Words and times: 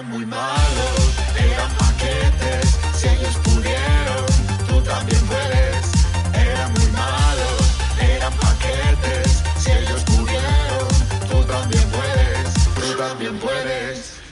Eran 0.00 0.12
muy 0.12 0.24
malos, 0.24 1.18
eran 1.38 1.70
paquetes. 1.76 2.70
Si 2.94 3.06
ellos 3.06 3.36
pudieron, 3.44 4.26
tú 4.66 4.82
también 4.82 5.20
puedes. 5.26 5.92
Eran 6.34 6.72
muy 6.72 6.86
malos, 6.90 7.78
eran 8.00 8.32
paquetes. 8.32 9.44
Si 9.58 9.70
ellos 9.70 10.02
pudieron, 10.04 10.88
tú 11.28 11.44
también 11.46 11.84
puedes. 11.90 12.54
Tú 12.76 12.96
también 12.96 13.38
puedes. 13.40 14.22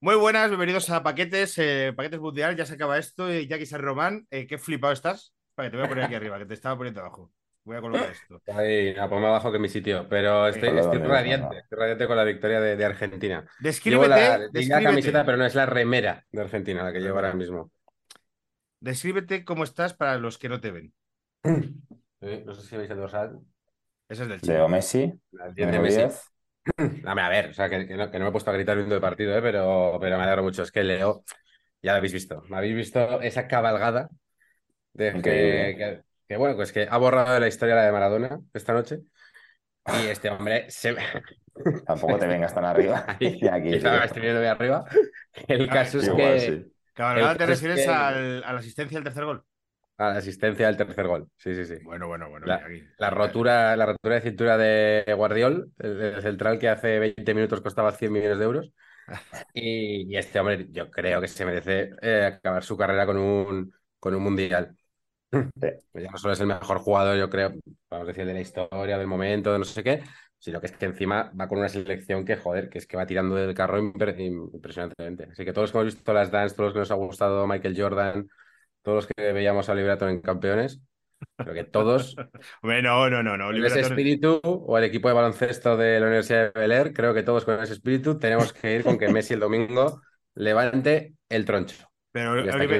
Muy 0.00 0.14
buenas, 0.14 0.50
bienvenidos 0.50 0.88
a 0.90 1.02
Paquetes, 1.02 1.58
eh, 1.58 1.92
Paquetes 1.96 2.20
Mundial, 2.20 2.54
ya 2.54 2.64
se 2.64 2.74
acaba 2.74 2.96
esto. 2.96 3.34
Y 3.34 3.48
Jackie 3.48 3.66
San 3.66 3.82
Román, 3.82 4.28
eh, 4.30 4.46
qué 4.46 4.56
flipado 4.56 4.92
estás. 4.92 5.34
Vale, 5.56 5.70
te 5.70 5.78
voy 5.78 5.86
a 5.86 5.88
poner 5.88 6.04
aquí 6.04 6.14
arriba, 6.14 6.38
que 6.38 6.46
te 6.46 6.54
estaba 6.54 6.76
poniendo 6.76 7.00
abajo. 7.00 7.32
Voy 7.66 7.76
a 7.76 7.82
colocar 7.82 8.10
esto. 8.10 8.42
Ahí, 8.54 8.94
a 8.96 9.08
ponme 9.08 9.26
abajo 9.26 9.50
que 9.52 9.58
mi 9.58 9.68
sitio, 9.68 10.08
pero 10.08 10.46
estoy, 10.48 10.70
estoy 10.78 10.98
radiante, 11.00 11.58
estoy 11.58 11.78
radiante 11.78 12.06
con 12.06 12.16
la 12.16 12.24
victoria 12.24 12.60
de, 12.60 12.76
de 12.76 12.84
Argentina. 12.84 13.46
Llevo 13.84 14.06
Descríbete, 14.06 14.06
la, 14.06 14.48
diría 14.48 14.82
descríbete, 14.82 14.82
camiseta, 14.82 15.24
pero 15.24 15.36
no 15.36 15.46
es 15.46 15.54
la 15.54 15.66
remera 15.66 16.26
de 16.30 16.42
Argentina 16.42 16.84
la 16.84 16.92
que 16.92 17.00
llevo 17.00 17.16
ahora 17.16 17.34
mismo. 17.34 17.70
descríbete 18.80 19.44
cómo 19.44 19.64
estás 19.64 19.92
para 19.92 20.16
los 20.18 20.38
que 20.38 20.48
no 20.48 20.60
te 20.62 20.70
ven. 20.70 20.94
Sí, 22.20 22.42
no 22.44 22.54
sé 22.54 22.62
si 22.66 22.76
veis 22.76 22.90
el 22.90 22.98
dorsal. 22.98 23.40
Ese 24.08 24.22
es 24.24 24.28
del 24.28 24.42
Leo 24.42 24.68
chico. 24.68 24.68
Messi, 24.68 25.02
El 25.32 25.54
10 25.54 25.70
de 25.70 25.80
Messi. 25.80 26.02
10. 26.04 26.32
Dame 27.02 27.22
a 27.22 27.28
ver, 27.28 27.50
o 27.50 27.54
sea, 27.54 27.70
que, 27.70 27.86
que 27.88 27.96
no, 27.96 28.10
que 28.10 28.18
no 28.18 28.24
me 28.26 28.30
he 28.30 28.32
puesto 28.32 28.50
a 28.50 28.54
gritar 28.54 28.76
viendo 28.76 28.94
el 28.96 29.00
partido, 29.00 29.36
¿eh? 29.36 29.42
pero, 29.42 29.98
pero 30.00 30.16
me 30.18 30.24
alegro 30.24 30.42
mucho. 30.44 30.62
Es 30.64 30.72
que 30.72 30.84
Leo, 30.84 31.24
ya 31.82 31.92
lo 31.92 31.98
habéis 31.98 32.12
visto, 32.14 32.42
me 32.48 32.56
habéis 32.58 32.76
visto 32.76 33.20
esa 33.22 33.48
cabalgada 33.48 34.10
de 34.94 35.20
que- 35.22 36.04
que, 36.28 36.36
bueno, 36.36 36.56
pues 36.56 36.72
que 36.72 36.86
ha 36.90 36.96
borrado 36.98 37.34
de 37.34 37.40
la 37.40 37.48
historia 37.48 37.74
la 37.76 37.84
de 37.84 37.92
Maradona 37.92 38.40
esta 38.54 38.72
noche. 38.72 39.00
Y 39.86 40.06
este 40.08 40.30
hombre 40.30 40.70
se, 40.70 40.96
Tampoco 41.86 42.18
te 42.18 42.26
vengas 42.26 42.54
tan 42.54 42.64
arriba. 42.64 43.04
Ahí, 43.20 43.38
Y 43.42 43.46
aquí, 43.48 43.68
viendo 43.70 44.40
de 44.40 44.48
arriba. 44.48 44.84
El 45.48 45.68
caso 45.68 45.98
es 45.98 46.06
Igual, 46.06 46.16
que 46.16 46.40
sí. 46.40 46.72
¿te 47.38 47.46
refieres 47.46 47.84
que- 47.84 47.88
al- 47.88 48.44
a 48.44 48.52
la 48.52 48.58
asistencia 48.58 48.96
del 48.98 49.04
tercer 49.04 49.24
gol? 49.24 49.44
a 49.98 50.10
la 50.10 50.16
asistencia 50.18 50.66
del 50.66 50.76
tercer 50.76 51.06
gol. 51.06 51.28
Sí, 51.36 51.54
sí, 51.54 51.64
sí. 51.64 51.74
Bueno, 51.84 52.06
bueno, 52.08 52.28
bueno. 52.28 52.46
La- 52.46 52.56
aquí. 52.66 52.82
La 52.98 53.10
rotura, 53.10 53.76
la 53.76 53.86
rotura 53.86 54.16
de 54.16 54.20
cintura 54.22 54.56
de 54.58 55.04
Guardiol, 55.16 55.72
el, 55.78 56.00
el 56.00 56.22
central 56.22 56.58
que 56.58 56.68
hace 56.68 56.98
20 56.98 57.34
minutos 57.34 57.60
costaba 57.60 57.92
100 57.92 58.12
millones 58.12 58.38
de 58.38 58.44
euros. 58.44 58.72
Y, 59.54 60.12
y 60.12 60.16
este 60.18 60.40
hombre, 60.40 60.66
yo 60.70 60.90
creo 60.90 61.20
que 61.20 61.28
se 61.28 61.44
merece 61.44 61.90
eh, 62.02 62.24
acabar 62.26 62.64
su 62.64 62.76
carrera 62.76 63.06
con 63.06 63.18
un, 63.18 63.72
con 64.00 64.14
un 64.14 64.22
mundial. 64.22 64.76
Pues 65.30 66.04
Ya 66.04 66.10
no 66.10 66.18
solo 66.18 66.34
es 66.34 66.40
el 66.40 66.46
mejor 66.46 66.78
jugador, 66.78 67.16
yo 67.18 67.28
creo, 67.30 67.50
vamos 67.90 68.04
a 68.08 68.08
decir, 68.08 68.26
de 68.26 68.34
la 68.34 68.40
historia, 68.40 68.98
del 68.98 69.06
momento, 69.06 69.52
de 69.52 69.58
no 69.58 69.64
sé 69.64 69.82
qué, 69.82 70.02
sino 70.38 70.60
que 70.60 70.66
es 70.66 70.72
que 70.72 70.84
encima 70.86 71.32
va 71.38 71.48
con 71.48 71.58
una 71.58 71.68
selección 71.68 72.24
que, 72.24 72.36
joder, 72.36 72.68
que 72.68 72.78
es 72.78 72.86
que 72.86 72.96
va 72.96 73.06
tirando 73.06 73.34
del 73.34 73.54
carro 73.54 73.78
impre- 73.80 74.16
impresionantemente. 74.54 75.24
Así 75.32 75.44
que 75.44 75.52
todos 75.52 75.64
los 75.64 75.72
que 75.72 75.78
hemos 75.78 75.94
visto 75.94 76.12
las 76.12 76.30
dance, 76.30 76.54
todos 76.54 76.68
los 76.68 76.72
que 76.74 76.78
nos 76.80 76.90
ha 76.90 76.94
gustado 76.94 77.46
Michael 77.46 77.74
Jordan, 77.80 78.28
todos 78.82 78.96
los 78.96 79.06
que 79.08 79.32
veíamos 79.32 79.68
a 79.68 79.74
Liberaton 79.74 80.10
en 80.10 80.20
campeones, 80.20 80.80
creo 81.36 81.54
que 81.54 81.64
todos 81.64 82.16
Hombre, 82.62 82.82
no, 82.82 83.10
no, 83.10 83.22
no, 83.22 83.36
con 83.50 83.64
ese 83.64 83.80
Liberator- 83.80 83.92
espíritu, 83.92 84.40
o 84.44 84.78
el 84.78 84.84
equipo 84.84 85.08
de 85.08 85.14
baloncesto 85.14 85.76
de 85.76 86.00
la 86.00 86.06
Universidad 86.06 86.52
de 86.54 86.60
Bel 86.60 86.72
Air, 86.72 86.92
creo 86.92 87.14
que 87.14 87.22
todos 87.22 87.44
con 87.44 87.60
ese 87.62 87.72
espíritu 87.74 88.18
tenemos 88.18 88.52
que 88.52 88.74
ir 88.76 88.84
con 88.84 88.98
que 88.98 89.08
Messi 89.08 89.34
el 89.34 89.40
domingo 89.40 90.02
levante 90.34 91.14
el 91.28 91.44
troncho. 91.44 91.85
Pero 92.16 92.32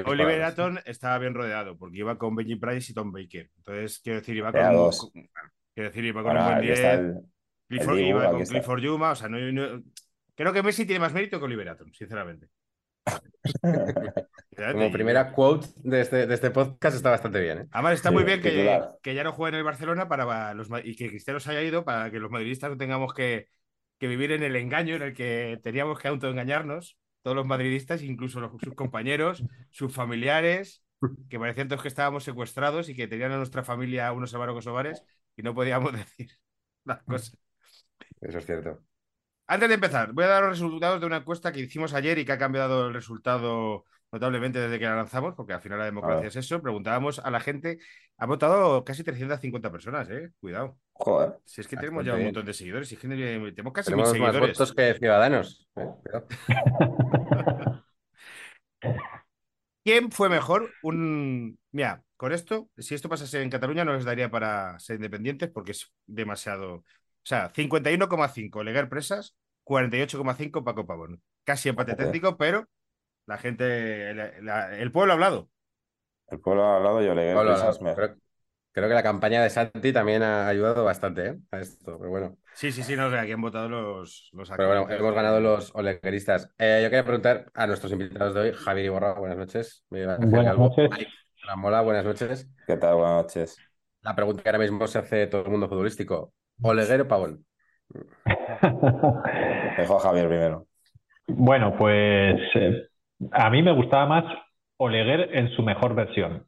Oliver, 0.06 0.42
aquí. 0.42 0.52
Aton 0.52 0.80
estaba 0.86 1.18
bien 1.18 1.34
rodeado, 1.34 1.76
porque 1.76 1.98
iba 1.98 2.16
con 2.16 2.34
Benji 2.34 2.56
Price 2.56 2.90
y 2.90 2.94
Tom 2.94 3.12
Baker. 3.12 3.50
Entonces, 3.58 4.00
quiero 4.02 4.20
decir, 4.20 4.34
iba 4.34 4.50
con, 4.50 4.72
dos. 4.72 5.10
con- 5.12 5.28
quiero 5.74 5.90
decir, 5.90 6.04
iba 6.06 6.22
con 6.22 6.32
Bueno, 6.32 6.40
un 6.40 6.46
buen 6.46 6.56
aquí 6.56 6.66
10. 6.68 6.78
está 6.78 6.94
el, 6.94 7.16
Clifford, 7.68 7.98
el 7.98 8.06
iba 8.06 8.30
con 8.30 8.40
está. 8.40 8.54
Clifford 8.54 8.80
Yuma, 8.80 9.10
o 9.10 9.14
sea, 9.14 9.28
no, 9.28 9.38
no- 9.38 9.82
creo 10.34 10.52
que 10.54 10.62
Messi 10.62 10.86
tiene 10.86 11.00
más 11.00 11.12
mérito 11.12 11.38
que 11.38 11.44
Oliver 11.44 11.68
Atom, 11.68 11.92
sinceramente. 11.92 12.48
Como 14.72 14.90
primera 14.90 15.32
quote 15.32 15.68
de 15.84 16.00
este, 16.00 16.26
de 16.26 16.34
este 16.34 16.50
podcast 16.50 16.96
está 16.96 17.10
bastante 17.10 17.38
bien. 17.38 17.58
¿eh? 17.58 17.66
Además, 17.72 17.92
está 17.92 18.10
muy 18.10 18.24
bien 18.24 18.40
que, 18.40 19.14
ya 19.14 19.22
no 19.22 19.32
juegue 19.32 19.54
en 19.54 19.58
el 19.58 19.64
Barcelona 19.64 20.08
para 20.08 20.54
los, 20.54 20.68
y 20.82 20.96
que 20.96 21.10
Cristiano 21.10 21.40
se 21.40 21.50
haya 21.50 21.62
ido 21.62 21.84
para 21.84 22.10
que 22.10 22.18
los 22.18 22.30
madridistas 22.30 22.70
no 22.70 22.78
tengamos 22.78 23.12
que, 23.12 23.48
que 23.98 24.08
vivir 24.08 24.32
en 24.32 24.42
el 24.42 24.56
engaño 24.56 24.96
en 24.96 25.02
el 25.02 25.12
que 25.12 25.60
teníamos 25.62 25.98
que 25.98 26.08
autoengañarnos, 26.08 26.96
todos 27.26 27.34
los 27.36 27.46
madridistas, 27.46 28.02
incluso 28.02 28.38
los- 28.40 28.52
sus 28.62 28.74
compañeros, 28.76 29.42
sus 29.72 29.92
familiares, 29.92 30.84
que 31.28 31.40
parecían 31.40 31.66
todos 31.66 31.82
que 31.82 31.88
estábamos 31.88 32.22
secuestrados 32.22 32.88
y 32.88 32.94
que 32.94 33.08
tenían 33.08 33.32
a 33.32 33.36
nuestra 33.38 33.64
familia 33.64 34.12
unos 34.12 34.30
kosovares 34.54 35.02
y 35.36 35.42
no 35.42 35.52
podíamos 35.52 35.92
decir 36.06 36.30
las 36.84 37.02
cosas. 37.02 37.36
Eso 38.20 38.38
es 38.38 38.46
cierto. 38.46 38.80
Antes 39.48 39.68
de 39.68 39.74
empezar, 39.76 40.12
voy 40.12 40.24
a 40.24 40.28
dar 40.28 40.42
los 40.44 40.52
resultados 40.52 41.00
de 41.00 41.06
una 41.06 41.16
encuesta 41.18 41.52
que 41.52 41.60
hicimos 41.60 41.94
ayer 41.94 42.18
y 42.18 42.24
que 42.24 42.32
ha 42.32 42.38
cambiado 42.38 42.86
el 42.88 42.94
resultado 42.94 43.84
notablemente 44.12 44.58
desde 44.58 44.78
que 44.78 44.84
la 44.84 44.96
lanzamos, 44.96 45.34
porque 45.34 45.52
al 45.52 45.60
final 45.60 45.78
la 45.78 45.84
democracia 45.86 46.28
es 46.28 46.36
eso. 46.36 46.62
Preguntábamos 46.62 47.18
a 47.18 47.30
la 47.30 47.40
gente, 47.40 47.78
ha 48.18 48.26
votado 48.26 48.84
casi 48.84 49.04
350 49.04 49.70
personas, 49.70 50.08
¿eh? 50.10 50.30
Cuidado. 50.40 50.78
Joder. 50.92 51.34
Si 51.44 51.60
es 51.60 51.68
que 51.68 51.76
tenemos 51.76 52.04
ya 52.04 52.14
un 52.14 52.24
montón 52.24 52.46
de 52.46 52.54
seguidores, 52.54 52.88
si 52.88 52.94
es 52.94 53.00
que 53.00 53.08
tenemos 53.08 53.72
casi 53.72 53.94
mil 53.94 54.04
Tenemos 54.04 54.18
más 54.18 54.32
seguidores. 54.32 54.58
votos 54.58 54.74
que 54.74 54.94
ciudadanos. 54.94 55.68
¿eh? 55.76 55.88
¿Quién 59.84 60.10
fue 60.10 60.28
mejor? 60.28 60.72
Un. 60.82 61.58
Mira, 61.70 62.02
con 62.16 62.32
esto, 62.32 62.68
si 62.76 62.94
esto 62.94 63.08
pasase 63.08 63.42
en 63.42 63.50
Cataluña, 63.50 63.84
no 63.84 63.94
les 63.94 64.04
daría 64.04 64.30
para 64.30 64.78
ser 64.78 64.96
independientes 64.96 65.50
porque 65.50 65.72
es 65.72 65.92
demasiado. 66.06 66.74
O 66.76 66.84
sea, 67.22 67.52
51,5 67.52 68.64
Legar 68.64 68.88
Presas, 68.88 69.36
48,5 69.64 70.64
Paco 70.64 70.86
Pavón. 70.86 71.22
Casi 71.44 71.68
empate 71.68 71.94
técnico, 71.94 72.36
pero 72.36 72.68
la 73.26 73.38
gente, 73.38 74.14
la- 74.14 74.32
la- 74.42 74.78
el 74.78 74.92
pueblo 74.92 75.12
ha 75.12 75.14
hablado. 75.14 75.50
El 76.28 76.40
pueblo 76.40 76.62
ha 76.64 76.76
hablado, 76.76 77.00
hola. 77.32 77.72
me- 77.80 77.94
Creo, 77.94 78.16
creo 78.72 78.88
que 78.88 78.94
la 78.94 79.02
campaña 79.02 79.42
de 79.42 79.50
Santi 79.50 79.92
también 79.92 80.22
ha 80.22 80.48
ayudado 80.48 80.84
bastante 80.84 81.26
¿eh? 81.28 81.38
a 81.50 81.60
esto. 81.60 81.98
Pero 81.98 82.10
bueno, 82.10 82.36
Sí, 82.54 82.72
sí, 82.72 82.82
sí, 82.82 82.96
no, 82.96 83.10
que 83.10 83.18
aquí 83.18 83.32
han 83.32 83.40
votado 83.42 83.68
los, 83.68 84.30
los 84.32 84.48
pero 84.50 84.68
bueno, 84.68 84.90
hemos 84.90 85.14
ganado 85.14 85.40
los 85.40 85.74
olegueristas. 85.74 86.50
Eh, 86.58 86.80
yo 86.82 86.88
quería 86.88 87.04
preguntar 87.04 87.50
a 87.54 87.66
nuestros 87.66 87.92
invitados 87.92 88.34
de 88.34 88.40
hoy, 88.40 88.52
Javier 88.54 88.86
Iborra, 88.86 89.12
buenas 89.14 89.36
noches. 89.36 89.84
Buenas 89.90 90.18
noches. 90.20 90.90
Ramola, 91.42 91.82
buenas 91.82 92.04
noches. 92.04 92.48
¿Qué 92.66 92.76
tal? 92.76 92.94
Buenas 92.96 93.22
noches. 93.24 93.62
La 94.02 94.14
pregunta 94.16 94.42
que 94.42 94.48
ahora 94.48 94.58
mismo 94.58 94.86
se 94.86 94.98
hace 94.98 95.26
todo 95.26 95.42
el 95.44 95.50
mundo 95.50 95.68
futbolístico. 95.68 96.32
¿Oleguer 96.62 97.02
o 97.02 97.08
Pavón? 97.08 97.44
Dejo 99.76 99.96
a 99.96 100.00
Javier 100.00 100.28
primero. 100.28 100.66
Bueno, 101.28 101.74
pues 101.76 102.40
eh, 102.54 102.88
a 103.32 103.50
mí 103.50 103.62
me 103.62 103.72
gustaba 103.72 104.06
más 104.06 104.24
Oleguer 104.78 105.36
en 105.36 105.48
su 105.50 105.62
mejor 105.62 105.94
versión. 105.94 106.46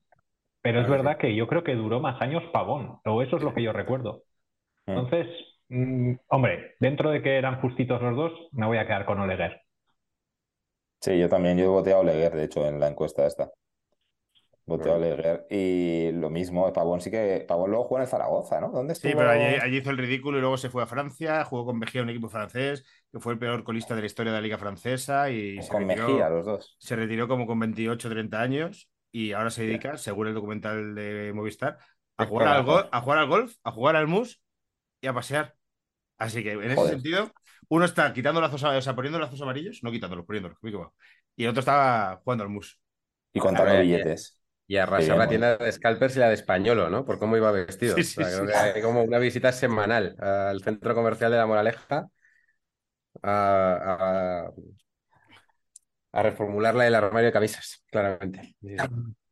Pero 0.62 0.80
es 0.80 0.86
que 0.86 0.92
verdad 0.92 1.16
que 1.16 1.34
yo 1.34 1.46
creo 1.46 1.64
que 1.64 1.74
duró 1.74 2.00
más 2.00 2.20
años 2.20 2.42
Pavón, 2.52 3.00
o 3.04 3.22
eso 3.22 3.36
es 3.36 3.42
lo 3.42 3.54
que 3.54 3.62
yo 3.62 3.72
recuerdo. 3.72 4.24
Mm. 4.86 4.90
Entonces, 4.98 5.26
mm, 5.68 6.14
hombre, 6.28 6.74
dentro 6.80 7.10
de 7.10 7.22
que 7.22 7.36
eran 7.36 7.60
justitos 7.60 8.02
los 8.02 8.16
dos, 8.16 8.32
me 8.52 8.66
voy 8.66 8.78
a 8.78 8.86
quedar 8.86 9.06
con 9.06 9.20
Oleguer. 9.20 9.62
Sí, 11.00 11.18
yo 11.18 11.28
también, 11.28 11.56
yo 11.56 11.70
voté 11.70 11.92
a 11.92 11.98
Oleguer, 11.98 12.34
de 12.34 12.44
hecho, 12.44 12.66
en 12.66 12.80
la 12.80 12.88
encuesta 12.88 13.24
esta. 13.24 13.50
Bueno. 14.76 14.94
Oleguer 14.94 15.46
y 15.50 16.12
lo 16.12 16.30
mismo, 16.30 16.72
Pavón 16.72 17.00
sí 17.00 17.10
que... 17.10 17.44
Pavón 17.48 17.70
luego 17.70 17.84
jugó 17.84 17.96
en 17.98 18.02
el 18.02 18.08
Zaragoza, 18.08 18.60
¿no? 18.60 18.70
¿Dónde 18.70 18.94
Sí, 19.00 19.08
estuvo? 19.08 19.16
pero 19.16 19.30
allí, 19.30 19.44
allí 19.60 19.76
hizo 19.78 19.90
el 19.90 19.98
ridículo 19.98 20.38
y 20.38 20.40
luego 20.40 20.56
se 20.58 20.70
fue 20.70 20.82
a 20.82 20.86
Francia, 20.86 21.44
jugó 21.44 21.66
con 21.66 21.78
Mejía, 21.78 22.02
un 22.02 22.10
equipo 22.10 22.28
francés, 22.28 22.84
que 23.12 23.20
fue 23.20 23.32
el 23.34 23.38
peor 23.38 23.62
colista 23.64 23.94
de 23.94 24.00
la 24.00 24.06
historia 24.06 24.32
de 24.32 24.38
la 24.38 24.42
Liga 24.42 24.58
Francesa 24.58 25.30
y 25.30 25.62
se 25.62 25.68
Con 25.68 25.86
retiró, 25.86 26.08
Mejía, 26.08 26.28
los 26.28 26.44
dos. 26.46 26.78
se 26.78 26.96
retiró 26.96 27.28
como 27.28 27.46
con 27.46 27.58
28 27.60 28.10
30 28.10 28.40
años 28.42 28.90
y 29.12 29.32
ahora 29.32 29.50
se 29.50 29.62
dedica, 29.62 29.96
según 29.96 30.28
el 30.28 30.34
documental 30.34 30.94
de 30.94 31.32
Movistar, 31.34 31.78
a 32.16 32.26
jugar 32.26 32.48
al, 32.48 32.64
gol, 32.64 32.88
a 32.90 33.00
jugar 33.00 33.18
al 33.18 33.28
golf, 33.28 33.54
a 33.62 33.70
jugar 33.70 33.96
al 33.96 34.08
mus 34.08 34.42
y 35.00 35.06
a 35.06 35.14
pasear. 35.14 35.54
Así 36.18 36.42
que 36.42 36.52
en 36.52 36.70
ese 36.70 36.88
sentido, 36.88 37.32
uno 37.68 37.84
está 37.84 38.12
quitando 38.12 38.40
lazos, 38.40 38.62
o 38.64 38.82
sea, 38.82 38.96
poniendo 38.96 39.18
lazos 39.20 39.40
amarillos, 39.40 39.80
no 39.82 39.90
quitándolos, 39.92 40.26
poniéndolos, 40.26 40.58
y 41.36 41.44
el 41.44 41.50
otro 41.50 41.60
está 41.60 42.20
jugando 42.24 42.44
al 42.44 42.50
mus. 42.50 42.80
Y 43.32 43.40
contando 43.40 43.78
billetes. 43.80 44.37
Y 44.68 44.76
arrasar 44.76 45.18
la 45.18 45.28
tienda 45.28 45.56
de 45.56 45.72
Scalpers 45.72 46.16
y 46.16 46.20
la 46.20 46.28
de 46.28 46.34
Españolo, 46.34 46.90
¿no? 46.90 47.04
Por 47.06 47.18
cómo 47.18 47.36
iba 47.38 47.50
vestido. 47.52 47.96
Sí, 47.96 48.04
O 48.04 48.04
sea, 48.04 48.24
sí, 48.24 48.24
creo 48.26 48.46
sí. 48.46 48.46
que 48.46 48.54
hay 48.54 48.82
como 48.82 49.02
una 49.02 49.18
visita 49.18 49.52
semanal 49.52 50.16
al 50.20 50.62
centro 50.62 50.94
comercial 50.94 51.32
de 51.32 51.38
La 51.38 51.46
Moraleja 51.46 52.08
a, 53.22 53.30
a- 54.52 54.52
a 56.12 56.22
reformularla 56.22 56.86
el 56.86 56.94
armario 56.94 57.26
de 57.26 57.32
camisas, 57.32 57.84
claramente. 57.90 58.56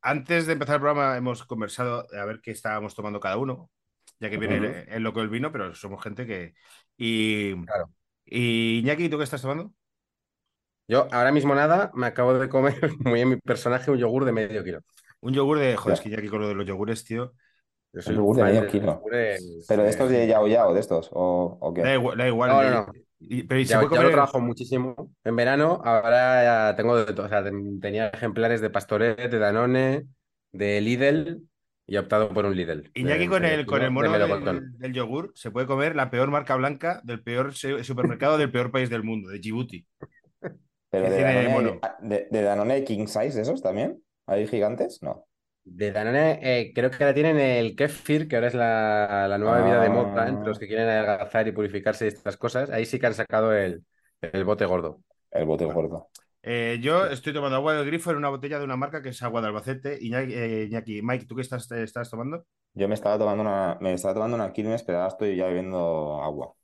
Antes 0.00 0.46
de 0.46 0.54
empezar 0.54 0.76
el 0.76 0.80
programa 0.80 1.16
hemos 1.16 1.44
conversado 1.44 2.06
a 2.12 2.24
ver 2.24 2.40
qué 2.42 2.50
estábamos 2.50 2.94
tomando 2.94 3.20
cada 3.20 3.36
uno, 3.36 3.70
ya 4.18 4.30
que 4.30 4.36
viene 4.38 4.56
el, 4.56 4.64
el 4.88 5.02
loco 5.02 5.20
del 5.20 5.28
vino, 5.28 5.52
pero 5.52 5.74
somos 5.74 6.02
gente 6.02 6.26
que... 6.26 6.54
Y, 6.96 7.54
Claro. 7.64 7.90
y 8.26 8.80
Iñaki, 8.80 9.08
¿tú 9.08 9.18
qué 9.18 9.24
estás 9.24 9.42
tomando? 9.42 9.72
Yo 10.88 11.08
ahora 11.12 11.32
mismo 11.32 11.54
nada, 11.54 11.90
me 11.94 12.06
acabo 12.06 12.34
de 12.38 12.48
comer, 12.48 12.74
muy 13.00 13.20
en 13.20 13.28
mi 13.30 13.36
personaje, 13.36 13.90
un 13.90 13.98
yogur 13.98 14.24
de 14.24 14.32
medio 14.32 14.62
kilo. 14.64 14.80
Un 15.20 15.32
yogur 15.32 15.58
de... 15.58 15.76
Joder, 15.76 15.90
Ya. 15.90 15.94
es 15.94 16.00
que 16.00 16.08
Iñaki 16.08 16.28
con 16.28 16.40
lo 16.40 16.48
de 16.48 16.54
los 16.54 16.66
yogures, 16.66 17.04
tío. 17.04 17.32
Yo 17.92 18.02
soy 18.02 18.16
yogur 18.16 18.36
de 18.36 18.44
medio 18.44 18.66
kilo. 18.66 19.02
Pero 19.68 19.82
de 19.84 19.88
estos 19.90 20.10
eh, 20.10 20.14
de 20.14 20.26
Yao 20.26 20.48
Yao, 20.48 20.74
de 20.74 20.80
estos, 20.80 21.08
o, 21.12 21.58
o 21.60 21.74
qué? 21.74 21.82
Da 21.82 21.94
igual, 21.94 22.16
da 22.18 22.26
igual. 22.26 22.50
No, 22.50 22.60
de- 22.60 22.70
no, 22.70 22.86
no. 22.86 22.92
Y- 23.20 23.44
pero 23.44 23.60
¿y 23.60 23.64
se 23.66 23.74
Ya, 23.74 23.80
puede 23.80 23.90
ya 23.90 23.96
lo 23.96 24.02
comer- 24.02 24.12
trabajo 24.14 24.40
muchísimo 24.40 25.10
en 25.22 25.36
verano. 25.36 25.80
Ahora 25.84 26.42
ya 26.70 26.76
tengo 26.76 26.96
de 27.04 27.12
todo. 27.12 27.26
O 27.26 27.28
sea, 27.28 27.44
ten- 27.44 27.78
tenía 27.80 28.08
ejemplares 28.08 28.60
de 28.60 28.70
Pastoret, 28.70 29.30
de 29.30 29.38
Danone, 29.38 30.06
de 30.50 30.80
Lidl 30.80 31.42
y 31.86 31.94
he 31.96 31.98
optado 32.00 32.30
por 32.30 32.46
un 32.46 32.56
Lidl. 32.56 32.90
Iñaki 32.94 33.24
de- 33.24 33.28
con 33.28 33.42
de- 33.42 33.54
el, 33.54 33.66
con 33.66 33.82
el 33.82 33.90
mono 33.92 34.10
del, 34.12 34.76
del 34.78 34.92
yogur 34.92 35.30
se 35.36 35.50
puede 35.52 35.66
comer 35.68 35.94
la 35.94 36.10
peor 36.10 36.30
marca 36.30 36.56
blanca 36.56 37.00
del 37.04 37.22
peor 37.22 37.54
se- 37.54 37.84
supermercado 37.84 38.38
del 38.38 38.50
peor 38.50 38.72
país 38.72 38.90
del 38.90 39.04
mundo, 39.04 39.28
de 39.30 39.38
Djibouti. 39.38 39.86
Pero 40.92 41.04
¿Qué 41.04 41.10
de 41.10 41.16
tiene 41.16 41.20
Danone, 41.20 41.50
mono? 41.50 41.82
hay- 41.82 41.92
de, 42.08 42.28
de 42.30 42.42
Danone 42.42 42.74
hay 42.74 42.84
King 42.84 43.06
Size, 43.08 43.40
¿esos 43.42 43.62
también? 43.62 44.02
¿Hay 44.26 44.46
gigantes? 44.48 45.02
No. 45.02 45.26
De 45.64 45.92
Danone, 45.92 46.40
eh, 46.42 46.72
creo 46.74 46.90
que 46.90 47.02
ahora 47.04 47.14
tienen 47.14 47.38
el 47.38 47.76
kefir, 47.76 48.26
que 48.28 48.34
ahora 48.36 48.48
es 48.48 48.54
la, 48.54 49.28
la 49.28 49.38
nueva 49.38 49.58
bebida 49.58 49.80
de 49.80 49.90
moda 49.90 50.28
entre 50.28 50.48
los 50.48 50.58
que 50.58 50.66
quieren 50.66 50.88
adelgazar 50.88 51.46
y 51.46 51.52
purificarse 51.52 52.04
y 52.06 52.08
estas 52.08 52.36
cosas. 52.36 52.70
Ahí 52.70 52.84
sí 52.84 52.98
que 52.98 53.06
han 53.06 53.14
sacado 53.14 53.52
el, 53.54 53.84
el 54.20 54.44
bote 54.44 54.66
gordo. 54.66 55.02
El 55.30 55.44
bote 55.44 55.66
gordo. 55.66 56.08
Eh, 56.44 56.78
yo 56.82 57.06
estoy 57.06 57.32
tomando 57.32 57.56
agua 57.56 57.74
del 57.74 57.86
grifo 57.86 58.10
en 58.10 58.16
una 58.16 58.28
botella 58.28 58.58
de 58.58 58.64
una 58.64 58.76
marca 58.76 59.00
que 59.02 59.10
es 59.10 59.22
agua 59.22 59.40
de 59.40 59.48
Albacete. 59.48 59.98
Iñaki, 60.00 60.32
eh, 60.34 60.64
Iñaki, 60.68 61.02
Mike, 61.02 61.26
¿tú 61.26 61.36
qué 61.36 61.42
estás, 61.42 61.70
estás 61.70 62.10
tomando? 62.10 62.44
Yo 62.74 62.88
me 62.88 62.94
estaba 62.94 63.18
tomando 63.18 63.42
una, 63.42 63.78
me 63.80 63.92
estaba 63.94 64.14
tomando 64.14 64.36
una 64.36 64.52
Quilmes, 64.52 64.82
pero 64.82 64.98
ahora 64.98 65.08
estoy 65.08 65.36
ya 65.36 65.46
bebiendo 65.46 66.22
agua. 66.22 66.54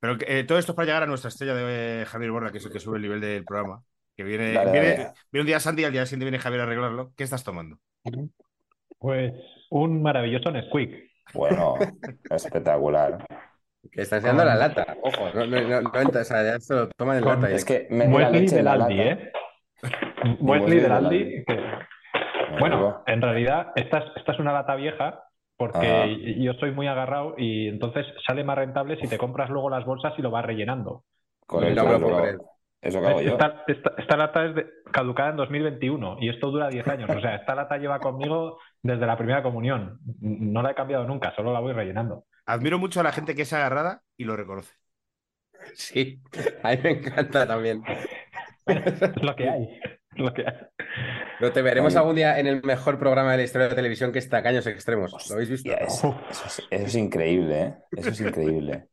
Pero 0.00 0.16
eh, 0.26 0.44
todo 0.44 0.58
esto 0.58 0.72
es 0.72 0.76
para 0.76 0.86
llegar 0.86 1.02
a 1.02 1.06
nuestra 1.06 1.28
estrella 1.28 1.54
de 1.54 2.02
eh, 2.02 2.04
Javier 2.06 2.30
Borda, 2.30 2.52
que 2.52 2.58
es 2.58 2.66
el 2.66 2.72
que 2.72 2.80
sube 2.80 2.96
el 2.96 3.02
nivel 3.02 3.20
del 3.20 3.44
programa. 3.44 3.82
Que 4.16 4.24
viene, 4.24 4.52
Dale, 4.52 4.72
viene, 4.72 4.88
dale. 4.96 5.10
viene 5.30 5.42
un 5.42 5.46
día 5.46 5.60
Santi 5.60 5.82
y 5.82 5.84
al 5.84 5.92
día 5.92 6.06
siguiente 6.06 6.24
viene 6.24 6.38
Javier 6.38 6.60
a 6.60 6.64
arreglarlo. 6.64 7.12
¿Qué 7.16 7.24
estás 7.24 7.44
tomando? 7.44 7.78
Pues 8.98 9.32
un 9.70 10.02
maravilloso 10.02 10.50
Nesquik. 10.50 11.10
Bueno, 11.34 11.74
espectacular. 12.30 13.24
Que 13.92 14.02
está 14.02 14.16
enseñando 14.16 14.42
Con- 14.42 14.48
la 14.48 14.56
lata. 14.56 14.96
Ojo, 15.02 15.30
no, 15.34 15.46
no, 15.46 15.60
no, 15.60 15.80
no 15.82 16.20
o 16.20 16.24
sea, 16.24 16.42
ya 16.42 16.58
se 16.60 16.74
lo 16.74 16.88
toman 16.90 17.18
en 17.18 17.22
Con- 17.24 17.40
lata. 17.42 17.54
Es 17.54 17.64
que 17.64 17.86
me 17.90 18.06
la 18.08 18.14
Wesley 18.14 18.46
del 18.46 18.64
la 18.64 18.72
Aldi, 18.72 18.96
lata. 18.96 19.10
¿eh? 19.10 19.32
Wesley 20.40 20.80
del 20.80 20.92
Aldi. 20.92 21.44
Que- 21.44 21.60
Bueno, 22.58 23.02
en 23.06 23.20
realidad 23.22 23.72
esta 23.76 23.98
es, 23.98 24.04
esta 24.16 24.32
es 24.32 24.38
una 24.38 24.52
lata 24.52 24.74
vieja 24.76 25.22
porque 25.56 26.36
yo 26.38 26.52
soy 26.54 26.70
muy 26.72 26.86
agarrado 26.86 27.34
y 27.38 27.68
entonces 27.68 28.06
sale 28.26 28.44
más 28.44 28.56
rentable 28.58 28.98
si 29.00 29.08
te 29.08 29.18
compras 29.18 29.50
luego 29.50 29.70
las 29.70 29.84
bolsas 29.84 30.12
y 30.18 30.22
lo 30.22 30.30
vas 30.30 30.44
rellenando. 30.44 31.04
me 31.50 31.70
lo 31.70 31.86
eso 32.82 33.00
que 33.00 33.06
hago 33.06 33.20
yo. 33.22 33.32
Esta, 33.32 33.64
esta- 33.66 33.94
esta 33.98 34.16
lata 34.16 34.46
es 34.46 34.54
de- 34.54 34.66
caducada 34.92 35.30
en 35.30 35.36
2021 35.36 36.18
y 36.20 36.28
esto 36.28 36.50
dura 36.50 36.68
10 36.68 36.86
años. 36.86 37.10
O 37.10 37.20
sea, 37.20 37.36
esta 37.36 37.54
lata 37.54 37.78
lleva 37.78 37.98
conmigo 38.00 38.58
desde 38.82 39.06
la 39.06 39.16
primera 39.16 39.42
comunión. 39.42 39.98
No 40.20 40.62
la 40.62 40.72
he 40.72 40.74
cambiado 40.74 41.04
nunca, 41.06 41.34
solo 41.34 41.52
la 41.52 41.60
voy 41.60 41.72
rellenando. 41.72 42.24
Admiro 42.44 42.78
mucho 42.78 43.00
a 43.00 43.02
la 43.02 43.12
gente 43.12 43.34
que 43.34 43.42
es 43.42 43.52
agarrada 43.52 44.02
y 44.16 44.24
lo 44.24 44.36
reconoce. 44.36 44.74
Sí, 45.74 46.20
a 46.62 46.70
mí 46.70 46.78
me 46.82 46.90
encanta 46.90 47.46
también. 47.46 47.82
Es 48.66 49.22
lo 49.22 49.34
que 49.36 49.48
hay. 49.48 49.80
lo 50.24 50.32
que 50.34 50.42
hay. 50.46 50.54
Pero 51.38 51.52
te 51.52 51.62
veremos 51.62 51.94
Vale. 51.94 52.00
algún 52.02 52.16
día 52.16 52.38
en 52.38 52.46
el 52.46 52.62
mejor 52.62 52.98
programa 52.98 53.32
de 53.32 53.38
la 53.38 53.42
historia 53.44 53.64
de 53.66 53.70
la 53.70 53.76
televisión 53.76 54.12
que 54.12 54.18
es 54.18 54.28
Tacaños 54.28 54.66
Extremos. 54.66 55.12
¿Lo 55.28 55.34
habéis 55.34 55.50
visto? 55.50 55.70
Hostia, 55.70 55.86
es- 55.86 55.94
eso, 55.94 56.20
es, 56.30 56.62
eso 56.70 56.86
es 56.86 56.94
increíble, 56.94 57.60
¿eh? 57.62 57.74
Eso 57.96 58.10
es 58.10 58.20
increíble. 58.20 58.86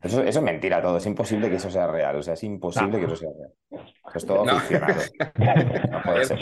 Eso, 0.00 0.22
eso 0.22 0.38
es 0.38 0.44
mentira 0.44 0.80
todo, 0.80 0.98
es 0.98 1.06
imposible 1.06 1.50
que 1.50 1.56
eso 1.56 1.70
sea 1.70 1.88
real, 1.88 2.14
o 2.16 2.22
sea, 2.22 2.34
es 2.34 2.44
imposible 2.44 3.00
que 3.00 3.06
eso 3.06 3.16
sea 3.16 3.30
real. 3.36 3.52
Eso 4.08 4.18
es 4.18 4.26
todo 4.26 4.44
No. 4.44 4.58
ficcionado. 4.60 5.00
No 5.90 6.02
puede 6.02 6.24
ser. 6.24 6.38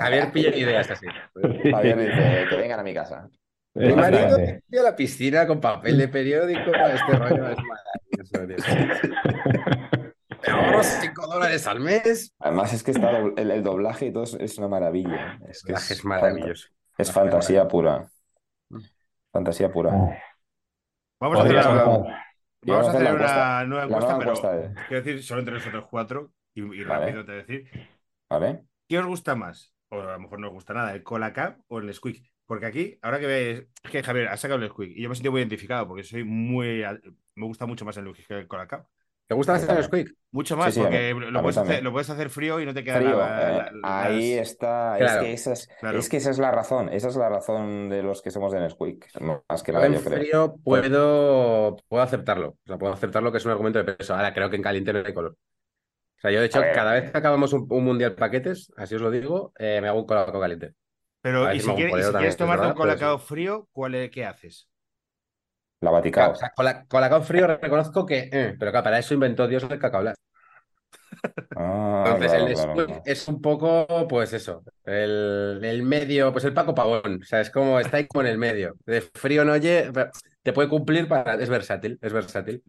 Javier 0.00 0.32
pilla 0.32 0.56
ideas 0.56 0.90
así. 0.90 1.06
Javier 1.70 1.98
dice 1.98 2.46
que 2.48 2.56
vengan 2.56 2.80
a 2.80 2.82
mi 2.82 2.94
casa. 2.94 3.28
Mi 3.74 3.92
marido 3.92 4.36
a 4.38 4.82
la 4.82 4.96
piscina 4.96 5.46
con 5.46 5.60
papel 5.60 5.98
de 5.98 6.08
periódico. 6.08 6.70
Este 6.72 7.12
rollo 7.18 7.48
es 7.50 7.58
maravilloso, 7.58 8.64
tío. 10.44 10.56
Me 10.56 10.62
ahorro 10.66 10.82
5 10.82 11.26
dólares 11.26 11.66
al 11.66 11.80
mes. 11.80 12.34
Además 12.38 12.72
es 12.72 12.82
que 12.82 12.90
está 12.92 13.18
el, 13.18 13.50
el 13.50 13.62
doblaje 13.62 14.06
y 14.06 14.12
todo 14.12 14.24
es, 14.24 14.58
una 14.58 14.68
maravilla. 14.68 15.38
Es 15.48 15.62
que 15.62 15.72
Doblaje 15.72 15.92
es, 15.94 15.98
es 16.00 16.04
maravilloso. 16.04 16.68
fanta- 16.68 16.74
es 16.98 17.12
fantasía 17.12 17.68
pura. 17.68 18.08
Fantasía 19.32 19.72
pura. 19.72 19.90
Vamos 21.20 21.38
a 21.38 21.42
hacer, 21.42 21.54
Podríamos 21.54 21.66
una, 21.66 21.82
hacer- 21.82 22.14
Y 22.62 22.70
vamos 22.70 22.86
a 22.86 22.90
hacer 22.90 23.00
una 23.02 23.10
encuesta. 23.10 23.64
nueva 23.64 23.84
encuesta, 23.84 24.06
nueva 24.12 24.18
pero 24.18 24.30
encuesta 24.32 24.56
de- 24.56 24.74
quiero 24.88 25.02
decir, 25.02 25.22
solo 25.22 25.40
entre 25.40 25.54
nosotros 25.54 25.86
cuatro 25.90 26.32
y, 26.54 26.60
y 26.62 26.84
Vale. 26.84 27.06
rápido 27.06 27.24
te 27.24 27.32
decir. 27.32 27.70
¿Vale? 28.30 28.64
¿Qué 28.88 28.98
os 28.98 29.06
gusta 29.06 29.34
más? 29.34 29.72
O 29.90 30.00
a 30.00 30.12
lo 30.12 30.18
mejor 30.20 30.40
no 30.40 30.48
os 30.48 30.52
gusta 30.52 30.74
nada, 30.74 30.94
el 30.94 31.02
Colacap 31.02 31.60
o 31.68 31.78
el 31.78 31.92
Squeak. 31.92 32.22
Porque 32.46 32.66
aquí, 32.66 32.98
ahora 33.00 33.18
que 33.20 33.26
ves, 33.26 33.66
es 33.82 33.90
que 33.90 34.02
Javier 34.02 34.28
ha 34.28 34.36
sacado 34.36 34.62
el 34.62 34.68
Squeak 34.68 34.90
y 34.92 35.02
yo 35.02 35.08
me 35.08 35.14
he 35.14 35.16
sentido 35.16 35.32
muy 35.32 35.40
identificado 35.40 35.88
porque 35.88 36.02
soy 36.04 36.24
muy. 36.24 36.82
Me 37.34 37.46
gusta 37.46 37.66
mucho 37.66 37.84
más 37.84 37.96
el 37.96 38.04
Squeak 38.10 38.28
que 38.28 38.34
el 38.38 38.48
Colacap. 38.48 38.86
¿Te 39.26 39.34
gusta 39.34 39.52
más 39.54 39.68
el 39.68 39.84
Squeak? 39.84 40.12
Mucho 40.32 40.56
más, 40.56 40.66
Sí, 40.66 40.72
sí, 40.74 40.80
a 40.80 40.82
porque 40.84 41.14
mí- 41.14 41.30
lo, 41.30 41.40
puedes 41.42 41.56
hacer, 41.56 41.66
también. 41.66 41.84
lo 41.84 41.92
puedes 41.92 42.10
hacer 42.10 42.28
frío 42.28 42.60
y 42.60 42.66
no 42.66 42.74
te 42.74 42.84
queda 42.84 42.96
Frío, 42.96 43.10
nada. 43.16 43.50
eh, 43.50 43.56
la- 43.56 43.70
las- 43.72 44.06
ahí 44.06 44.32
está. 44.34 44.96
Claro. 44.98 45.20
Es 45.22 45.24
que 45.26 45.32
esa 45.32 45.52
es, 45.52 45.68
Claro. 45.80 45.98
es 45.98 46.08
que 46.08 46.16
esa 46.18 46.30
es 46.30 46.38
la 46.38 46.50
razón. 46.50 46.88
Esa 46.92 47.08
es 47.08 47.16
la 47.16 47.28
razón 47.30 47.88
de 47.88 48.02
los 48.02 48.20
que 48.20 48.30
somos 48.30 48.52
de 48.52 48.60
Nesquik. 48.60 49.06
Más 49.48 49.62
que 49.62 49.72
nada, 49.72 49.86
en 49.86 49.94
yo 49.94 50.00
creo. 50.02 50.18
frío 50.18 50.54
puedo, 50.62 51.76
puedo 51.88 52.02
aceptarlo. 52.02 52.48
O 52.48 52.58
sea, 52.66 52.76
puedo 52.76 52.92
aceptarlo 52.92 53.30
que 53.32 53.38
es 53.38 53.44
un 53.46 53.52
argumento 53.52 53.82
de 53.82 53.94
peso. 53.94 54.14
Ahora 54.14 54.34
creo 54.34 54.50
que 54.50 54.56
en 54.56 54.62
caliente 54.62 54.92
no 54.92 55.02
hay 55.06 55.14
color. 55.14 55.32
O 55.32 56.20
sea, 56.20 56.30
yo 56.30 56.40
de 56.40 56.46
hecho, 56.46 56.60
cada 56.74 56.92
vez 56.94 57.10
que 57.10 57.18
acabamos 57.18 57.52
un, 57.52 57.66
un 57.70 57.84
mundial 57.84 58.14
paquetes, 58.14 58.72
así 58.76 58.94
os 58.94 59.00
lo 59.02 59.10
digo, 59.10 59.52
eh, 59.58 59.78
me 59.80 59.88
hago 59.88 60.00
un 60.00 60.06
colacao 60.06 60.40
caliente. 60.40 60.74
Pero, 61.22 61.50
y 61.54 61.60
si, 61.60 61.70
quieres, 61.74 62.06
si 62.06 62.12
quieres 62.12 62.28
es 62.30 62.36
tomarte 62.36 62.66
un 62.66 62.74
colacao 62.74 63.18
frío, 63.18 63.68
¿cuál 63.72 63.94
es- 63.94 64.10
¿qué 64.10 64.24
haces? 64.26 64.68
La 65.84 65.90
Claro, 65.90 65.96
Vaticao. 65.98 66.32
o 66.32 66.34
sea, 66.34 66.50
cola- 66.54 66.84
colacao 66.88 67.22
frío 67.22 67.46
reconozco 67.46 68.06
que, 68.06 68.28
eh, 68.32 68.54
pero 68.58 68.70
claro, 68.70 68.84
para 68.84 68.98
eso 68.98 69.14
inventó 69.14 69.46
Dios 69.46 69.62
el 69.64 69.78
cacao 69.78 70.02
Lat. 70.02 70.16
Ah, 71.56 72.04
Entonces, 72.14 72.32
claro, 72.32 72.72
el 72.72 72.86
claro, 72.86 73.02
es 73.04 73.28
un 73.28 73.40
poco, 73.40 73.86
pues 74.08 74.32
eso, 74.32 74.62
el, 74.84 75.60
el 75.62 75.82
medio, 75.82 76.32
pues 76.32 76.44
el 76.44 76.52
Paco 76.54 76.74
Pavón, 76.74 77.20
o 77.22 77.24
sea, 77.24 77.40
es 77.40 77.50
como, 77.50 77.78
está 77.80 77.98
ahí 77.98 78.06
como 78.06 78.22
en 78.22 78.28
el 78.28 78.38
medio. 78.38 78.74
De 78.86 79.00
frío 79.00 79.44
no 79.44 79.52
oye, 79.52 79.90
te 80.42 80.52
puede 80.52 80.68
cumplir 80.68 81.08
para, 81.08 81.34
es 81.34 81.48
versátil, 81.48 81.98
es 82.00 82.12
versátil. 82.12 82.62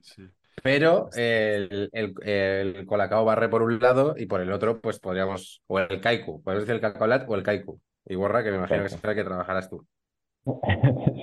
Pero 0.63 1.09
el, 1.15 1.89
el, 1.91 2.13
el 2.23 2.85
colacao 2.85 3.25
barre 3.25 3.49
por 3.49 3.61
un 3.61 3.79
lado 3.79 4.15
y 4.17 4.25
por 4.25 4.41
el 4.41 4.51
otro, 4.51 4.79
pues 4.81 4.99
podríamos, 4.99 5.61
o 5.67 5.79
el 5.79 6.01
kaiku, 6.01 6.41
podemos 6.41 6.63
decir 6.63 6.75
el 6.75 6.81
cacaolat 6.81 7.29
o 7.29 7.35
el 7.35 7.43
kaiku. 7.43 7.79
Y 8.07 8.15
borra, 8.15 8.43
que 8.43 8.51
me 8.51 8.57
imagino 8.57 8.83
que 8.83 8.89
será 8.89 9.15
que 9.15 9.23
trabajarás 9.23 9.69
tú. 9.69 9.85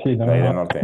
Sí, 0.05 0.17
no, 0.17 0.27
no. 0.27 0.53
norte. 0.53 0.81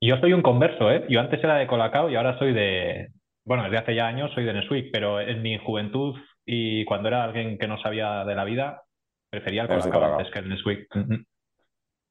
Yo 0.00 0.16
soy 0.18 0.32
un 0.32 0.42
converso, 0.42 0.90
¿eh? 0.90 1.04
Yo 1.08 1.20
antes 1.20 1.42
era 1.42 1.56
de 1.56 1.66
Colacao 1.66 2.10
y 2.10 2.16
ahora 2.16 2.38
soy 2.38 2.52
de. 2.52 3.08
Bueno, 3.44 3.64
desde 3.64 3.78
hace 3.78 3.94
ya 3.94 4.06
años 4.06 4.30
soy 4.34 4.44
de 4.44 4.52
Nesquik, 4.52 4.90
pero 4.92 5.20
en 5.20 5.42
mi 5.42 5.58
juventud 5.58 6.16
y 6.44 6.84
cuando 6.84 7.08
era 7.08 7.24
alguien 7.24 7.58
que 7.58 7.66
no 7.66 7.80
sabía 7.80 8.24
de 8.24 8.34
la 8.34 8.44
vida, 8.44 8.82
prefería 9.30 9.62
el 9.62 9.68
Colacao 9.68 9.92
Colacao. 9.92 10.18
antes 10.18 10.32
que 10.32 10.38
el 10.38 10.48
Nesquik. 10.48 10.88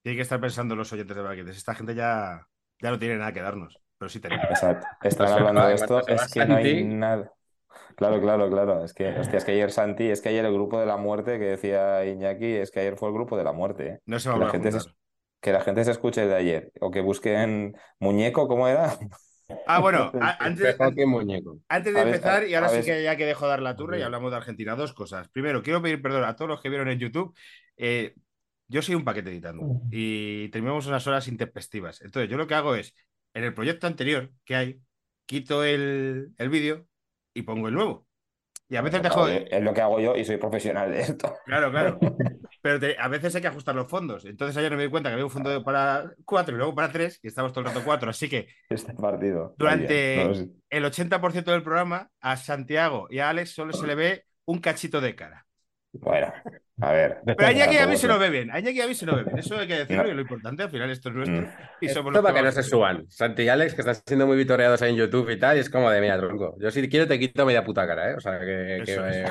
Tiene 0.03 0.15
que 0.15 0.22
estar 0.22 0.39
pensando 0.39 0.75
los 0.75 0.91
oyentes 0.93 1.15
de 1.15 1.22
Baquetes. 1.22 1.57
Esta 1.57 1.75
gente 1.75 1.96
ya, 1.96 2.46
ya 2.81 2.91
no 2.91 3.00
tiene 3.00 3.17
nada 3.17 3.34
que 3.34 3.41
darnos, 3.41 3.77
pero 3.98 4.10
sí 4.10 4.19
tenemos. 4.19 4.46
Exacto. 4.46 4.88
Están 5.03 5.27
sé, 5.27 5.34
hablando 5.34 5.67
de 5.67 5.74
esto, 5.74 6.07
es 6.07 6.34
que 6.34 6.46
no 6.46 6.55
hay 6.55 6.84
nada. 6.84 7.31
Claro, 7.96 8.22
claro, 8.22 8.50
claro. 8.50 8.84
Es 8.84 8.93
que, 8.93 9.10
hostia, 9.10 9.38
es 9.38 9.46
que 9.46 9.51
ayer 9.51 9.72
Santi, 9.72 10.10
es 10.10 10.22
que 10.22 10.29
ayer 10.29 10.46
el 10.46 10.53
grupo 10.53 10.79
de 10.79 10.86
la 10.86 10.98
muerte 10.98 11.39
que 11.39 11.46
decía 11.46 12.05
Iñaki, 12.05 12.46
es 12.46 12.72
que 12.72 12.79
ayer 12.79 12.96
fue 12.96 13.10
el 13.10 13.15
grupo 13.15 13.38
de 13.38 13.43
la 13.43 13.53
muerte, 13.53 13.88
¿eh? 13.88 14.00
No 14.05 14.19
se 14.19 14.29
va 14.29 14.36
a 14.36 14.39
la 14.39 14.50
gente 14.50 14.72
juntar. 14.72 14.93
Que 15.41 15.51
la 15.51 15.62
gente 15.62 15.84
se 15.84 15.91
escuche 15.91 16.25
de 16.25 16.36
ayer. 16.36 16.72
O 16.82 16.91
que 16.91 17.01
busquen 17.01 17.75
muñeco, 18.00 18.48
¿cómo 18.48 18.67
era? 18.67 18.98
Ah, 19.65 19.79
bueno, 19.79 20.12
a- 20.22 20.38
antes. 20.46 20.75
Antes 21.70 21.94
de 21.94 22.01
empezar, 22.01 22.48
y 22.48 22.53
ahora 22.56 22.70
sí 22.70 22.86
que 22.86 23.03
ya 23.03 23.17
que 23.17 23.25
dejo 23.25 23.48
dar 23.48 23.62
la 23.62 23.75
turra 23.75 23.98
y 23.98 24.01
hablamos 24.01 24.32
de 24.32 24.38
Argentina, 24.38 24.75
dos 24.75 24.94
cosas. 24.94 25.27
Primero, 25.29 25.62
quiero 25.63 25.82
pedir 25.82 26.01
perdón 26.01 26.24
a 26.24 26.36
todos 26.36 26.50
los 26.50 26.62
que 26.62 26.70
vieron 26.70 26.88
en 26.89 27.00
YouTube. 27.00 27.36
Eh, 27.75 28.15
yo 28.70 28.82
soy 28.82 28.96
un 28.96 29.03
paquete 29.06 29.29
editando 29.32 29.70
y 29.89 30.50
terminamos 30.50 30.88
unas 30.88 31.06
horas 31.08 31.27
intempestivas. 31.27 32.01
Entonces, 32.01 32.29
yo 32.29 32.38
lo 32.38 32.48
que 32.48 32.56
hago 32.56 32.75
es, 32.75 32.96
en 33.34 33.44
el 33.44 33.53
proyecto 33.53 33.88
anterior 33.88 34.32
que 34.46 34.56
hay, 34.56 34.82
quito 35.25 35.63
el, 35.63 36.34
el 36.38 36.50
vídeo 36.50 36.88
y 37.34 37.44
pongo 37.44 37.67
el 37.67 37.74
nuevo. 37.74 38.06
Y 38.69 38.75
a 38.75 38.81
veces 38.81 39.01
dejo. 39.01 39.27
yo- 39.27 39.33
Es 39.50 39.63
lo 39.63 39.74
que 39.74 39.81
hago 39.81 40.00
yo 40.00 40.15
y 40.15 40.25
soy 40.25 40.38
profesional 40.38 40.91
de 40.91 41.01
esto. 41.01 41.33
Claro, 41.45 41.71
claro. 41.71 42.00
Pero 42.62 42.79
te- 42.79 42.97
a 43.00 43.07
veces 43.07 43.33
hay 43.36 43.41
que 43.41 43.47
ajustar 43.47 43.75
los 43.75 43.88
fondos. 43.89 44.25
Entonces 44.25 44.57
ayer 44.57 44.75
me 44.75 44.83
di 44.83 44.89
cuenta 44.89 45.09
que 45.09 45.13
había 45.13 45.25
un 45.25 45.31
fondo 45.31 45.63
para 45.63 46.12
cuatro 46.25 46.53
y 46.53 46.57
luego 46.57 46.75
para 46.75 46.91
tres 46.91 47.19
y 47.24 47.27
estamos 47.27 47.53
todo 47.53 47.62
el 47.62 47.67
rato 47.67 47.81
cuatro. 47.86 48.09
Así 48.09 48.27
que 48.27 48.47
Este 48.69 48.93
partido. 48.93 49.55
Durante- 49.57 50.25
no 50.25 50.33
sé. 50.33 50.50
el 50.69 50.83
80% 50.86 51.51
del 51.51 51.63
programa 51.63 52.09
a 52.19 52.36
Santiago 52.36 53.07
y 53.09 53.19
a 53.19 53.29
Alex 53.29 53.51
solo 53.51 53.71
se 53.71 53.88
le 53.88 53.95
ve 53.95 54.25
un 54.45 54.59
cachito 54.59 55.00
de 55.00 55.15
cara. 55.15 55.45
Bueno, 55.93 56.33
a 56.79 56.91
ver. 56.91 57.17
Pero 57.25 57.48
a 57.48 57.51
Iñaki 57.51 57.77
a 57.77 57.88
mí 57.88 57.98
se 57.98 58.07
lo 58.07 58.19
ve 58.19 58.29
bien. 58.29 58.51
A 58.51 58.60
Iñaki 58.60 58.81
a 58.81 58.88
mí 58.88 58.93
se 58.93 59.05
lo 59.05 59.15
ve 59.15 59.24
bien. 59.24 59.39
Eso 59.39 59.57
hay 59.57 59.67
que 59.67 59.79
decirlo 59.79 60.03
No. 60.03 60.10
y 60.10 60.13
lo 60.13 60.22
importante 60.22 60.63
al 60.63 60.69
final 60.69 60.89
esto 60.91 61.10
es 61.10 61.15
nuestro. 61.15 61.41
Mm. 61.41 61.50
Y 61.81 61.89
somos 61.89 62.12
Esto 62.12 62.12
los 62.12 62.22
para 62.22 62.36
que 62.36 62.41
no 62.43 62.51
se 62.51 62.63
suban. 62.63 63.05
Santi 63.10 63.43
y 63.43 63.50
Alex, 63.50 63.74
que 63.74 63.81
están 63.81 63.96
siendo 64.05 64.27
muy 64.27 64.38
vitoreados 64.38 64.81
ahí 64.81 64.91
en 64.91 64.98
YouTube 64.98 65.29
y 65.29 65.39
tal, 65.39 65.57
y 65.57 65.62
es 65.62 65.69
como 65.69 65.89
de 65.89 66.01
mira, 66.01 66.17
tronco. 66.17 66.55
Yo 66.60 66.69
si 66.69 66.88
quiero 66.88 67.07
te 67.07 67.17
quito 67.17 67.46
media 67.46 67.63
puta 67.63 67.88
cara, 67.88 68.12
¿eh? 68.12 68.15
O 68.15 68.19
sea, 68.19 68.39
que, 68.39 68.84
que, 68.86 68.96
eh. 68.96 69.25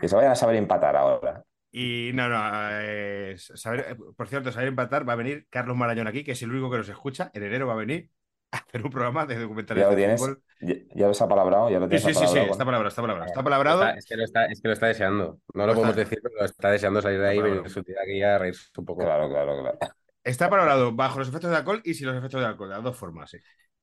Que 0.00 0.08
se 0.08 0.16
vayan 0.16 0.32
a 0.32 0.36
saber 0.36 0.56
empatar 0.56 0.96
ahora. 0.96 1.44
Y 1.72 2.10
no, 2.14 2.28
no, 2.28 2.40
eh, 2.80 3.36
saber, 3.38 3.86
eh, 3.90 3.96
por 4.16 4.26
cierto, 4.26 4.50
saber 4.50 4.68
empatar 4.68 5.08
va 5.08 5.12
a 5.12 5.16
venir 5.16 5.46
Carlos 5.48 5.76
Marañón 5.76 6.08
aquí, 6.08 6.24
que 6.24 6.32
es 6.32 6.42
el 6.42 6.50
único 6.50 6.70
que 6.70 6.78
nos 6.78 6.88
escucha. 6.88 7.30
En 7.32 7.44
enero 7.44 7.66
va 7.66 7.74
a 7.74 7.76
venir. 7.76 8.08
hacer 8.68 8.82
un 8.84 8.90
programa 8.90 9.26
de 9.26 9.38
documentales 9.38 9.82
Ya 9.82 9.86
lo 9.88 9.94
de 9.94 9.96
tienes, 9.96 10.20
fútbol. 10.20 10.42
ya, 10.60 10.74
ya 10.94 11.04
lo 11.06 11.10
has 11.12 11.22
apalabrado, 11.22 11.70
ya 11.70 11.78
lo 11.78 11.86
Sí, 11.86 11.90
tienes 11.90 12.02
sí, 12.04 12.08
sí, 12.14 12.14
sí, 12.14 12.24
apalabrado. 12.24 12.52
está 12.52 12.64
palabrado, 12.64 12.88
está 12.88 13.02
palabrado. 13.02 13.26
Está 13.26 13.40
Está- 13.40 13.44
palabrado. 13.44 13.98
es, 13.98 14.06
que 14.06 14.16
lo 14.16 14.24
está, 14.24 14.46
es 14.46 14.60
que 14.60 14.68
lo 14.68 14.74
está 14.74 14.86
deseando. 14.86 15.40
No 15.54 15.66
lo 15.66 15.72
Está- 15.72 15.74
podemos 15.74 15.96
decir, 15.96 16.18
pero 16.22 16.34
lo 16.38 16.44
está 16.44 16.70
deseando 16.70 17.02
salir 17.02 17.20
de 17.20 17.28
ahí 17.28 17.38
y 17.38 17.42
venir 17.42 17.68
su 17.70 17.82
tía 17.82 17.96
aquí 18.02 18.22
a 18.22 18.38
reírse 18.38 18.68
un 18.76 18.84
poco. 18.84 19.02
Claro, 19.04 19.28
claro, 19.28 19.60
claro. 19.60 19.78
Está 20.24 20.50
palabrado 20.50 20.92
bajo 20.92 21.18
los 21.18 21.28
efectos 21.28 21.50
de 21.50 21.56
alcohol 21.56 21.80
y 21.84 21.94
sin 21.94 22.06
los 22.08 22.16
efectos 22.16 22.40
de 22.40 22.46
alcohol, 22.46 22.68
de 22.68 22.74
las 22.74 22.84
dos 22.84 22.96
formas. 22.96 23.30
sí. 23.30 23.38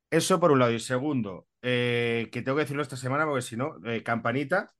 Eso 0.09 0.39
por 0.39 0.51
un 0.51 0.59
lado. 0.59 0.71
Y 0.71 0.79
segundo, 0.79 1.47
eh, 1.61 2.29
que 2.31 2.41
tengo 2.41 2.55
que 2.55 2.61
decirlo 2.63 2.81
esta 2.81 2.95
semana 2.95 3.25
porque 3.25 3.41
si 3.41 3.57
no, 3.57 3.75
eh, 3.85 4.03
campanita, 4.03 4.71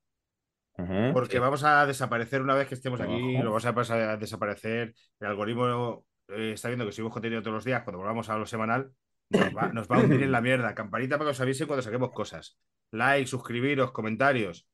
porque 1.11 1.33
Sí. 1.33 1.39
vamos 1.39 1.63
a 1.63 1.85
desaparecer 1.87 2.41
una 2.41 2.53
vez 2.53 2.67
que 2.67 2.75
estemos 2.75 3.01
aquí, 3.01 3.37
lo 3.39 3.45
vamos 3.49 3.65
a 3.65 3.73
pasar 3.73 3.99
a 4.01 4.17
desaparecer. 4.17 4.93
El 5.19 5.27
algoritmo 5.27 6.05
eh, 6.29 6.51
está 6.53 6.67
viendo 6.67 6.85
que 6.85 6.91
subimos 6.91 7.13
contenido 7.13 7.41
todos 7.41 7.55
los 7.55 7.65
días, 7.65 7.83
cuando 7.83 7.97
volvamos 7.99 8.29
a 8.29 8.37
lo 8.37 8.45
semanal, 8.45 8.91
nos 9.29 9.55
va, 9.55 9.67
nos 9.73 9.87
va 9.87 9.97
a 9.97 9.99
hundir 9.99 10.23
en 10.23 10.31
la 10.31 10.41
mierda. 10.41 10.73
Campanita 10.75 11.17
para 11.17 11.29
que 11.29 11.31
os 11.31 11.41
avisen 11.41 11.67
cuando 11.67 11.81
saquemos 11.81 12.11
cosas. 12.11 12.57
Like, 12.91 13.27
suscribiros, 13.27 13.91
comentarios, 13.91 14.67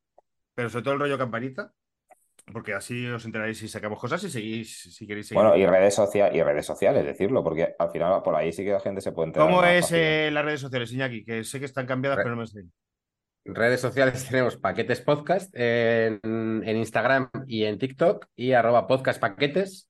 pero 0.54 0.70
sobre 0.70 0.84
todo 0.84 0.94
el 0.94 1.00
rollo 1.00 1.18
campanita, 1.18 1.72
porque 2.52 2.74
así 2.74 3.08
os 3.08 3.26
enteraréis 3.26 3.58
si 3.58 3.68
sacamos 3.68 4.00
cosas 4.00 4.24
y 4.24 4.30
seguís, 4.30 4.96
si 4.96 5.08
queréis 5.08 5.28
seguir. 5.28 5.42
Bueno, 5.42 5.56
y 5.58 5.66
redes, 5.66 5.96
sociales 5.96 6.36
y 6.36 6.44
redes 6.44 6.66
sociales, 6.66 7.06
decirlo, 7.06 7.44
porque 7.44 7.74
al 7.80 7.90
final 7.90 8.22
por 8.22 8.36
ahí 8.36 8.52
sí 8.52 8.64
que 8.64 8.72
la 8.72 8.80
gente 8.80 9.02
se 9.02 9.12
puede 9.12 9.28
enterar. 9.30 9.48
¿Cómo 9.48 9.64
es 9.64 9.92
eh, 9.92 10.30
las 10.32 10.46
redes 10.46 10.60
sociales, 10.62 10.92
Iñaki? 10.92 11.24
Que 11.26 11.44
sé 11.44 11.60
que 11.60 11.66
están 11.66 11.86
cambiadas, 11.88 12.18
Re- 12.18 12.24
pero 12.24 12.36
no 12.36 12.42
me 12.42 12.48
sé. 12.48 12.64
Redes 13.46 13.82
sociales 13.82 14.26
tenemos 14.30 14.58
Paquetes 14.58 15.02
Podcast 15.02 15.50
en, 15.56 16.20
en 16.24 16.78
Instagram 16.78 17.30
y 17.48 17.64
en 17.66 17.78
TikTok 17.80 18.28
y 18.36 18.52
arroba 18.52 18.88
podcast 18.88 19.20
paquetes, 19.20 19.90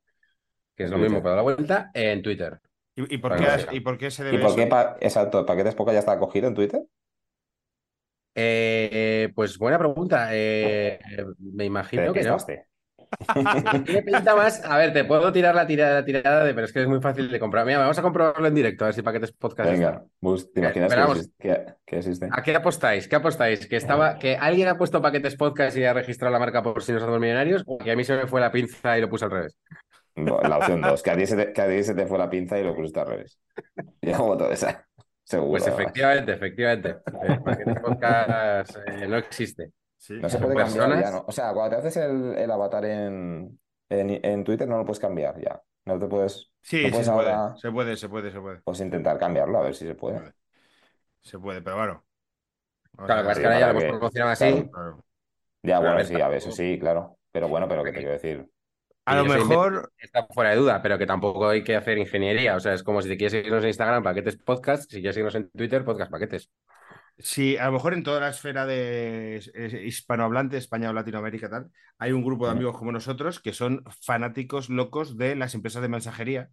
que 0.76 0.86
es 0.86 0.90
lo 0.90 0.98
mismo 0.98 1.22
para 1.22 1.36
la 1.36 1.42
vuelta, 1.42 1.92
en 1.94 2.22
Twitter. 2.22 2.60
¿Y, 2.96 3.16
y 3.16 3.18
por, 3.18 3.36
qué, 3.36 3.46
has- 3.46 3.68
¿Y 3.72 3.80
por 3.80 3.98
qué 3.98 4.12
se 4.12 4.22
¿Y 4.24 4.26
debe 4.26 4.38
por 4.40 4.48
eso? 4.48 4.56
qué, 4.56 4.68
pa- 4.68 4.98
exacto, 5.02 5.46
Paquetes 5.46 5.76
Poca 5.76 5.94
ya 5.94 6.00
está 6.00 6.12
acogido 6.14 6.48
en 6.48 6.54
Twitter? 6.54 6.82
Eh, 8.36 9.32
pues 9.36 9.58
buena 9.58 9.78
pregunta. 9.78 10.30
Eh, 10.32 11.00
me 11.40 11.66
imagino 11.66 12.14
que 12.14 12.24
no. 12.24 12.34
Despistaste. 12.36 12.68
Tiene 13.86 14.02
pinta 14.02 14.36
más. 14.36 14.64
A 14.66 14.76
ver, 14.78 14.92
te 14.92 15.04
puedo 15.06 15.32
tirar 15.32 15.54
la 15.54 15.68
tirada, 15.68 15.96
la 16.00 16.06
tirada 16.06 16.44
de, 16.44 16.54
pero 16.56 16.66
es 16.66 16.74
que 16.74 16.82
es 16.82 16.88
muy 16.88 17.00
fácil 17.00 17.30
de 17.30 17.40
comprar. 17.40 17.64
Mira, 17.64 17.78
vamos 17.78 17.98
a 18.00 18.02
comprobarlo 18.02 18.48
en 18.48 18.56
directo, 18.56 18.86
a 18.86 18.88
ver 18.88 18.96
si 18.96 19.04
Paquetes 19.04 19.32
Podcast. 19.34 19.70
Venga, 19.70 20.04
Bus, 20.20 20.52
¿te 20.52 20.62
imaginas 20.62 20.90
pero 20.90 21.02
que, 21.02 21.08
vamos. 21.08 21.18
existe, 21.20 21.44
que- 21.48 21.74
que 21.86 21.98
existe? 21.98 22.30
¿A 22.32 22.42
qué 22.42 22.56
apostáis? 22.56 23.08
¿Qué 23.08 23.16
apostáis? 23.16 23.68
¿Que 23.68 23.76
estaba, 23.76 24.18
que 24.18 24.36
alguien 24.36 24.68
ha 24.68 24.78
puesto 24.80 25.00
paquetes 25.00 25.36
podcast 25.36 25.78
y 25.78 25.84
ha 25.84 25.94
registrado 25.94 26.34
la 26.34 26.40
marca 26.40 26.64
por 26.64 26.82
si 26.82 26.92
nos 26.92 27.04
hacemos 27.04 27.20
millonarios? 27.20 27.64
¿O 27.68 27.78
que 27.78 27.92
a 27.92 27.96
mí 27.96 28.04
se 28.04 28.16
me 28.18 28.26
fue 28.26 28.42
la 28.42 28.52
pinza 28.52 28.98
y 28.98 29.02
lo 29.02 29.10
puse 29.10 29.26
al 29.26 29.32
revés? 29.32 29.58
La 30.16 30.58
opción 30.58 30.82
2, 30.82 31.02
que 31.02 31.12
a 31.12 31.18
ti 31.18 31.26
se 31.26 31.36
te, 31.36 31.54
que 31.54 31.62
a 31.62 31.68
ti 31.68 31.84
se 31.84 31.96
te 31.96 32.06
fue 32.06 32.18
la 32.18 32.30
pinza 32.30 32.60
y 32.60 32.64
lo 32.64 32.76
pusiste 32.76 33.00
al 33.00 33.08
revés. 33.08 33.40
Yo 34.02 34.18
voto 34.20 34.52
esa. 34.52 34.88
Seguro. 35.24 35.52
Pues 35.52 35.68
efectivamente, 35.68 36.34
efectivamente. 36.34 36.90
Eh, 37.24 37.40
paquetes 37.44 37.80
podcast 37.82 38.76
eh, 38.88 39.08
no 39.08 39.18
existe. 39.18 39.72
Sí. 39.98 40.20
No 40.22 40.30
se 40.30 40.38
puede 40.38 40.56
cambiar 40.56 40.88
personas- 40.90 41.02
ya, 41.04 41.12
¿no? 41.12 41.26
O 41.28 41.32
sea, 41.32 41.54
cuando 41.54 41.70
te 41.78 41.88
haces 41.88 41.98
el, 41.98 42.36
el 42.38 42.52
avatar 42.52 42.86
en, 42.86 43.60
en, 43.90 44.20
en 44.26 44.44
Twitter 44.44 44.68
no 44.68 44.78
lo 44.78 44.86
puedes 44.86 45.00
cambiar 45.00 45.40
ya. 45.40 45.62
No 45.86 45.98
te 45.98 46.08
puedes, 46.08 46.52
Sí, 46.62 46.78
no 46.84 46.88
sí, 46.88 46.92
puedes 46.92 47.06
se 47.08 47.12
puede. 47.14 47.32
ahora 47.32 47.56
Se 47.58 47.72
puede, 47.72 47.96
se 47.98 48.10
puede, 48.10 48.32
se 48.32 48.40
puede. 48.40 48.62
pues 48.64 48.80
intentar 48.82 49.18
cambiarlo, 49.18 49.58
a 49.60 49.64
ver 49.64 49.76
si 49.76 49.86
se 49.88 49.96
puede. 49.96 50.20
Vale. 50.20 50.34
Se 51.22 51.40
puede, 51.40 51.62
pero 51.62 51.78
bueno. 51.78 52.06
Vamos 52.94 53.08
Claro, 53.08 53.24
lo 53.30 53.36
que 53.36 53.46
ahora 53.46 53.60
ya 53.60 53.66
lo 53.74 53.80
hemos 53.80 53.84
promocionado 53.98 54.32
así. 54.34 54.46
claro. 54.46 54.70
Claro. 54.72 55.06
Ya, 55.64 55.80
Pero 55.80 55.94
bueno, 55.94 56.06
sí, 56.08 56.22
a 56.22 56.28
ver, 56.28 56.38
eso 56.38 56.52
sí, 56.52 56.78
claro. 56.80 57.18
Pero 57.32 57.48
bueno, 57.48 57.68
pero 57.70 57.84
que 57.84 57.92
te 57.92 57.98
quiero 58.00 58.12
decir. 58.12 58.50
A 59.06 59.16
lo 59.18 59.26
mejor, 59.26 59.92
Está 59.98 60.26
fuera 60.28 60.52
de 60.52 60.56
duda, 60.58 60.82
pero 60.82 60.98
que 60.98 61.06
tampoco 61.06 61.50
hay 61.50 61.64
que 61.64 61.76
hacer 61.76 61.98
ingeniería. 61.98 62.56
O 62.56 62.60
sea, 62.60 62.74
es 62.74 62.84
como 62.84 63.02
si 63.02 63.10
te 63.10 63.18
quieres 63.18 63.34
seguirnos 63.34 63.64
en 63.64 63.70
Instagram, 63.70 64.04
paquetes 64.04 64.38
podcast. 64.38 64.90
Si 64.90 64.98
quieres 64.98 65.16
seguirnos 65.16 65.36
en 65.36 65.50
Twitter, 65.50 65.84
podcast 65.84 66.12
paquetes. 66.12 66.50
sí, 67.18 67.58
a 67.58 67.66
lo 67.66 67.74
mejor 67.74 67.94
en 67.94 68.04
toda 68.04 68.22
la 68.22 68.30
esfera 68.30 68.66
de 68.66 69.42
hispanohablante, 69.86 70.58
España 70.58 70.90
o 70.90 70.94
Latinoamérica, 70.94 71.50
tal, 71.50 71.70
hay 71.98 72.12
un 72.12 72.24
grupo 72.24 72.46
de 72.46 72.54
amigos 72.54 72.78
como 72.78 72.92
nosotros 72.92 73.40
que 73.40 73.54
son 73.54 73.84
fanáticos 74.02 74.70
locos 74.70 75.18
de 75.18 75.36
las 75.36 75.54
empresas 75.54 75.82
de 75.82 75.90
mensajería. 75.90 76.50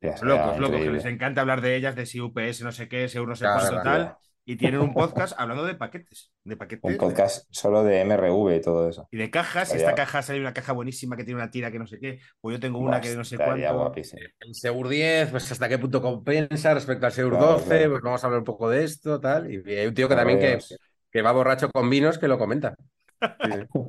Ya 0.00 0.14
Locos, 0.22 0.58
locos, 0.58 0.80
que 0.80 0.90
les 0.90 1.04
encanta 1.06 1.40
hablar 1.40 1.60
de 1.60 1.74
ellas, 1.74 1.96
de 1.96 2.06
si 2.06 2.20
UPS, 2.20 2.62
no 2.62 2.70
sé 2.70 2.88
qué, 2.88 3.08
si 3.08 3.18
no 3.18 3.34
sé 3.34 3.46
cuánto, 3.46 3.82
tal. 3.82 4.16
Y 4.50 4.56
tienen 4.56 4.80
un 4.80 4.94
podcast 4.94 5.38
hablando 5.38 5.62
de 5.66 5.74
paquetes. 5.74 6.32
De 6.42 6.56
paquetes. 6.56 6.90
Un 6.90 6.96
podcast 6.96 7.46
solo 7.50 7.84
de 7.84 8.00
MRV 8.00 8.56
y 8.56 8.60
todo 8.62 8.88
eso. 8.88 9.06
Y 9.10 9.18
de 9.18 9.30
cajas, 9.30 9.68
y 9.68 9.76
Estaría- 9.76 9.90
esta 9.90 9.94
caja 9.94 10.22
sale 10.22 10.40
una 10.40 10.54
caja 10.54 10.72
buenísima 10.72 11.18
que 11.18 11.24
tiene 11.24 11.38
una 11.38 11.50
tira 11.50 11.70
que 11.70 11.78
no 11.78 11.86
sé 11.86 11.98
qué, 12.00 12.18
o 12.40 12.50
yo 12.50 12.58
tengo 12.58 12.78
una 12.78 12.98
que 12.98 13.14
no 13.14 13.24
sé 13.24 13.36
cuánto. 13.36 13.74
guapísimo. 13.76 14.22
El 14.40 14.54
Segur 14.54 14.88
10, 14.88 15.32
pues 15.32 15.52
hasta 15.52 15.68
qué 15.68 15.76
punto 15.76 16.00
compensa 16.00 16.72
respecto 16.72 17.04
al 17.04 17.12
Segur 17.12 17.32
Claro, 17.32 17.46
12, 17.52 17.64
claro. 17.66 17.90
pues 17.90 18.02
vamos 18.02 18.24
a 18.24 18.26
hablar 18.26 18.38
un 18.38 18.44
poco 18.46 18.70
de 18.70 18.84
esto, 18.84 19.20
tal. 19.20 19.52
Y 19.52 19.56
hay 19.70 19.86
un 19.86 19.92
tío 19.92 20.08
que 20.08 20.14
Claro, 20.14 20.30
también 20.30 20.58
que, 20.58 20.64
que 21.12 21.20
va 21.22 21.32
borracho 21.32 21.68
con 21.70 21.90
vinos 21.90 22.16
que 22.16 22.28
lo 22.28 22.38
comenta. 22.38 22.74
Sí. 23.20 23.84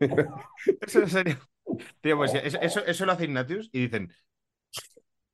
Eso 0.80 1.06
sería. 1.08 1.38
Tío, 2.00 2.16
pues 2.16 2.34
eso, 2.34 2.58
eso, 2.60 2.84
eso 2.84 3.06
lo 3.06 3.12
hace 3.12 3.24
Ignatius 3.24 3.68
y 3.72 3.82
dicen. 3.82 4.12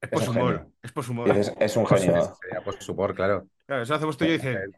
Es 0.06 0.10
por 0.10 0.20
Es 0.20 0.24
su 0.24 0.30
un 0.32 0.36
humor. 0.38 0.66
Es 0.82 0.92
por 0.92 1.04
su 1.04 1.12
humor. 1.12 1.28
Y 1.28 1.32
dices, 1.32 1.54
es 1.58 1.76
un 1.76 1.84
Pues 1.88 2.02
genio. 2.02 2.36
por 2.64 2.82
su 2.82 2.92
humor, 2.92 3.14
claro. 3.14 3.46
Claro, 3.66 3.82
eso 3.82 3.92
lo 3.92 3.96
hacemos 3.96 4.16
tú 4.16 4.24
y 4.24 4.28
yo 4.28 4.34
y 4.34 4.36
dicen. 4.38 4.72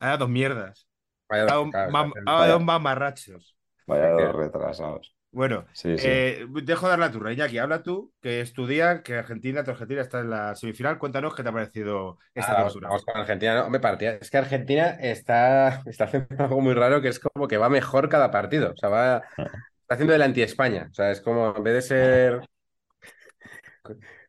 Ah, 0.00 0.16
dos 0.16 0.28
mierdas. 0.28 0.86
Vaya, 1.28 1.46
Ah, 1.50 1.60
un 1.60 1.70
claro, 1.70 1.92
mam- 1.92 2.12
vaya. 2.24 2.52
dos 2.52 2.62
mamarrachos. 2.62 3.56
Vaya 3.86 4.10
dos 4.10 4.34
retrasados. 4.34 5.14
Bueno, 5.30 5.66
Sí, 5.74 5.98
sí. 5.98 6.06
eh, 6.08 6.46
dejo 6.62 6.88
dar 6.88 6.98
la 6.98 7.10
turra. 7.12 7.32
Iñaki, 7.32 7.58
habla 7.58 7.82
tú, 7.82 8.12
que 8.22 8.40
es 8.40 8.54
tu 8.54 8.66
día, 8.66 9.02
que 9.02 9.14
Argentina, 9.16 9.62
tu 9.62 9.70
Argentina 9.72 10.00
está 10.00 10.20
en 10.20 10.30
la 10.30 10.54
semifinal. 10.54 10.98
Cuéntanos 10.98 11.34
qué 11.34 11.42
te 11.42 11.50
ha 11.50 11.52
parecido 11.52 12.18
esta 12.34 12.52
Ah, 12.52 12.54
vamos, 12.60 12.80
vamos 12.80 13.04
con 13.04 13.16
Argentina. 13.20 13.54
No, 13.56 13.64
hombre, 13.66 13.80
partida. 13.80 14.12
Es 14.20 14.30
que 14.30 14.38
Argentina 14.38 14.96
está, 15.00 15.82
está 15.84 16.04
haciendo 16.04 16.28
algo 16.42 16.60
muy 16.62 16.72
raro 16.74 17.02
que 17.02 17.08
es 17.08 17.18
como 17.20 17.46
que 17.46 17.58
va 17.58 17.68
mejor 17.68 18.08
cada 18.08 18.30
partido. 18.30 18.72
O 18.72 18.76
sea, 18.76 18.88
va, 18.88 19.22
está 19.36 19.94
haciendo 19.94 20.14
el 20.14 20.22
anti-España. 20.22 20.88
O 20.90 20.94
sea, 20.94 21.10
es 21.10 21.20
como 21.20 21.54
en 21.56 21.62
vez 21.62 21.74
de 21.74 21.82
ser. 21.82 22.40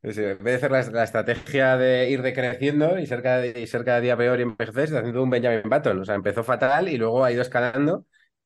En 0.01 0.10
vez 0.13 0.39
de 0.44 0.56
hacer 0.56 0.72
la, 0.72 0.82
la 0.91 1.03
estrategia 1.03 1.75
de 1.77 2.10
ir 2.10 2.22
decreciendo 2.22 2.98
y 2.98 3.06
ser, 3.06 3.22
cada, 3.22 3.46
y 3.46 3.68
ser 3.68 3.84
cada 3.84 4.00
día 4.00 4.15
peor 4.15 4.39
y 4.39 4.44
envejecer, 4.44 4.86
está 4.86 5.00
haciendo 5.00 5.22
un 5.22 5.29
Benjamin 5.29 5.70
Button. 5.70 6.00
O 6.00 6.06
sea, 6.06 6.15
empezó 6.15 6.44
fatal 6.44 6.88
y 6.88 6.98
luego 6.98 7.24
ha 7.24 7.32
ido 7.32 7.41
escalando. 7.41 8.06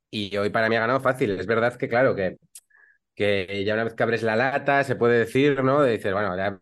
Y 0.10 0.36
hoy 0.38 0.50
para 0.50 0.70
mí 0.70 0.76
ha 0.76 0.82
ganado 0.82 1.00
fácil. 1.00 1.32
Es 1.40 1.46
verdad 1.46 1.76
que, 1.76 1.88
claro, 1.88 2.16
que, 2.16 2.38
que 3.16 3.64
ya 3.66 3.76
una 3.76 3.84
vez 3.86 3.94
que 3.94 4.04
abres 4.04 4.24
la 4.24 4.36
lata, 4.36 4.84
se 4.84 4.96
puede 4.96 5.20
decir, 5.20 5.64
¿no? 5.64 5.82
De 5.82 5.92
decir, 5.92 6.14
bueno, 6.14 6.36
ya 6.36 6.58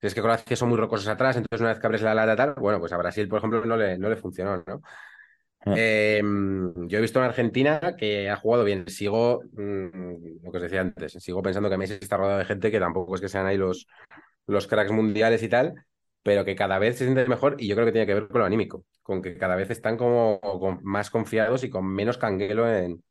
es 0.00 0.14
que 0.14 0.20
Croacia 0.20 0.56
son 0.56 0.68
muy 0.68 0.78
rocosos 0.78 1.08
atrás, 1.08 1.36
entonces 1.36 1.60
una 1.60 1.70
vez 1.70 1.78
que 1.80 1.86
abres 1.86 2.02
la 2.02 2.14
lata 2.14 2.36
tal, 2.36 2.54
bueno, 2.54 2.78
pues 2.78 2.92
a 2.92 2.98
Brasil, 2.98 3.26
por 3.26 3.38
ejemplo, 3.38 3.64
no 3.64 3.76
le, 3.76 3.96
no 3.96 4.10
le 4.10 4.16
funcionó, 4.16 4.62
¿no? 4.66 4.82
Mm. 5.64 5.74
Eh, 5.76 6.22
yo 6.88 6.98
he 6.98 7.00
visto 7.00 7.18
en 7.20 7.24
Argentina 7.24 7.94
que 7.96 8.28
ha 8.28 8.36
jugado 8.36 8.64
bien. 8.64 8.86
Sigo, 8.88 9.42
mm, 9.52 10.42
lo 10.42 10.52
que 10.52 10.58
os 10.58 10.62
decía 10.62 10.82
antes, 10.82 11.12
sigo 11.14 11.42
pensando 11.42 11.70
que 11.70 11.78
Messi 11.78 11.94
está 11.94 12.18
rodeado 12.18 12.38
de 12.38 12.44
gente 12.44 12.70
que 12.70 12.78
tampoco 12.80 13.14
es 13.14 13.20
que 13.22 13.30
sean 13.30 13.46
ahí 13.46 13.56
los, 13.56 13.86
los 14.46 14.66
cracks 14.66 14.92
mundiales 14.92 15.42
y 15.42 15.48
tal, 15.48 15.74
pero 16.22 16.44
que 16.44 16.56
cada 16.56 16.78
vez 16.78 16.96
se 16.98 17.04
siente 17.04 17.26
mejor 17.26 17.56
y 17.58 17.68
yo 17.68 17.74
creo 17.74 17.86
que 17.86 17.92
tiene 17.92 18.06
que 18.06 18.14
ver 18.14 18.28
con 18.28 18.40
lo 18.40 18.46
anímico, 18.46 18.84
con 19.02 19.22
que 19.22 19.36
cada 19.36 19.56
vez 19.56 19.70
están 19.70 19.96
como 19.96 20.40
más 20.82 21.10
confiados 21.10 21.64
y 21.64 21.70
con 21.70 21.86
menos 21.86 22.18
canguelo 22.18 22.68
en, 22.72 23.02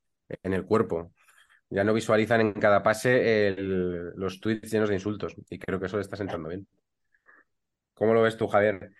el 0.41 0.65
cuerpo. 0.65 1.11
Ya 1.69 1.83
no 1.83 1.93
visualizan 1.93 2.41
en 2.41 2.53
cada 2.53 2.81
pase 2.83 3.55
los 3.57 4.39
tweets 4.39 4.71
llenos 4.71 4.89
de 4.89 4.95
insultos 4.95 5.35
y 5.49 5.59
creo 5.59 5.79
que 5.79 5.87
eso 5.87 5.97
le 5.97 6.01
está 6.01 6.15
sentando 6.15 6.49
bien. 6.49 6.67
¿Cómo 7.93 8.13
lo 8.13 8.21
ves 8.23 8.37
tú, 8.37 8.47
Javier? 8.47 8.91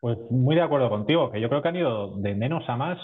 Pues 0.00 0.18
muy 0.30 0.54
de 0.56 0.62
acuerdo 0.62 0.88
contigo, 0.88 1.30
que 1.30 1.40
yo 1.40 1.48
creo 1.48 1.62
que 1.62 1.68
han 1.68 1.76
ido 1.76 2.16
de 2.16 2.34
menos 2.34 2.64
a 2.68 2.76
más 2.76 2.98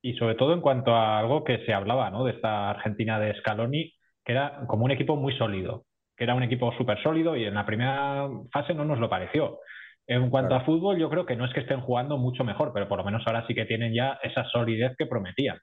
y 0.00 0.14
sobre 0.14 0.34
todo 0.34 0.52
en 0.52 0.60
cuanto 0.60 0.94
a 0.94 1.18
algo 1.18 1.44
que 1.44 1.64
se 1.64 1.72
hablaba, 1.72 2.10
¿no? 2.10 2.24
De 2.24 2.32
esta 2.32 2.70
Argentina 2.70 3.18
de 3.18 3.34
Scaloni, 3.40 3.92
que 4.24 4.32
era 4.32 4.64
como 4.66 4.84
un 4.84 4.90
equipo 4.90 5.16
muy 5.16 5.36
sólido, 5.36 5.84
que 6.16 6.24
era 6.24 6.34
un 6.34 6.42
equipo 6.42 6.72
súper 6.72 7.02
sólido 7.02 7.36
y 7.36 7.44
en 7.44 7.54
la 7.54 7.66
primera 7.66 8.28
fase 8.52 8.74
no 8.74 8.84
nos 8.84 8.98
lo 8.98 9.08
pareció. 9.08 9.58
En 10.06 10.30
cuanto 10.30 10.48
Claro. 10.50 10.62
a 10.62 10.66
fútbol, 10.66 10.98
yo 10.98 11.08
creo 11.08 11.24
que 11.24 11.36
no 11.36 11.44
es 11.44 11.52
que 11.52 11.60
estén 11.60 11.80
jugando 11.80 12.18
mucho 12.18 12.44
mejor, 12.44 12.72
pero 12.74 12.88
por 12.88 12.98
lo 12.98 13.04
menos 13.04 13.22
ahora 13.26 13.46
sí 13.46 13.54
que 13.54 13.64
tienen 13.66 13.94
ya 13.94 14.18
esa 14.22 14.44
solidez 14.44 14.94
que 14.98 15.06
prometían. 15.06 15.58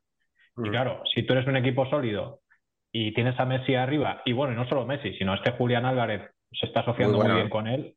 Y 0.57 0.69
Mm. 0.69 0.71
claro, 0.71 1.01
si 1.13 1.23
tú 1.23 1.33
eres 1.33 1.45
un 1.47 1.57
equipo 1.57 1.85
sólido 1.89 2.39
y 2.91 3.13
tienes 3.13 3.39
a 3.39 3.45
Messi 3.45 3.75
arriba, 3.75 4.21
y 4.25 4.33
bueno, 4.33 4.53
y 4.53 4.55
no 4.55 4.67
solo 4.67 4.85
Messi, 4.85 5.13
sino 5.13 5.33
este 5.33 5.51
Julián 5.51 5.85
Álvarez 5.85 6.31
se 6.51 6.65
está 6.65 6.79
asociando 6.81 7.17
Muy 7.19 7.31
bien 7.31 7.49
con 7.49 7.67
él, 7.67 7.93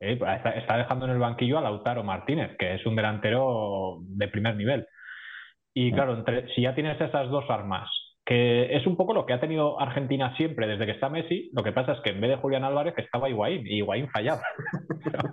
eh, 0.00 0.18
está, 0.20 0.50
está 0.50 0.76
dejando 0.78 1.04
en 1.04 1.12
el 1.12 1.18
banquillo 1.18 1.58
a 1.58 1.60
Lautaro 1.62 2.02
Martínez, 2.02 2.56
que 2.58 2.74
es 2.74 2.84
un 2.86 2.96
delantero 2.96 3.98
de 4.00 4.28
primer 4.28 4.56
nivel. 4.56 4.86
Y 5.74 5.92
claro, 5.92 6.14
entre, 6.14 6.48
si 6.54 6.62
ya 6.62 6.74
tienes 6.74 7.00
esas 7.00 7.28
dos 7.30 7.48
armas, 7.48 7.88
que 8.28 8.76
es 8.76 8.86
un 8.86 8.94
poco 8.94 9.14
lo 9.14 9.24
que 9.24 9.32
ha 9.32 9.40
tenido 9.40 9.80
Argentina 9.80 10.36
siempre 10.36 10.66
desde 10.66 10.84
que 10.84 10.92
está 10.92 11.08
Messi, 11.08 11.48
lo 11.54 11.62
que 11.62 11.72
pasa 11.72 11.92
es 11.92 12.00
que 12.00 12.10
en 12.10 12.20
vez 12.20 12.28
de 12.28 12.36
Julián 12.36 12.62
Álvarez 12.62 12.92
estaba 12.98 13.30
Higuaín, 13.30 13.66
y 13.66 13.76
Higuaín 13.78 14.06
fallaba. 14.10 14.42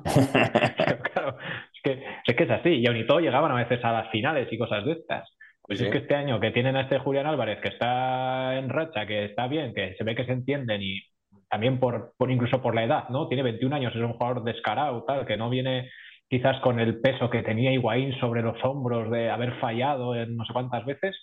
Pero 0.77 0.99
claro, 1.03 1.37
es 1.73 1.81
que, 1.83 2.05
es 2.25 2.35
que 2.37 2.43
es 2.45 2.49
así, 2.51 2.69
y 2.69 2.87
aun 2.87 2.95
y 2.95 3.05
todo 3.05 3.19
llegaban 3.19 3.51
a 3.51 3.55
veces 3.55 3.83
a 3.83 3.91
las 3.91 4.09
finales 4.11 4.47
y 4.49 4.57
cosas 4.57 4.85
de 4.85 4.93
estas. 4.93 5.29
Pues 5.61 5.79
Sí. 5.79 5.85
es 5.85 5.91
que 5.91 5.97
este 5.97 6.15
año 6.15 6.39
que 6.39 6.51
tienen 6.51 6.77
a 6.77 6.83
este 6.83 6.99
Julián 6.99 7.25
Álvarez 7.25 7.59
que 7.61 7.67
está 7.67 8.57
en 8.57 8.69
racha, 8.69 9.05
que 9.05 9.25
está 9.25 9.47
bien, 9.47 9.73
que 9.73 9.95
se 9.97 10.03
ve 10.05 10.15
que 10.15 10.23
se 10.23 10.31
entienden 10.31 10.81
y 10.81 11.01
también 11.49 11.81
por, 11.81 12.13
por 12.17 12.31
incluso 12.31 12.61
por 12.61 12.75
la 12.75 12.85
edad, 12.85 13.09
¿no? 13.09 13.27
Tiene 13.27 13.43
21 13.43 13.75
años, 13.75 13.93
es 13.93 14.01
un 14.01 14.13
jugador 14.13 14.45
descarado, 14.45 15.03
tal, 15.03 15.25
que 15.25 15.35
no 15.35 15.49
viene 15.49 15.89
quizás 16.29 16.61
con 16.61 16.79
el 16.79 17.01
peso 17.01 17.29
que 17.29 17.43
tenía 17.43 17.73
Higuaín 17.73 18.17
sobre 18.21 18.41
los 18.41 18.63
hombros 18.63 19.11
de 19.11 19.29
haber 19.29 19.59
fallado 19.59 20.15
en 20.15 20.37
no 20.37 20.45
sé 20.45 20.53
cuántas 20.53 20.85
veces 20.85 21.13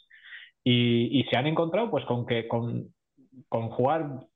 y, 0.64 1.20
y 1.20 1.24
se 1.24 1.36
han 1.36 1.46
encontrado 1.46 1.90
pues 1.90 2.04
con 2.04 2.26
que 2.26 2.46
con, 2.48 2.92
con 3.48 3.68
jugar 3.70 4.26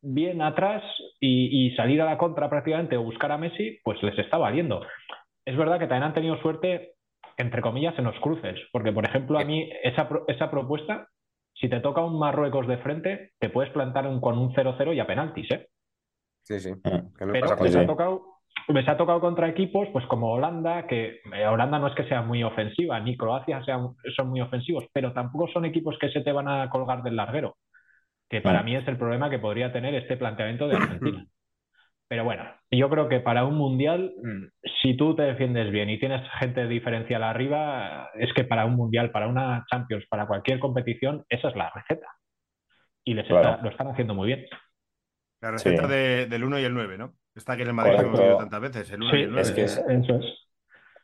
bien 0.00 0.42
atrás 0.42 0.82
y, 1.20 1.66
y, 1.66 1.76
salir 1.76 2.02
a 2.02 2.04
la 2.04 2.18
contra 2.18 2.50
prácticamente 2.50 2.96
o 2.96 3.04
buscar 3.04 3.30
a 3.30 3.38
Messi, 3.38 3.78
pues 3.84 4.02
les 4.02 4.18
está 4.18 4.36
valiendo. 4.36 4.84
Es 5.44 5.56
verdad 5.56 5.78
que 5.78 5.86
también 5.86 6.04
han 6.04 6.14
tenido 6.14 6.36
suerte, 6.38 6.94
entre 7.36 7.62
comillas, 7.62 7.96
en 7.98 8.04
los 8.04 8.18
cruces, 8.20 8.58
porque 8.72 8.92
por 8.92 9.04
ejemplo 9.04 9.38
a 9.38 9.44
mí 9.44 9.70
esa, 9.84 10.08
esa 10.26 10.50
propuesta, 10.50 11.08
si 11.54 11.68
te 11.68 11.80
toca 11.80 12.04
un 12.04 12.18
Marruecos 12.18 12.66
de 12.66 12.78
frente, 12.78 13.32
te 13.38 13.50
puedes 13.50 13.72
plantar 13.72 14.06
un, 14.06 14.20
con 14.20 14.38
un 14.38 14.52
0-0 14.52 14.94
y 14.94 15.00
a 15.00 15.06
penaltis, 15.06 15.50
¿eh? 15.52 15.68
Sí, 16.42 16.58
sí. 16.58 16.72
Pero 17.16 17.32
les 17.62 17.76
ha 17.76 17.86
tocado 17.86 18.31
les 18.68 18.88
ha 18.88 18.96
tocado 18.96 19.20
contra 19.20 19.48
equipos 19.48 19.88
pues 19.92 20.06
como 20.06 20.32
Holanda, 20.32 20.86
que 20.86 21.20
eh, 21.34 21.46
Holanda 21.46 21.78
no 21.78 21.88
es 21.88 21.94
que 21.94 22.04
sea 22.04 22.22
muy 22.22 22.42
ofensiva, 22.44 23.00
ni 23.00 23.16
Croacia 23.16 23.62
sean, 23.64 23.88
son 24.16 24.28
muy 24.28 24.40
ofensivos, 24.40 24.86
pero 24.92 25.12
tampoco 25.12 25.48
son 25.48 25.64
equipos 25.64 25.98
que 25.98 26.10
se 26.10 26.20
te 26.20 26.32
van 26.32 26.48
a 26.48 26.68
colgar 26.70 27.02
del 27.02 27.16
larguero, 27.16 27.56
que 28.30 28.40
para 28.40 28.62
mí 28.62 28.76
es 28.76 28.86
el 28.88 28.96
problema 28.96 29.28
que 29.30 29.38
podría 29.38 29.72
tener 29.72 29.94
este 29.94 30.16
planteamiento 30.16 30.68
de 30.68 30.76
Argentina. 30.76 31.26
Pero 32.08 32.24
bueno, 32.24 32.44
yo 32.70 32.90
creo 32.90 33.08
que 33.08 33.20
para 33.20 33.44
un 33.46 33.56
mundial, 33.56 34.12
si 34.82 34.94
tú 34.96 35.16
te 35.16 35.22
defiendes 35.22 35.70
bien 35.72 35.88
y 35.88 35.98
tienes 35.98 36.20
gente 36.38 36.66
diferencial 36.68 37.22
arriba, 37.22 38.10
es 38.14 38.32
que 38.34 38.44
para 38.44 38.66
un 38.66 38.74
mundial, 38.76 39.10
para 39.10 39.28
una 39.28 39.64
Champions, 39.70 40.04
para 40.10 40.26
cualquier 40.26 40.58
competición, 40.58 41.24
esa 41.30 41.48
es 41.48 41.56
la 41.56 41.70
receta. 41.74 42.06
Y 43.04 43.14
les 43.14 43.26
Claro. 43.26 43.50
está- 43.52 43.62
lo 43.62 43.70
están 43.70 43.88
haciendo 43.88 44.14
muy 44.14 44.26
bien. 44.26 44.44
La 45.40 45.52
receta 45.52 45.84
Sí. 45.84 45.88
de- 45.88 46.26
del 46.26 46.44
1 46.44 46.58
y 46.60 46.64
el 46.64 46.74
9, 46.74 46.98
¿no? 46.98 47.14
Esta 47.34 47.56
que 47.56 47.62
en 47.62 47.68
el 47.68 47.74
Madrid 47.74 47.92
hemos 47.94 48.04
Correcto. 48.04 48.22
visto 48.28 48.38
tantas 48.38 48.60
veces, 48.60 48.90
el 48.92 49.02
1 49.02 49.16
y 49.16 49.22
el 49.22 49.30
9. 49.30 49.42
es 49.42 49.52
que 49.52 49.62
es- 49.64 49.78
eso 49.78 50.16
es. 50.16 50.24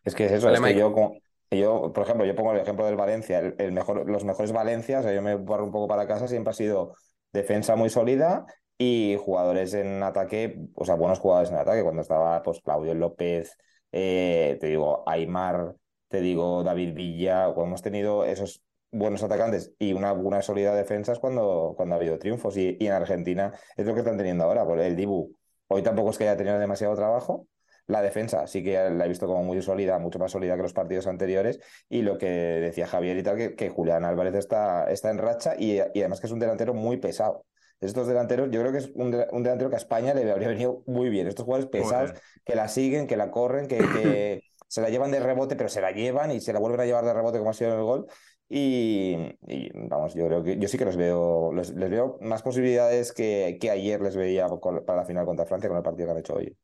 Es 0.04 0.14
que 0.14 0.25
es 0.26 0.32
eso, 0.32 0.50
es 0.50 0.61
que 0.61 0.75
yo, 0.75 0.92
como- 0.92 1.16
yo, 1.50 1.92
por 1.92 2.04
ejemplo, 2.04 2.25
yo 2.26 2.35
pongo 2.35 2.52
el 2.52 2.61
ejemplo 2.61 2.87
del 2.87 2.97
Valencia, 2.97 3.38
el, 3.40 3.54
el 3.58 3.73
mejor, 3.73 4.08
los 4.08 4.25
mejores 4.25 4.52
Valencias, 4.52 5.00
o 5.00 5.02
sea, 5.04 5.14
yo 5.14 5.23
me 5.23 5.35
barro 5.37 5.64
un 5.64 5.73
poco 5.73 5.88
para 5.88 6.06
casa, 6.06 6.28
siempre 6.28 6.50
ha 6.50 6.54
sido 6.54 6.94
defensa 7.32 7.76
muy 7.76 7.90
sólida 7.90 8.47
y 8.78 9.16
jugadores 9.20 9.75
en 9.75 10.02
ataque, 10.02 10.56
o 10.75 10.85
sea, 10.85 10.94
buenos 10.94 11.18
jugadores 11.18 11.50
en 11.50 11.56
ataque, 11.58 11.82
cuando 11.82 12.02
estaba 12.02 12.42
pues 12.42 12.61
Claudio 12.61 12.94
López, 12.94 13.56
eh, 13.92 14.56
te 14.61 14.66
digo, 14.68 15.02
Aymar, 15.06 15.75
te 16.08 16.20
digo, 16.20 16.62
David 16.62 16.94
Villa, 16.94 17.47
cuando 17.47 17.64
hemos 17.66 17.82
tenido 17.82 18.25
esos 18.25 18.62
buenos 18.90 19.23
atacantes 19.23 19.75
y 19.78 19.92
una 19.92 20.12
buena 20.12 20.40
sólida 20.40 20.75
defensa 20.75 21.12
es 21.12 21.18
cuando, 21.18 21.75
cuando 21.76 21.94
ha 21.94 21.99
habido 21.99 22.18
triunfos 22.18 22.56
y, 22.56 22.76
y 22.80 22.87
en 22.87 22.92
Argentina 22.92 23.52
es 23.76 23.85
lo 23.87 23.92
que 23.94 24.00
están 24.00 24.16
teniendo 24.16 24.44
ahora, 24.44 24.64
por 24.64 24.78
el 24.80 24.97
Dibu. 24.97 25.37
Hoy 25.69 25.83
tampoco 25.83 26.11
es 26.11 26.19
que 26.19 26.25
haya 26.25 26.37
tenido 26.37 26.59
demasiado 26.59 26.95
trabajo, 26.97 27.47
la 27.87 28.03
defensa 28.03 28.47
sí 28.47 28.63
que 28.63 28.91
la 28.91 29.05
he 29.07 29.09
visto 29.09 29.27
como 29.27 29.43
muy 29.43 29.63
sólida, 29.63 29.99
mucho 29.99 30.19
más 30.19 30.33
sólida 30.33 30.57
que 30.57 30.63
los 30.63 30.75
partidos 30.75 31.07
anteriores. 31.07 31.59
Y 31.89 32.03
lo 32.03 32.19
que 32.19 32.27
decía 32.29 32.87
Javier 32.87 33.17
y 33.17 33.23
tal, 33.23 33.37
que, 33.37 33.55
que 33.55 33.71
Julián 33.71 34.05
Álvarez 34.05 34.35
está, 34.35 34.91
está 34.91 35.11
en 35.11 35.19
racha 35.19 35.55
y, 35.59 35.77
y 35.79 35.81
además 36.01 36.21
que 36.21 36.27
es 36.27 36.33
un 36.33 36.39
delantero 36.39 36.75
muy 36.75 36.99
pesado. 36.99 37.47
Estos 37.81 38.07
delanteros, 38.09 38.51
yo 38.51 38.61
creo 38.61 38.73
que 38.73 38.79
es 38.79 38.91
un, 38.95 39.11
de- 39.13 39.27
un 39.31 39.43
delantero 39.43 39.71
que 39.71 39.77
a 39.77 39.79
España 39.79 40.13
le 40.13 40.31
habría 40.31 40.49
venido 40.49 40.83
muy 40.87 41.09
bien. 41.11 41.29
Estos 41.29 41.45
jugadores 41.45 41.71
pesados 41.71 42.13
que 42.45 42.55
la 42.57 42.69
siguen, 42.69 43.07
que 43.07 43.17
la 43.17 43.31
corren, 43.31 43.69
que, 43.69 43.89
que 43.89 44.43
se 44.69 44.81
la 44.83 44.91
llevan 44.91 45.11
de 45.13 45.21
rebote, 45.21 45.57
pero 45.57 45.69
se 45.69 45.81
la 45.81 45.93
llevan 45.93 46.31
y 46.33 46.41
se 46.41 46.53
la 46.53 46.59
vuelven 46.59 46.81
a 46.81 46.85
llevar 46.87 47.05
de 47.05 47.15
rebote 47.15 47.39
como 47.39 47.51
ha 47.51 47.55
sido 47.55 47.71
en 47.73 47.79
el 47.79 47.85
gol. 47.85 48.07
Y, 48.50 49.14
y, 49.47 49.71
vamos, 49.88 50.14
yo 50.14 50.26
creo 50.26 50.43
que 50.43 50.59
yo 50.59 50.69
sí 50.69 50.78
que 50.78 50.85
los 50.87 50.97
veo, 50.97 51.52
los- 51.52 51.71
les 51.75 51.90
veo 51.90 52.19
más 52.23 52.43
posibilidades 52.43 53.12
que, 53.12 53.59
que 53.61 53.71
ayer 53.71 54.00
les 54.00 54.17
veía 54.17 54.49
con- 54.49 54.85
para 54.87 55.00
la 55.00 55.05
final 55.07 55.26
contra 55.26 55.45
Francia 55.47 55.69
con 55.69 55.76
el 55.78 55.83
partido 55.85 56.07
que 56.09 56.12
han 56.12 56.19
hecho 56.19 56.35
hoy. 56.35 56.57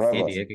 City, 0.00 0.38
eh. 0.38 0.48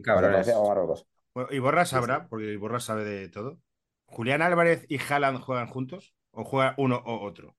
Bueno, 1.34 1.50
y 1.52 1.60
Borra 1.60 1.86
sabrá, 1.86 2.28
porque 2.30 2.58
Borra 2.58 2.80
sabe 2.80 3.06
de 3.06 3.30
todo. 3.30 3.60
¿Julián 4.08 4.42
Álvarez 4.42 4.86
y 4.90 5.00
Haaland 5.00 5.40
juegan 5.42 5.68
juntos? 5.68 6.16
¿O 6.32 6.44
juega 6.46 6.76
uno 6.78 6.98
o 7.06 7.22
otro? 7.26 7.56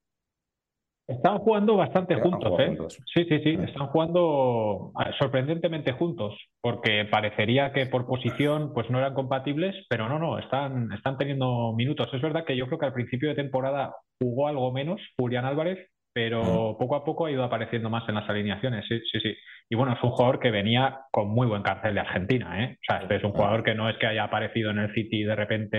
Están 1.06 1.38
jugando 1.38 1.76
bastante 1.76 2.14
juntos, 2.14 2.58
¿eh? 2.58 2.66
juntos. 2.68 2.98
Sí, 3.14 3.24
sí, 3.28 3.38
sí, 3.40 3.56
Mm. 3.58 3.64
están 3.64 3.86
jugando 3.88 4.90
ah, 4.96 5.10
sorprendentemente 5.18 5.92
juntos, 5.92 6.34
porque 6.62 7.04
parecería 7.10 7.72
que 7.72 7.86
por 7.86 8.06
posición 8.06 8.72
pues 8.72 8.88
no 8.88 8.98
eran 8.98 9.12
compatibles, 9.12 9.74
pero 9.90 10.08
no, 10.08 10.18
no, 10.18 10.38
están, 10.38 10.90
están 10.92 11.18
teniendo 11.18 11.74
minutos. 11.76 12.08
Es 12.12 12.22
verdad 12.22 12.44
que 12.46 12.56
yo 12.56 12.66
creo 12.66 12.78
que 12.78 12.86
al 12.86 12.94
principio 12.94 13.28
de 13.28 13.34
temporada 13.34 13.94
jugó 14.18 14.48
algo 14.48 14.72
menos 14.72 15.00
Julián 15.18 15.44
Álvarez, 15.44 15.90
pero 16.14 16.76
poco 16.78 16.96
a 16.96 17.04
poco 17.04 17.26
ha 17.26 17.30
ido 17.30 17.44
apareciendo 17.44 17.90
más 17.90 18.08
en 18.08 18.14
las 18.14 18.28
alineaciones, 18.30 18.86
sí, 18.88 19.00
sí, 19.12 19.20
sí. 19.20 19.34
Y 19.68 19.74
bueno, 19.76 19.92
es 19.92 20.02
un 20.02 20.10
jugador 20.10 20.38
que 20.38 20.50
venía 20.50 21.00
con 21.10 21.28
muy 21.28 21.46
buen 21.46 21.62
cartel 21.62 21.94
de 21.94 22.00
Argentina, 22.00 22.62
¿eh? 22.64 22.76
O 22.80 22.84
sea, 22.86 23.02
este 23.02 23.16
es 23.16 23.24
un 23.24 23.32
jugador 23.32 23.62
que 23.62 23.74
no 23.74 23.90
es 23.90 23.96
que 23.98 24.06
haya 24.06 24.24
aparecido 24.24 24.70
en 24.70 24.78
el 24.78 24.94
City 24.94 25.24
de 25.24 25.34
repente 25.34 25.76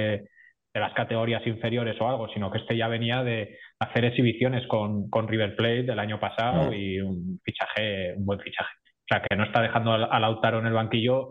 de 0.74 0.82
las 0.82 0.94
categorías 0.94 1.46
inferiores 1.48 2.00
o 2.02 2.08
algo, 2.10 2.28
sino 2.34 2.52
que 2.52 2.58
este 2.58 2.76
ya 2.76 2.90
venía 2.90 3.24
de 3.24 3.58
hacer 3.80 4.06
exhibiciones 4.06 4.66
con, 4.68 5.10
con 5.10 5.28
River 5.28 5.56
Plate 5.56 5.84
del 5.84 6.00
año 6.00 6.20
pasado 6.20 6.70
Mm. 6.72 6.74
y 6.74 7.00
un 7.02 7.40
fichaje, 7.44 8.14
un 8.16 8.26
buen 8.26 8.40
fichaje. 8.40 8.74
O 9.02 9.08
sea, 9.08 9.22
que 9.22 9.36
no 9.36 9.44
está 9.44 9.62
dejando 9.62 9.92
a 9.94 10.06
a 10.06 10.20
Lautaro 10.20 10.60
en 10.60 10.66
el 10.68 10.74
banquillo 10.74 11.30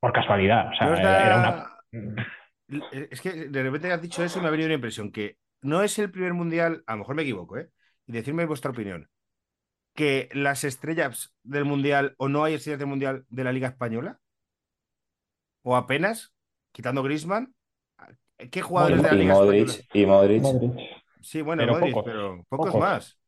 por 0.00 0.12
casualidad. 0.12 0.68
O 0.70 0.74
sea, 0.74 0.86
¿No 0.88 0.92
os 0.94 1.00
era, 1.00 1.10
da- 1.10 1.26
era 1.26 1.38
una... 1.38 1.68
Es 3.10 3.20
que 3.20 3.30
de 3.48 3.62
repente 3.62 3.92
has 3.92 4.02
dicho 4.02 4.24
eso 4.24 4.38
y 4.38 4.42
me 4.42 4.48
ha 4.48 4.50
venido 4.50 4.66
una 4.66 4.74
impresión 4.76 5.12
que 5.12 5.36
no 5.62 5.82
es 5.82 5.98
el 5.98 6.10
primer 6.10 6.34
mundial, 6.34 6.82
a 6.86 6.92
lo 6.92 6.98
mejor 6.98 7.14
me 7.14 7.22
equivoco, 7.22 7.58
¿eh? 7.58 7.68
Y 8.06 8.12
decirme 8.12 8.46
vuestra 8.46 8.70
opinión. 8.72 9.08
Que 9.94 10.28
las 10.32 10.64
estrellas 10.64 11.34
del 11.44 11.64
mundial 11.66 12.14
o 12.16 12.28
no 12.28 12.44
hay 12.44 12.54
estrellas 12.54 12.78
del 12.80 12.88
mundial 12.88 13.24
de 13.28 13.44
la 13.44 13.52
Liga 13.52 13.68
Española 13.68 14.18
o 15.62 15.76
apenas, 15.76 16.34
quitando 16.72 17.02
Griezmann, 17.02 17.54
¿qué 18.50 18.62
jugadores 18.62 18.98
Y, 19.00 19.02
de 19.02 19.08
la 19.08 19.14
y 19.14 19.18
Liga 19.18 19.34
Modric, 19.34 19.68
Española? 19.68 19.92
y 20.02 20.06
Modric. 20.06 20.42
Modric. 20.42 20.90
Sí, 21.22 21.40
bueno, 21.42 21.64
Pero 21.64 21.66
Modric, 21.66 21.94
pocos, 21.94 22.04
pero 22.04 22.44
pocos, 22.48 22.74
pocos. 22.74 22.76
más. 22.76 23.18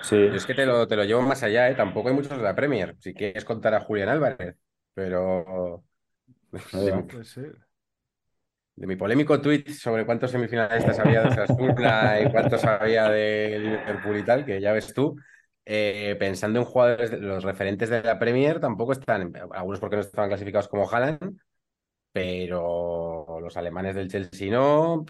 Sí. 0.00 0.16
Yo 0.30 0.36
es 0.36 0.46
que 0.46 0.54
te 0.54 0.66
lo, 0.66 0.86
te 0.86 0.96
lo 0.96 1.04
llevo 1.04 1.22
más 1.22 1.42
allá, 1.42 1.68
¿eh? 1.70 1.74
Tampoco 1.74 2.08
hay 2.08 2.14
muchos 2.14 2.36
de 2.36 2.42
la 2.44 2.54
Premier. 2.54 2.96
Si 3.00 3.14
quieres 3.14 3.44
contar 3.44 3.74
a 3.74 3.80
Julián 3.80 4.08
Álvarez, 4.08 4.56
pero 4.94 5.84
de, 6.72 6.92
mi- 6.92 7.04
Pues 7.08 7.28
sí. 7.28 7.42
de 8.76 8.86
mi 8.86 8.96
polémico 8.96 9.40
tweet 9.40 9.64
sobre 9.72 10.06
cuántos 10.06 10.30
semifinalistas 10.30 10.98
había 10.98 11.20
de 11.22 11.26
Osasuna 11.28 12.20
y 12.22 12.30
cuántos 12.30 12.64
había 12.64 13.08
de 13.10 13.58
Liverpool 13.58 14.16
y 14.18 14.24
tal, 14.24 14.44
que 14.44 14.60
ya 14.60 14.72
ves 14.72 14.94
tú, 14.94 15.16
eh, 15.66 16.16
pensando 16.18 16.58
en 16.60 16.64
jugadores, 16.64 17.10
de- 17.10 17.18
los 17.18 17.44
referentes 17.44 17.90
de 17.90 18.02
la 18.02 18.18
Premier 18.18 18.58
tampoco 18.60 18.92
están, 18.92 19.32
algunos 19.52 19.80
porque 19.80 19.96
no 19.96 20.02
estaban 20.02 20.30
clasificados 20.30 20.68
como 20.68 20.88
Haaland, 20.90 21.38
pero 22.12 23.38
los 23.40 23.56
alemanes 23.56 23.94
del 23.96 24.10
Chelsea 24.10 24.50
no, 24.52 25.04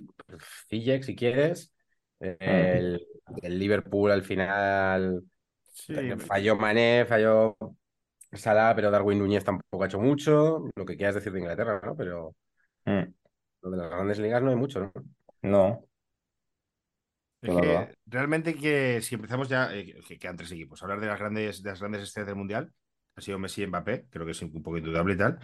Ziyech 0.70 1.04
si 1.04 1.16
quieres, 1.16 1.72
el, 2.20 3.06
el 3.42 3.58
Liverpool 3.58 4.10
al 4.10 4.22
final 4.22 5.24
Sí, 5.72 5.94
falló 6.18 6.56
Mané, 6.56 7.04
falló 7.06 7.56
Salah, 8.32 8.74
pero 8.74 8.90
Darwin 8.90 9.18
Núñez 9.18 9.44
tampoco 9.44 9.82
ha 9.84 9.86
hecho 9.86 10.00
mucho, 10.00 10.64
lo 10.76 10.84
que 10.86 10.96
quieras 10.96 11.16
decir 11.16 11.32
de 11.32 11.40
Inglaterra, 11.40 11.80
¿no? 11.84 11.96
Pero 11.96 12.34
Mm. 12.86 13.12
lo 13.62 13.70
de 13.70 13.76
las 13.78 13.90
grandes 13.90 14.18
ligas 14.18 14.42
no 14.42 14.50
hay 14.50 14.56
mucho, 14.56 14.80
¿no? 14.80 14.92
No. 15.42 15.84
Es 17.42 17.54
que 17.56 17.96
realmente 18.06 18.54
que 18.54 19.00
si 19.00 19.14
empezamos 19.14 19.48
ya, 19.48 19.72
eh, 19.74 19.94
que 20.06 20.18
quedan 20.18 20.36
tres 20.36 20.52
equipos, 20.52 20.82
hablar 20.82 21.00
de 21.00 21.06
las 21.06 21.18
grandes, 21.18 21.62
de 21.62 21.70
las 21.70 21.80
grandes 21.80 22.02
estrellas 22.02 22.26
del 22.28 22.36
Mundial, 22.36 22.70
ha 23.16 23.20
sido 23.20 23.38
Messi 23.38 23.62
y 23.62 23.66
Mbappé, 23.66 24.06
creo 24.10 24.26
que 24.26 24.32
es 24.32 24.42
un 24.42 24.62
poco 24.62 24.76
indudable 24.76 25.14
y 25.14 25.16
tal. 25.16 25.38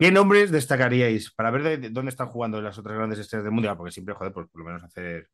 ¿Qué 0.00 0.10
nombres 0.10 0.50
destacaríais 0.50 1.30
para 1.30 1.50
ver 1.50 1.62
de, 1.62 1.76
de 1.76 1.90
dónde 1.90 2.08
están 2.08 2.28
jugando 2.28 2.62
las 2.62 2.78
otras 2.78 2.96
grandes 2.96 3.18
estrellas 3.18 3.44
del 3.44 3.52
Mundial? 3.52 3.76
Porque 3.76 3.92
siempre, 3.92 4.14
joder, 4.14 4.32
pues 4.32 4.48
por 4.48 4.60
lo 4.62 4.64
menos 4.64 4.82
hacer... 4.82 5.28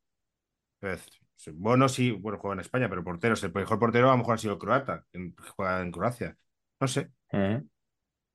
pues, 0.81 1.07
Bono 1.53 1.87
sí, 1.87 2.11
bueno, 2.11 2.37
juega 2.37 2.55
en 2.55 2.59
España, 2.59 2.89
pero 2.89 3.01
porteros, 3.01 3.41
el 3.45 3.53
mejor 3.53 3.79
portero 3.79 4.09
a 4.09 4.11
lo 4.11 4.17
mejor 4.17 4.35
ha 4.35 4.37
sido 4.37 4.59
croata, 4.59 5.05
que 5.09 5.31
juega 5.55 5.81
en 5.81 5.89
Croacia. 5.89 6.35
No 6.81 6.87
sé. 6.89 7.11
Mm. 7.31 7.65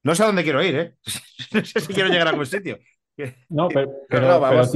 No 0.04 0.14
sé 0.14 0.22
a 0.22 0.26
dónde 0.26 0.42
quiero 0.42 0.62
ir, 0.62 0.74
¿eh? 0.74 0.96
no 1.52 1.64
sé 1.66 1.80
si 1.80 1.92
quiero 1.92 2.08
llegar 2.08 2.28
a 2.28 2.30
algún 2.30 2.46
sitio. 2.46 2.78
No, 3.50 3.68
pero, 4.08 4.40
no, 4.40 4.62
eh, 4.62 4.68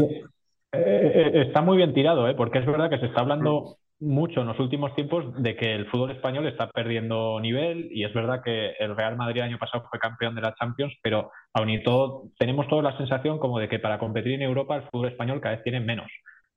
eh, 0.73 1.43
está 1.47 1.63
muy 1.63 1.79
bien 1.79 1.95
tirado, 1.95 2.29
¿eh? 2.29 2.35
porque 2.35 2.59
es 2.59 2.67
verdad 2.67 2.91
que 2.91 2.99
se 2.99 3.07
está 3.07 3.23
hablando 3.23 3.79
mucho 4.01 4.43
en 4.43 4.47
los 4.47 4.59
últimos 4.61 4.95
tiempos 4.95 5.25
de 5.43 5.57
que 5.57 5.75
el 5.75 5.87
fútbol 5.87 6.11
español 6.11 6.47
está 6.47 6.69
perdiendo 6.71 7.41
nivel 7.41 7.89
y 7.91 8.05
es 8.05 8.13
verdad 8.13 8.43
que 8.45 8.73
el 8.79 8.95
Real 8.95 9.17
Madrid 9.17 9.39
el 9.41 9.49
año 9.49 9.59
pasado 9.59 9.87
fue 9.89 9.99
campeón 9.99 10.35
de 10.35 10.43
la 10.43 10.55
Champions, 10.55 10.95
pero 11.03 11.31
aún 11.55 11.71
y 11.71 11.83
todo 11.83 12.25
tenemos 12.39 12.69
toda 12.69 12.83
la 12.83 12.97
sensación 12.99 13.39
como 13.39 13.59
de 13.59 13.69
que 13.69 13.79
para 13.79 13.99
competir 13.99 14.35
en 14.35 14.43
Europa 14.43 14.77
el 14.77 14.83
fútbol 14.83 15.09
español 15.09 15.41
cada 15.41 15.55
vez 15.55 15.65
tiene 15.65 15.81
menos. 15.81 16.11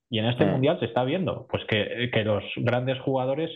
Y 0.10 0.20
en 0.20 0.26
este 0.26 0.46
Mm. 0.46 0.50
mundial 0.52 0.80
se 0.80 0.86
está 0.86 1.04
viendo 1.04 1.48
pues 1.50 1.64
que, 1.66 2.10
que 2.12 2.24
los 2.26 2.44
grandes 2.58 3.00
jugadores 3.00 3.52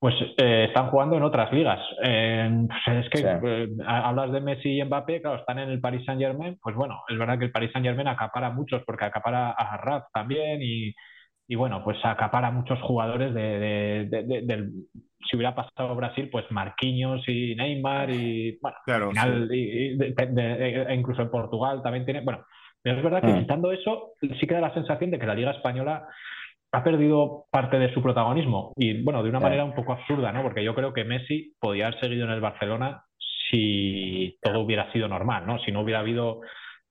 pues 0.00 0.14
eh, 0.38 0.66
están 0.68 0.90
jugando 0.90 1.16
en 1.16 1.24
otras 1.24 1.52
ligas. 1.52 1.80
Eh, 2.04 2.50
pues 2.84 3.04
es 3.04 3.10
que 3.10 3.18
Sí. 3.18 3.24
eh, 3.26 3.68
hablas 3.86 4.30
de 4.32 4.40
Messi 4.40 4.78
y 4.78 4.84
Mbappé, 4.84 5.20
claro, 5.20 5.38
están 5.40 5.58
en 5.58 5.70
el 5.70 5.80
Paris 5.80 6.04
Saint 6.04 6.20
Germain, 6.20 6.56
pues 6.62 6.74
bueno, 6.76 7.02
es 7.08 7.18
verdad 7.18 7.38
que 7.38 7.46
el 7.46 7.50
Paris 7.52 7.70
Saint 7.72 7.84
Germain 7.86 8.06
acapara 8.08 8.46
a 8.48 8.52
muchos 8.52 8.82
porque 8.84 9.04
acapara 9.04 9.50
a 9.50 9.76
Raf 9.76 10.04
también 10.12 10.60
y, 10.62 10.94
y 11.48 11.54
bueno, 11.56 11.82
pues 11.82 11.96
acapara 12.04 12.50
muchos 12.50 12.78
jugadores 12.82 13.32
de, 13.34 13.58
de- 13.58 14.22
de- 14.22 14.42
del 14.42 14.70
si 15.28 15.36
hubiera 15.36 15.54
pasado 15.54 15.94
Brasil, 15.96 16.28
pues 16.30 16.44
Marquinhos 16.50 17.26
y 17.28 17.54
Neymar 17.54 18.10
y 18.10 18.58
bueno, 18.62 18.76
Claro, 18.86 19.06
al 19.06 19.10
final, 19.10 19.48
y- 19.52 19.56
y 19.94 19.96
de- 19.96 20.14
de- 20.14 20.26
de- 20.26 20.82
e 20.84 20.94
incluso 20.94 21.22
en 21.22 21.30
Portugal 21.30 21.82
también 21.82 22.04
tiene, 22.04 22.20
bueno, 22.20 22.44
pero 22.82 22.96
es 22.98 23.02
verdad 23.02 23.20
que 23.22 23.32
Mm. 23.32 23.40
quitando 23.40 23.72
eso, 23.72 24.12
sí 24.20 24.46
que 24.46 24.54
da 24.54 24.60
la 24.60 24.74
sensación 24.74 25.10
de 25.10 25.18
que 25.18 25.26
la 25.26 25.34
Liga 25.34 25.50
Española 25.50 26.06
ha 26.72 26.84
perdido 26.84 27.46
parte 27.50 27.78
de 27.78 27.92
su 27.94 28.02
protagonismo 28.02 28.72
y 28.76 29.02
bueno, 29.02 29.22
de 29.22 29.30
una 29.30 29.40
manera 29.40 29.64
un 29.64 29.74
poco 29.74 29.92
absurda, 29.94 30.32
¿no? 30.32 30.42
Porque 30.42 30.62
yo 30.62 30.74
creo 30.74 30.92
que 30.92 31.04
Messi 31.04 31.54
podía 31.58 31.86
haber 31.88 31.98
seguido 32.00 32.24
en 32.26 32.30
el 32.32 32.40
Barcelona 32.42 33.02
si 33.50 34.38
todo 34.42 34.60
hubiera 34.60 34.92
sido 34.92 35.08
normal, 35.08 35.46
¿no? 35.46 35.58
Si 35.60 35.72
no 35.72 35.80
hubiera 35.80 36.00
habido 36.00 36.40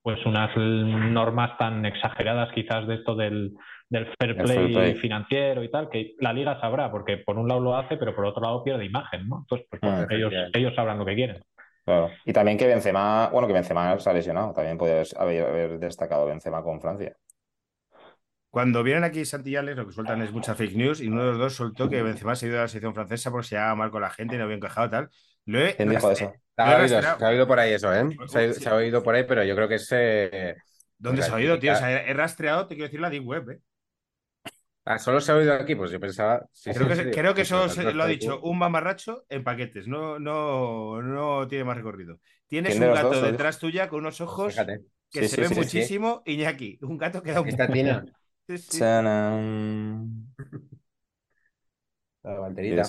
pues 0.08 0.24
unas 0.24 0.56
normas 0.56 1.58
tan 1.58 1.84
exageradas 1.84 2.50
quizás 2.54 2.86
de 2.86 2.94
esto 2.94 3.14
del, 3.14 3.54
del 3.90 4.06
fair 4.18 4.38
play, 4.38 4.56
fair 4.56 4.72
play. 4.72 4.94
financiero 4.94 5.62
y 5.62 5.70
tal, 5.70 5.90
que 5.90 6.14
la 6.18 6.32
liga 6.32 6.58
sabrá, 6.62 6.90
porque 6.90 7.18
por 7.18 7.36
un 7.36 7.46
lado 7.46 7.60
lo 7.60 7.76
hace, 7.76 7.98
pero 7.98 8.16
por 8.16 8.24
otro 8.24 8.40
lado 8.40 8.64
pierde 8.64 8.86
imagen, 8.86 9.28
¿no? 9.28 9.40
Entonces, 9.40 9.66
pues, 9.68 9.82
bueno, 9.82 10.06
Mm. 10.08 10.12
ellos, 10.12 10.32
ellos 10.54 10.74
sabrán 10.74 10.96
lo 10.98 11.04
que 11.04 11.14
quieren. 11.14 11.42
Claro. 11.84 12.08
Y 12.24 12.32
también 12.32 12.56
que 12.56 12.66
Benzema, 12.66 13.28
bueno, 13.30 13.46
que 13.48 13.52
Benzema 13.52 13.98
se 13.98 14.08
ha 14.08 14.14
lesionado, 14.14 14.54
también 14.54 14.78
podría 14.78 15.02
haber, 15.18 15.44
haber 15.44 15.78
destacado 15.78 16.24
Benzema 16.24 16.62
con 16.62 16.80
Francia. 16.80 17.14
Cuando 18.48 18.82
vienen 18.82 19.04
aquí 19.04 19.26
Santillales, 19.26 19.76
lo 19.76 19.84
que 19.86 19.92
sueltan 19.92 20.22
es 20.22 20.32
mucha 20.32 20.54
fake 20.54 20.74
news 20.74 21.02
y 21.02 21.08
uno 21.08 21.20
de 21.22 21.28
los 21.32 21.38
dos 21.38 21.54
soltó 21.54 21.90
que 21.90 22.02
Benzema 22.02 22.34
se 22.34 22.46
ha 22.46 22.48
ido 22.48 22.58
a 22.58 22.62
la 22.62 22.68
selección 22.68 22.94
francesa 22.94 23.30
porque 23.30 23.46
se 23.46 23.56
llevaba 23.56 23.74
mal 23.74 23.90
con 23.90 24.00
la 24.00 24.08
gente 24.08 24.36
y 24.36 24.38
no 24.38 24.44
había 24.44 24.56
encajado 24.56 24.88
tal. 24.88 25.10
Lo 25.52 25.58
he 25.60 25.70
¿Quién 25.76 25.88
dijo 25.90 26.10
rastre- 26.10 26.12
eso? 26.12 26.40
Se 26.56 26.62
ha, 26.62 26.78
oído, 26.78 27.00
rastreado. 27.00 27.18
se 27.18 27.24
ha 27.24 27.28
oído 27.28 27.46
por 27.46 27.58
ahí 27.60 27.72
eso, 27.74 27.92
¿eh? 27.94 28.04
Se 28.26 28.38
ha, 28.46 28.52
se 28.54 28.68
ha 28.68 28.74
oído 28.74 29.02
por 29.02 29.14
ahí, 29.14 29.24
pero 29.24 29.44
yo 29.44 29.54
creo 29.54 29.68
que 29.68 29.76
es. 29.76 29.88
eh, 29.92 30.56
¿Dónde 30.98 31.22
pues 31.22 31.26
se 31.26 31.32
ha 31.32 31.34
oído, 31.36 31.58
tío? 31.58 31.72
O 31.72 31.76
sea, 31.76 31.90
he 32.08 32.14
rastreado, 32.14 32.66
te 32.66 32.74
quiero 32.74 32.86
decir 32.88 33.00
la 33.00 33.10
Deep 33.10 33.26
Web, 33.26 33.50
¿eh? 33.50 33.60
Ah, 34.84 34.98
solo 34.98 35.20
se 35.20 35.32
ha 35.32 35.36
oído 35.36 35.52
aquí, 35.54 35.74
pues 35.74 35.90
yo 35.90 36.00
pensaba. 36.00 36.46
sí, 36.52 36.72
Creo 36.72 36.86
sí, 36.86 36.88
que, 36.88 36.96
sí, 36.96 37.02
creo 37.10 37.34
que 37.34 37.42
pues 37.44 37.48
eso 37.48 37.68
se- 37.70 37.92
lo 37.94 38.02
ha 38.02 38.06
dicho 38.06 38.40
un 38.42 38.58
mamarracho 38.58 39.24
en 39.30 39.42
paquetes, 39.42 39.88
no, 39.88 40.18
no, 40.18 41.00
no 41.02 41.48
tiene 41.48 41.64
más 41.64 41.76
recorrido. 41.76 42.20
Tienes 42.46 42.74
¿Quién 42.74 42.80
de 42.80 42.86
un 42.86 42.92
gato 42.92 43.20
dos 43.20 43.22
detrás 43.22 43.58
tuya 43.58 43.88
con 43.88 44.00
unos 44.00 44.20
ojos 44.20 44.68
Fíjate. 44.68 44.84
que 45.12 45.22
Sí, 45.22 45.28
se 45.28 45.36
sí, 45.36 45.44
ve 45.44 45.48
sí, 45.54 45.64
sí. 45.64 45.64
muchísimo, 45.64 46.22
Iñaki. 46.26 46.78
Un 46.82 46.98
gato 46.98 47.22
que 47.22 47.32
da 47.32 47.40
un... 47.40 47.48
Esta 47.50 47.66
tina. 47.70 48.04
La 52.34 52.40
banderita. 52.40 52.82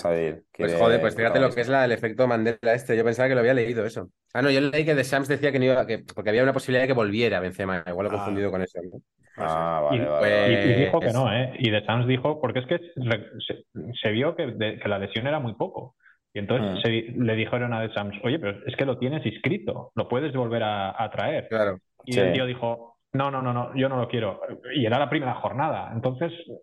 Pues 0.56 0.74
joder, 0.76 1.00
pues 1.00 1.16
fíjate 1.16 1.40
lo 1.40 1.50
que 1.50 1.60
es 1.62 1.68
la, 1.68 1.84
el 1.84 1.92
efecto 1.92 2.26
Mandela 2.26 2.74
este. 2.74 2.96
Yo 2.96 3.04
pensaba 3.04 3.28
que 3.28 3.34
lo 3.34 3.40
había 3.40 3.54
leído 3.54 3.84
eso. 3.84 4.08
Ah, 4.34 4.42
no, 4.42 4.50
yo 4.50 4.60
leí 4.60 4.84
que 4.84 4.94
The 4.94 5.02
Shams 5.02 5.28
decía 5.28 5.50
que 5.52 5.58
no 5.58 5.64
iba, 5.66 5.86
que, 5.86 6.04
porque 6.14 6.30
había 6.30 6.42
una 6.42 6.52
posibilidad 6.52 6.82
de 6.84 6.88
que 6.88 6.94
volviera 6.94 7.40
Benzema. 7.40 7.82
Igual 7.86 8.06
lo 8.06 8.12
he 8.12 8.14
Ah. 8.14 8.18
confundido 8.18 8.50
con 8.50 8.62
eso. 8.62 8.78
¿no? 8.82 9.00
Ah, 9.38 9.88
Y- 9.92 9.98
vale, 9.98 10.08
vale, 10.10 10.18
pues- 10.20 10.50
Y, 10.50 10.54
vale. 10.54 10.70
y 10.76 10.84
dijo 10.84 11.00
que 11.00 11.12
no, 11.12 11.32
¿eh? 11.32 11.52
Y 11.58 11.70
De 11.70 11.84
Sans 11.84 12.06
dijo, 12.06 12.40
porque 12.40 12.58
es 12.60 12.66
que 12.66 12.78
se, 12.78 13.64
se 14.00 14.10
vio 14.10 14.36
que, 14.36 14.46
de- 14.48 14.78
que 14.78 14.88
la 14.88 14.98
lesión 14.98 15.26
era 15.26 15.38
muy 15.40 15.54
poco. 15.54 15.96
Y 16.32 16.38
entonces 16.38 16.78
Mm. 16.78 16.82
se- 16.82 17.12
le 17.24 17.34
dijeron 17.34 17.72
a 17.72 17.80
De 17.80 17.92
Sams, 17.92 18.16
oye, 18.22 18.38
pero 18.38 18.58
es 18.66 18.76
que 18.76 18.84
lo 18.84 18.98
tienes 18.98 19.24
inscrito, 19.26 19.90
lo 19.94 20.08
puedes 20.08 20.32
volver 20.32 20.62
a, 20.62 21.02
a 21.02 21.10
traer. 21.10 21.48
Claro. 21.48 21.78
Y 22.04 22.12
Sí. 22.12 22.20
el 22.20 22.32
tío 22.32 22.46
dijo, 22.46 22.98
no, 23.12 23.30
no, 23.30 23.42
no, 23.42 23.52
no, 23.52 23.74
yo 23.74 23.88
no 23.88 23.96
lo 23.96 24.06
quiero. 24.08 24.40
Y 24.76 24.86
era 24.86 24.98
la 24.98 25.10
primera 25.10 25.34
jornada. 25.34 25.90
Entonces, 25.92 26.32
ah, 26.48 26.54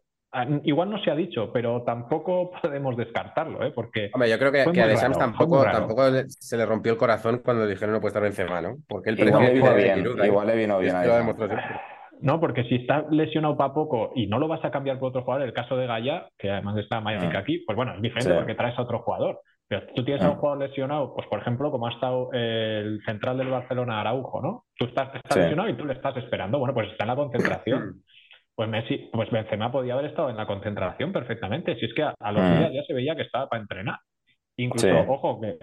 igual 0.63 0.90
no 0.90 1.00
se 1.04 1.12
ha 1.12 1.16
dicho, 1.16 1.52
pero 1.52 1.84
tampoco 1.84 2.52
podemos 2.62 2.96
descartarlo, 2.98 3.63
¿eh? 3.63 3.72
Porque 3.72 4.12
Hombre, 4.13 4.30
yo 4.30 4.38
creo 4.38 4.52
que, 4.52 4.62
a 4.62 4.63
fue 4.63 4.74
tampoco, 5.18 5.63
tampoco 5.63 6.04
se 6.28 6.58
le 6.58 6.66
rompió 6.66 6.92
el 6.92 6.98
corazón 6.98 7.42
cuando 7.44 7.63
le 7.66 7.72
dijeron 7.72 7.94
no 7.94 8.02
puede 8.02 8.10
estar 8.10 8.24
Benzema, 8.24 8.62
¿no? 8.62 8.78
Porque 8.88 9.10
él 9.12 9.20
Igual 9.20 9.44
le 9.46 9.54
vino 9.54 9.76
bien, 9.76 9.96
Giroud, 9.96 10.24
igual 10.24 10.48
le 10.48 10.56
vino 10.56 10.80
bien. 10.80 10.96
No, 12.20 12.40
porque 12.40 12.63
si 12.63 12.76
está 12.76 13.06
lesionado 13.12 13.56
para 13.58 13.74
poco 13.74 14.12
y 14.16 14.26
no 14.28 14.40
lo 14.40 14.48
vas 14.48 14.63
a 14.66 14.72
cambiar 14.72 14.98
por 14.98 15.10
otro 15.10 15.24
jugador, 15.24 15.46
el 15.46 15.54
caso 15.54 15.78
de 15.78 15.86
Gaya, 15.86 16.28
que 16.38 16.50
además 16.50 16.76
está 16.78 17.00
Magic 17.00 17.32
Mm. 17.32 17.38
aquí, 17.38 17.60
pues 17.60 17.76
bueno, 17.76 17.94
es 17.96 18.02
diferente 18.02 18.32
Sí. 18.32 18.36
porque 18.38 18.56
traes 18.56 18.78
a 18.78 18.82
otro 18.82 19.00
jugador. 19.04 19.40
Pero 19.68 19.86
tú 19.96 20.04
tienes 20.04 20.24
a 20.24 20.30
un 20.32 20.38
Mm. 20.38 20.40
jugador 20.40 20.60
lesionado, 20.68 21.13
pues 21.13 21.28
por 21.28 21.40
ejemplo, 21.40 21.70
como 21.70 21.88
ha 21.88 21.92
estado 21.92 22.30
el 22.34 23.02
central 23.06 23.38
del 23.38 23.50
Barcelona, 23.50 24.00
Araujo, 24.02 24.42
¿no? 24.42 24.66
Tú 24.78 24.86
estás, 24.86 25.13
estás 25.13 25.34
Sí. 25.34 25.40
lesionado 25.42 25.70
y 25.70 25.78
tú 25.78 25.86
le 25.86 25.94
estás 25.94 26.18
esperando. 26.18 26.58
Bueno, 26.58 26.74
pues 26.74 26.90
está 26.92 27.04
en 27.04 27.10
la 27.10 27.16
concentración. 27.16 28.04
Pues 28.58 28.70
Messi, 28.70 29.10
pues 29.13 29.30
Benzema 29.30 29.72
podía 29.72 29.93
haber 29.93 30.08
estado 30.08 30.32
en 30.32 30.36
la 30.38 30.48
concentración 30.48 31.13
perfectamente. 31.13 31.76
Si 31.76 31.86
es 31.86 31.93
que 31.93 32.02
a, 32.02 32.15
a 32.20 32.32
los 32.32 32.41
Mm. 32.43 32.58
días 32.58 32.72
ya 32.74 32.84
se 32.88 32.93
veía 32.96 33.15
que 33.15 33.22
estaba 33.22 33.48
para 33.48 33.62
entrenar. 33.62 34.00
Incluso, 34.56 34.88
Sí. 34.88 35.06
ojo, 35.08 35.39
que 35.39 35.60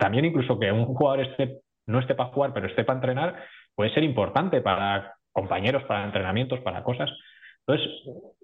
también 0.00 0.24
incluso 0.24 0.58
que 0.58 0.72
un 0.72 0.84
jugador 0.84 1.20
esté, 1.20 1.60
no 1.86 2.00
esté 2.00 2.16
para 2.16 2.30
jugar, 2.30 2.52
pero 2.52 2.66
esté 2.66 2.82
para 2.82 2.96
entrenar, 2.96 3.44
puede 3.76 3.94
ser 3.94 4.02
importante 4.02 4.60
para 4.60 5.14
compañeros, 5.30 5.84
para 5.84 6.06
entrenamientos, 6.06 6.58
para 6.62 6.82
cosas. 6.82 7.08
Entonces, 7.64 7.88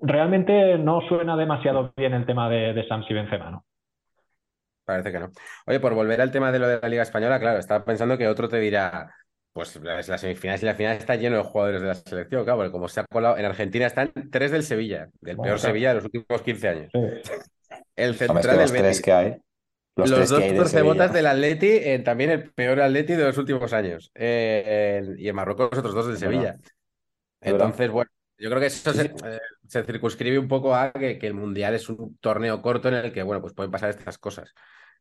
realmente 0.01 0.79
no 0.79 1.01
suena 1.09 1.37
demasiado 1.37 1.93
bien 1.97 2.15
el 2.15 2.27
tema 2.27 2.49
de, 2.49 2.73
de 2.73 2.87
Sams 2.87 3.11
y 3.11 3.15
Benzema, 3.15 3.51
¿no? 3.51 3.65
Parece 4.85 5.11
que 5.11 5.19
no. 5.19 5.31
Oye, 5.67 5.81
por 5.81 5.95
volver 5.95 6.21
al 6.21 6.31
tema 6.31 6.53
de 6.53 6.61
lo 6.61 6.69
de 6.69 6.79
la 6.81 6.89
Liga 6.89 7.03
Española, 7.03 7.41
claro, 7.41 7.59
estaba 7.59 7.85
pensando 7.85 8.17
que 8.17 8.29
otro 8.29 8.49
te 8.49 8.61
dirá, 8.61 9.13
pues 9.53 9.77
las 9.83 10.09
las 10.09 10.21
semifinales 10.21 10.63
y 10.63 10.67
la 10.67 10.75
final 10.75 10.97
está 10.97 11.17
lleno 11.17 11.37
de 11.37 11.43
jugadores 11.43 11.81
de 11.83 11.89
la 11.89 11.95
selección, 11.95 12.45
claro, 12.45 12.59
porque 12.59 12.73
como 12.73 12.89
se 12.89 13.01
ha 13.01 13.05
colado, 13.07 13.37
en 13.39 13.45
Argentina 13.45 13.87
están 13.87 14.13
tres 14.31 14.51
del 14.53 14.63
Sevilla, 14.65 15.09
del 15.21 15.37
Bueno, 15.37 15.39
peor 15.39 15.59
claro. 15.59 15.75
Sevilla 15.75 15.89
de 15.91 15.95
los 15.97 16.05
últimos 16.05 16.43
15 16.43 16.69
años. 16.69 16.93
Sí. 16.93 16.99
El 17.97 18.15
Hombre, 18.27 18.43
es 18.43 18.49
que 18.49 18.57
central 18.57 18.59
del 18.59 18.71
los 18.71 18.73
tres 18.73 19.01
que 19.03 19.13
hay. 19.13 19.37
Los, 19.97 20.11
Los 20.11 20.13
tres 20.13 20.29
dos 20.29 20.55
torcebotas 20.55 21.11
Sevilla. 21.11 21.13
del 21.13 21.27
Atleti, 21.27 21.67
eh, 21.69 21.99
también 22.01 22.31
el 22.31 22.53
peor 22.53 22.81
Atleti 22.81 23.15
de 23.15 23.25
los 23.25 23.39
últimos 23.39 23.73
años. 23.73 24.11
Eh, 24.15 25.03
y 25.19 25.29
en 25.29 25.35
Marruecos 25.37 25.77
otros 25.79 25.95
dos 25.95 26.07
del 26.09 26.19
Es. 26.21 26.21
Sevilla. 26.21 26.57
Es. 26.61 26.73
Entonces, 27.41 27.91
bueno, 27.91 28.11
yo 28.39 28.49
creo 28.51 28.61
que 28.61 28.67
eso 28.67 28.93
Sí, 28.93 28.95
se, 28.95 29.05
sí. 29.05 29.25
eh, 29.25 29.39
se 29.67 29.85
circunscribe 29.85 30.39
un 30.39 30.49
poco 30.49 30.75
a 30.75 30.93
que, 30.93 31.19
que 31.19 31.27
el 31.27 31.35
Mundial 31.35 31.75
es 31.75 31.89
un 31.89 32.17
torneo 32.19 32.63
corto 32.63 32.89
en 32.89 32.95
el 32.95 33.13
que, 33.13 33.23
bueno, 33.23 33.41
pues 33.43 33.55
pueden 33.55 33.71
pasar 33.73 33.91
estas 33.91 34.19
cosas. 34.19 34.55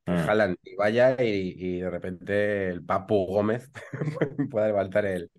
Que 0.05 0.11
Mm. 0.11 0.29
Haaland 0.29 0.57
y 0.63 0.75
vaya 0.75 1.15
y, 1.21 1.53
y 1.57 1.79
de 1.81 1.89
repente 1.89 2.69
el 2.69 2.83
Papu 2.83 3.25
Gómez 3.27 3.69
pueda 4.51 4.67
levantar 4.67 5.05
el, 5.05 5.31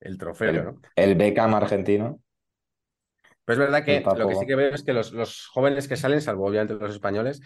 el 0.00 0.18
trofeo, 0.18 0.50
El, 0.50 0.64
¿no? 0.64 0.80
el 0.96 1.14
Beckham 1.14 1.54
argentino. 1.54 2.20
Pero 3.44 3.64
es 3.64 3.70
verdad 3.70 3.84
que 3.84 4.00
lo 4.16 4.28
que 4.28 4.34
sí 4.36 4.46
que 4.46 4.54
veo 4.56 4.74
es 4.74 4.82
que 4.84 4.92
los, 4.92 5.12
los 5.12 5.46
jóvenes 5.48 5.88
que 5.88 5.96
salen, 5.96 6.20
salvo 6.20 6.46
obviamente 6.46 6.74
los 6.74 6.92
españoles, 6.94 7.40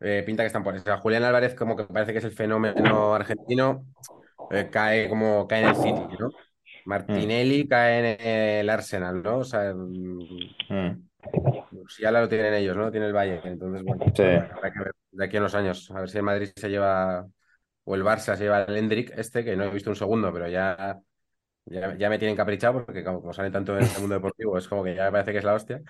eh, 0.00 0.22
pinta 0.24 0.42
que 0.42 0.46
están 0.48 0.64
por 0.64 0.74
eso. 0.76 0.84
Sea, 0.84 0.98
Julián 0.98 1.24
Álvarez 1.24 1.54
como 1.54 1.76
que 1.76 1.84
parece 1.84 2.12
que 2.12 2.18
es 2.18 2.24
el 2.24 2.32
fenómeno 2.32 3.14
argentino, 3.14 3.84
eh, 4.50 4.68
cae 4.70 5.08
como 5.08 5.46
cae 5.46 5.62
en 5.62 5.68
el 5.68 5.76
City, 5.76 6.02
¿no? 6.18 6.30
Martinelli 6.84 7.66
cae 7.68 8.14
en 8.14 8.26
el 8.60 8.70
Arsenal, 8.70 9.22
¿no? 9.22 9.38
O 9.38 9.44
sea, 9.44 9.72
mm, 9.74 11.08
Si 11.88 12.02
ya 12.02 12.10
lo 12.10 12.28
tienen 12.28 12.54
ellos, 12.54 12.76
¿no? 12.76 12.90
Tiene 12.90 13.06
el 13.06 13.12
Valle. 13.12 13.40
Entonces, 13.44 13.82
bueno, 13.84 14.04
Sí. 14.14 14.22
habrá 14.22 14.72
que 14.72 14.78
ver 14.78 14.92
de 15.10 15.24
aquí 15.24 15.36
a 15.36 15.40
unos 15.40 15.54
años. 15.54 15.90
A 15.90 16.00
ver 16.00 16.08
si 16.08 16.18
el 16.18 16.22
Madrid 16.24 16.50
se 16.54 16.68
lleva, 16.68 17.26
o 17.84 17.94
el 17.94 18.02
Barça 18.02 18.36
se 18.36 18.44
lleva 18.44 18.62
el 18.62 18.76
Endrick, 18.76 19.12
este, 19.18 19.44
que 19.44 19.56
no 19.56 19.64
he 19.64 19.70
visto 19.70 19.90
un 19.90 19.96
segundo, 19.96 20.32
pero 20.32 20.48
ya, 20.48 20.98
ya, 21.66 21.94
ya 21.96 22.08
me 22.08 22.18
tienen 22.18 22.36
caprichado 22.36 22.84
porque 22.84 23.04
como, 23.04 23.20
como 23.20 23.32
salen 23.32 23.52
tanto 23.52 23.76
en 23.76 23.84
el 23.84 24.00
mundo 24.00 24.14
deportivo, 24.14 24.56
es 24.58 24.68
como 24.68 24.82
que 24.84 24.94
ya 24.94 25.04
me 25.06 25.12
parece 25.12 25.32
que 25.32 25.38
es 25.38 25.44
la 25.44 25.54
hostia. 25.54 25.80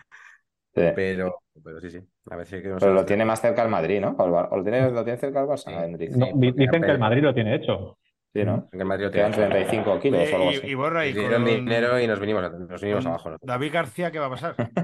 Sí. 0.74 0.82
Pero, 0.96 1.42
pero 1.62 1.80
sí, 1.80 1.90
sí. 1.90 2.00
A 2.30 2.36
ver 2.36 2.46
si 2.46 2.56
hay 2.56 2.62
que 2.62 2.70
Pero 2.70 2.92
lo 2.92 3.04
tiene 3.04 3.24
más 3.24 3.40
cerca 3.40 3.62
el 3.62 3.68
Madrid, 3.68 4.00
¿no? 4.00 4.10
O 4.18 4.24
el 4.24 4.30
Bar- 4.32 4.48
¿O 4.50 4.56
lo 4.56 4.62
tiene, 4.64 4.90
lo 4.90 5.04
tiene 5.04 5.18
cerca 5.20 5.40
el 5.40 5.46
Barça, 5.46 5.98
Sí. 5.98 6.08
No, 6.18 6.26
dicen 6.34 6.82
que 6.82 6.90
el 6.90 6.98
Madrid 6.98 7.22
lo 7.22 7.32
tiene 7.32 7.54
hecho. 7.54 7.96
Sí, 8.32 8.44
¿no? 8.44 8.68
Que 8.68 8.78
el 8.78 8.84
Madrid 8.84 9.04
lo 9.04 9.10
tiene. 9.12 9.30
35 9.30 10.00
kilos 10.00 10.32
o 10.32 10.36
algo 10.36 10.48
así. 10.48 10.60
y, 10.64 10.70
y 10.70 10.74
Borra, 10.74 11.06
y 11.06 11.14
con, 11.14 11.44
dinero 11.44 12.00
y 12.00 12.08
nos 12.08 12.18
vinimos, 12.18 12.42
a- 12.42 12.48
nos 12.50 12.82
vinimos 12.82 13.06
abajo. 13.06 13.30
¿no? 13.30 13.36
David 13.40 13.72
García, 13.72 14.10
¿qué 14.10 14.18
va 14.18 14.26
a 14.26 14.30
pasar? 14.30 14.56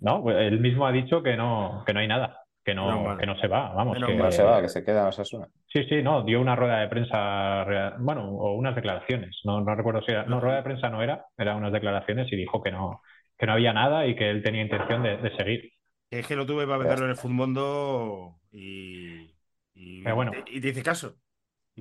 No, 0.00 0.22
pues 0.22 0.36
él 0.38 0.60
mismo 0.60 0.86
ha 0.86 0.92
dicho 0.92 1.22
que 1.22 1.36
no, 1.36 1.82
que 1.86 1.92
no 1.92 2.00
hay 2.00 2.08
nada, 2.08 2.38
que 2.64 2.74
no, 2.74 3.16
que 3.18 3.26
no 3.26 3.36
se 3.38 3.48
va, 3.48 3.72
vamos. 3.74 3.98
Que-. 4.04 4.14
No 4.14 4.30
se 4.30 4.42
va, 4.42 4.62
que 4.62 4.68
se 4.68 4.84
queda 4.84 5.08
Osasuna. 5.08 5.46
Sí, 5.68 5.84
sí, 5.88 6.02
no, 6.02 6.24
dio 6.24 6.40
una 6.40 6.56
rueda 6.56 6.80
de 6.80 6.88
prensa, 6.88 7.64
bueno, 7.98 8.28
o 8.28 8.54
unas 8.54 8.74
declaraciones, 8.74 9.40
no, 9.44 9.60
no 9.60 9.74
recuerdo 9.74 10.02
si 10.02 10.12
era, 10.12 10.24
no, 10.24 10.40
rueda 10.40 10.56
de 10.56 10.62
prensa 10.62 10.88
no 10.88 11.02
era, 11.02 11.24
eran 11.36 11.56
unas 11.58 11.72
declaraciones 11.72 12.32
y 12.32 12.36
dijo 12.36 12.62
que 12.62 12.72
no, 12.72 13.02
que 13.38 13.46
no 13.46 13.52
había 13.52 13.72
nada 13.72 14.06
y 14.06 14.16
que 14.16 14.30
él 14.30 14.42
tenía 14.42 14.62
intención 14.62 15.02
de, 15.02 15.16
de 15.18 15.36
seguir. 15.36 15.70
Es 16.10 16.26
que 16.26 16.34
lo 16.36 16.44
tuve 16.44 16.66
para 16.66 16.78
venderlo 16.78 17.04
en 17.04 17.10
el 17.12 17.16
Futmundo 17.16 18.40
y, 18.50 19.30
y, 19.74 20.02
Pero 20.02 20.16
bueno. 20.16 20.32
y 20.46 20.60
te 20.60 20.68
hice 20.68 20.82
caso. 20.82 21.16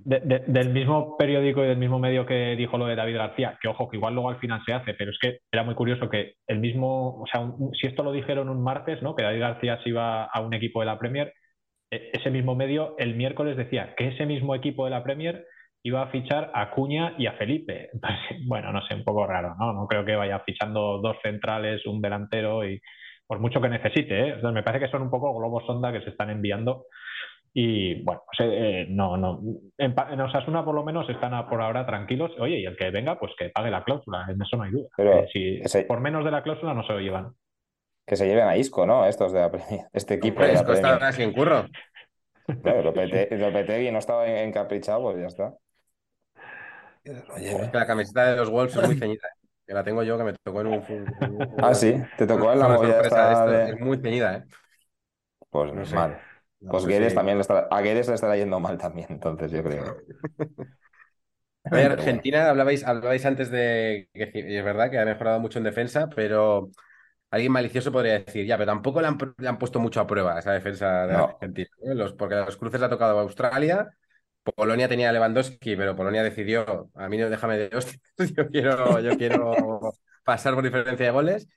De- 0.06 0.20
de- 0.22 0.44
del 0.48 0.70
mismo 0.70 1.18
periódico 1.18 1.64
y 1.64 1.68
del 1.68 1.78
mismo 1.78 2.00
medio 2.00 2.26
que 2.26 2.56
dijo 2.56 2.78
lo 2.78 2.86
de 2.88 2.96
David 2.96 3.18
García, 3.18 3.58
que 3.62 3.68
ojo, 3.68 3.90
que 3.90 3.98
igual 3.98 4.14
luego 4.14 4.30
al 4.30 4.40
final 4.40 4.62
se 4.66 4.74
hace, 4.74 4.94
pero 4.94 5.12
es 5.12 5.18
que 5.20 5.40
era 5.52 5.64
muy 5.64 5.76
curioso 5.76 6.10
que 6.10 6.34
el 6.48 6.60
mismo, 6.60 7.22
o 7.22 7.26
sea, 7.32 7.50
si 7.80 7.88
esto 7.88 8.04
lo 8.04 8.12
dijeron 8.12 8.50
un 8.50 8.64
martes, 8.64 9.02
¿no? 9.02 9.16
Que 9.16 9.24
David 9.24 9.40
García 9.42 9.80
se 9.84 9.90
iba 9.90 10.26
a 10.26 10.42
un 10.42 10.54
equipo 10.54 10.80
de 10.82 10.86
la 10.88 11.00
Premier, 11.00 11.34
e- 11.92 12.12
ese 12.14 12.32
mismo 12.32 12.56
medio 12.56 12.96
el 13.00 13.16
miércoles 13.16 13.58
decía 13.58 13.96
que 13.98 14.10
ese 14.10 14.26
mismo 14.26 14.56
equipo 14.56 14.86
de 14.86 14.92
la 14.92 15.04
Premier 15.04 15.46
iba 15.84 16.02
a 16.04 16.08
fichar 16.12 16.52
a 16.54 16.72
Cuña 16.72 17.16
y 17.18 17.28
a 17.28 17.34
Felipe. 17.34 17.90
Entonces, 17.94 18.38
bueno, 18.48 18.72
no 18.74 18.82
sé, 18.88 18.96
un 18.96 19.04
poco 19.04 19.26
raro, 19.28 19.56
¿no? 19.60 19.74
No 19.74 19.88
creo 19.88 20.06
que 20.06 20.16
vaya 20.16 20.40
fichando 20.42 21.00
dos 21.00 21.18
centrales, 21.24 21.86
un 21.86 22.02
delantero 22.02 22.68
y 22.68 22.82
por 23.28 23.40
mucho 23.40 23.62
que 23.62 23.70
necesite, 23.70 24.30
¿eh? 24.30 24.42
Sea, 24.42 24.52
me 24.52 24.64
parece 24.64 24.86
que 24.86 24.92
son 24.92 25.04
un 25.04 25.10
poco 25.12 25.34
globos 25.38 25.66
sonda 25.66 25.92
que 25.92 26.02
se 26.02 26.10
están 26.12 26.30
enviando 26.32 26.86
y 27.54 28.04
bueno, 28.04 28.24
pues, 28.26 28.50
eh, 28.52 28.86
no, 28.90 29.18
no. 29.18 29.42
En, 29.78 29.94
Osasuna 30.22 30.64
por 30.64 30.76
lo 30.76 30.84
menos 30.84 31.10
están 31.10 31.34
a- 31.34 31.50
por 31.50 31.62
ahora 31.62 31.86
tranquilos. 31.86 32.32
Oye, 32.40 32.60
y 32.60 32.66
el 32.66 32.76
que 32.78 32.90
venga, 32.92 33.20
pues 33.20 33.32
que 33.38 33.50
pague 33.50 33.72
la 33.72 33.84
cláusula, 33.84 34.26
en 34.30 34.42
eso 34.42 34.58
no 34.58 34.64
hay 34.64 34.72
duda. 34.72 34.90
Pero 34.96 35.14
Eh, 35.14 35.28
si 35.32 35.84
por 35.84 36.00
menos 36.00 36.24
de 36.26 36.32
la 36.32 36.44
cláusula 36.44 36.74
no 36.74 36.84
se 36.86 36.94
lo 36.94 37.00
llevan. 37.00 37.34
Que 38.06 38.16
se 38.16 38.26
lleven 38.28 38.48
a 38.48 38.58
Isco, 38.58 38.86
¿no? 38.86 39.06
Estos 39.06 39.32
de 39.34 39.40
la. 39.40 39.52
Este 39.94 40.16
equipo 40.16 40.42
de 40.42 40.48
la 40.50 40.54
Isco 40.54 40.74
está 40.74 41.12
sin 41.12 41.32
curro. 41.34 41.66
Claro, 42.64 42.82
Lopete- 42.82 43.30
Lopetegui 43.38 43.92
no 43.92 44.00
estaba 44.00 44.28
en- 44.28 44.48
encaprichado, 44.50 45.02
pues 45.04 45.18
ya 45.20 45.28
está. 45.28 45.54
Lleve. 47.04 47.64
Es 47.64 47.70
que 47.70 47.78
la 47.78 47.86
camiseta 47.86 48.32
de 48.32 48.38
los 48.38 48.50
Wolves 48.50 48.76
es 48.76 48.86
muy 48.88 48.96
ceñida. 48.98 49.28
¿eh? 49.28 49.48
Que 49.68 49.74
la 49.74 49.84
tengo 49.84 50.02
yo, 50.02 50.18
que 50.18 50.24
me 50.24 50.34
tocó 50.44 50.62
en 50.62 50.68
un. 50.68 50.74
un- 50.74 51.48
Ah, 51.60 51.74
sí, 51.76 51.96
te 52.18 52.26
tocó 52.26 52.52
en 52.52 52.60
la 52.60 52.76
sorpresa 52.78 53.46
de 53.46 53.70
Es 53.72 53.80
muy 53.80 53.98
ceñida, 53.98 54.38
¿eh? 54.38 54.44
Pues 55.52 55.74
No 55.74 55.86
sé. 55.86 55.96
Mal. 56.62 56.72
No 56.74 56.78
Pues 56.78 56.86
sé 56.86 56.92
Guedes 56.92 57.14
si- 57.14 57.16
también 57.16 57.38
le 57.38 57.42
está... 57.42 57.68
a 57.72 57.82
Guedes 57.82 58.08
le 58.08 58.16
estará 58.16 58.38
yendo 58.38 58.60
mal 58.60 58.78
también, 58.78 59.08
entonces 59.10 59.52
yo 59.52 59.64
creo. 59.64 60.04
Oye. 61.72 61.86
Argentina, 61.86 62.50
hablabais, 62.50 62.84
hablabais 62.84 63.26
antes 63.26 63.52
de 63.52 64.10
que 64.14 64.32
es 64.34 64.64
verdad 64.66 64.90
que 64.90 64.98
ha 65.00 65.06
mejorado 65.06 65.40
mucho 65.40 65.60
en 65.60 65.66
defensa, 65.66 66.10
pero 66.10 66.72
alguien 67.32 67.52
malicioso 67.52 67.92
podría 67.92 68.20
decir, 68.20 68.46
ya, 68.46 68.58
pero 68.58 68.72
tampoco 68.72 69.02
le 69.02 69.08
han, 69.08 69.18
le 69.38 69.48
han 69.50 69.60
puesto 69.60 69.80
mucho 69.80 70.02
a 70.02 70.08
prueba 70.08 70.40
esa 70.40 70.54
defensa 70.54 71.08
de 71.08 71.14
No. 71.14 71.20
Argentina. 71.20 71.70
¿eh? 71.84 71.96
Los, 71.96 72.14
porque 72.14 72.36
a 72.36 72.46
los 72.46 72.58
cruces 72.58 72.80
le 72.80 72.88
ha 72.88 72.90
tocado 72.90 73.20
a 73.20 73.22
Australia, 73.24 73.90
Polonia 74.56 74.90
tenía 74.90 75.10
a 75.10 75.14
Lewandowski, 75.14 75.76
pero 75.78 75.96
Polonia 75.96 76.24
decidió, 76.24 76.92
a 76.96 77.10
mí 77.10 77.18
no 77.18 77.30
déjame 77.30 77.58
de 77.58 77.78
hostias, 77.78 78.02
yo 78.38 78.50
quiero, 78.50 79.00
yo 79.02 79.18
quiero 79.18 79.92
pasar 80.26 80.56
por 80.56 80.64
diferencia 80.64 81.06
de 81.08 81.12
goles. 81.12 81.48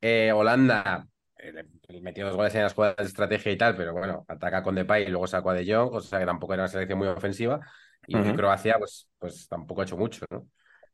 Eh, 0.00 0.32
Holanda 0.32 1.06
le- 1.52 1.66
le 1.88 2.00
metió 2.00 2.26
dos 2.26 2.36
goles 2.36 2.54
en 2.54 2.62
las 2.62 2.74
jugadas 2.74 2.96
de 2.98 3.04
estrategia 3.04 3.52
y 3.52 3.58
tal, 3.58 3.76
pero 3.76 3.92
bueno, 3.92 4.24
ataca 4.28 4.62
con 4.62 4.74
Depay 4.74 5.04
y 5.04 5.08
luego 5.08 5.26
sacó 5.26 5.50
a 5.50 5.54
De 5.54 5.64
Jong, 5.72 5.94
o 5.94 6.00
sea 6.00 6.18
que 6.20 6.26
tampoco 6.26 6.54
era 6.54 6.62
una 6.64 6.68
selección 6.68 6.98
muy 6.98 7.08
ofensiva. 7.08 7.60
Y, 8.06 8.18
Ujú. 8.18 8.32
Croacia, 8.32 8.78
pues, 8.78 9.08
pues 9.18 9.48
tampoco 9.48 9.80
ha 9.82 9.84
hecho 9.84 9.96
mucho, 9.96 10.24
¿no? 10.30 10.48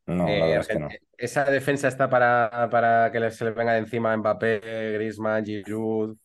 No, 0.06 0.24
Eh, 0.24 0.36
la 0.36 0.46
verdad 0.48 0.62
es 0.62 0.68
que 0.68 0.78
no. 0.78 1.00
Esa 1.18 1.44
defensa 1.46 1.88
está 1.88 2.10
para, 2.10 2.68
para 2.70 3.12
que 3.12 3.30
se 3.30 3.44
le 3.46 3.52
venga 3.52 3.72
de 3.74 3.80
encima 3.80 4.16
Mbappé, 4.16 4.60
Griezmann, 4.94 5.44
Giroud. 5.44 6.16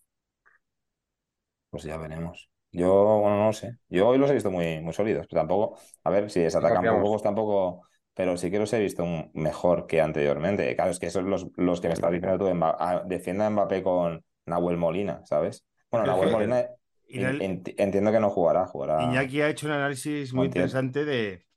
Pues 1.70 1.84
ya 1.84 1.98
veremos. 1.98 2.50
Yo, 2.72 3.20
bueno, 3.22 3.46
no 3.46 3.54
sé. 3.54 3.78
Yo 3.90 4.08
hoy 4.10 4.18
los 4.18 4.30
he 4.30 4.34
visto 4.34 4.52
muy, 4.52 4.82
muy 4.82 4.94
sólidos. 4.94 5.28
Pero 5.30 5.42
tampoco, 5.42 5.80
a 6.04 6.10
ver, 6.10 6.30
si 6.30 6.40
les 6.40 6.56
atacan 6.56 6.88
confiamos. 6.88 7.00
pocos 7.00 7.22
tampoco, 7.24 7.88
pero 8.22 8.38
sí 8.38 8.52
que 8.52 8.60
los 8.60 8.72
he 8.72 8.80
visto 8.80 9.04
un- 9.04 9.32
mejor 9.34 9.88
que 9.88 10.00
anteriormente. 10.00 10.76
Claro, 10.76 10.92
es 10.92 11.00
que 11.00 11.08
esos 11.08 11.22
son 11.24 11.32
los, 11.32 11.48
los 11.56 11.82
que 11.82 11.88
me 11.88 11.96
estás 11.96 12.12
diciendo 12.12 12.38
tú, 12.38 12.46
Mba- 12.54 12.76
a- 12.78 13.04
defienda 13.04 13.48
a 13.48 13.50
Mbappé 13.50 13.82
con 13.82 14.24
Nahuel 14.46 14.78
Molina, 14.78 15.26
¿sabes? 15.26 15.66
Bueno, 15.90 16.06
Nahuel 16.06 16.28
que- 16.30 16.34
Molina 16.34 16.66
en- 17.08 17.64
entiendo 17.78 18.12
que 18.12 18.20
no 18.20 18.30
jugará, 18.30 18.68
jugará. 18.68 19.02
Iñaki 19.02 19.42
ha 19.42 19.50
hecho 19.50 19.66
un 19.66 19.74
análisis 19.74 20.34
muy 20.36 20.46
Montiel. 20.46 20.66
interesante 20.66 21.04
de. 21.04 21.48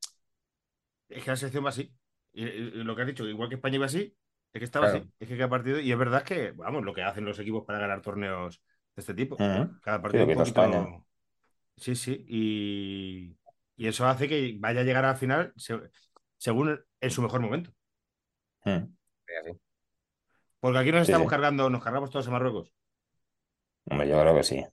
Es 1.10 1.22
que 1.22 1.30
la 1.30 1.36
selección 1.36 1.66
va 1.66 1.68
así. 1.68 1.92
Y, 2.32 2.44
y 2.46 2.70
lo 2.82 2.96
que 2.96 3.02
has 3.02 3.08
dicho, 3.08 3.26
igual 3.28 3.50
que 3.50 3.56
España 3.56 3.76
iba 3.76 3.84
así, 3.84 4.16
es 4.54 4.58
que 4.58 4.64
estaba 4.64 4.86
Claro. 4.86 5.00
así. 5.04 5.12
Es 5.20 5.28
que 5.28 5.36
cada 5.36 5.50
partido. 5.50 5.80
Y 5.80 5.92
es 5.92 5.98
verdad 5.98 6.22
que, 6.22 6.52
vamos, 6.52 6.82
lo 6.82 6.94
que 6.94 7.02
hacen 7.02 7.26
los 7.26 7.38
equipos 7.38 7.64
para 7.66 7.78
ganar 7.78 8.00
torneos 8.00 8.62
de 8.96 9.00
este 9.00 9.12
tipo. 9.12 9.36
Cada 9.36 10.00
partido 10.00 10.26
que 10.26 10.32
un 10.34 10.42
hizo 10.42 10.54
poquito. 10.54 10.62
España. 10.64 11.04
Sí, 11.76 11.94
sí. 11.94 12.24
Y, 12.26 13.36
y 13.76 13.86
eso 13.86 14.06
hace 14.08 14.28
que 14.28 14.56
vaya 14.58 14.80
a 14.80 14.84
llegar 14.84 15.04
al 15.04 15.16
final 15.16 15.52
se- 15.56 15.78
según 16.38 16.78
en 17.00 17.10
su 17.10 17.22
mejor 17.22 17.40
momento. 17.40 17.70
Mm. 18.64 18.84
así. 19.40 19.52
Porque 20.60 20.78
aquí 20.78 20.92
nos 20.92 21.06
Sí, 21.06 21.12
estamos 21.12 21.26
sí. 21.26 21.30
cargando, 21.30 21.68
nos 21.70 21.82
cargamos 21.84 22.10
todos 22.10 22.26
a 22.28 22.30
Marruecos. 22.30 22.72
Hombre, 23.90 24.08
yo 24.08 24.18
creo 24.20 24.34
que 24.36 24.42
sí. 24.42 24.64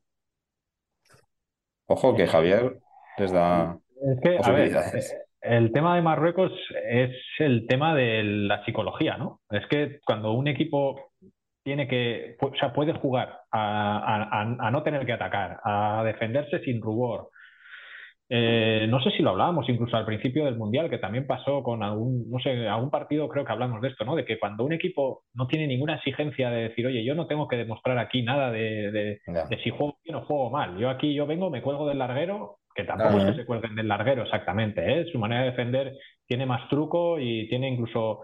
Ojo 1.88 2.16
que 2.16 2.28
Javier 2.28 2.80
les 3.18 3.32
da 3.32 3.78
Es 4.02 4.20
que, 4.22 4.30
a 4.30 4.32
ver, 4.32 4.38
posibilidades. 4.72 5.12
eh, 5.12 5.18
el 5.42 5.72
tema 5.74 5.96
de 5.96 6.02
Marruecos 6.02 6.52
es 6.90 7.12
el 7.40 7.68
tema 7.68 7.94
de 7.96 8.24
la 8.24 8.64
psicología, 8.64 9.18
¿no? 9.18 9.42
Es 9.50 9.68
que 9.68 10.00
cuando 10.06 10.32
un 10.32 10.48
equipo 10.48 11.12
tiene 11.64 11.88
que, 11.88 12.38
o 12.40 12.56
sea, 12.56 12.72
puede 12.74 12.94
jugar 12.94 13.42
a, 13.52 13.98
a- 13.98 14.24
a- 14.42 14.68
a 14.68 14.72
no 14.72 14.84
tener 14.84 15.06
que 15.06 15.14
atacar, 15.14 15.60
a 15.64 16.02
defenderse 16.06 16.60
sin 16.64 16.82
rubor. 16.82 17.30
Eh, 18.34 18.88
no 18.88 19.02
sé 19.02 19.12
si 19.12 19.22
lo 19.22 19.32
hablábamos 19.32 19.68
incluso 19.68 19.98
al 19.98 20.06
principio 20.06 20.46
del 20.46 20.56
Mundial, 20.56 20.90
que 20.90 21.00
también 21.00 21.28
pasó 21.28 21.62
con 21.64 21.84
algún, 21.84 22.30
no 22.30 22.40
sé, 22.40 22.66
algún 22.66 22.90
partido 22.90 23.28
creo 23.28 23.44
que 23.44 23.52
hablamos 23.52 23.82
de 23.82 23.90
esto, 23.90 24.06
¿no? 24.06 24.16
De 24.16 24.24
que 24.24 24.40
cuando 24.40 24.64
un 24.64 24.72
equipo 24.72 25.24
no 25.34 25.48
tiene 25.48 25.68
ninguna 25.68 25.96
exigencia 25.96 26.50
de 26.50 26.70
decir, 26.70 26.88
oye, 26.88 27.04
yo 27.04 27.14
no 27.14 27.28
tengo 27.28 27.50
que 27.50 27.58
demostrar 27.58 27.98
aquí 27.98 28.22
nada 28.24 28.50
de, 28.50 28.90
de- 28.92 29.20
Ya. 29.28 29.44
de 29.48 29.58
si 29.62 29.70
juego 29.70 29.98
bien 30.06 30.16
o 30.16 30.22
juego 30.22 30.50
mal. 30.50 30.78
Yo 30.78 30.90
aquí 30.90 31.14
yo 31.14 31.28
vengo, 31.28 31.50
me 31.50 31.62
cuelgo 31.62 31.90
del 31.90 32.00
larguero, 32.00 32.60
que 32.74 32.86
tampoco 32.86 33.18
es 33.18 33.26
que 33.26 33.42
se 33.42 33.46
cuelguen 33.46 33.76
del 33.76 33.90
larguero 33.90 34.24
exactamente, 34.24 34.80
¿eh? 35.02 35.06
Su 35.12 35.20
manera 35.20 35.42
de 35.42 35.50
defender 35.50 35.92
tiene 36.26 36.46
más 36.46 36.70
truco 36.70 37.20
y 37.20 37.50
tiene 37.50 37.68
incluso, 37.68 38.22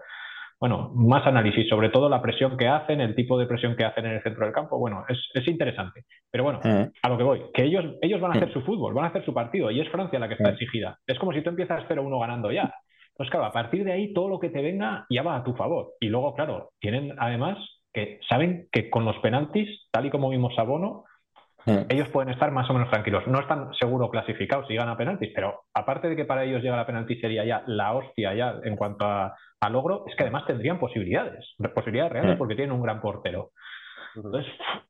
bueno, 0.60 0.90
más 0.94 1.26
análisis, 1.26 1.68
sobre 1.68 1.88
todo 1.90 2.08
la 2.08 2.20
presión 2.20 2.56
que 2.56 2.66
hacen, 2.66 3.00
el 3.00 3.14
tipo 3.14 3.38
de 3.38 3.46
presión 3.46 3.76
que 3.76 3.84
hacen 3.84 4.06
en 4.06 4.12
el 4.12 4.22
centro 4.22 4.44
del 4.44 4.54
campo. 4.54 4.78
Bueno, 4.78 5.04
es, 5.08 5.18
es 5.34 5.46
interesante. 5.46 6.04
Pero 6.30 6.44
bueno, 6.44 6.60
Mm. 6.64 6.90
a 7.02 7.08
lo 7.08 7.16
que 7.16 7.24
voy, 7.24 7.42
que 7.54 7.64
ellos, 7.64 7.84
ellos 8.02 8.20
van 8.20 8.32
a 8.32 8.34
hacer 8.34 8.52
su 8.52 8.62
fútbol, 8.62 8.94
van 8.94 9.04
a 9.04 9.08
hacer 9.08 9.24
su 9.24 9.32
partido 9.32 9.70
y 9.70 9.80
es 9.80 9.88
Francia 9.88 10.18
la 10.18 10.28
que 10.28 10.34
está 10.34 10.50
exigida. 10.50 10.98
Es 11.06 11.18
como 11.18 11.32
si 11.32 11.42
tú 11.42 11.50
empiezas 11.50 11.84
0-1 11.88 12.18
ganando 12.20 12.50
ya. 12.50 12.74
Pues 13.16 13.30
claro, 13.30 13.46
a 13.46 13.52
partir 13.52 13.84
de 13.84 13.92
ahí 13.92 14.12
todo 14.12 14.28
lo 14.28 14.38
que 14.38 14.48
te 14.50 14.62
venga 14.62 15.06
ya 15.10 15.22
va 15.22 15.36
a 15.36 15.44
tu 15.44 15.54
favor. 15.54 15.92
Y 16.00 16.08
luego, 16.08 16.34
claro, 16.34 16.70
tienen 16.80 17.14
además 17.18 17.58
que 17.92 18.20
saben 18.28 18.68
que 18.70 18.90
con 18.90 19.04
los 19.04 19.16
penaltis, 19.18 19.88
tal 19.90 20.06
y 20.06 20.10
como 20.10 20.28
vimos 20.30 20.56
a 20.58 20.62
Bono, 20.62 21.04
Mm. 21.68 21.86
ellos 21.90 22.08
pueden 22.08 22.30
estar 22.32 22.50
más 22.50 22.68
o 22.70 22.72
menos 22.72 22.90
tranquilos. 22.90 23.26
No 23.26 23.40
están 23.40 23.72
seguro 23.74 24.08
clasificados 24.10 24.66
si 24.66 24.74
ganan 24.74 24.94
a 24.94 24.96
penaltis, 24.96 25.30
pero 25.34 25.64
aparte 25.74 26.08
de 26.08 26.16
que 26.16 26.24
para 26.24 26.44
ellos 26.44 26.62
llegar 26.62 26.78
a 26.78 26.86
penaltis 26.86 27.20
sería 27.20 27.44
ya 27.44 27.62
la 27.66 27.92
hostia 27.94 28.34
ya 28.34 28.54
en 28.64 28.74
cuanto 28.76 29.04
a, 29.04 29.36
a 29.60 29.70
logro, 29.70 30.04
es 30.06 30.16
que 30.16 30.22
además 30.22 30.46
tendrían 30.46 30.78
posibilidades, 30.78 31.54
posibilidades 31.74 32.12
reales 32.12 32.34
Mm. 32.36 32.38
porque 32.38 32.54
tienen 32.54 32.74
un 32.74 32.82
gran 32.82 33.00
portero. 33.00 33.50
Entonces, 34.16 34.46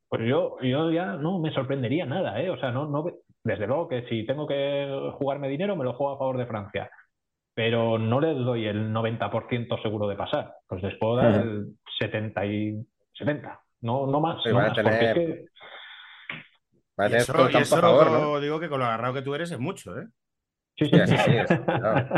pues 0.09 0.23
yo, 0.27 0.57
yo 0.63 0.91
ya 0.91 1.17
no 1.17 1.39
me 1.41 1.51
sorprendería 1.53 2.07
nada, 2.07 2.41
¿eh? 2.41 2.49
O 2.51 2.59
sea, 2.59 2.71
no, 2.71 2.87
no, 2.87 3.05
desde 3.45 3.67
luego 3.67 3.89
que 3.89 4.03
si 4.09 4.25
tengo 4.25 4.47
que 4.47 4.89
jugarme 5.15 5.49
dinero, 5.49 5.75
me 5.77 5.85
lo 5.85 5.93
juego 5.95 6.15
a 6.15 6.19
favor 6.19 6.39
de 6.39 6.47
Francia. 6.47 6.91
Pero 7.55 7.99
no 7.99 8.21
les 8.21 8.37
doy 8.37 8.67
el 8.67 8.93
90% 8.93 9.83
seguro 9.83 10.07
de 10.07 10.15
pasar. 10.15 10.53
Pues 10.69 10.81
les 10.83 10.97
puedo 10.97 11.17
dar 11.17 11.31
Ujú. 11.33 11.41
el 11.41 11.67
70 11.99 12.47
y 12.47 12.87
70. 13.15 13.61
No, 13.81 14.07
no 14.07 14.21
más, 14.21 14.43
Sí, 14.45 14.51
no 14.51 14.57
van 14.57 14.67
a 14.67 14.69
más, 14.69 14.79
porque 14.81 15.05
es 15.05 15.15
que 15.15 15.45
Va 17.01 17.07
a 17.07 17.11
Y 17.11 17.15
tener 17.15 17.27
eso, 17.27 17.33
todo 17.35 17.47
el 17.47 17.53
y 17.53 17.59
campo 17.59 17.75
eso 17.75 17.77
a 17.77 17.81
favor, 17.81 18.11
¿no? 18.11 18.31
digo 18.41 18.61
que 18.61 18.69
con 18.69 18.79
lo 18.81 18.87
agarrado 18.87 19.15
que 19.15 19.23
tú 19.23 19.35
eres 19.35 19.51
es 19.51 19.59
mucho, 19.59 19.99
¿eh? 19.99 20.09
Sí, 20.77 20.87
Sí, 20.91 20.99
sí, 21.07 21.19
sí, 21.19 21.31
es- 21.37 21.55
claro. 21.79 22.09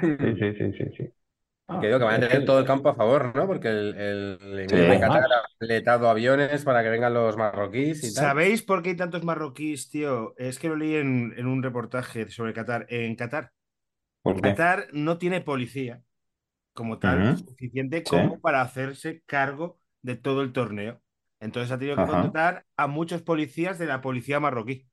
sí, 0.00 0.34
sí, 0.38 0.54
sí, 0.58 0.72
sí, 0.78 0.84
sí. 0.96 1.14
Ah, 1.68 1.80
Que 1.80 1.86
digo 1.88 1.98
que 2.00 2.04
van 2.06 2.16
a 2.22 2.28
tener 2.28 2.44
todo 2.44 2.60
el 2.60 2.66
campo 2.66 2.90
a 2.90 2.96
favor, 2.96 3.34
¿no? 3.36 3.46
Porque 3.46 3.68
el, 3.68 3.94
el, 3.96 4.38
el 4.42 4.68
Sí. 4.68 4.76
de 4.88 4.98
Qatar 5.00 5.24
ha 5.32 5.48
fletado 5.58 6.08
aviones 6.10 6.64
para 6.64 6.82
que 6.82 6.90
vengan 6.90 7.14
los 7.14 7.36
marroquíes 7.36 8.04
y 8.04 8.14
tal. 8.14 8.34
¿Sabéis 8.34 8.62
por 8.62 8.82
qué 8.82 8.90
hay 8.90 8.96
tantos 8.96 9.24
marroquíes, 9.24 9.90
tío? 9.90 10.34
Es 10.36 10.58
que 10.58 10.68
lo 10.68 10.76
leí 10.76 10.96
en, 10.96 11.32
en 11.36 11.46
un 11.46 11.62
reportaje 11.62 12.28
sobre 12.30 12.52
Qatar. 12.52 12.86
En 12.90 13.16
Qatar, 13.16 13.52
¿Por 14.22 14.40
qué? 14.42 14.52
Qatar 14.52 14.88
no 14.92 15.18
tiene 15.18 15.42
policía 15.42 16.02
como 16.74 17.00
tal 17.00 17.26
suficiente 17.36 18.06
Sí. 18.10 18.16
como 18.16 18.40
para 18.40 18.62
hacerse 18.62 19.22
cargo 19.26 19.80
de 20.02 20.16
todo 20.16 20.42
el 20.42 20.54
torneo. 20.54 21.02
Entonces 21.40 21.70
ha 21.72 21.78
tenido 21.78 21.96
que 21.96 22.02
Ajá. 22.02 22.12
contratar 22.12 22.64
a 22.76 22.86
muchos 22.86 23.22
policías 23.22 23.78
de 23.78 23.86
la 23.86 24.00
policía 24.00 24.40
marroquí. 24.40 24.86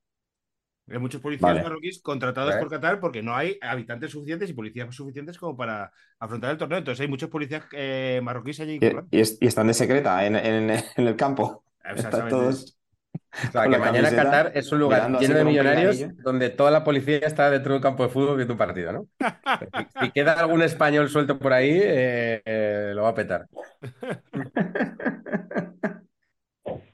Hay 0.90 0.98
muchos 0.98 1.20
policías 1.20 1.50
Vale. 1.52 1.62
marroquíes 1.62 2.02
contratados 2.02 2.56
por 2.56 2.68
Qatar 2.68 3.00
porque 3.00 3.22
no 3.22 3.34
hay 3.34 3.56
habitantes 3.62 4.10
suficientes 4.10 4.50
y 4.50 4.52
policías 4.52 4.94
suficientes 4.94 5.38
como 5.38 5.56
para 5.56 5.90
afrontar 6.18 6.50
el 6.50 6.58
torneo. 6.58 6.78
Entonces 6.78 7.00
hay 7.00 7.08
muchos 7.08 7.30
policías 7.30 7.64
eh, 7.72 8.20
marroquíes 8.22 8.60
allí. 8.60 8.74
Y, 8.74 8.78
currando. 8.80 9.08
y 9.10 9.20
es- 9.20 9.38
y 9.40 9.46
están 9.46 9.68
de 9.68 9.74
secreta 9.74 10.26
en, 10.26 10.36
en- 10.36 10.70
en 10.70 11.06
el 11.06 11.16
campo. 11.16 11.64
Están 11.84 12.28
todos. 12.28 12.78
O 13.14 13.50
sea, 13.52 13.62
que 13.64 13.68
la 13.70 13.78
mañana 13.78 14.10
Qatar 14.10 14.52
es 14.54 14.70
un 14.72 14.80
lugar 14.80 15.10
lleno 15.18 15.34
de 15.36 15.44
millonarios 15.44 15.98
donde 16.22 16.50
toda 16.50 16.70
la 16.70 16.82
policía 16.84 17.18
está 17.18 17.50
dentro 17.50 17.72
del 17.74 17.82
campo 17.82 18.02
de 18.02 18.08
fútbol 18.10 18.36
viendo 18.36 18.54
un 18.54 18.58
partido, 18.58 18.92
¿no? 18.92 19.06
Si, 19.20 20.06
si 20.06 20.10
queda 20.10 20.32
algún 20.32 20.62
español 20.62 21.08
suelto 21.08 21.38
por 21.38 21.52
ahí, 21.52 21.70
eh, 21.82 22.42
eh, 22.44 22.92
lo 22.94 23.02
va 23.04 23.10
a 23.10 23.14
petar. 23.14 23.46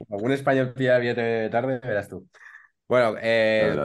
Algún 0.09 0.31
español 0.31 0.73
pilla 0.73 0.97
billete 0.97 1.49
tarde, 1.49 1.79
verás 1.79 2.09
tú. 2.09 2.27
Bueno, 2.87 3.15
eh, 3.21 3.77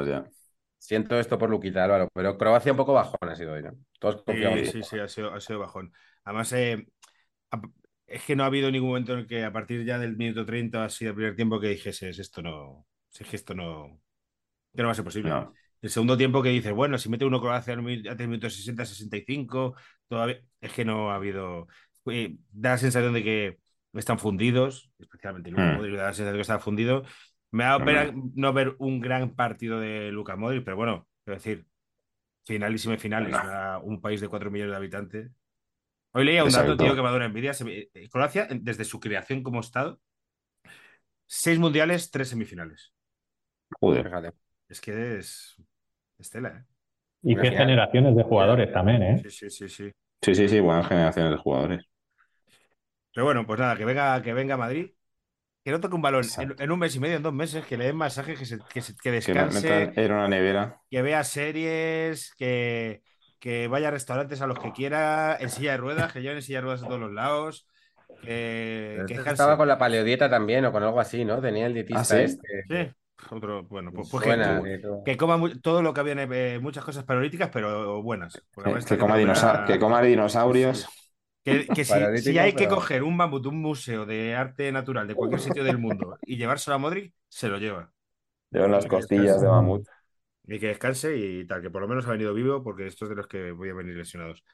siento 0.78 1.18
esto 1.18 1.38
por 1.38 1.50
Luquita, 1.50 1.84
Álvaro, 1.84 2.08
pero 2.14 2.38
Croacia 2.38 2.72
un 2.72 2.78
poco 2.78 2.94
bajón 2.94 3.28
ha 3.28 3.36
sido 3.36 3.52
hoy, 3.52 3.62
¿no? 3.62 3.72
Todos 3.98 4.22
confiamos. 4.24 4.60
Sí, 4.60 4.66
sí, 4.66 4.82
sí, 4.82 4.98
ha 4.98 5.08
sido, 5.08 5.34
ha 5.34 5.40
sido 5.40 5.58
bajón. 5.60 5.92
Además, 6.24 6.52
eh, 6.52 6.86
a- 7.52 7.62
es 8.06 8.24
que 8.24 8.36
no 8.36 8.44
ha 8.44 8.46
habido 8.46 8.70
ningún 8.70 8.90
momento 8.90 9.12
en 9.14 9.20
el 9.20 9.26
que 9.26 9.44
a 9.44 9.52
partir 9.52 9.84
ya 9.84 9.98
del 9.98 10.16
minuto 10.16 10.46
30, 10.46 10.84
así 10.84 11.04
del 11.06 11.14
primer 11.14 11.36
tiempo, 11.36 11.60
que 11.60 11.68
dijese, 11.68 12.10
esto 12.10 12.42
no, 12.42 12.86
es 13.18 13.28
que 13.28 13.36
esto 13.36 13.54
no, 13.54 14.00
que 14.74 14.82
no 14.82 14.88
va 14.88 14.92
a 14.92 14.94
ser 14.94 15.04
posible. 15.04 15.30
No. 15.30 15.54
El 15.82 15.90
segundo 15.90 16.16
tiempo 16.16 16.42
que 16.42 16.48
dices, 16.50 16.72
bueno, 16.72 16.98
si 16.98 17.08
mete 17.08 17.24
uno 17.24 17.40
Croacia 17.40 17.74
antes 17.74 18.16
del 18.18 18.28
minuto 18.28 18.50
60, 18.50 18.84
65, 18.86 19.74
todavía, 20.08 20.40
es 20.60 20.72
que 20.72 20.84
no 20.84 21.10
ha 21.10 21.16
habido, 21.16 21.68
eh, 22.06 22.36
da 22.50 22.70
la 22.70 22.78
sensación 22.78 23.12
de 23.14 23.22
que 23.24 23.58
están 24.00 24.18
fundidos, 24.18 24.90
especialmente 24.98 25.50
Luka 25.50 25.62
Mm. 25.64 25.76
Modric, 25.76 25.96
da 25.96 26.02
la 26.04 26.12
sensación 26.12 26.32
de 26.32 26.38
que 26.38 26.40
está 26.42 26.58
fundido. 26.58 27.04
Me 27.52 27.64
ha 27.64 27.68
dado 27.68 27.84
pena 27.84 28.12
no 28.34 28.52
ver 28.52 28.74
un 28.78 29.00
gran 29.00 29.34
partido 29.34 29.78
de 29.80 30.10
Luka 30.10 30.36
Modric, 30.36 30.64
pero 30.64 30.76
bueno, 30.76 31.06
quiero 31.24 31.36
decir, 31.38 31.66
final 32.44 32.74
y 32.74 32.78
semifinales, 32.78 33.30
No. 33.32 33.80
un 33.82 34.00
país 34.00 34.20
de 34.20 34.28
4 34.28 34.50
millones 34.50 34.72
de 34.72 34.76
habitantes. 34.76 35.30
Hoy 36.12 36.24
leía 36.24 36.42
un 36.44 36.48
Exacto. 36.50 36.72
dato, 36.72 36.84
tío, 36.84 36.94
que 36.94 37.02
me 37.02 37.08
da 37.08 37.16
una 37.16 37.24
envidia. 37.26 37.52
Eh, 37.66 38.08
Croacia, 38.10 38.46
desde 38.50 38.84
su 38.84 39.00
creación 39.00 39.42
como 39.42 39.60
Estado, 39.60 40.00
Seis 41.26 41.58
mundiales, 41.58 42.10
tres 42.10 42.28
semifinales. 42.28 42.92
Joder. 43.80 44.04
Fíjate. 44.04 44.32
Es 44.68 44.80
que 44.80 45.18
es 45.18 45.56
Estela, 46.18 46.48
¿eh? 46.48 46.64
Y 47.22 47.34
qué 47.34 47.50
generaciones 47.50 48.14
de 48.14 48.22
jugadores 48.22 48.70
también, 48.72 49.02
¿eh? 49.02 49.18
Sí, 49.22 49.30
sí, 49.30 49.50
sí, 49.50 49.68
sí. 49.68 49.92
Sí, 50.22 50.34
sí, 50.34 50.48
sí, 50.48 50.60
buenas 50.60 50.86
generaciones 50.86 51.32
de 51.32 51.38
jugadores. 51.38 51.84
Pero 53.14 53.24
bueno, 53.24 53.46
pues 53.46 53.58
nada, 53.60 53.76
que 53.76 53.84
venga, 53.84 54.20
que 54.22 54.34
venga 54.34 54.54
a 54.54 54.58
Madrid. 54.58 54.90
Que 55.64 55.70
no 55.70 55.80
toque 55.80 55.94
un 55.94 56.02
balón 56.02 56.24
en, 56.58 56.70
un 56.72 56.78
mes 56.78 56.94
y 56.94 57.00
medio, 57.00 57.16
en 57.16 57.22
dos 57.22 57.32
meses, 57.32 57.64
que 57.64 57.78
le 57.78 57.86
den 57.86 57.96
masajes, 57.96 58.38
que, 58.38 58.44
se, 58.44 58.58
que, 58.58 58.82
se- 58.82 58.92
que 58.92 58.98
Que 59.02 59.10
me 59.10 59.16
descanse, 59.16 59.92
en 59.96 60.12
una 60.12 60.28
nevera. 60.28 60.78
que 60.90 61.00
vea 61.00 61.24
series, 61.24 62.34
que, 62.36 63.02
que 63.38 63.66
vaya 63.66 63.88
a 63.88 63.90
restaurantes 63.90 64.42
a 64.42 64.46
los 64.46 64.58
que 64.58 64.72
quiera, 64.72 65.38
en 65.40 65.48
silla 65.48 65.70
de 65.70 65.76
ruedas, 65.78 66.12
que 66.12 66.20
lleven 66.20 66.36
en 66.36 66.42
silla 66.42 66.58
de 66.58 66.62
ruedas 66.64 66.82
a 66.82 66.86
todos 66.86 67.00
los 67.00 67.12
lados. 67.12 67.66
Que, 68.20 69.04
que 69.06 69.14
descanse. 69.14 69.32
estaba 69.32 69.56
con 69.56 69.68
la 69.68 69.78
paleodieta 69.78 70.28
también 70.28 70.66
o 70.66 70.72
con 70.72 70.82
algo 70.82 71.00
así, 71.00 71.24
¿no? 71.24 71.40
Tenía 71.40 71.66
el 71.66 71.72
dietista 71.72 72.00
¿Ah, 72.00 72.04
sí? 72.04 72.16
este. 72.16 72.64
Sí, 72.68 72.90
otro, 73.30 73.62
bueno, 73.64 73.90
pues, 73.90 74.08
pues 74.10 74.22
que- 74.24 74.28
Suena, 74.30 74.62
que, 74.62 74.80
que 74.80 75.12
que 75.12 75.16
coma 75.16 75.40
todo 75.62 75.80
lo 75.80 75.94
que 75.94 76.00
había, 76.00 76.12
en, 76.12 76.30
eh, 76.30 76.58
muchas 76.60 76.84
cosas 76.84 77.04
paleolíticas, 77.04 77.48
pero 77.50 78.02
buenas. 78.02 78.34
Que, 78.34 78.74
que 78.86 78.98
coma, 78.98 79.64
que 79.66 79.78
coma 79.78 80.02
dinosaurios. 80.02 80.86
Que, 81.44 81.66
que 81.66 81.84
si, 81.84 81.92
si 82.18 82.38
hay 82.38 82.54
que 82.54 82.68
coger 82.68 83.02
un 83.02 83.16
mamut, 83.16 83.46
un 83.46 83.60
museo 83.60 84.06
de 84.06 84.34
arte 84.34 84.72
natural 84.72 85.06
de 85.06 85.14
cualquier 85.14 85.40
sitio 85.40 85.62
del 85.64 85.78
mundo 85.78 86.18
y 86.26 86.36
llevárselo 86.36 86.76
a 86.76 86.78
Modric, 86.78 87.12
se 87.28 87.48
lo 87.48 87.58
lleva. 87.58 87.92
Llevan 88.50 88.70
las 88.70 88.86
costillas 88.86 89.40
de 89.40 89.48
mamut. 89.48 89.86
Y 90.46 90.58
que 90.58 90.68
descanse 90.68 91.16
y 91.16 91.46
tal, 91.46 91.62
que 91.62 91.70
por 91.70 91.82
lo 91.82 91.88
menos 91.88 92.06
ha 92.06 92.12
venido 92.12 92.34
vivo 92.34 92.62
porque 92.62 92.86
estos 92.86 93.08
de 93.08 93.14
los 93.14 93.26
que 93.26 93.50
voy 93.52 93.70
a 93.70 93.74
venir 93.74 93.96
lesionados. 93.96 94.44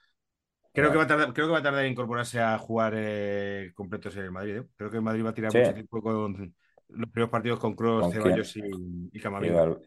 Creo 0.73 0.91
que, 0.93 0.99
va 0.99 1.03
a 1.05 1.07
tardar, 1.07 1.33
creo 1.33 1.47
que 1.47 1.53
va 1.53 1.59
a 1.59 1.63
tardar 1.63 1.85
en 1.85 1.93
incorporarse 1.93 2.41
a 2.41 2.57
jugar 2.59 2.95
eh, 2.97 3.73
completos 3.75 4.17
en 4.17 4.23
el 4.25 4.31
Madrid. 4.31 4.59
¿eh? 4.59 4.67
Creo 4.77 4.91
que 4.91 4.97
el 4.99 5.03
Madrid 5.03 5.25
va 5.25 5.31
a 5.31 5.35
tirar 5.35 5.51
Sí. 5.51 5.59
mucho 5.59 5.75
tiempo 5.75 6.01
con 6.01 6.55
los 6.89 7.11
primeros 7.11 7.31
partidos 7.31 7.59
con 7.59 7.75
Kroos, 7.75 8.03
¿Con 8.03 8.11
quién? 8.13 8.23
Ceballos 8.23 8.57
y, 8.57 8.61
y 8.61 9.11
Y 9.13 9.21
Camavinga. 9.21 9.65
Val- 9.65 9.83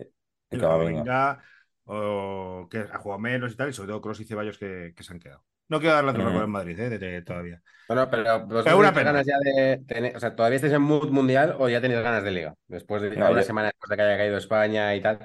y 0.52 0.58
Camavinga. 0.58 1.44
O 1.86 2.68
que 2.70 2.80
ha 2.80 2.98
jugado 2.98 3.20
menos 3.20 3.54
y 3.54 3.56
tal, 3.56 3.70
y 3.70 3.74
sobre 3.74 3.90
todo 3.90 4.02
Kroos 4.02 4.20
y 4.20 4.26
Ceballos 4.26 4.58
que, 4.58 4.94
que 4.96 5.04
se 5.04 5.14
han 5.14 5.20
quedado. 5.20 5.44
No 5.70 5.80
quiero 5.80 5.96
dar 5.96 6.04
la 6.04 6.14
turra 6.14 6.30
Mm. 6.30 6.34
con 6.34 6.42
el 6.42 6.48
Madrid, 6.48 6.80
¿eh? 6.80 6.90
de- 6.90 6.98
de- 7.00 7.22
todavía. 7.22 7.62
Bueno, 7.88 8.10
pero 8.10 8.24
Pero 8.48 8.60
una 8.60 8.64
tenéis 8.64 8.92
pena. 8.94 9.04
ganas 9.12 9.26
ya 9.26 9.38
de 9.40 9.84
tener, 9.88 10.16
o 10.16 10.20
sea, 10.20 10.36
¿todavía 10.36 10.56
estáis 10.58 10.74
en 10.74 10.82
mood 10.82 11.10
mundial 11.10 11.56
o 11.60 11.68
ya 11.70 11.82
tenéis 11.82 12.02
ganas 12.02 12.24
de 12.24 12.32
liga? 12.32 12.54
Después 12.68 13.02
de 13.02 13.10
No, 13.16 13.30
una 13.32 13.42
yo- 13.42 13.46
semana 13.46 13.68
después 13.68 13.90
de 13.90 13.96
que 13.96 14.02
haya 14.02 14.18
caído 14.18 14.38
España 14.38 14.96
y 14.96 15.02
tal. 15.02 15.20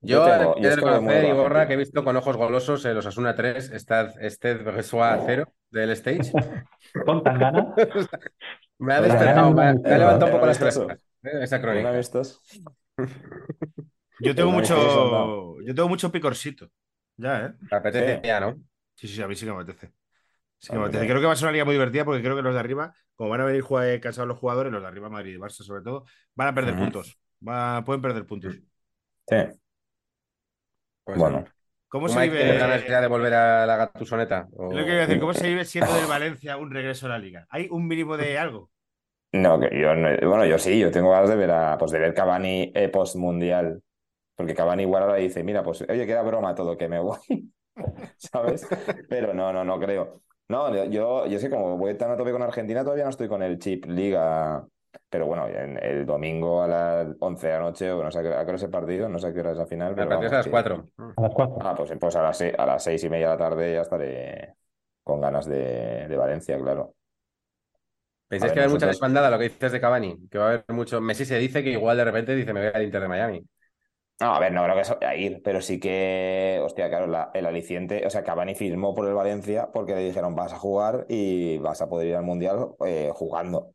Yo 0.00 0.24
Yo, 0.26 0.38
tengo- 0.38 0.56
he 0.58 0.60
de 0.68 0.76
reconocer, 0.76 1.24
Iborra, 1.24 1.42
Argentina. 1.62 1.66
que 1.66 1.72
he 1.74 1.76
visto 1.76 2.04
con 2.04 2.16
ojos 2.16 2.36
golosos 2.36 2.84
eh, 2.84 2.94
los 2.94 3.04
Asuna 3.06 3.34
3, 3.34 3.70
Stade, 3.74 4.30
Stade 4.30 4.62
Brestois 4.62 5.20
0 5.26 5.52
del 5.70 5.90
stage. 5.90 6.30
Con 7.04 7.22
tan 7.24 7.38
ganas. 7.38 7.66
Me 8.78 8.94
ha 8.94 9.00
despertado, 9.00 9.52
me 9.52 9.66
ha, 9.66 9.72
un- 9.72 9.82
me 9.82 9.90
ha 9.92 9.98
levantado 9.98 10.26
un 10.26 10.30
poco 10.30 10.40
¿Pero 10.42 10.46
las 10.46 10.58
crespas, 10.58 11.04
eh, 11.24 11.42
esa 11.42 11.56
¿Un 11.56 11.62
crónica. 11.62 12.00
Yo 14.20 14.34
tengo 14.36 14.52
mucho, 14.52 15.56
yo 15.66 15.74
tengo 15.74 15.88
mucho 15.88 16.12
picorcito. 16.12 16.70
Ya, 17.16 17.46
¿eh? 17.46 17.52
Me 17.70 17.76
apetece 17.76 18.14
Sí. 18.16 18.20
ya, 18.24 18.38
¿no? 18.38 18.56
Sí, 18.98 19.08
sí, 19.08 19.22
a 19.22 19.28
mí 19.28 19.36
sí 19.36 19.46
que 19.46 19.52
me 19.52 19.58
apetece. 19.62 19.92
Sí 20.58 20.72
que 20.72 20.78
me 20.78 20.84
apetece. 20.84 21.06
Creo 21.06 21.20
que 21.20 21.26
va 21.26 21.34
a 21.34 21.36
ser 21.36 21.46
una 21.46 21.52
liga 21.52 21.64
muy 21.66 21.74
divertida 21.74 22.04
porque 22.04 22.22
creo 22.22 22.36
que 22.36 22.42
los 22.42 22.54
de 22.54 22.60
arriba, 22.60 22.94
como 23.16 23.30
van 23.30 23.42
a 23.42 23.46
venir 23.46 23.64
cansados 24.00 24.28
los 24.28 24.38
jugadores, 24.38 24.72
los 24.72 24.82
de 24.82 24.88
arriba, 24.88 25.10
Madrid 25.10 25.34
y 25.36 25.38
Barça 25.38 25.64
sobre 25.64 25.82
todo, 25.82 26.04
van 26.34 26.48
a 26.48 26.54
perder 26.54 26.76
puntos. 26.76 27.18
Va- 27.46 27.84
pueden 27.84 28.02
perder 28.02 28.26
puntos. 28.26 28.60
Sí. 29.28 29.36
Pues 31.04 31.20
Bueno. 31.20 31.44
sí. 31.44 31.48
¿Cómo 31.88 32.08
¿Tú, 32.08 32.12
se 32.12 32.20
vive? 32.20 32.58
ganas 32.58 32.84
ya 32.86 33.00
de 33.00 33.08
volver 33.08 33.34
a 33.34 33.66
la 33.66 33.76
gatusoneta? 33.76 34.48
O- 34.56 34.64
lo 34.68 34.84
que 34.84 34.90
iba 34.92 34.98
a 35.02 35.06
decir, 35.06 35.18
¿cómo 35.18 35.34
se 35.34 35.48
vive 35.48 35.64
siendo 35.64 35.92
del 35.94 36.06
Valencia 36.06 36.56
un 36.56 36.70
regreso 36.70 37.06
a 37.06 37.10
la 37.10 37.18
liga? 37.18 37.46
¿Hay 37.50 37.68
un 37.70 37.86
mínimo 37.86 38.16
de 38.16 38.38
algo? 38.38 38.70
No, 39.32 39.60
que 39.60 39.68
yo 39.78 39.94
no- 39.94 40.08
bueno, 40.28 40.46
yo 40.46 40.58
sí, 40.58 40.78
yo 40.78 40.90
tengo 40.90 41.10
ganas 41.10 41.28
de 41.28 41.36
ver 41.36 41.50
a, 41.50 41.76
pues 41.78 41.90
de 41.92 41.98
ver 41.98 42.14
Cavani 42.14 42.72
eh, 42.74 42.88
post-mundial. 42.88 43.82
Porque 44.36 44.54
Cavani 44.54 44.84
igual 44.84 45.04
ahora 45.04 45.16
dice, 45.16 45.44
mira, 45.44 45.62
pues 45.64 45.82
oye, 45.88 46.06
queda 46.06 46.22
broma 46.22 46.54
todo, 46.54 46.76
que 46.78 46.88
me 46.88 47.00
voy. 47.00 47.18
¿Sabes? 48.16 48.66
Pero 49.08 49.34
no, 49.34 49.52
no, 49.52 49.64
no 49.64 49.78
creo. 49.78 50.22
No, 50.48 50.84
yo, 50.86 51.26
yo 51.26 51.38
sé, 51.38 51.50
como 51.50 51.76
voy 51.76 51.94
tan 51.96 52.10
a 52.10 52.16
tope 52.16 52.32
con 52.32 52.42
Argentina, 52.42 52.82
todavía 52.82 53.04
no 53.04 53.10
estoy 53.10 53.28
con 53.28 53.42
el 53.42 53.58
chip 53.58 53.84
Liga. 53.86 54.66
Pero 55.10 55.26
bueno, 55.26 55.46
en- 55.48 55.78
el 55.82 56.06
domingo 56.06 56.62
a 56.62 56.66
las 56.66 57.08
11 57.20 57.46
de 57.48 57.52
la 57.52 57.60
noche, 57.60 57.92
o 57.92 58.02
no 58.02 58.10
sé 58.10 58.20
a 58.20 58.22
qué, 58.22 58.28
a 58.28 58.38
qué 58.40 58.44
hora 58.48 58.54
es 58.56 58.62
el 58.62 58.70
partido, 58.70 59.08
no 59.08 59.18
sé 59.18 59.26
a 59.28 59.32
qué 59.34 59.40
hora 59.40 59.52
es 59.52 59.58
la 59.58 59.66
final. 59.66 59.90
El 59.90 59.94
Pero 59.96 60.08
partido 60.08 60.26
es 60.28 60.32
a 60.32 60.36
las 60.38 60.50
vamos, 60.50 60.64
que- 60.64 60.92
4. 60.96 61.14
A 61.16 61.22
las 61.22 61.34
cuatro. 61.34 61.58
Ah, 61.60 61.74
pues, 61.76 61.92
pues 62.00 62.16
a 62.16 62.22
las 62.22 62.38
seis, 62.38 62.54
a 62.56 62.66
las 62.66 62.82
seis 62.82 63.04
y 63.04 63.10
media 63.10 63.26
de 63.28 63.32
la 63.34 63.38
tarde 63.38 63.74
ya 63.74 63.82
estaré 63.82 64.54
con 65.04 65.20
ganas 65.20 65.46
de, 65.46 66.06
de 66.08 66.16
Valencia, 66.16 66.58
claro. 66.58 66.94
¿Pensáis 68.28 68.50
A 68.50 68.54
que 68.54 68.60
ver, 68.60 68.68
hay 68.68 68.72
mucha 68.72 68.86
nosotros- 68.86 68.96
desbandada 68.96 69.30
lo 69.30 69.38
que 69.38 69.44
dices 69.44 69.72
de 69.72 69.80
Cavani? 69.80 70.28
Que 70.30 70.38
va 70.38 70.44
a 70.44 70.48
haber 70.48 70.64
mucho. 70.68 71.00
Messi 71.00 71.24
se 71.24 71.38
dice 71.38 71.62
que 71.62 71.70
igual 71.70 71.96
de 71.96 72.04
repente 72.04 72.34
dice 72.34 72.52
me 72.52 72.60
voy 72.60 72.70
al 72.74 72.82
Inter 72.84 73.02
de 73.02 73.08
Miami. 73.08 73.44
No, 74.20 74.34
a 74.34 74.40
ver, 74.40 74.52
no 74.52 74.64
creo 74.64 74.74
que 74.74 74.80
eso 74.82 74.96
vaya 75.00 75.10
a 75.10 75.16
ir, 75.16 75.40
pero 75.44 75.60
sí 75.60 75.78
que, 75.78 76.60
hostia, 76.64 76.88
claro, 76.88 77.06
la- 77.06 77.30
el 77.34 77.46
aliciente, 77.46 78.04
o 78.04 78.10
sea, 78.10 78.24
Cavani 78.24 78.56
firmó 78.56 78.92
por 78.92 79.06
el 79.06 79.14
Valencia 79.14 79.70
porque 79.72 79.94
le 79.94 80.02
dijeron 80.06 80.34
vas 80.34 80.52
a 80.52 80.58
jugar 80.58 81.06
y 81.08 81.58
vas 81.58 81.80
a 81.82 81.88
poder 81.88 82.08
ir 82.08 82.16
al 82.16 82.24
Mundial 82.24 82.70
eh, 82.84 83.12
jugando. 83.14 83.74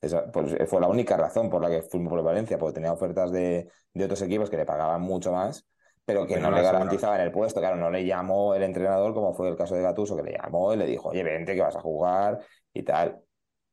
Esa, 0.00 0.30
pues, 0.32 0.56
fue 0.68 0.80
la 0.80 0.88
única 0.88 1.16
razón 1.16 1.48
por 1.48 1.62
la 1.62 1.70
que 1.70 1.82
firmó 1.82 2.10
por 2.10 2.18
el 2.18 2.24
Valencia, 2.24 2.58
porque 2.58 2.74
tenía 2.74 2.92
ofertas 2.92 3.30
de, 3.30 3.70
de 3.92 4.04
otros 4.04 4.20
equipos 4.22 4.50
que 4.50 4.56
le 4.56 4.66
pagaban 4.66 5.00
mucho 5.00 5.30
más, 5.32 5.64
pero 6.04 6.26
que 6.26 6.34
Pero 6.34 6.42
no 6.44 6.50
no 6.50 6.56
le 6.56 6.62
garantizaban 6.62 7.20
el 7.20 7.30
puesto. 7.32 7.60
Claro, 7.60 7.76
no 7.76 7.90
le 7.90 8.04
llamó 8.04 8.54
el 8.54 8.64
entrenador, 8.64 9.14
como 9.14 9.32
fue 9.34 9.48
el 9.48 9.56
caso 9.56 9.76
de 9.76 9.82
Gattuso, 9.82 10.16
que 10.16 10.24
le 10.24 10.32
llamó 10.32 10.74
y 10.74 10.76
le 10.76 10.86
dijo, 10.86 11.10
oye, 11.10 11.22
vente, 11.22 11.54
que 11.54 11.62
vas 11.62 11.76
a 11.76 11.80
jugar 11.80 12.40
y 12.72 12.82
tal. 12.82 13.23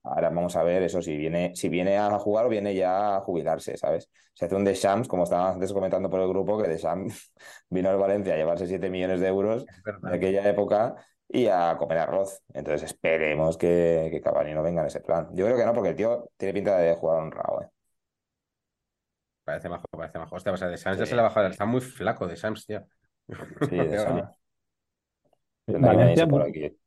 Ahora 0.04 0.30
vamos 0.30 0.56
a 0.56 0.64
ver 0.64 0.82
eso, 0.84 1.02
si 1.02 1.16
viene, 1.16 1.56
si 1.56 1.70
viene 1.70 1.98
a 1.98 2.18
jugar 2.18 2.46
o 2.48 2.50
viene 2.50 2.74
ya 2.74 3.18
a 3.18 3.22
jubilarse, 3.22 3.78
¿sabes? 3.78 4.10
Se 4.34 4.46
hace 4.46 4.56
un 4.56 4.64
Deschamps, 4.64 5.08
como 5.08 5.24
estábamos 5.24 5.56
antes 5.56 5.74
comentando 5.74 6.10
por 6.10 6.22
el 6.22 6.28
grupo, 6.28 6.62
que 6.62 6.68
Deschamps 6.68 7.32
vino 7.70 7.90
al 7.90 7.98
Valencia 7.98 8.34
a 8.34 8.38
llevarse 8.38 8.66
7 8.66 8.90
millones 8.90 9.20
de 9.20 9.28
euros 9.28 9.66
de 9.66 10.16
aquella 10.16 10.50
época 10.50 10.96
y 11.28 11.48
a 11.48 11.76
comer 11.78 12.00
arroz. 12.00 12.42
Entonces 12.54 12.84
esperemos 12.92 13.58
que, 13.58 14.10
que 14.12 14.22
Cavani 14.22 14.54
no 14.54 14.64
venga 14.64 14.82
en 14.82 14.88
ese 14.88 15.02
plan. 15.02 15.30
Yo 15.34 15.46
creo 15.46 15.58
que 15.58 15.66
no, 15.66 15.74
porque 15.74 15.90
el 15.90 15.96
tío 15.96 16.30
tiene 16.36 16.54
pinta 16.54 16.78
de 16.78 16.96
jugar 16.96 17.20
honrado, 17.20 17.62
¿eh? 17.62 17.68
Parece 19.44 19.70
majo, 19.70 19.86
parece 19.92 20.20
majo. 20.20 20.36
Hostia, 20.36 20.52
o 20.52 20.58
sea, 20.58 20.68
de 20.68 20.78
Sams 20.78 20.98
ya 20.98 21.06
se 21.06 21.16
le 21.16 21.22
ha 21.22 21.26
bajado. 21.26 21.48
Está 21.48 21.66
muy 21.66 21.82
flaco 21.82 22.28
de 22.28 22.36
Sams, 22.36 22.66
tío. 22.66 22.86
Sí, 23.70 23.76
de 23.76 23.98
hay 25.68 25.82
Valencia, 25.82 26.28
por 26.28 26.44
aquí. 26.44 26.78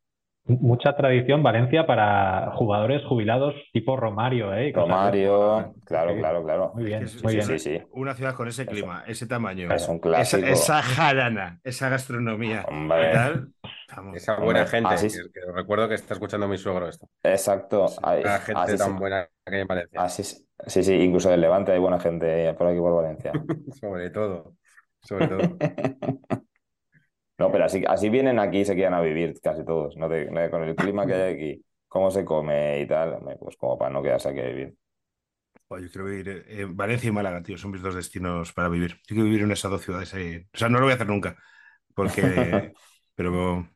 Mucha 0.46 0.94
tradición 0.96 1.42
Valencia 1.42 1.87
para 1.87 2.52
jugadores 2.52 3.02
jubilados 3.04 3.54
tipo 3.72 3.96
Romario, 3.96 4.52
¿eh? 4.54 4.72
Romario, 4.74 5.74
claro, 5.85 6.12
Sí. 6.12 6.18
claro, 6.18 6.44
claro. 6.44 6.72
Muy 6.74 6.85
bien, 6.85 7.02
Es 7.04 7.22
muy 7.22 7.33
sí, 7.33 7.37
bien. 7.38 7.48
Sí, 7.48 7.59
sí. 7.59 7.83
Una 7.92 8.14
ciudad 8.14 8.35
con 8.35 8.48
ese 8.48 8.66
clima, 8.66 9.04
ese 9.07 9.26
tamaño, 9.26 9.72
Es 9.72 9.88
un 9.88 9.96
esa, 9.96 10.00
clásico. 10.02 10.46
esa 10.46 10.83
jarana, 10.83 11.61
esa 11.64 11.88
gastronomía 11.88 12.64
Hombre. 12.68 13.11
y 13.11 13.12
tal. 13.12 13.48
Vamos. 13.96 14.16
Esa 14.16 14.37
buena 14.37 14.64
Hombre, 14.64 14.66
gente. 14.66 14.94
así 14.94 15.07
que, 15.09 15.18
es. 15.18 15.30
que 15.33 15.40
recuerdo 15.52 15.88
que 15.88 15.94
está 15.94 16.14
escuchando 16.14 16.48
mi 16.48 16.59
suegro 16.59 16.88
esto. 16.88 17.09
Exacto. 17.22 17.87
La 18.02 18.38
gente 18.40 18.61
así 18.61 18.76
tan 18.76 18.92
sí. 18.92 18.98
buena 18.98 19.28
que 19.46 19.54
hay 19.54 19.61
en 19.62 19.66
Valencia. 19.66 20.00
Así. 20.02 20.22
Sí, 20.66 20.83
sí, 20.83 20.94
incluso 20.94 21.30
del 21.30 21.40
Levante 21.40 21.72
hay 21.72 21.78
buena 21.78 21.98
gente 22.00 22.52
por 22.54 22.66
aquí 22.68 22.78
por 22.78 22.94
Valencia. 23.02 23.33
Sobre 23.80 24.11
todo. 24.11 24.54
Sobre 25.00 25.28
todo. 25.28 25.40
No, 27.38 27.51
pero 27.51 27.64
así, 27.64 27.83
así 27.88 28.09
vienen 28.11 28.38
aquí 28.38 28.61
y 28.61 28.64
se 28.64 28.77
quedan 28.77 28.94
a 28.94 29.01
vivir 29.01 29.35
casi 29.42 29.64
todos, 29.64 29.97
¿no? 29.97 30.09
De- 30.09 30.29
con 30.51 30.62
el 30.62 30.77
clima 30.77 31.07
que 31.07 31.14
hay 31.14 31.35
aquí, 31.35 31.64
cómo 31.88 32.11
se 32.11 32.25
come 32.25 32.81
y 32.81 32.87
tal, 32.87 33.18
pues 33.40 33.57
como 33.57 33.77
para 33.79 33.90
no 33.92 34.03
quedarse 34.03 34.29
aquí 34.29 34.40
a 34.40 34.44
vivir. 34.44 34.77
Yo 35.70 35.90
quiero 35.90 36.05
vivir 36.05 36.44
en 36.49 36.77
Valencia 36.77 37.09
y 37.09 37.12
Málaga, 37.12 37.42
tío. 37.42 37.59
Son 37.59 37.70
mis 37.73 37.83
dos 37.83 37.94
destinos 37.97 38.53
para 38.53 38.68
vivir. 38.68 38.92
Yo 39.09 39.14
quiero 39.16 39.25
vivir 39.25 39.42
en 39.42 39.51
esas 39.53 39.70
dos 39.70 39.83
ciudades 39.83 40.14
ahí. 40.14 40.47
O 40.53 40.57
sea, 40.59 40.68
no 40.68 40.79
lo 40.79 40.85
voy 40.85 40.92
a 40.92 40.94
hacer 40.94 41.09
nunca. 41.09 41.37
Porque. 41.94 42.73
Pero. 43.14 43.68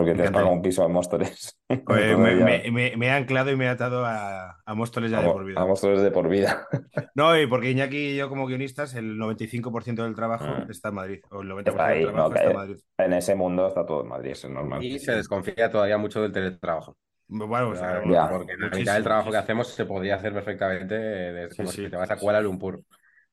Porque 0.00 0.12
Me 0.12 0.16
te 0.18 0.24
has 0.24 0.30
pagado 0.30 0.52
un 0.52 0.62
piso 0.62 0.82
a 0.82 0.88
Móstoles. 0.88 1.58
me, 1.68 2.08
ya- 2.08 2.16
me- 2.16 2.70
me- 2.70 2.96
me 2.96 3.06
he 3.06 3.10
anclado 3.10 3.50
y 3.50 3.56
me 3.56 3.66
he 3.66 3.68
atado 3.68 4.04
a, 4.06 4.56
a 4.64 4.74
Móstoles 4.74 5.10
ya 5.10 5.18
a 5.18 5.22
de 5.22 5.28
por 5.28 5.42
a 5.42 5.44
vida. 5.44 5.64
Móstoles 5.66 6.00
de 6.02 6.10
por 6.10 6.28
vida. 6.28 6.66
No, 7.14 7.38
y 7.38 7.46
porque 7.46 7.70
Iñaki 7.70 7.96
y 7.98 8.16
yo, 8.16 8.28
como 8.28 8.46
guionistas, 8.46 8.94
el 8.94 9.18
95% 9.18 10.02
del 10.04 10.14
trabajo 10.14 10.46
Mm. 10.46 10.70
está 10.70 10.88
en 10.88 10.94
Madrid. 10.94 11.20
O 11.30 11.42
el 11.42 11.48
90% 11.48 11.68
Está 11.70 11.86
ahí, 11.86 11.98
del 12.04 12.08
trabajo 12.12 12.28
no, 12.30 12.34
está 12.36 12.50
en 12.50 12.56
Madrid. 12.56 12.76
En 12.98 13.12
ese 13.12 13.34
mundo 13.34 13.66
está 13.68 13.84
todo 13.84 14.02
en 14.02 14.08
Madrid, 14.08 14.30
eso 14.32 14.46
es 14.46 14.52
normal. 14.54 14.82
Y 14.82 14.98
se 14.98 15.12
desconfía 15.12 15.70
todavía 15.70 15.98
mucho 15.98 16.22
del 16.22 16.32
teletrabajo. 16.32 16.96
Bueno, 17.28 17.68
o 17.68 17.76
sea, 17.76 18.02
Ya. 18.10 18.28
Porque 18.28 18.56
la 18.56 18.70
mitad 18.70 18.94
del 18.94 19.04
trabajo 19.04 19.30
que 19.30 19.36
hacemos 19.36 19.68
se 19.68 19.84
podría 19.84 20.16
hacer 20.16 20.32
perfectamente 20.32 20.94
desde 20.94 21.50
Sí, 21.50 21.56
como 21.58 21.70
sí. 21.70 21.84
si 21.84 21.90
te 21.90 21.96
vas 21.96 22.10
a 22.10 22.16
Kuala 22.16 22.40
Lumpur. 22.40 22.80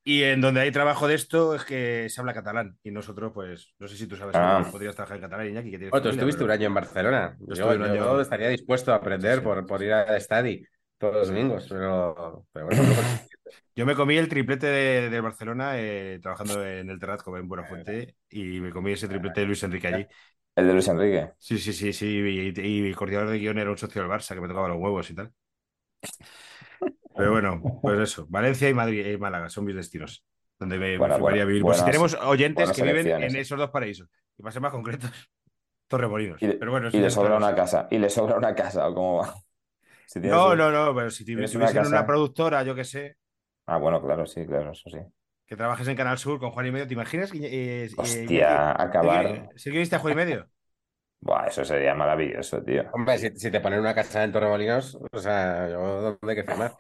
Y 0.10 0.24
en 0.24 0.39
donde 0.39 0.62
hay 0.62 0.72
trabajo 0.72 1.05
de 1.05 1.16
esto 1.16 1.53
es 1.53 1.66
que 1.66 2.08
se 2.10 2.22
habla 2.22 2.34
catalán. 2.34 2.78
Y 2.82 2.91
nosotros, 2.91 3.34
pues, 3.34 3.74
no 3.78 3.89
sé 3.89 3.97
si 3.97 4.08
tú 4.08 4.16
sabes, 4.16 4.38
Ah. 4.38 4.62
que 4.64 4.72
podrías 4.72 4.95
trabajar 4.95 5.18
en 5.18 5.24
catalán, 5.24 5.47
Iñaki, 5.49 5.70
que 5.70 5.78
tienes 5.80 5.93
Oh, 5.93 5.97
tú 5.97 6.03
familia, 6.03 6.12
estuviste 6.22 6.38
pero- 6.38 6.45
un 6.45 6.51
año 6.51 6.68
en 6.68 6.74
Barcelona. 6.74 7.38
Yo 7.45 8.22
estaría 8.22 8.47
dispuesto 8.47 8.93
a 8.93 8.95
aprender 8.95 9.39
Sí, 9.39 9.43
por, 9.43 9.66
por 9.66 9.84
ir 9.84 9.91
al 9.91 10.22
Stadi 10.22 10.64
todos 10.97 11.14
los 11.14 11.28
domingos, 11.28 11.66
pero, 11.68 12.45
pero 12.53 12.68
bueno. 12.68 12.84
Yo 13.76 13.86
me 13.86 13.95
comí 13.95 14.16
el 14.16 14.30
triplete 14.30 14.68
de, 14.68 15.10
de 15.10 15.20
Barcelona 15.20 15.74
eh, 15.76 16.20
trabajando 16.22 16.66
en 16.66 16.89
el 16.89 16.99
Terrat 16.99 17.22
como 17.22 17.36
en 17.36 17.49
Buenafuente 17.49 18.16
y 18.30 18.62
me 18.62 18.72
comí 18.72 18.93
ese 18.93 19.10
triplete 19.10 19.41
de 19.41 19.47
Luis 19.47 19.62
Enrique 19.64 19.88
allí. 19.88 20.08
El 20.55 20.68
de 20.68 20.72
Luis 20.74 20.88
Enrique. 20.88 21.32
Sí, 21.38 21.58
sí, 21.58 21.74
sí, 21.74 21.91
sí. 21.91 22.05
Y, 22.08 22.62
y 22.62 22.88
el 22.88 22.95
coordinador 22.95 23.30
de 23.30 23.39
guion 23.39 23.58
era 23.58 23.70
un 23.72 23.78
socio 23.78 24.01
del 24.01 24.10
Barça 24.10 24.34
que 24.36 24.39
me 24.39 24.47
tocaba 24.47 24.70
los 24.70 24.78
huevos 24.80 25.10
y 25.10 25.16
tal. 25.16 25.34
Pero 27.18 27.32
bueno, 27.32 27.61
pues 27.82 27.99
eso. 27.99 28.26
Valencia 28.30 28.70
y 28.70 28.74
Madrid 28.74 29.05
y 29.05 29.18
Málaga 29.18 29.49
son 29.49 29.65
mis 29.65 29.76
destinos. 29.76 30.26
Donde 30.59 30.78
me, 30.80 30.97
Bueno, 30.97 31.20
vivir. 31.20 31.61
Pues 31.63 31.78
si 31.78 31.86
tenemos 31.86 32.13
oyentes 32.15 32.72
que 32.72 32.82
viven 32.84 33.07
en 33.07 33.36
esos 33.36 33.57
dos 33.57 33.70
paraísos. 33.70 34.09
Y 34.38 34.41
para 34.41 34.51
ser 34.51 34.61
más 34.61 34.72
concretos, 34.72 35.11
Torremolinos. 35.88 36.41
Y, 36.41 36.47
Pero 36.49 36.72
bueno, 36.72 36.89
y 36.91 36.99
le 36.99 37.09
sobra 37.09 37.38
una 37.38 37.55
casa. 37.55 37.88
Y 37.91 37.97
le 37.97 38.09
sobra 38.09 38.38
una 38.38 38.55
casa, 38.55 38.88
¿o 38.88 38.93
cómo 38.93 39.18
va? 39.18 39.34
Si 40.07 40.20
No, 40.20 40.51
un- 40.51 40.57
no, 40.57 40.72
no, 40.72 40.95
pero 40.95 41.11
si 41.11 41.24
tuvi- 41.24 41.26
tienes 41.26 41.53
una 41.55 41.65
tuviesen 41.65 41.80
una, 41.82 41.89
casa- 41.89 42.05
productora, 42.07 42.63
yo 42.63 42.74
que 42.76 42.86
sé, 42.86 43.18
Ah, 43.68 43.78
bueno, 43.78 44.01
claro, 44.01 44.26
sí, 44.26 44.45
claro, 44.45 44.72
eso 44.72 44.89
sí. 44.89 44.97
que 45.45 45.55
trabajes 45.55 45.88
en 45.88 45.95
Canal 45.95 46.18
Sur 46.18 46.39
con 46.39 46.51
Juan 46.51 46.65
y 46.68 46.72
Medio, 46.72 46.88
¿te 46.88 46.93
imaginas? 46.93 47.32
que, 47.32 47.38
eh, 47.39 47.86
eh, 47.86 47.89
Hostia, 47.97 48.72
eh, 48.72 48.84
acabar. 48.84 49.49
¿Sí 49.55 49.72
que 49.72 49.78
viste 49.80 49.95
a 49.95 49.99
Juan 49.99 50.13
y 50.13 50.15
Medio? 50.15 50.49
Buah, 51.22 51.47
eso 51.47 51.65
sería 51.65 51.93
maravilloso, 51.95 52.63
tío. 52.63 52.84
Hombre, 52.93 53.18
si, 53.18 53.30
si 53.38 53.51
te 53.51 53.59
ponen 53.59 53.80
una 53.80 53.93
casa 53.95 54.24
en 54.24 54.32
Torremolinos, 54.32 54.97
o 55.11 55.20
sea, 55.20 55.70
yo 55.70 55.80
dónde 56.01 56.18
hay 56.32 56.36
que 56.36 56.43
firmar. 56.43 56.76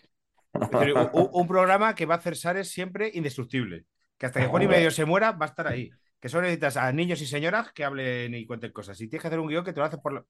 Decir, 0.59 0.93
un, 1.13 1.47
programa 1.47 1.95
que 1.95 2.05
va 2.05 2.15
a 2.15 2.17
hacer 2.17 2.35
Sares 2.35 2.69
siempre 2.69 3.11
indestructible. 3.13 3.85
Que 4.17 4.25
hasta 4.25 4.39
que 4.39 4.47
Juan 4.47 4.63
y. 4.63 4.67
Medio 4.67 4.91
se 4.91 5.05
muera, 5.05 5.31
va 5.31 5.45
a 5.45 5.49
estar 5.49 5.67
ahí. 5.67 5.89
Que 6.19 6.29
solo 6.29 6.43
necesitas 6.43 6.77
a 6.77 6.91
niños 6.91 7.21
y 7.21 7.27
señoras 7.27 7.71
que 7.71 7.83
hablen 7.83 8.33
y 8.33 8.45
cuenten 8.45 8.71
cosas. 8.71 8.99
Y 9.01 9.07
tienes 9.07 9.21
que 9.21 9.27
hacer 9.27 9.39
un 9.39 9.47
guion 9.47 9.63
que 9.63 9.73
te 9.73 9.79
lo 9.79 9.85
haces 9.85 9.99
por 9.99 10.13
la... 10.13 10.23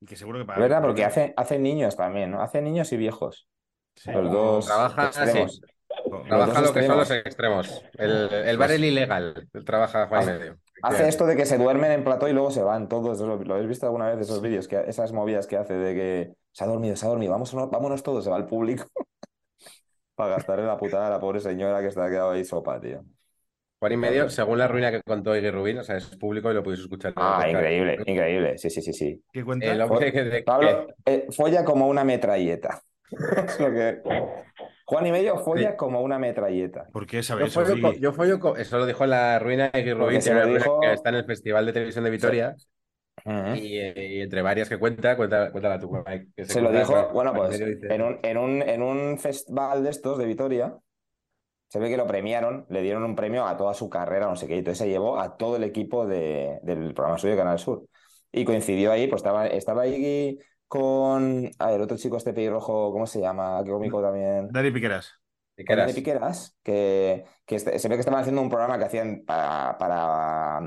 Y 0.00 0.06
que 0.06 0.16
seguro 0.16 0.40
que 0.40 0.44
para... 0.44 0.58
Es 0.58 0.62
verdad, 0.62 0.82
porque 0.82 1.04
hace, 1.04 1.32
hace 1.36 1.58
niños 1.58 1.96
también, 1.96 2.32
¿no? 2.32 2.42
Hace 2.42 2.60
niños 2.60 2.92
y 2.92 2.96
viejos. 2.96 3.48
Sí. 3.94 4.10
Los 4.10 4.32
dos 4.32 4.66
Trabaja, 4.66 5.06
extremos. 5.06 5.54
sí. 5.54 5.60
Con- 6.10 6.24
Trabaja 6.24 6.60
dos 6.60 6.68
lo 6.68 6.74
que 6.74 6.86
son 6.86 6.96
los 6.98 7.10
extremos. 7.12 7.84
El, 7.92 8.32
el 8.32 8.58
bar 8.58 8.72
el 8.72 8.84
ilegal, 8.84 9.48
él 9.52 9.64
trabaja 9.64 10.08
Juan 10.08 10.20
y 10.20 10.24
Hace- 10.24 10.38
medio. 10.38 10.58
Hace 10.82 11.08
esto 11.08 11.24
de 11.24 11.34
que 11.36 11.46
se 11.46 11.56
duermen 11.56 11.92
en 11.92 12.04
plató 12.04 12.28
y 12.28 12.32
luego 12.34 12.50
se 12.50 12.62
van 12.62 12.88
todos. 12.88 13.18
¿Lo, 13.20 13.36
lo 13.42 13.54
habéis 13.54 13.68
visto 13.68 13.86
alguna 13.86 14.10
vez 14.10 14.20
esos 14.20 14.42
vídeos? 14.42 14.68
Que, 14.68 14.82
esas 14.86 15.12
movidas 15.12 15.46
que 15.46 15.56
hace 15.56 15.72
de 15.72 15.94
que 15.94 16.34
se 16.52 16.64
ha 16.64 16.66
dormido, 16.66 16.94
se 16.96 17.06
ha 17.06 17.08
dormido, 17.08 17.32
vamos, 17.32 17.54
vámonos 17.54 18.02
todos, 18.02 18.22
se 18.24 18.28
va 18.30 18.36
el 18.36 18.44
público. 18.44 18.84
Para 20.14 20.36
gastarle 20.36 20.64
la 20.66 20.76
putada 20.76 21.08
a 21.08 21.10
la 21.10 21.20
pobre 21.20 21.40
señora 21.40 21.80
que 21.80 21.88
está 21.88 22.08
quedado 22.08 22.30
ahí 22.32 22.44
sopa, 22.44 22.80
tío. 22.80 23.02
Juan 23.80 23.92
y 23.92 23.96
medio, 23.96 24.30
según 24.30 24.58
la 24.58 24.68
ruina 24.68 24.90
que 24.90 25.00
contó 25.02 25.36
Iggy 25.36 25.50
Rubin, 25.50 25.78
o 25.78 25.84
sea, 25.84 25.96
es 25.96 26.06
público 26.16 26.50
y 26.50 26.54
lo 26.54 26.62
podéis 26.62 26.80
escuchar. 26.82 27.12
Ah, 27.16 27.34
podcast. 27.42 27.50
increíble, 27.50 27.98
increíble. 28.06 28.58
Sí, 28.58 28.70
sí, 28.70 28.80
sí, 28.80 28.92
sí. 28.92 29.22
¿Qué 29.32 29.44
cuenta? 29.44 29.66
El 29.66 29.80
hombre 29.82 30.10
que, 30.12 30.24
de- 30.24 30.42
Pablo, 30.42 30.86
eh, 31.04 31.26
folla 31.36 31.64
como 31.64 31.88
una 31.88 32.04
metralleta. 32.04 32.80
Es 33.10 33.10
lo 33.60 33.70
que- 33.72 34.00
Juan 34.86 35.06
y 35.06 35.12
medio 35.12 35.38
folla 35.38 35.70
Sí. 35.72 35.76
como 35.76 36.00
una 36.00 36.18
metralleta. 36.18 36.86
¿Por 36.92 37.06
qué 37.06 37.16
Yo 37.18 37.22
sabes 37.22 37.48
eso? 37.48 37.60
follo, 37.64 37.76
Iggy? 37.76 38.00
yo 38.00 38.12
follo 38.12 38.38
con- 38.38 38.58
eso 38.58 38.78
lo 38.78 38.86
dijo 38.86 39.04
en 39.04 39.10
la 39.10 39.38
ruina 39.38 39.70
Iggy 39.74 39.92
una 39.92 40.04
ruina 40.06 40.44
dijo- 40.46 40.80
que 40.80 40.92
está 40.92 41.08
en 41.10 41.14
el 41.16 41.24
Festival 41.24 41.66
de 41.66 41.72
Televisión 41.72 42.04
de 42.04 42.10
Vitoria. 42.10 42.54
Y, 43.24 43.78
y 43.78 44.20
entre 44.20 44.42
varias 44.42 44.68
que 44.68 44.78
cuenta, 44.78 45.16
cuenta 45.16 45.50
cuéntala 45.50 45.78
tú, 45.78 45.90
Mike, 46.06 46.28
que 46.36 46.44
Se 46.44 46.60
lo 46.60 46.70
dijo, 46.70 47.10
bueno, 47.12 47.32
pues 47.34 47.58
dice- 47.58 47.78
en 47.94 48.02
un, 48.02 48.18
en 48.22 48.36
un, 48.38 48.62
en 48.62 48.82
un 48.82 49.18
festival 49.18 49.82
de 49.84 49.90
estos 49.90 50.18
de 50.18 50.26
Vitoria, 50.26 50.76
se 51.68 51.78
ve 51.78 51.88
que 51.88 51.96
lo 51.96 52.06
premiaron, 52.06 52.66
le 52.68 52.82
dieron 52.82 53.02
un 53.04 53.16
premio 53.16 53.46
a 53.46 53.56
toda 53.56 53.74
su 53.74 53.88
carrera, 53.90 54.26
no 54.26 54.36
sé 54.36 54.46
qué, 54.46 54.54
y 54.54 54.58
entonces 54.58 54.78
se 54.78 54.88
llevó 54.88 55.18
a 55.18 55.36
todo 55.36 55.56
el 55.56 55.64
equipo 55.64 56.06
de- 56.06 56.58
del 56.62 56.94
programa 56.94 57.18
suyo 57.18 57.32
de 57.32 57.38
Canal 57.38 57.58
Sur. 57.58 57.86
Y 58.30 58.44
coincidió 58.44 58.92
ahí, 58.92 59.06
pues 59.06 59.20
estaba, 59.20 59.46
estaba 59.46 59.82
ahí 59.82 60.38
con 60.68 61.50
a 61.58 61.66
ver, 61.66 61.76
el 61.76 61.82
otro 61.82 61.96
chico 61.96 62.16
este 62.16 62.32
pelirrojo, 62.32 62.92
¿cómo 62.92 63.06
se 63.06 63.20
llama? 63.20 63.60
Qué 63.64 63.70
cómico 63.70 64.02
también. 64.02 64.48
Dani 64.50 64.70
Piqueras. 64.70 65.12
¿Y 65.56 65.64
qué 65.64 65.66
Con 65.66 65.76
Dani 65.76 65.82
eras? 65.90 65.94
Piqueras, 65.94 66.58
que, 66.62 67.24
que 67.46 67.56
este- 67.56 67.78
se 67.78 67.88
ve 67.88 67.94
que 67.94 68.00
estaban 68.00 68.20
haciendo 68.20 68.42
un 68.42 68.48
programa 68.50 68.78
que 68.78 68.84
hacían 68.84 69.22
para, 69.24 69.78
para, 69.78 70.60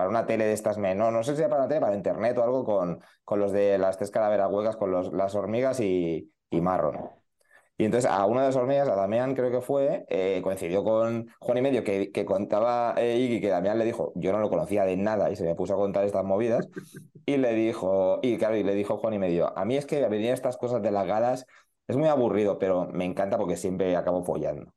para 0.00 0.08
una 0.08 0.24
tele 0.24 0.46
de 0.46 0.54
estas, 0.54 0.78
no, 0.78 1.10
no 1.10 1.22
sé 1.22 1.36
si 1.36 1.42
para 1.42 1.56
una 1.56 1.68
tele, 1.68 1.82
para 1.82 1.94
internet 1.94 2.38
o 2.38 2.42
algo, 2.42 2.64
con, 2.64 3.02
con 3.22 3.38
los 3.38 3.52
de 3.52 3.76
las 3.76 3.98
tres 3.98 4.10
calaveras 4.10 4.50
huecas, 4.50 4.76
con 4.76 4.90
los, 4.90 5.12
las 5.12 5.34
hormigas 5.34 5.78
y, 5.78 6.32
y 6.48 6.60
Marron. 6.62 7.10
Y 7.76 7.84
entonces 7.84 8.10
a 8.10 8.24
una 8.24 8.40
de 8.40 8.46
las 8.46 8.56
hormigas, 8.56 8.88
a 8.88 8.94
Damián 8.94 9.34
creo 9.34 9.50
que 9.50 9.60
fue, 9.60 10.06
eh, 10.08 10.40
coincidió 10.42 10.82
con 10.84 11.28
Juan 11.38 11.58
y 11.58 11.60
Medio, 11.60 11.84
que, 11.84 12.10
que 12.12 12.24
contaba 12.24 12.94
eh, 12.96 13.18
Iggy, 13.18 13.42
que 13.42 13.48
Damián 13.48 13.76
le 13.76 13.84
dijo, 13.84 14.12
yo 14.14 14.32
no 14.32 14.38
lo 14.38 14.48
conocía 14.48 14.86
de 14.86 14.96
nada 14.96 15.30
y 15.30 15.36
se 15.36 15.44
me 15.44 15.54
puso 15.54 15.74
a 15.74 15.76
contar 15.76 16.06
estas 16.06 16.24
movidas. 16.24 16.70
Y 17.26 17.36
le 17.36 17.52
dijo, 17.52 18.20
y 18.22 18.38
claro, 18.38 18.56
y 18.56 18.62
le 18.62 18.74
dijo 18.74 18.96
Juan 18.96 19.12
y 19.12 19.18
Medio, 19.18 19.52
a 19.58 19.66
mí 19.66 19.76
es 19.76 19.84
que 19.84 20.08
venir 20.08 20.30
estas 20.32 20.56
cosas 20.56 20.80
de 20.80 20.92
las 20.92 21.06
galas 21.06 21.46
es 21.88 21.96
muy 21.98 22.08
aburrido, 22.08 22.58
pero 22.58 22.86
me 22.86 23.04
encanta 23.04 23.36
porque 23.36 23.56
siempre 23.58 23.94
acabo 23.96 24.24
follando. 24.24 24.72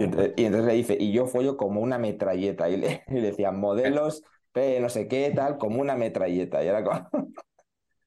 Y 0.00 0.04
entonces, 0.04 0.32
y 0.36 0.44
entonces 0.44 0.66
le 0.66 0.74
dice, 0.74 0.96
y 0.98 1.12
yo 1.12 1.26
follo 1.26 1.56
como 1.56 1.80
una 1.80 1.98
metralleta. 1.98 2.68
Y 2.70 2.76
le, 2.78 3.04
y 3.08 3.14
le 3.14 3.20
decían, 3.20 3.60
modelos, 3.60 4.22
P, 4.52 4.80
no 4.80 4.88
sé 4.88 5.08
qué, 5.08 5.32
tal, 5.34 5.58
como 5.58 5.80
una 5.80 5.96
metralleta. 5.96 6.62
Y 6.64 6.68
era 6.68 6.82
como. 6.84 7.08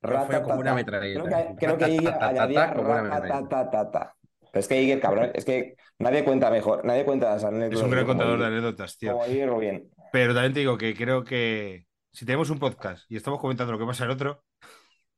Follo 0.02 0.44
como 0.44 0.60
una 0.60 0.74
Ratatata. 0.74 0.76
metralleta. 0.76 1.24
Creo 1.24 1.48
que, 1.48 1.56
creo 1.58 1.78
que 1.78 1.86
Ratatatata, 1.86 2.28
añadía 2.28 2.74
ratatatata. 2.74 4.16
Pero 4.52 4.60
es 4.60 4.68
que 4.68 4.82
Iggy, 4.82 5.00
cabrón, 5.00 5.32
es 5.34 5.46
que 5.46 5.76
nadie 5.98 6.24
cuenta 6.24 6.52
mejor, 6.52 6.86
nadie 6.86 7.06
cuenta 7.06 7.32
las 7.32 7.44
anécdotas. 7.44 7.80
Es 7.80 7.86
un 7.86 7.92
gran 7.92 8.06
contador 8.06 8.40
de 8.40 8.46
anécdotas, 8.46 8.98
tío. 8.98 9.14
Como 9.14 9.26
Iggy 9.26 9.46
Rubin. 9.46 9.90
Pero 10.12 10.34
también 10.34 10.54
te 10.54 10.60
digo 10.60 10.78
que 10.78 10.94
creo 10.94 11.24
que 11.24 11.86
si 12.12 12.26
tenemos 12.26 12.50
un 12.52 12.60
podcast 12.60 13.10
y 13.10 13.16
estamos 13.16 13.40
comentando 13.40 13.74
lo 13.74 13.80
que 13.80 13.86
pasa 13.86 14.06
en 14.06 14.12
otro, 14.12 14.44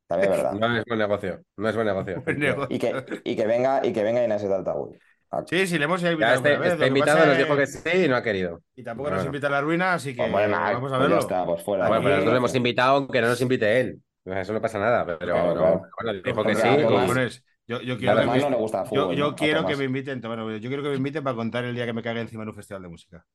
También 0.08 0.32
es 0.32 0.38
verdad. 0.38 0.54
No 0.54 0.78
es 0.78 0.86
buen 0.86 1.00
negocio, 1.00 1.42
no 1.58 1.68
es 1.68 1.76
buen 1.76 1.88
negocio. 1.88 2.22
buen 2.26 2.40
negocio. 2.40 2.76
Y 2.76 2.80
que, 2.80 3.22
y 3.26 3.36
que 3.36 3.46
venga, 3.46 3.86
y 3.86 3.92
que 3.92 4.04
venga 4.04 4.24
Inés 4.24 4.44
de. 4.44 5.00
Sí, 5.48 5.68
sí, 5.68 5.78
le 5.78 5.86
hemos 5.86 6.02
invitado 6.04 6.36
este, 6.36 6.58
vez, 6.58 6.74
este 6.74 6.88
invitado 6.88 7.26
nos 7.26 7.28
es- 7.30 7.38
dijo 7.40 7.58
que 7.58 7.68
sí 7.68 7.90
y 8.06 8.08
no 8.08 8.16
ha 8.16 8.24
querido. 8.24 8.62
Y 8.76 8.84
tampoco 8.84 9.04
Bueno. 9.10 9.18
nos 9.18 9.26
invita 9.26 9.48
a 9.48 9.50
la 9.52 9.62
ruina, 9.62 9.94
así 9.94 10.16
que 10.16 10.22
vamos 10.22 10.42
a 10.42 10.80
pues 10.80 10.92
verlo. 10.92 11.10
ya 11.10 11.20
está, 11.20 11.46
pues 11.46 11.64
fuera. 11.64 11.88
Bueno, 11.88 12.04
pero 12.04 12.16
nosotros 12.16 12.34
le 12.34 12.38
hemos 12.40 12.56
invitado 12.56 12.96
aunque 12.98 13.22
no 13.22 13.28
nos 13.28 13.42
invite 13.42 13.80
él. 13.80 14.02
Eso 14.26 14.54
no 14.54 14.62
pasa 14.62 14.80
nada, 14.80 15.06
pero 15.06 15.20
Claro, 15.20 15.48
no, 15.50 15.54
claro. 15.56 15.82
bueno, 16.04 16.22
dijo 16.24 16.44
que 16.44 16.56
sí. 16.56 16.84
Cojones, 16.84 17.44
Yo, 17.68 17.82
yo 17.82 17.98
quiero 17.98 18.18
que 18.22 18.26
me, 18.28 18.56
gusta 18.58 18.84
yo, 18.92 19.36
quiero 19.36 19.66
que 19.66 19.76
me 19.76 19.84
inviten, 19.86 20.22
bueno, 20.22 20.56
yo 20.58 20.68
quiero 20.70 20.84
que 20.84 20.90
me 20.90 20.96
inviten 20.96 21.24
para 21.24 21.36
contar 21.36 21.64
el 21.66 21.76
día 21.76 21.86
que 21.86 21.94
me 21.94 22.04
cague 22.04 22.22
encima 22.22 22.44
en 22.44 22.50
un 22.50 22.56
festival 22.56 22.84
de 22.84 22.90
música. 22.90 23.26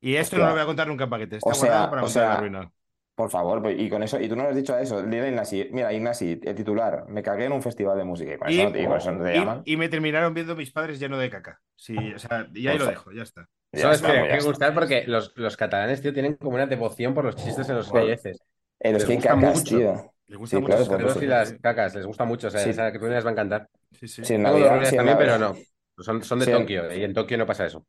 Y 0.00 0.16
esto 0.16 0.36
Hostia. 0.36 0.38
no 0.38 0.46
lo 0.46 0.52
voy 0.52 0.62
a 0.62 0.66
contar 0.66 0.88
nunca 0.88 1.04
en 1.04 1.10
paquete, 1.10 1.36
está 1.36 1.50
O 1.50 1.54
sea, 1.54 1.68
guardado 1.68 1.90
para 1.90 2.02
o 2.02 2.04
contar 2.06 2.22
la 2.28 2.36
ruina. 2.40 2.72
Por 3.20 3.30
favor, 3.30 3.60
pues, 3.60 3.78
y 3.78 3.90
con 3.90 4.02
eso, 4.02 4.18
y 4.18 4.28
tú 4.30 4.34
no 4.36 4.44
le 4.44 4.48
has 4.48 4.56
dicho 4.56 4.74
a 4.74 4.80
eso, 4.80 5.02
dile 5.02 5.20
a 5.20 5.28
Ignasi, 5.28 5.68
mira, 5.72 5.92
Ignasi, 5.92 6.40
el 6.42 6.54
titular, 6.54 7.04
me 7.06 7.22
cagué 7.22 7.44
en 7.44 7.52
un 7.52 7.60
festival 7.60 7.98
de 7.98 8.04
música, 8.04 8.32
y 8.34 8.38
con, 8.38 8.50
Y- 8.50 8.54
eso, 8.54 8.64
no 8.64 8.72
te, 8.72 8.82
y 8.82 8.86
con 8.86 8.96
eso 8.96 9.12
no 9.12 9.24
te 9.24 9.30
Y, 9.30 9.38
llaman. 9.38 9.62
y 9.66 9.76
me 9.76 9.88
terminaron 9.90 10.32
viendo 10.32 10.56
mis 10.56 10.72
padres 10.72 10.98
lleno 10.98 11.18
de 11.18 11.28
caca. 11.28 11.60
Sí, 11.76 11.94
o 12.14 12.18
sea, 12.18 12.48
y 12.54 12.66
ahí 12.66 12.78
lo 12.78 12.86
dejo, 12.86 13.12
ya 13.12 13.22
está. 13.24 13.46
Ya 13.72 13.80
Eso 13.80 13.90
es 13.92 14.00
que 14.00 14.06
pues 14.08 14.16
ya 14.16 14.28
que 14.28 14.36
está. 14.38 14.48
gustar 14.50 14.74
porque 14.74 15.04
los, 15.06 15.32
los 15.36 15.56
catalanes, 15.58 16.00
tío, 16.00 16.14
tienen 16.14 16.36
como 16.36 16.54
una 16.54 16.66
devoción 16.66 17.12
por 17.12 17.26
los 17.26 17.36
chistes 17.36 17.68
en 17.68 17.76
los 17.76 17.92
que 17.92 17.98
hay 17.98 18.10
heces. 18.12 18.38
Eh, 18.78 18.92
los 18.92 19.04
que 19.04 19.10
hay 19.12 19.16
gusta 19.16 19.34
cacas, 19.34 19.58
mucho. 19.58 19.76
tío. 19.76 20.14
Les 20.28 20.38
gusta 20.38 20.56
Sí, 20.56 20.62
mucho 20.62 20.76
claro, 20.86 20.98
Los 21.04 21.22
y 21.22 21.26
las 21.26 21.48
sí. 21.50 21.58
cacas, 21.60 21.94
les 21.94 22.06
gusta 22.06 22.24
mucho. 22.24 22.46
O 22.48 22.50
sea, 22.50 22.60
Sí. 22.60 22.70
esa 22.70 22.90
que 22.90 22.98
tú 22.98 23.06
les 23.06 23.22
va 23.24 23.28
a 23.28 23.32
encantar. 23.32 23.68
Sí, 23.92 24.08
sí. 24.08 24.24
Sí, 24.24 24.34
en 24.34 24.42
Navidad, 24.42 24.80
sí, 24.84 24.94
en 24.94 24.96
también, 24.96 25.18
pero 25.18 25.38
no. 25.38 25.54
Son, 25.98 26.22
son 26.24 26.38
de 26.38 26.46
Sí, 26.46 26.50
en- 26.52 26.58
Tokio 26.58 26.94
y 26.96 27.04
en 27.04 27.12
Tokio 27.12 27.36
no 27.36 27.46
pasa 27.46 27.66
eso. 27.66 27.84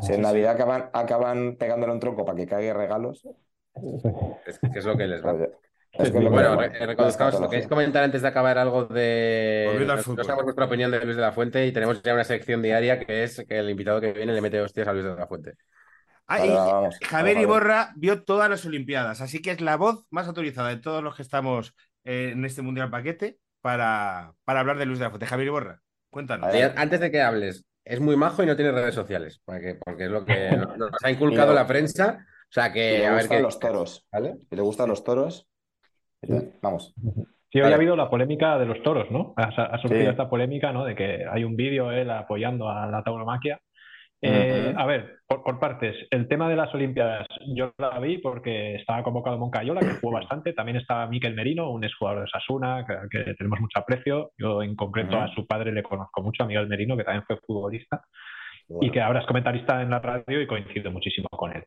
Si 0.00 0.12
en 0.14 0.22
Navidad 0.22 0.52
acaban, 0.54 0.88
acaban 0.94 1.56
pegándole 1.56 1.92
un 1.92 2.00
tronco 2.00 2.24
para 2.24 2.36
que 2.36 2.46
cague 2.46 2.72
regalos, 2.72 3.28
Es, 4.46 4.58
que 4.58 4.78
es 4.78 4.84
lo 4.84 4.96
que 4.96 5.06
les 5.06 5.24
va. 5.24 5.34
es 5.92 6.10
que 6.10 6.20
lo 6.20 6.30
Bueno, 6.30 6.56
re- 6.56 6.68
reconozcamos, 6.68 7.08
escatología. 7.08 7.48
¿queréis 7.48 7.68
comentar 7.68 8.04
antes 8.04 8.22
de 8.22 8.28
acabar 8.28 8.58
algo 8.58 8.84
de... 8.84 9.84
Damos 9.86 10.44
vuestra 10.44 10.64
opinión 10.66 10.90
de 10.90 11.04
Luis 11.04 11.16
de 11.16 11.22
la 11.22 11.32
Fuente 11.32 11.66
y 11.66 11.72
tenemos 11.72 12.02
ya 12.02 12.14
una 12.14 12.24
sección 12.24 12.62
diaria 12.62 12.98
que 13.00 13.24
es 13.24 13.44
que 13.48 13.58
el 13.58 13.70
invitado 13.70 14.00
que 14.00 14.12
viene 14.12 14.32
le 14.32 14.40
mete 14.40 14.60
hostias 14.60 14.88
a 14.88 14.92
Luis 14.92 15.04
de 15.04 15.14
la 15.14 15.26
Fuente. 15.26 15.54
Ah, 16.26 16.46
y 16.46 16.50
vamos, 16.50 16.98
Javier 17.02 17.34
vamos, 17.34 17.48
Iborra 17.48 17.92
vio 17.96 18.22
todas 18.22 18.48
las 18.48 18.64
Olimpiadas, 18.64 19.20
así 19.20 19.42
que 19.42 19.50
es 19.50 19.60
la 19.60 19.76
voz 19.76 20.06
más 20.10 20.28
autorizada 20.28 20.68
de 20.68 20.76
todos 20.76 21.02
los 21.02 21.16
que 21.16 21.22
estamos 21.22 21.74
eh, 22.04 22.30
en 22.32 22.44
este 22.44 22.62
Mundial 22.62 22.90
Paquete 22.90 23.38
para, 23.60 24.32
para 24.44 24.60
hablar 24.60 24.78
de 24.78 24.86
Luis 24.86 24.98
de 24.98 25.04
la 25.06 25.10
Fuente. 25.10 25.26
Javier 25.26 25.48
Iborra, 25.48 25.80
cuéntanos. 26.10 26.48
Antes 26.76 27.00
de 27.00 27.10
que 27.10 27.20
hables, 27.20 27.64
es 27.84 28.00
muy 28.00 28.16
majo 28.16 28.42
y 28.42 28.46
no 28.46 28.56
tiene 28.56 28.72
redes 28.72 28.94
sociales, 28.94 29.40
porque, 29.44 29.74
porque 29.84 30.04
es 30.04 30.10
lo 30.10 30.24
que 30.24 30.50
nos, 30.78 30.90
ha 31.02 31.10
inculcado 31.10 31.52
la 31.52 31.66
prensa. 31.66 32.24
O 32.52 32.54
sea 32.54 32.68
Y 32.68 32.72
que, 32.72 32.98
le 32.98 33.06
a 33.06 33.10
ver 33.12 33.20
gustan 33.22 33.38
qué... 33.38 33.42
los 33.42 33.58
toros. 33.58 34.06
¿Vale? 34.12 34.34
Si 34.48 34.56
le 34.56 34.62
gustan 34.62 34.88
los 34.88 35.02
toros, 35.04 35.48
vamos. 36.60 36.94
Sí, 37.50 37.58
hoy 37.58 37.62
Vale. 37.62 37.74
ha 37.74 37.76
habido 37.76 37.96
la 37.96 38.08
polémica 38.10 38.58
de 38.58 38.66
los 38.66 38.82
toros, 38.82 39.10
¿no? 39.10 39.34
Ha, 39.36 39.44
ha 39.44 39.78
surgido 39.78 40.02
Sí. 40.02 40.08
esta 40.08 40.28
polémica, 40.28 40.72
¿no? 40.72 40.84
De 40.84 40.94
que 40.94 41.24
hay 41.30 41.44
un 41.44 41.56
vídeo 41.56 41.90
él 41.92 42.10
apoyando 42.10 42.68
a 42.68 42.86
la 42.86 43.02
tauromaquia. 43.02 43.58
Eh. 44.24 44.72
A 44.76 44.86
ver, 44.86 45.16
por, 45.26 45.42
por 45.42 45.58
partes. 45.58 45.96
El 46.10 46.28
tema 46.28 46.48
de 46.48 46.54
las 46.56 46.72
Olimpiadas, 46.74 47.26
yo 47.56 47.72
la 47.78 47.98
vi 47.98 48.18
porque 48.18 48.76
estaba 48.76 49.02
convocado 49.02 49.36
Moncayola, 49.38 49.80
que 49.80 49.94
jugó 50.00 50.12
bastante. 50.12 50.52
También 50.52 50.76
estaba 50.78 51.06
Miquel 51.08 51.34
Merino, 51.34 51.70
un 51.70 51.82
exjugador 51.84 52.22
de 52.22 52.30
Sasuna, 52.30 52.84
que, 52.86 52.94
que 53.24 53.34
tenemos 53.34 53.60
mucho 53.60 53.78
aprecio. 53.80 54.30
Yo, 54.38 54.62
en 54.62 54.76
concreto, 54.76 55.18
a 55.18 55.28
su 55.34 55.46
padre 55.46 55.72
le 55.72 55.82
conozco 55.82 56.22
mucho, 56.22 56.44
a 56.44 56.46
Miguel 56.46 56.68
Merino, 56.68 56.96
que 56.96 57.04
también 57.04 57.24
fue 57.26 57.36
futbolista 57.44 58.02
y 58.80 58.90
que 58.90 59.00
ahora 59.02 59.20
es 59.20 59.26
comentarista 59.26 59.82
en 59.82 59.90
la 59.90 59.98
radio 59.98 60.40
y 60.40 60.46
coincido 60.46 60.90
muchísimo 60.92 61.28
con 61.30 61.54
él. 61.54 61.64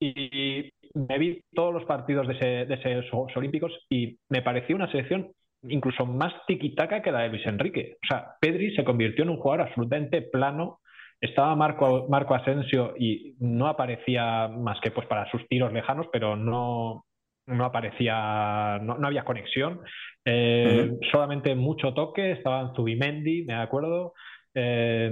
Y 0.00 0.70
me 0.94 1.18
vi 1.18 1.40
todos 1.52 1.74
los 1.74 1.84
partidos 1.84 2.26
de, 2.28 2.34
ese- 2.34 2.66
de 2.66 2.74
esos 2.74 3.10
Juegos 3.10 3.36
Olímpicos 3.36 3.72
y 3.90 4.18
me 4.28 4.42
pareció 4.42 4.76
una 4.76 4.90
selección 4.90 5.28
incluso 5.62 6.06
más 6.06 6.32
tiquitaca 6.46 7.02
que 7.02 7.10
la 7.10 7.20
de 7.22 7.30
Luis 7.30 7.44
Enrique. 7.46 7.96
O 8.04 8.06
sea, 8.06 8.36
Pedri 8.40 8.74
se 8.76 8.84
convirtió 8.84 9.24
en 9.24 9.30
un 9.30 9.38
jugador 9.38 9.66
absolutamente 9.66 10.22
plano. 10.22 10.78
Estaba 11.20 11.56
Marco, 11.56 12.06
Marco 12.08 12.34
Asensio 12.34 12.94
y 12.96 13.34
no 13.40 13.66
aparecía 13.66 14.46
más 14.48 14.80
que 14.80 14.92
pues 14.92 15.08
para 15.08 15.28
sus 15.32 15.46
tiros 15.48 15.72
lejanos, 15.72 16.06
pero 16.12 16.36
no, 16.36 17.04
no 17.46 17.64
aparecía, 17.64 18.78
no, 18.82 18.98
no 18.98 19.06
había 19.08 19.24
conexión. 19.24 19.80
Eh, 20.24 20.92
Solamente 21.10 21.56
mucho 21.56 21.92
toque, 21.92 22.30
estaban 22.30 22.72
Zubimendi, 22.76 23.42
me 23.44 23.54
acuerdo, 23.54 24.12
eh, 24.54 25.10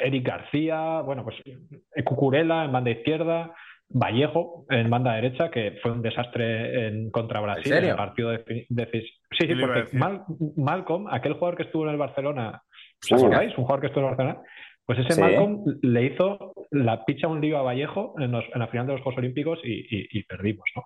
Eric 0.00 0.24
García, 0.26 1.00
bueno, 1.00 1.24
pues 1.24 1.36
Cucurella 2.04 2.64
en 2.64 2.72
banda 2.72 2.90
izquierda, 2.90 3.54
Vallejo 3.90 4.66
en 4.68 4.90
banda 4.90 5.14
derecha, 5.14 5.50
que 5.50 5.78
fue 5.82 5.92
un 5.92 6.02
desastre 6.02 6.88
en 6.88 7.10
contra 7.10 7.40
Brasil 7.40 7.72
en, 7.72 7.84
el 7.84 7.96
partido 7.96 8.30
de, 8.30 8.66
de- 8.68 8.88
Sí, 8.92 9.00
sí, 9.30 9.46
¿Qué 9.46 9.54
le 9.54 9.62
iba 9.64 9.74
a 9.76 9.82
porque? 9.82 9.96
Mal- 9.96 10.24
Malcolm, 10.56 11.06
aquel 11.10 11.34
jugador 11.34 11.56
que 11.56 11.62
estuvo 11.64 11.84
en 11.84 11.90
el 11.92 11.96
Barcelona, 11.96 12.62
¿os 13.02 13.12
acordáis? 13.12 13.50
Un 13.56 13.64
jugador 13.64 13.80
que 13.80 13.86
estuvo 13.86 14.04
en 14.04 14.10
el 14.10 14.16
Barcelona. 14.16 14.42
Pues 14.84 14.98
ese 15.00 15.12
Sí. 15.12 15.20
Malcolm 15.20 15.64
le 15.82 16.04
hizo 16.04 16.52
la 16.70 17.04
picha 17.04 17.28
un 17.28 17.40
lío 17.40 17.58
a 17.58 17.62
Vallejo 17.62 18.14
en, 18.18 18.32
los- 18.32 18.44
en 18.52 18.58
la 18.60 18.68
final 18.68 18.86
de 18.86 18.92
los 18.94 19.02
Juegos 19.02 19.18
Olímpicos 19.18 19.58
y, 19.64 19.72
y- 19.72 20.08
y 20.10 20.22
perdimos, 20.24 20.64
¿no? 20.76 20.84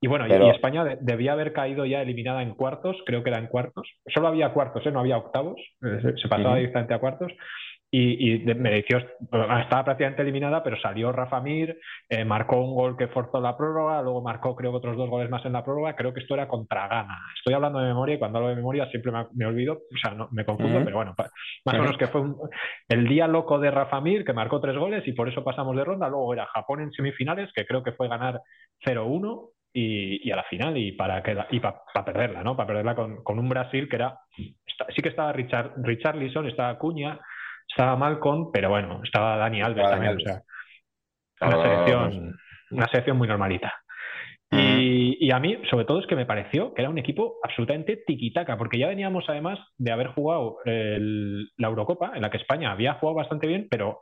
Y 0.00 0.08
bueno, 0.08 0.26
y- 0.26 0.30
Pero- 0.30 0.46
y 0.46 0.50
España 0.50 0.82
de- 0.84 0.98
debía 1.00 1.32
haber 1.32 1.52
caído 1.52 1.84
ya 1.86 2.02
eliminada 2.02 2.42
en 2.42 2.54
cuartos, 2.54 2.96
creo 3.06 3.22
que 3.22 3.30
era 3.30 3.38
en 3.38 3.46
cuartos. 3.46 3.88
Solo 4.12 4.26
había 4.28 4.52
cuartos, 4.52 4.84
¿eh? 4.86 4.90
no 4.90 4.98
había 5.00 5.16
octavos, 5.16 5.60
eh, 5.82 5.98
se, 6.02 6.16
se 6.16 6.28
pasaba 6.28 6.50
Ujú. 6.50 6.58
directamente 6.58 6.94
a 6.94 6.98
cuartos. 6.98 7.32
Y, 7.94 8.32
y 8.32 8.38
de- 8.38 8.54
mereció, 8.54 8.96
estaba 9.60 9.84
prácticamente 9.84 10.22
eliminada, 10.22 10.62
pero 10.62 10.80
salió 10.80 11.12
Rafa 11.12 11.42
Mir, 11.42 11.78
eh, 12.08 12.24
marcó 12.24 12.56
un 12.56 12.74
gol 12.74 12.96
que 12.96 13.08
forzó 13.08 13.38
la 13.38 13.54
prórroga, 13.54 14.00
luego 14.00 14.22
marcó 14.22 14.56
creo 14.56 14.70
que 14.70 14.78
otros 14.78 14.96
dos 14.96 15.10
goles 15.10 15.28
más 15.28 15.44
en 15.44 15.52
la 15.52 15.62
prórroga, 15.62 15.94
creo 15.94 16.14
que 16.14 16.20
esto 16.20 16.32
era 16.32 16.48
contra 16.48 16.88
Ghana. 16.88 17.18
Estoy 17.36 17.52
hablando 17.52 17.80
de 17.80 17.88
memoria 17.88 18.14
y 18.14 18.18
cuando 18.18 18.38
hablo 18.38 18.48
de 18.48 18.56
memoria 18.56 18.86
siempre 18.86 19.12
me, 19.12 19.26
me 19.34 19.44
olvido, 19.44 19.74
o 19.74 19.98
sea, 20.02 20.12
no, 20.14 20.28
me 20.32 20.46
confundo, 20.46 20.78
pero 20.86 20.96
bueno, 20.96 21.14
más 21.18 21.74
o 21.74 21.78
menos 21.82 21.98
que 21.98 22.06
fue 22.06 22.22
un- 22.22 22.36
el 22.88 23.06
día 23.06 23.28
loco 23.28 23.58
de 23.58 23.70
Rafa 23.70 24.00
Mir, 24.00 24.24
que 24.24 24.32
marcó 24.32 24.58
tres 24.58 24.78
goles 24.78 25.06
y 25.06 25.12
por 25.12 25.28
eso 25.28 25.44
pasamos 25.44 25.76
de 25.76 25.84
ronda, 25.84 26.08
luego 26.08 26.32
era 26.32 26.46
Japón 26.46 26.80
en 26.80 26.92
semifinales, 26.92 27.52
que 27.54 27.66
creo 27.66 27.82
que 27.82 27.92
fue 27.92 28.08
ganar 28.08 28.40
0-1 28.86 29.50
y, 29.74 30.26
y 30.26 30.30
a 30.30 30.36
la 30.36 30.44
final 30.44 30.76
y 30.78 30.92
para 30.92 31.22
que 31.22 31.36
y 31.50 31.60
para 31.60 31.76
perderla, 32.06 32.42
¿no? 32.42 32.56
Para 32.56 32.68
perderla 32.68 32.94
con, 32.94 33.22
con 33.22 33.38
un 33.38 33.48
Brasil 33.50 33.86
que 33.88 33.96
era 33.96 34.18
sí 34.94 35.02
que 35.02 35.10
estaba 35.10 35.32
Richard 35.32 35.72
Richarlison, 35.76 36.46
estaba 36.48 36.78
Cuña, 36.78 37.18
estaba 37.72 37.96
Malcolm, 37.96 38.50
pero 38.52 38.68
bueno, 38.68 39.00
estaba 39.02 39.36
Dani 39.36 39.62
Alves 39.62 39.78
Estaba 39.84 39.90
también, 39.90 40.12
Dani 40.12 40.24
o 40.24 40.26
sea, 40.26 40.42
una 41.48 41.62
selección, 41.62 42.38
una 42.70 42.88
selección 42.88 43.16
muy 43.18 43.28
normalita. 43.28 43.74
Y, 44.54 45.16
y 45.18 45.30
a 45.32 45.38
mí, 45.38 45.56
sobre 45.70 45.86
todo, 45.86 45.98
es 46.00 46.06
que 46.06 46.14
me 46.14 46.26
pareció 46.26 46.74
que 46.74 46.82
era 46.82 46.90
un 46.90 46.98
equipo 46.98 47.38
absolutamente 47.42 47.96
tiquitaca, 48.06 48.58
porque 48.58 48.78
ya 48.78 48.86
veníamos 48.88 49.24
además 49.28 49.58
de 49.78 49.92
haber 49.92 50.08
jugado 50.08 50.58
el- 50.66 51.48
la 51.56 51.68
Eurocopa, 51.68 52.12
en 52.14 52.20
la 52.20 52.30
que 52.30 52.36
España 52.36 52.70
había 52.70 52.94
jugado 52.94 53.16
bastante 53.16 53.46
bien, 53.46 53.66
pero 53.70 54.00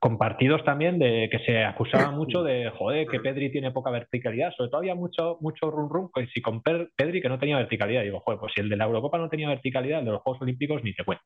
con 0.00 0.16
partidos 0.16 0.64
también 0.64 0.98
de 0.98 1.28
que 1.30 1.38
se 1.40 1.62
acusaba 1.62 2.10
mucho 2.10 2.42
de, 2.42 2.70
joder, 2.70 3.06
que 3.06 3.20
Pedri 3.20 3.52
tiene 3.52 3.70
poca 3.70 3.90
verticalidad. 3.90 4.50
Sobre 4.56 4.70
todo 4.70 4.78
había 4.80 4.94
mucho, 4.94 5.36
mucho 5.40 5.70
rum 5.70 5.90
rum, 5.90 6.10
pues 6.12 6.28
si 6.32 6.40
con 6.40 6.62
Pedri 6.62 7.20
que 7.20 7.28
no 7.28 7.38
tenía 7.38 7.58
verticalidad. 7.58 8.02
Digo, 8.02 8.20
joder, 8.20 8.40
pues 8.40 8.52
si 8.54 8.62
el 8.62 8.70
de 8.70 8.76
la 8.76 8.84
Eurocopa 8.86 9.18
no 9.18 9.28
tenía 9.28 9.48
verticalidad, 9.48 10.00
el 10.00 10.06
de 10.06 10.12
los 10.12 10.22
Juegos 10.22 10.42
Olímpicos 10.42 10.82
ni 10.82 10.94
te 10.94 11.04
cuento. 11.04 11.24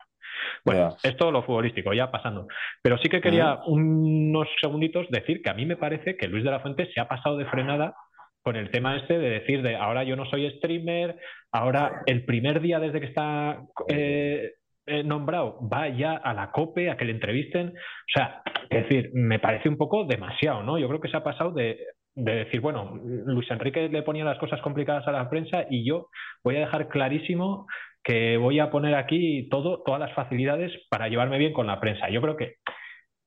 Bueno, 0.64 0.96
Ya. 1.02 1.08
es 1.08 1.16
todo 1.16 1.30
lo 1.30 1.44
futbolístico, 1.44 1.94
ya 1.94 2.10
pasando. 2.10 2.48
Pero 2.82 2.98
sí 2.98 3.08
que 3.08 3.20
quería 3.20 3.60
unos 3.66 4.48
segunditos 4.60 5.08
decir 5.08 5.40
que 5.40 5.50
a 5.50 5.54
mí 5.54 5.64
me 5.66 5.76
parece 5.76 6.16
que 6.16 6.26
Luis 6.26 6.44
de 6.44 6.50
la 6.50 6.60
Fuente 6.60 6.90
se 6.92 7.00
ha 7.00 7.08
pasado 7.08 7.36
de 7.36 7.46
frenada 7.46 7.94
con 8.42 8.56
el 8.56 8.70
tema 8.70 8.96
este 8.96 9.18
de 9.18 9.30
decir 9.30 9.62
de 9.62 9.74
ahora 9.74 10.04
yo 10.04 10.16
no 10.16 10.26
soy 10.26 10.50
streamer, 10.58 11.16
ahora 11.50 12.02
el 12.04 12.26
primer 12.26 12.60
día 12.60 12.78
desde 12.78 13.00
que 13.00 13.06
está 13.06 13.62
eh, 13.88 14.52
eh, 14.86 15.02
nombrado 15.02 15.58
va 15.68 15.88
ya 15.88 16.14
a 16.14 16.34
la 16.34 16.50
COPE 16.50 16.90
a 16.90 16.96
que 16.96 17.04
le 17.04 17.12
entrevisten. 17.12 17.68
O 17.68 18.12
sea, 18.12 18.42
es 18.68 18.88
decir, 18.88 19.10
me 19.14 19.38
parece 19.38 19.68
un 19.68 19.76
poco 19.76 20.04
demasiado, 20.04 20.62
¿no? 20.62 20.78
Yo 20.78 20.88
creo 20.88 21.00
que 21.00 21.08
se 21.08 21.16
ha 21.16 21.24
pasado 21.24 21.52
de, 21.52 21.78
de 22.14 22.34
decir, 22.44 22.60
bueno, 22.60 22.98
Luis 23.02 23.50
Enrique 23.50 23.88
le 23.88 24.02
ponía 24.02 24.24
las 24.24 24.38
cosas 24.38 24.60
complicadas 24.60 25.06
a 25.08 25.12
la 25.12 25.28
prensa 25.28 25.64
y 25.68 25.86
yo 25.86 26.08
voy 26.42 26.56
a 26.56 26.60
dejar 26.60 26.88
clarísimo 26.88 27.66
que 28.02 28.36
voy 28.36 28.60
a 28.60 28.70
poner 28.70 28.94
aquí 28.94 29.48
todo, 29.48 29.82
todas 29.82 30.00
las 30.00 30.12
facilidades 30.14 30.70
para 30.90 31.08
llevarme 31.08 31.38
bien 31.38 31.52
con 31.52 31.66
la 31.66 31.80
prensa. 31.80 32.10
Yo 32.10 32.20
creo 32.20 32.36
que 32.36 32.56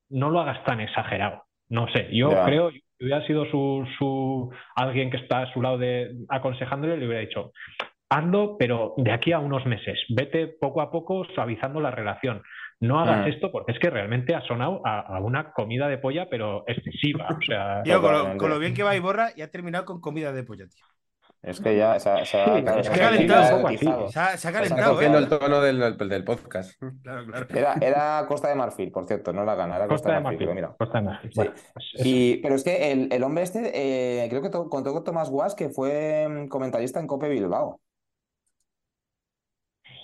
no 0.09 0.29
lo 0.29 0.39
hagas 0.39 0.63
tan 0.63 0.79
exagerado. 0.79 1.43
No 1.69 1.87
sé, 1.89 2.07
yo 2.11 2.29
creo, 2.45 2.71
si 2.71 2.81
hubiera 3.01 3.25
sido 3.27 3.45
su, 3.47 3.85
su 3.97 4.53
alguien 4.75 5.09
que 5.09 5.17
está 5.17 5.41
a 5.41 5.53
su 5.53 5.61
lado 5.61 5.77
de 5.77 6.11
aconsejándole, 6.29 6.95
le 6.95 7.07
hubiera 7.07 7.21
dicho, 7.21 7.51
hazlo, 8.09 8.57
pero 8.57 8.93
de 8.97 9.11
aquí 9.11 9.31
a 9.33 9.39
unos 9.39 9.65
meses, 9.65 9.99
vete 10.09 10.47
poco 10.47 10.81
a 10.81 10.91
poco 10.91 11.25
suavizando 11.35 11.79
la 11.81 11.91
relación. 11.91 12.41
No 12.79 12.99
hagas 12.99 13.25
Mm. 13.25 13.29
esto 13.29 13.51
porque 13.51 13.71
es 13.71 13.79
que 13.79 13.89
realmente 13.89 14.35
ha 14.35 14.41
sonado 14.41 14.81
a, 14.85 14.99
a 14.99 15.19
una 15.19 15.51
comida 15.51 15.87
de 15.87 15.97
polla, 15.97 16.27
pero 16.29 16.63
excesiva. 16.67 17.27
O 17.29 17.41
sea, 17.41 17.81
Tío, 17.83 18.01
con 18.01 18.11
lo, 18.11 18.17
Totalmente. 18.19 18.41
con 18.41 18.49
lo 18.51 18.59
bien 18.59 18.73
que 18.73 18.83
va 18.83 18.95
Iborra 18.95 19.29
y 19.35 19.41
ha 19.41 19.49
terminado 19.51 19.85
con 19.85 19.99
comida 19.99 20.31
de 20.31 20.43
pollo, 20.43 20.67
tío. 20.67 20.85
Es 21.43 21.61
que 21.61 21.77
ya 21.77 21.99
se 21.99 22.09
ha, 22.09 22.25
se 22.25 22.41
ha- 22.41 22.55
Sí, 22.55 22.63
claro, 22.63 22.79
es 22.81 22.87
se 22.87 22.93
que 22.93 23.01
ha 23.01 23.07
ha 23.07 23.09
calentado. 23.11 23.67
Se 23.69 23.79
ha, 23.79 24.09
se 24.09 24.19
ha 24.19 24.31
Está 24.33 24.51
calentado, 24.51 24.93
cogiendo 24.95 25.17
¿eh? 25.17 25.21
el 25.21 25.29
tono 25.29 25.61
del, 25.61 25.97
del- 25.97 26.23
podcast. 26.23 26.79
Claro, 27.03 27.25
claro. 27.25 27.45
Era, 27.49 27.73
era 27.79 28.25
Costa 28.27 28.49
de 28.49 28.55
Marfil, 28.55 28.91
por 28.91 29.05
cierto, 29.07 29.31
no 29.33 29.43
la 29.45 29.55
gana, 29.55 29.75
era 29.77 29.87
Costa, 29.87 30.09
Costa 30.09 30.15
de 30.15 30.21
Marfil, 30.21 30.53
mira. 30.53 30.75
Costa 30.77 30.97
de 30.97 31.03
Marfil. 31.05 31.31
Sí. 31.31 31.35
Bueno, 31.37 31.53
pues. 31.73 31.85
Y, 32.05 32.37
pero 32.37 32.55
es 32.55 32.63
que 32.63 32.91
el, 32.91 33.07
el 33.11 33.23
hombre 33.23 33.43
este, 33.43 33.71
eh, 33.73 34.27
creo 34.29 34.41
que 34.41 34.49
to- 34.49 34.67
contó 34.69 34.93
con 34.93 35.03
Tomás 35.03 35.29
Guas, 35.29 35.53
que 35.55 35.69
fue 35.69 36.27
mm, 36.27 36.47
comentarista 36.47 36.99
en 36.99 37.07
Cope 37.07 37.29
Bilbao. 37.29 37.79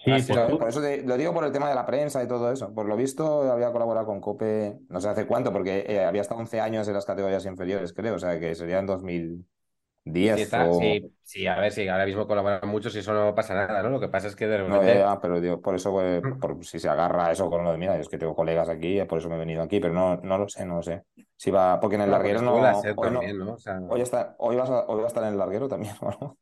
Sí, 0.06 0.12
Ah, 0.12 0.20
sí, 0.20 0.34
¿sabes? 0.34 0.52
tú- 0.52 0.60
Por 0.60 0.68
eso 0.68 0.82
te- 0.82 1.02
lo 1.04 1.16
digo 1.18 1.34
por 1.34 1.46
el 1.46 1.52
tema 1.54 1.70
de 1.70 1.76
la 1.76 1.86
prensa 1.86 2.22
y 2.22 2.28
todo 2.28 2.52
eso. 2.52 2.74
Por 2.74 2.88
lo 2.88 2.98
visto, 2.98 3.50
había 3.52 3.72
colaborado 3.72 4.06
con 4.06 4.20
Cope, 4.20 4.80
no 4.90 5.00
sé 5.00 5.08
hace 5.08 5.26
cuánto, 5.26 5.54
porque 5.54 5.86
eh, 5.88 6.04
había 6.04 6.22
estado 6.22 6.42
11 6.42 6.60
años 6.60 6.88
en 6.90 6.94
las 6.94 7.06
categorías 7.06 7.46
inferiores, 7.46 7.94
creo, 7.94 8.16
o 8.16 8.20
sea 8.20 8.38
que 8.40 8.54
sería 8.54 8.80
en 8.80 8.86
2010 8.86 10.36
Sí, 10.36 10.42
está- 10.42 10.66
o... 10.68 10.78
sí, 10.80 11.16
sí, 11.24 11.48
a 11.48 11.56
ver, 11.58 11.72
sí, 11.72 11.88
ahora 11.88 12.06
mismo 12.06 12.28
colaboran 12.28 12.68
muchos 12.70 12.94
y 12.96 13.00
eso 13.00 13.14
no 13.14 13.34
pasa 13.34 13.54
nada, 13.54 13.82
¿no? 13.82 13.90
Lo 13.92 14.00
que 14.02 14.10
pasa 14.10 14.28
es 14.28 14.36
que 14.36 14.46
de 14.48 14.58
No, 14.58 14.76
repente. 14.76 14.88
ya, 14.88 15.00
ya, 15.14 15.20
pero 15.22 15.40
digo, 15.40 15.62
por 15.62 15.76
eso, 15.76 15.92
pues, 15.92 16.22
Mm. 16.22 16.40
por, 16.40 16.66
si 16.66 16.80
se 16.80 16.90
agarra 16.90 17.32
eso 17.32 17.50
con 17.50 17.64
lo 17.64 17.72
de, 17.72 17.78
mira, 17.78 17.98
es 17.98 18.10
que 18.10 18.18
tengo 18.18 18.36
colegas 18.36 18.68
aquí, 18.68 19.02
por 19.06 19.20
eso 19.20 19.30
me 19.30 19.36
he 19.36 19.40
venido 19.40 19.64
aquí, 19.64 19.80
pero 19.80 19.94
no, 19.94 20.18
no 20.18 20.38
lo 20.38 20.50
sé, 20.50 20.66
no 20.66 20.76
lo 20.78 20.82
sé. 20.84 21.04
Si 21.38 21.50
va, 21.50 21.80
porque 21.80 21.96
en 21.96 22.02
el 22.02 22.12
larguero 22.12 22.42
no, 22.42 22.56
hoy 22.56 22.62
no, 22.62 23.02
también, 23.02 23.38
¿no? 23.40 23.54
O 23.54 23.58
sea, 23.58 23.80
hoy 23.88 24.02
está, 24.02 24.36
hoy 24.38 24.56
vas 24.58 24.70
a, 24.70 24.86
hoy 24.88 24.98
va 24.98 25.04
a 25.06 25.08
estar 25.08 25.24
en 25.24 25.30
el 25.30 25.38
larguero 25.38 25.68
también, 25.70 25.94
¿o 26.02 26.10
no? 26.20 26.38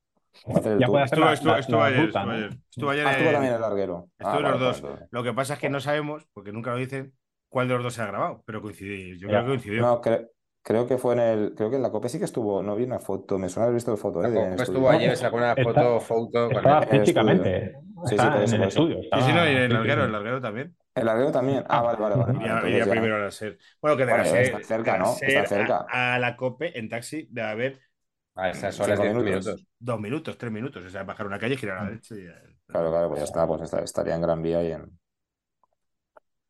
Ya 0.79 0.87
puede 0.87 1.03
hacer 1.03 1.19
Estuvo, 1.19 1.25
la- 1.25 1.33
estuvo, 1.33 1.51
la- 1.53 1.59
estuvo 1.59 1.79
la 1.79 1.85
ayer, 1.85 1.99
ruta, 2.05 2.19
estuvo 2.19 2.25
¿no? 2.25 2.31
ayer. 2.37 2.57
Estuvo 2.69 2.89
ayer 2.89 3.07
Ah, 3.07 3.11
estuvo 3.11 3.31
también 3.31 3.49
en 3.51 3.55
el 3.55 3.61
larguero. 3.61 4.07
Ah, 4.19 4.23
Estuvo 4.23 4.33
vale, 4.43 4.49
los 4.59 4.81
dos. 4.81 4.99
Lo 5.11 5.23
que 5.23 5.33
pasa 5.33 5.53
es 5.55 5.59
que 5.59 5.69
no 5.69 5.79
sabemos, 5.79 6.27
porque 6.33 6.51
nunca 6.51 6.71
lo 6.71 6.77
dicen, 6.77 7.13
cuál 7.49 7.67
de 7.67 7.73
los 7.75 7.83
dos 7.83 7.93
se 7.93 8.01
ha 8.01 8.07
grabado, 8.07 8.43
pero 8.45 8.61
coincidió. 8.61 9.15
Yo 9.15 9.27
Ya. 9.27 9.27
creo 9.27 9.41
que 9.41 9.47
coincidió. 9.49 9.81
No, 9.81 10.01
cre- 10.01 10.29
creo 10.63 10.87
que 10.87 10.97
fue 10.97 11.13
en 11.15 11.19
el, 11.19 11.53
creo 11.55 11.69
que 11.69 11.75
en 11.75 11.81
la 11.81 11.91
COPE 11.91 12.07
sí 12.09 12.17
que 12.19 12.25
estuvo, 12.25 12.63
no 12.63 12.75
vi 12.75 12.83
una 12.85 12.99
foto, 12.99 13.37
me 13.37 13.49
suena 13.49 13.65
haber 13.65 13.75
visto 13.75 13.91
la 13.91 13.97
foto, 13.97 14.23
¿eh? 14.23 14.29
de- 14.29 14.39
en 14.39 14.51
el 14.53 14.57
tampoco 14.57 14.61
estudio. 14.63 14.79
estuvo 14.79 14.89
ayer, 14.89 15.17
sacó 15.17 15.35
una 15.37 15.51
Está- 15.51 15.63
foto, 15.63 15.99
foto 15.99 16.47
con 16.47 16.57
Estaba 16.57 16.81
físicamente. 16.83 17.73
sí, 18.05 18.15
eso, 18.15 18.37
en 18.37 18.53
el 18.53 18.63
estudio. 18.67 19.01
Sí, 19.01 19.21
sí, 19.21 19.33
no, 19.33 19.45
y 19.45 19.51
en 19.51 19.57
el 19.57 19.73
larguero, 19.73 20.05
el 20.05 20.11
larguero 20.11 20.39
también. 20.41 20.75
¿El 20.95 21.05
larguero 21.05 21.31
también? 21.31 21.63
Ah, 21.67 21.81
vale, 21.81 21.99
vale, 21.99 22.15
vale. 22.15 22.37
Iría, 22.37 22.61
iría 22.67 22.85
ya- 22.85 22.91
primero 22.91 23.15
a 23.15 23.19
la 23.19 23.31
SER. 23.31 23.57
Bueno, 23.81 23.97
que 23.97 24.05
de 24.05 24.11
la 24.17 24.25
SER, 24.25 24.41
está 24.43 24.59
cerca, 24.63 24.93
de 24.93 24.99
la 24.99 25.03
¿no? 25.05 25.11
Está 25.21 25.45
cerca. 25.45 25.85
A, 25.89 26.15
a 26.15 26.19
la 26.19 26.35
COPE 26.37 26.77
en 26.79 26.89
taxi 26.89 27.27
debe 27.31 27.47
haber 27.47 27.79
A 28.35 28.49
esas 28.49 28.79
horas, 28.79 28.99
10 28.99 29.13
minutos. 29.13 29.45
minutos. 29.45 29.65
dos 29.79 29.99
minutos, 29.99 30.37
tres 30.37 30.51
minutos. 30.51 30.85
O 30.85 30.89
sea, 30.89 31.03
bajar 31.03 31.25
una 31.27 31.39
calle, 31.39 31.57
girar 31.57 31.77
a 31.79 31.83
la 31.83 31.89
derecha 31.89 32.15
y... 32.15 32.27
Claro, 32.67 32.89
claro, 32.89 33.07
pues 33.09 33.19
ya 33.19 33.23
está, 33.25 33.47
pues 33.47 33.61
está- 33.61 33.81
estaría 33.83 34.15
en 34.15 34.21
Gran 34.21 34.41
Vía 34.41 34.63
y 34.63 34.71
en... 34.71 34.99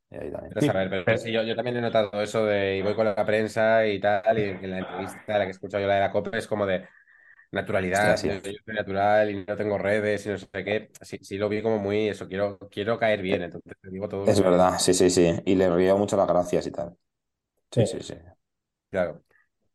Y 0.10 0.16
ahí 0.16 0.32
también. 0.32 0.52
Pero, 0.54 0.72
a 0.72 0.74
ver, 0.74 0.90
pero 0.90 1.06
pero- 1.06 1.18
sí, 1.18 1.32
yo, 1.32 1.44
yo 1.44 1.56
también 1.56 1.78
he 1.78 1.82
notado 1.82 2.22
eso 2.22 2.46
de 2.46 2.78
y 2.78 2.82
voy 2.82 2.96
con 2.96 3.06
la 3.06 3.26
prensa 3.26 3.88
y 3.88 4.00
tal, 4.00 4.38
y 4.40 4.44
en 4.44 4.70
la 4.72 4.80
entrevista, 4.80 5.38
la 5.38 5.46
que 5.46 5.48
he 5.48 5.52
escuchado 5.52 5.82
yo, 5.82 5.88
la 5.88 5.96
de 5.96 6.00
la 6.02 6.12
COPE, 6.12 6.38
es 6.38 6.48
como 6.48 6.66
de 6.66 6.86
naturalidad, 7.52 8.18
sí. 8.18 8.28
yo, 8.28 8.36
yo 8.36 8.60
soy 8.66 8.76
natural 8.76 9.32
y 9.32 9.46
no 9.46 9.56
tengo 9.58 9.78
redes 9.78 10.26
y 10.26 10.30
no 10.30 10.38
sé 10.38 10.48
qué. 10.66 10.92
Sí, 11.02 11.20
sí 11.22 11.38
lo 11.38 11.50
vi 11.50 11.62
como 11.62 11.80
muy 11.80 12.10
eso, 12.10 12.28
quiero, 12.28 12.60
quiero 12.72 13.00
caer 13.00 13.22
bien, 13.22 13.44
entonces 13.44 13.74
te 13.82 13.90
digo 13.90 14.10
todo. 14.10 14.26
Es 14.26 14.42
verdad, 14.42 14.80
sí, 14.80 14.94
sí, 14.94 15.10
sí. 15.10 15.32
Y 15.46 15.56
le 15.56 15.70
río 15.70 15.98
mucho 15.98 16.18
las 16.18 16.28
gracias 16.28 16.68
y 16.68 16.72
tal. 16.72 16.98
Sí, 17.72 17.86
sí, 17.88 18.00
sí. 18.02 18.16
Claro. 18.90 19.24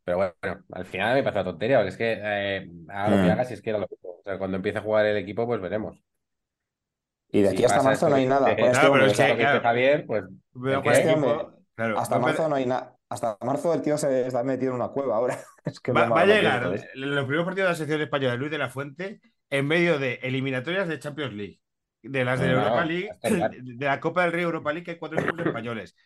Pero 0.07 0.18
bueno, 0.18 0.64
al 0.70 0.84
final 0.86 1.14
me 1.16 1.22
parece 1.24 1.40
una 1.40 1.50
tontería, 1.50 1.78
porque 1.78 1.88
es 1.90 1.96
que 1.96 2.12
eh, 2.22 2.70
haga 2.88 3.09
lo 3.11 3.16
que 3.16 3.22
Mm. 3.28 3.30
haga, 3.32 3.44
si 3.44 3.54
es 3.54 3.61
que 3.62 3.70
era 3.70 3.80
lo 3.80 3.88
mismo. 3.90 4.11
O 4.11 4.22
sea, 4.22 4.38
cuando 4.38 4.57
empiece 4.57 4.78
a 4.78 4.82
jugar 4.82 5.04
el 5.04 5.16
equipo, 5.16 5.46
pues 5.46 5.61
veremos. 5.61 6.00
Y 7.32 7.42
de 7.42 7.48
Si 7.48 7.54
aquí 7.57 7.64
hasta 7.64 7.82
marzo 7.82 8.09
no 8.09 8.14
hay 8.14 8.26
nada. 8.26 8.50
dice- 8.50 8.61
Con 8.61 8.70
este 8.70 8.80
Claro, 8.80 8.92
pero 8.92 9.07
es 9.07 9.16
que- 9.16 9.22
Lo 9.22 9.28
que 9.28 9.32
dice 9.34 9.42
claro. 9.42 9.61
Javier, 9.62 10.07
pues 10.07 10.24
Este 10.24 11.11
hombre, 11.12 11.46
claro, 11.74 11.98
hasta 11.98 12.18
marzo 12.20 12.48
no 12.48 12.54
hay 12.54 12.66
nada. 12.66 12.96
Hasta 13.09 13.36
marzo 13.40 13.74
el 13.74 13.82
tío 13.82 13.98
se 13.98 14.26
está 14.28 14.44
metido 14.44 14.70
en 14.70 14.76
una 14.76 14.88
cueva 14.88 15.16
ahora. 15.16 15.38
Es 15.64 15.80
que 15.80 15.90
es 15.90 15.96
Va, 15.96 16.20
a 16.20 16.24
llegar 16.26 16.62
los 16.94 17.24
primeros 17.24 17.44
partidos 17.44 17.66
de 17.66 17.72
la 17.72 17.74
sección 17.74 18.00
española 18.00 18.32
de 18.34 18.38
Luis 18.38 18.50
de 18.52 18.59
la 18.59 18.68
Fuente 18.68 19.20
en 19.50 19.66
medio 19.66 19.98
de 19.98 20.20
eliminatorias 20.22 20.86
de 20.86 21.00
Champions 21.00 21.34
League, 21.34 21.61
de 22.02 22.24
las 22.24 22.38
de 22.38 22.46
No, 22.48 22.59
Europa 22.62 22.84
League, 22.84 23.11
de 23.61 23.84
la 23.86 23.98
Copa 23.98 24.22
del 24.22 24.32
Rey 24.32 24.44
Europa 24.44 24.72
League, 24.72 24.84
que 24.84 24.90
hay 24.92 24.98
cuatro 24.98 25.18
equipos 25.20 25.46
españoles, 25.46 25.96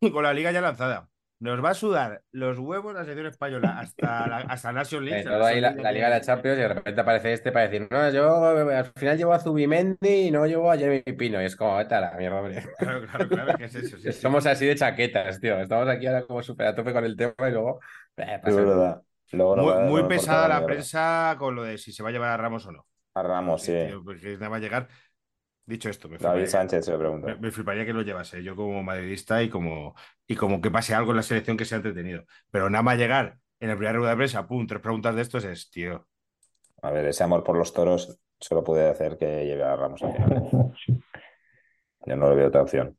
y 0.00 0.10
con 0.12 0.22
la 0.24 0.34
liga 0.34 0.52
ya 0.52 0.60
lanzada. 0.60 1.08
Nos 1.38 1.62
va 1.62 1.70
a 1.70 1.74
sudar 1.74 2.22
los 2.32 2.58
huevos 2.58 2.94
la 2.94 3.04
sección 3.04 3.26
española 3.26 3.78
hasta 3.78 4.26
la 4.26 4.36
hasta 4.38 4.72
Nation 4.72 5.04
League. 5.04 5.20
Eh, 5.28 5.44
ahí 5.44 5.60
la, 5.60 5.72
la 5.72 5.92
Liga 5.92 6.06
de 6.08 6.14
la 6.14 6.20
Champions 6.22 6.56
y 6.58 6.60
de 6.62 6.68
repente 6.68 7.00
aparece 7.00 7.32
este 7.34 7.52
para 7.52 7.68
decir, 7.68 7.86
no, 7.90 8.10
yo 8.10 8.46
al 8.70 8.86
final 8.96 9.18
llevo 9.18 9.32
a 9.34 9.38
Zubimendi 9.38 10.28
y 10.28 10.30
no 10.30 10.46
llevo 10.46 10.70
a 10.70 10.76
Jeremy 10.78 11.02
Pino. 11.16 11.40
Y 11.42 11.44
es 11.44 11.54
como, 11.56 11.76
vete 11.76 11.94
a 11.94 12.00
la 12.00 12.12
mierda, 12.12 12.38
hombre. 12.40 12.64
Claro, 12.78 13.06
claro, 13.06 13.28
claro, 13.28 13.58
que 13.58 13.64
es 13.64 13.74
eso. 13.74 13.96
sí, 13.98 14.12
sí. 14.12 14.12
Somos 14.12 14.46
así 14.46 14.66
de 14.66 14.76
chaquetas, 14.76 15.38
tío. 15.40 15.58
Estamos 15.60 15.88
aquí 15.88 16.06
ahora 16.06 16.22
como 16.26 16.42
súper 16.42 16.68
a 16.68 16.74
tope 16.74 16.92
con 16.92 17.04
el 17.04 17.16
tema 17.16 17.34
y 17.48 17.52
luego... 17.52 17.80
eh, 18.16 18.24
Es 18.34 18.40
pasa. 18.40 18.56
verdad. 18.56 19.02
Luego 19.32 19.56
no 19.56 19.62
Muy, 19.62 19.74
muy 19.84 20.08
pesada 20.08 20.48
la 20.48 20.54
mierda. 20.60 20.66
prensa 20.66 21.36
con 21.38 21.54
lo 21.54 21.64
de 21.64 21.78
si 21.78 21.92
se 21.92 22.02
va 22.02 22.08
a 22.10 22.12
llevar 22.12 22.30
a 22.30 22.36
Ramos 22.36 22.64
o 22.66 22.72
no. 22.72 22.86
A 23.14 23.22
Ramos, 23.22 23.62
sí. 23.62 23.72
Tío, 23.72 24.02
porque 24.04 24.34
nada 24.34 24.48
va 24.50 24.56
a 24.56 24.60
llegar. 24.60 24.88
Dicho 25.66 25.88
esto, 25.90 26.08
me 26.08 26.18
David 26.18 26.42
fliparía, 26.44 26.46
Sánchez 26.46 26.84
se 26.84 26.92
lo 26.92 26.98
pregunta. 26.98 27.26
me- 27.26 27.36
me 27.36 27.50
fliparía 27.50 27.84
que 27.84 27.92
lo 27.92 28.02
llevase 28.02 28.42
yo 28.42 28.54
como 28.54 28.82
madridista 28.84 29.42
y 29.42 29.48
como, 29.48 29.94
y 30.26 30.36
como 30.36 30.60
que 30.60 30.70
pase 30.70 30.94
algo 30.94 31.10
en 31.10 31.16
la 31.16 31.22
selección 31.22 31.56
que 31.56 31.64
sea 31.64 31.76
entretenido. 31.76 32.24
Pero 32.52 32.70
nada 32.70 32.82
más 32.82 32.96
llegar 32.98 33.36
en 33.58 33.68
la 33.70 33.74
primera 33.74 33.98
rueda 33.98 34.10
de 34.12 34.16
prensa, 34.16 34.46
pum, 34.46 34.66
tres 34.66 34.80
preguntas 34.80 35.16
de 35.16 35.22
estos 35.22 35.44
es, 35.44 35.68
tío. 35.70 36.06
A 36.82 36.90
ver, 36.90 37.06
ese 37.06 37.24
amor 37.24 37.42
por 37.42 37.56
los 37.56 37.72
toros 37.72 38.20
solo 38.38 38.62
puede 38.62 38.88
hacer 38.88 39.16
que 39.18 39.44
lleve 39.44 39.64
a 39.64 39.74
Ramos 39.74 40.02
al 40.04 40.12
final. 40.12 40.72
Yo 42.06 42.16
no 42.16 42.28
le 42.30 42.36
veo 42.36 42.48
otra 42.48 42.62
opción. 42.62 42.96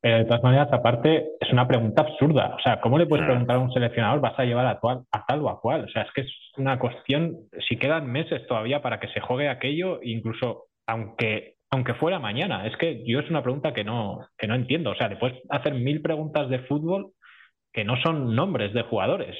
Pero 0.00 0.16
de 0.18 0.24
todas 0.24 0.42
maneras, 0.42 0.68
aparte, 0.72 1.28
es 1.38 1.52
una 1.52 1.68
pregunta 1.68 2.02
absurda. 2.02 2.56
O 2.56 2.60
sea, 2.60 2.80
¿cómo 2.80 2.98
le 2.98 3.06
puedes 3.06 3.24
Ah. 3.24 3.28
preguntar 3.28 3.56
a 3.56 3.60
un 3.60 3.70
seleccionador 3.72 4.20
vas 4.20 4.36
a 4.38 4.44
llevar 4.44 4.66
a, 4.66 4.80
tual- 4.80 5.04
a 5.12 5.26
tal 5.26 5.42
o 5.42 5.50
a 5.50 5.60
cual? 5.60 5.84
O 5.84 5.88
sea, 5.88 6.02
es 6.02 6.08
que 6.14 6.22
es 6.22 6.32
una 6.56 6.78
cuestión, 6.78 7.36
si 7.68 7.78
quedan 7.78 8.10
meses 8.10 8.44
todavía 8.48 8.80
para 8.82 8.98
que 8.98 9.08
se 9.08 9.20
juegue 9.20 9.48
aquello, 9.48 10.00
incluso 10.02 10.68
aunque, 10.86 11.58
aunque 11.70 11.94
fuera 11.94 12.18
mañana. 12.18 12.66
Es 12.66 12.76
que 12.76 13.04
yo 13.06 13.20
es 13.20 13.30
una 13.30 13.42
pregunta 13.42 13.72
que 13.72 13.84
no, 13.84 14.26
que 14.36 14.46
no 14.46 14.54
entiendo. 14.54 14.90
O 14.90 14.94
sea, 14.96 15.08
le 15.08 15.16
puedes 15.16 15.40
hacer 15.50 15.74
mil 15.74 16.02
preguntas 16.02 16.48
de 16.48 16.60
fútbol 16.60 17.12
que 17.72 17.84
no 17.84 17.96
son 18.02 18.34
nombres 18.34 18.72
de 18.74 18.82
jugadores. 18.82 19.36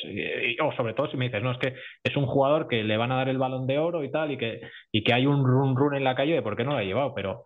O 0.63 0.73
sobre 0.73 0.95
todo 0.95 1.11
si 1.11 1.17
me 1.17 1.27
dices, 1.27 1.43
no, 1.43 1.51
es 1.51 1.59
que 1.59 1.75
es 2.05 2.17
un 2.17 2.27
jugador 2.27 2.69
que 2.69 2.85
le 2.85 2.97
van 2.97 3.11
a 3.11 3.17
dar 3.17 3.29
el 3.29 3.39
balón 3.39 3.67
de 3.67 3.79
oro 3.79 4.05
y 4.05 4.11
tal, 4.11 4.31
y 4.31 4.39
que, 4.39 4.61
y 4.93 5.03
que 5.03 5.13
hay 5.13 5.27
un 5.27 5.45
run 5.45 5.77
run 5.77 5.97
en 5.97 6.05
la 6.05 6.15
calle 6.15 6.35
de 6.35 6.43
por 6.43 6.57
qué 6.57 6.65
no 6.65 6.73
lo 6.73 6.79
ha 6.79 6.85
llevado. 6.85 7.13
Pero 7.15 7.43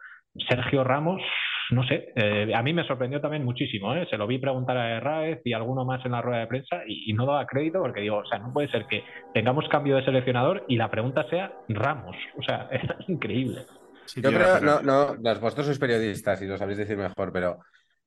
Sergio 0.47 0.85
Ramos, 0.85 1.23
no 1.71 1.87
sé, 1.87 2.13
eh, 2.17 2.53
a 2.55 2.63
mí 2.63 2.75
me 2.75 2.87
sorprendió 2.87 3.23
también 3.23 3.45
muchísimo, 3.45 3.95
¿eh? 3.95 4.07
Se 4.11 4.19
lo 4.19 4.27
vi 4.27 4.39
preguntar 4.39 4.77
a 4.77 4.99
Herráez 4.99 5.41
y 5.47 5.55
alguno 5.55 5.87
más 5.87 6.05
en 6.05 6.13
la 6.13 6.21
rueda 6.21 6.41
de 6.41 6.49
prensa 6.49 6.83
y 6.87 7.11
no 7.15 7.25
daba 7.25 7.47
crédito 7.47 7.81
porque 7.81 8.03
digo, 8.03 8.19
o 8.19 8.27
sea, 8.27 8.39
no 8.39 8.53
puede 8.53 8.69
ser 8.69 8.85
que 8.85 9.05
tengamos 9.33 9.67
cambio 9.69 9.97
de 9.97 10.05
seleccionador 10.05 10.67
y 10.69 10.77
la 10.77 10.91
pregunta 10.91 11.27
sea 11.31 11.53
Ramos. 11.69 12.17
O 12.37 12.43
sea, 12.43 12.69
es 12.73 13.09
increíble. 13.09 13.63
Sí, 14.07 14.21
Yo 14.23 14.31
creo, 14.31 14.61
no, 14.61 14.81
no, 14.83 15.17
vosotros 15.41 15.67
sois 15.67 15.79
periodistas 15.79 16.41
y 16.43 16.47
lo 16.47 16.57
sabéis 16.59 16.79
decir 16.79 16.97
mejor, 16.97 17.33
pero 17.33 17.59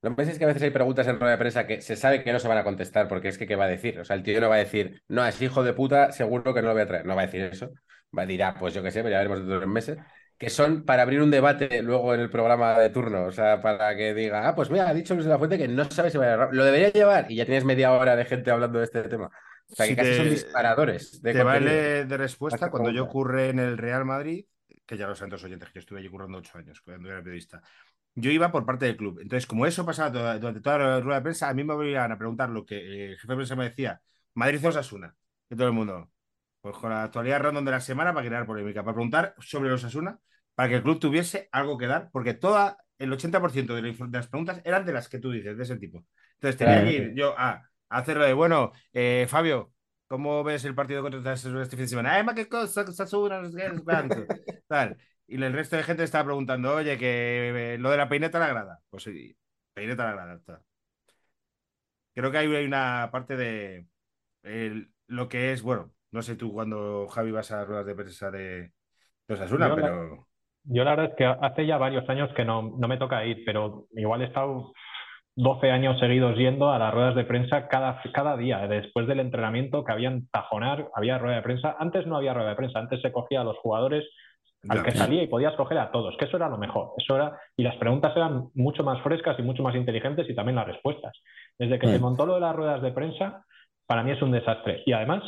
lo 0.01 0.09
que 0.11 0.15
pasa 0.15 0.31
es 0.31 0.37
que 0.37 0.43
a 0.45 0.47
veces 0.47 0.63
hay 0.63 0.69
preguntas 0.69 1.07
en 1.07 1.19
rueda 1.19 1.31
de 1.31 1.37
prensa 1.39 1.65
que 1.65 1.81
se 1.81 1.95
sabe 1.95 2.23
que 2.23 2.31
no 2.31 2.39
se 2.39 2.47
van 2.47 2.57
a 2.59 2.63
contestar, 2.63 3.07
porque 3.07 3.29
es 3.29 3.37
que 3.37 3.47
¿qué 3.47 3.55
va 3.55 3.65
a 3.65 3.67
decir? 3.67 3.99
O 3.99 4.05
sea, 4.05 4.15
el 4.15 4.23
tío 4.23 4.39
no 4.39 4.49
va 4.49 4.55
a 4.55 4.59
decir, 4.59 5.01
no, 5.07 5.25
es 5.25 5.41
hijo 5.41 5.63
de 5.63 5.73
puta, 5.73 6.11
seguro 6.11 6.53
que 6.53 6.61
no 6.61 6.67
lo 6.69 6.73
voy 6.73 6.83
a 6.83 6.87
traer. 6.87 7.05
No 7.05 7.15
va 7.15 7.23
a 7.23 7.25
decir 7.25 7.41
eso. 7.41 7.71
Va 8.17 8.23
a 8.23 8.25
decir, 8.25 8.43
ah, 8.43 8.55
pues 8.57 8.73
yo 8.73 8.83
qué 8.83 8.91
sé, 8.91 8.99
pero 9.01 9.11
ya 9.11 9.17
veremos 9.17 9.39
dentro 9.39 9.55
de 9.55 9.61
tres 9.61 9.73
meses. 9.73 9.97
Que 10.37 10.49
son 10.51 10.85
para 10.85 11.01
abrir 11.01 11.21
un 11.21 11.31
debate 11.31 11.81
luego 11.81 12.13
en 12.13 12.19
el 12.21 12.29
programa 12.29 12.77
de 12.79 12.89
turno. 12.91 13.25
O 13.25 13.31
sea, 13.31 13.59
para 13.61 13.95
que 13.97 14.13
diga, 14.13 14.47
ah, 14.47 14.55
pues 14.55 14.69
mira, 14.69 14.87
ha 14.87 14.93
dicho 14.93 15.13
Luis 15.15 15.25
de 15.25 15.31
la 15.31 15.37
Fuente 15.39 15.57
que 15.57 15.67
no 15.67 15.83
sabe 15.89 16.11
si 16.11 16.17
va 16.19 16.25
a 16.25 16.29
llevar. 16.29 16.49
Lo 16.53 16.63
debería 16.63 16.91
llevar 16.91 17.25
y 17.31 17.35
ya 17.35 17.45
tienes 17.45 17.65
media 17.65 17.91
hora 17.91 18.15
de 18.15 18.23
gente 18.25 18.51
hablando 18.51 18.77
de 18.79 18.85
este 18.85 19.01
tema. 19.03 19.31
O 19.71 19.75
sea, 19.75 19.87
que 19.87 19.91
Si 19.91 19.95
casi 19.95 20.09
te- 20.11 20.17
son 20.17 20.29
disparadores 20.29 21.21
de 21.21 21.33
Te 21.33 21.39
contenido. 21.39 21.81
vale 21.81 22.05
de 22.05 22.17
respuesta 22.17 22.69
cuando 22.69 22.91
yo 22.91 23.03
ocurre 23.03 23.49
en 23.49 23.59
el 23.59 23.77
Real 23.77 24.05
Madrid, 24.05 24.45
que 24.87 24.97
ya 24.97 25.07
lo 25.07 25.15
saben 25.15 25.31
los 25.31 25.43
oyentes, 25.43 25.69
que 25.69 25.75
yo 25.75 25.79
estuve 25.81 25.99
allí 25.99 26.09
currando 26.09 26.37
ocho 26.39 26.57
años 26.57 26.81
cuando 26.81 27.09
era 27.09 27.19
periodista. 27.21 27.61
Yo 28.15 28.31
iba 28.31 28.51
por 28.51 28.65
parte 28.65 28.85
del 28.85 28.97
club. 28.97 29.19
Entonces, 29.21 29.45
como 29.45 29.65
eso 29.67 29.85
pasaba 29.85 30.11
toda- 30.11 30.39
durante 30.39 30.61
toda 30.61 30.77
la 30.79 30.99
rueda 31.01 31.17
de 31.19 31.23
prensa, 31.23 31.49
a 31.49 31.53
mí 31.53 31.63
me 31.63 31.73
obligaban 31.73 32.11
a 32.11 32.17
preguntar 32.17 32.49
lo 32.49 32.65
que 32.65 32.77
eh, 32.77 33.05
el 33.11 33.15
jefe 33.17 33.27
de 33.27 33.35
prensa 33.35 33.55
me 33.55 33.65
decía, 33.65 34.01
Madrid 34.33 34.65
Osasuna. 34.67 35.15
Y 35.49 35.55
todo 35.55 35.67
el 35.67 35.73
mundo, 35.73 36.11
pues 36.61 36.75
con 36.77 36.89
la 36.89 37.03
actualidad 37.03 37.41
random 37.41 37.65
de 37.65 37.71
la 37.71 37.81
semana 37.81 38.13
para 38.13 38.25
crear 38.27 38.45
polémica, 38.45 38.83
para 38.83 38.95
preguntar 38.95 39.35
sobre 39.39 39.69
los 39.69 39.83
Osasuna, 39.83 40.19
para 40.55 40.69
que 40.69 40.75
el 40.75 40.83
club 40.83 40.99
tuviese 40.99 41.47
algo 41.51 41.77
que 41.77 41.85
dar, 41.87 42.09
porque 42.11 42.33
toda 42.33 42.77
el 42.97 43.13
80% 43.13 43.75
de, 43.75 43.95
las 44.11 44.27
preguntas 44.27 44.61
eran 44.65 44.85
de 44.85 44.93
las 44.93 45.07
que 45.09 45.19
tú 45.19 45.31
dices, 45.31 45.55
de 45.55 45.63
ese 45.63 45.77
tipo. 45.77 46.03
Entonces 46.35 46.57
tenía 46.57 46.81
Claro. 46.81 46.89
que 46.89 46.95
ir 46.95 47.13
yo 47.15 47.37
a, 47.37 47.51
a 47.89 47.97
hacerlo 47.97 48.25
de, 48.25 48.33
bueno, 48.33 48.71
eh, 48.93 49.27
Fabio, 49.29 49.71
¿cómo 50.07 50.43
ves 50.43 50.65
el 50.65 50.75
partido 50.75 51.01
contra 51.01 51.19
Osasuna 51.19 51.63
este 51.63 51.75
fin 51.75 51.85
de 51.85 51.89
semana? 51.89 52.13
¡Ay, 52.15 52.23
ma, 52.23 52.33
qué 52.35 52.47
cosa! 52.47 52.81
Osasuna, 52.81 53.41
no 53.41 53.49
sé 53.49 53.57
qué, 53.57 53.69
no 53.69 53.75
sé 53.77 53.83
cuánto", 53.83 54.15
Tal. 54.67 54.97
Y 55.27 55.41
el 55.41 55.53
resto 55.53 55.75
de 55.75 55.83
gente 55.83 56.03
estaba 56.03 56.25
preguntando, 56.25 56.73
oye, 56.75 56.97
que 56.97 57.73
eh, 57.73 57.77
lo 57.77 57.91
de 57.91 57.97
la 57.97 58.09
peineta 58.09 58.39
la 58.39 58.47
grada. 58.47 58.79
Pues 58.89 59.03
sí, 59.03 59.35
peineta 59.73 60.05
la 60.05 60.11
grada. 60.13 60.35
está. 60.35 60.61
Creo 62.13 62.31
que 62.31 62.37
hay, 62.37 62.47
una 62.65 63.09
parte 63.11 63.35
de 63.37 63.85
el- 64.43 64.89
lo 65.07 65.29
que 65.29 65.51
es, 65.51 65.61
bueno, 65.61 65.93
no 66.11 66.21
sé 66.21 66.35
tú 66.35 66.51
cuando 66.51 67.07
Javi 67.07 67.31
vas 67.31 67.51
a 67.51 67.63
ruedas 67.65 67.85
de 67.85 67.95
prensa 67.95 68.31
de, 68.31 68.71
de 69.27 69.33
Osasuna, 69.33 69.69
Yo 69.69 69.75
la- 69.75 69.81
pero 69.87 70.27
Yo 70.63 70.83
la 70.83 70.91
verdad 70.91 71.11
es 71.11 71.15
que 71.17 71.25
hace 71.25 71.65
ya 71.67 71.77
varios 71.77 72.07
años 72.09 72.29
que 72.35 72.43
no, 72.43 72.75
no 72.77 72.87
me 72.87 72.97
toca 72.97 73.23
ir, 73.25 73.43
pero 73.45 73.87
igual 73.91 74.21
he 74.21 74.25
estado 74.25 74.73
12 75.37 75.69
años 75.69 75.99
seguidos 75.99 76.35
yendo 76.35 76.71
a 76.71 76.79
las 76.79 76.91
ruedas 76.91 77.13
de 77.13 77.23
prensa 77.23 77.67
cada, 77.67 78.01
cada 78.11 78.35
día, 78.35 78.67
después 78.67 79.05
del 79.05 79.19
entrenamiento 79.19 79.83
que 79.83 79.91
habían 79.91 80.27
tajonar, 80.29 80.89
había 80.95 81.19
rueda 81.19 81.35
de 81.35 81.43
prensa. 81.43 81.75
Antes 81.77 82.07
no 82.07 82.17
había 82.17 82.33
rueda 82.33 82.49
de 82.49 82.55
prensa, 82.55 82.79
antes 82.79 83.01
se 83.01 83.11
cogía 83.11 83.41
a 83.41 83.43
los 83.43 83.55
jugadores 83.59 84.03
al 84.67 84.83
que 84.83 84.91
salía 84.91 85.21
y 85.21 85.27
podías 85.27 85.55
coger 85.55 85.77
a 85.77 85.91
todos, 85.91 86.17
que 86.17 86.25
eso 86.25 86.37
era 86.37 86.49
lo 86.49 86.57
mejor. 86.57 86.93
Eso 86.97 87.15
era, 87.15 87.39
y 87.55 87.61
las 87.61 87.75
preguntas 87.75 88.17
eran 88.17 88.49
mucho 88.55 88.83
más 88.83 88.99
frescas 89.03 89.37
y 89.37 89.43
mucho 89.43 89.61
más 89.61 89.75
inteligentes 89.75 90.27
y 90.27 90.33
también 90.33 90.55
las 90.55 90.65
respuestas. 90.65 91.13
Desde 91.59 91.77
que 91.77 91.87
se 91.87 91.99
montó 91.99 92.25
lo 92.25 92.33
de 92.33 92.41
las 92.41 92.55
ruedas 92.55 92.81
de 92.81 92.91
prensa, 92.91 93.45
para 93.85 94.01
mí 94.01 94.11
es 94.11 94.21
un 94.23 94.31
desastre. 94.31 94.81
Y 94.87 94.93
además, 94.93 95.23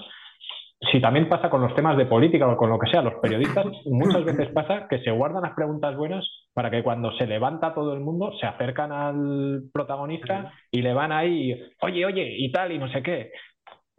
si 0.91 1.01
también 1.01 1.27
pasa 1.27 1.49
con 1.49 1.61
los 1.61 1.75
temas 1.75 1.97
de 1.97 2.05
política 2.05 2.47
o 2.47 2.55
con 2.57 2.69
lo 2.69 2.79
que 2.79 2.89
sea, 2.89 3.01
los 3.01 3.15
periodistas 3.21 3.65
muchas 3.85 4.23
veces 4.23 4.47
pasa 4.53 4.87
que 4.89 4.99
se 4.99 5.11
guardan 5.11 5.43
las 5.43 5.53
preguntas 5.53 5.95
buenas 5.95 6.25
para 6.53 6.71
que 6.71 6.83
cuando 6.83 7.11
se 7.17 7.27
levanta 7.27 7.73
todo 7.73 7.93
el 7.93 7.99
mundo 7.99 8.31
se 8.39 8.45
acercan 8.47 8.91
al 8.91 9.63
protagonista 9.73 10.53
y 10.71 10.81
le 10.81 10.93
van 10.93 11.11
ahí, 11.11 11.59
oye, 11.81 12.05
oye, 12.05 12.35
y 12.37 12.51
tal, 12.51 12.71
y 12.71 12.77
no 12.79 12.89
sé 12.91 13.01
qué. 13.03 13.31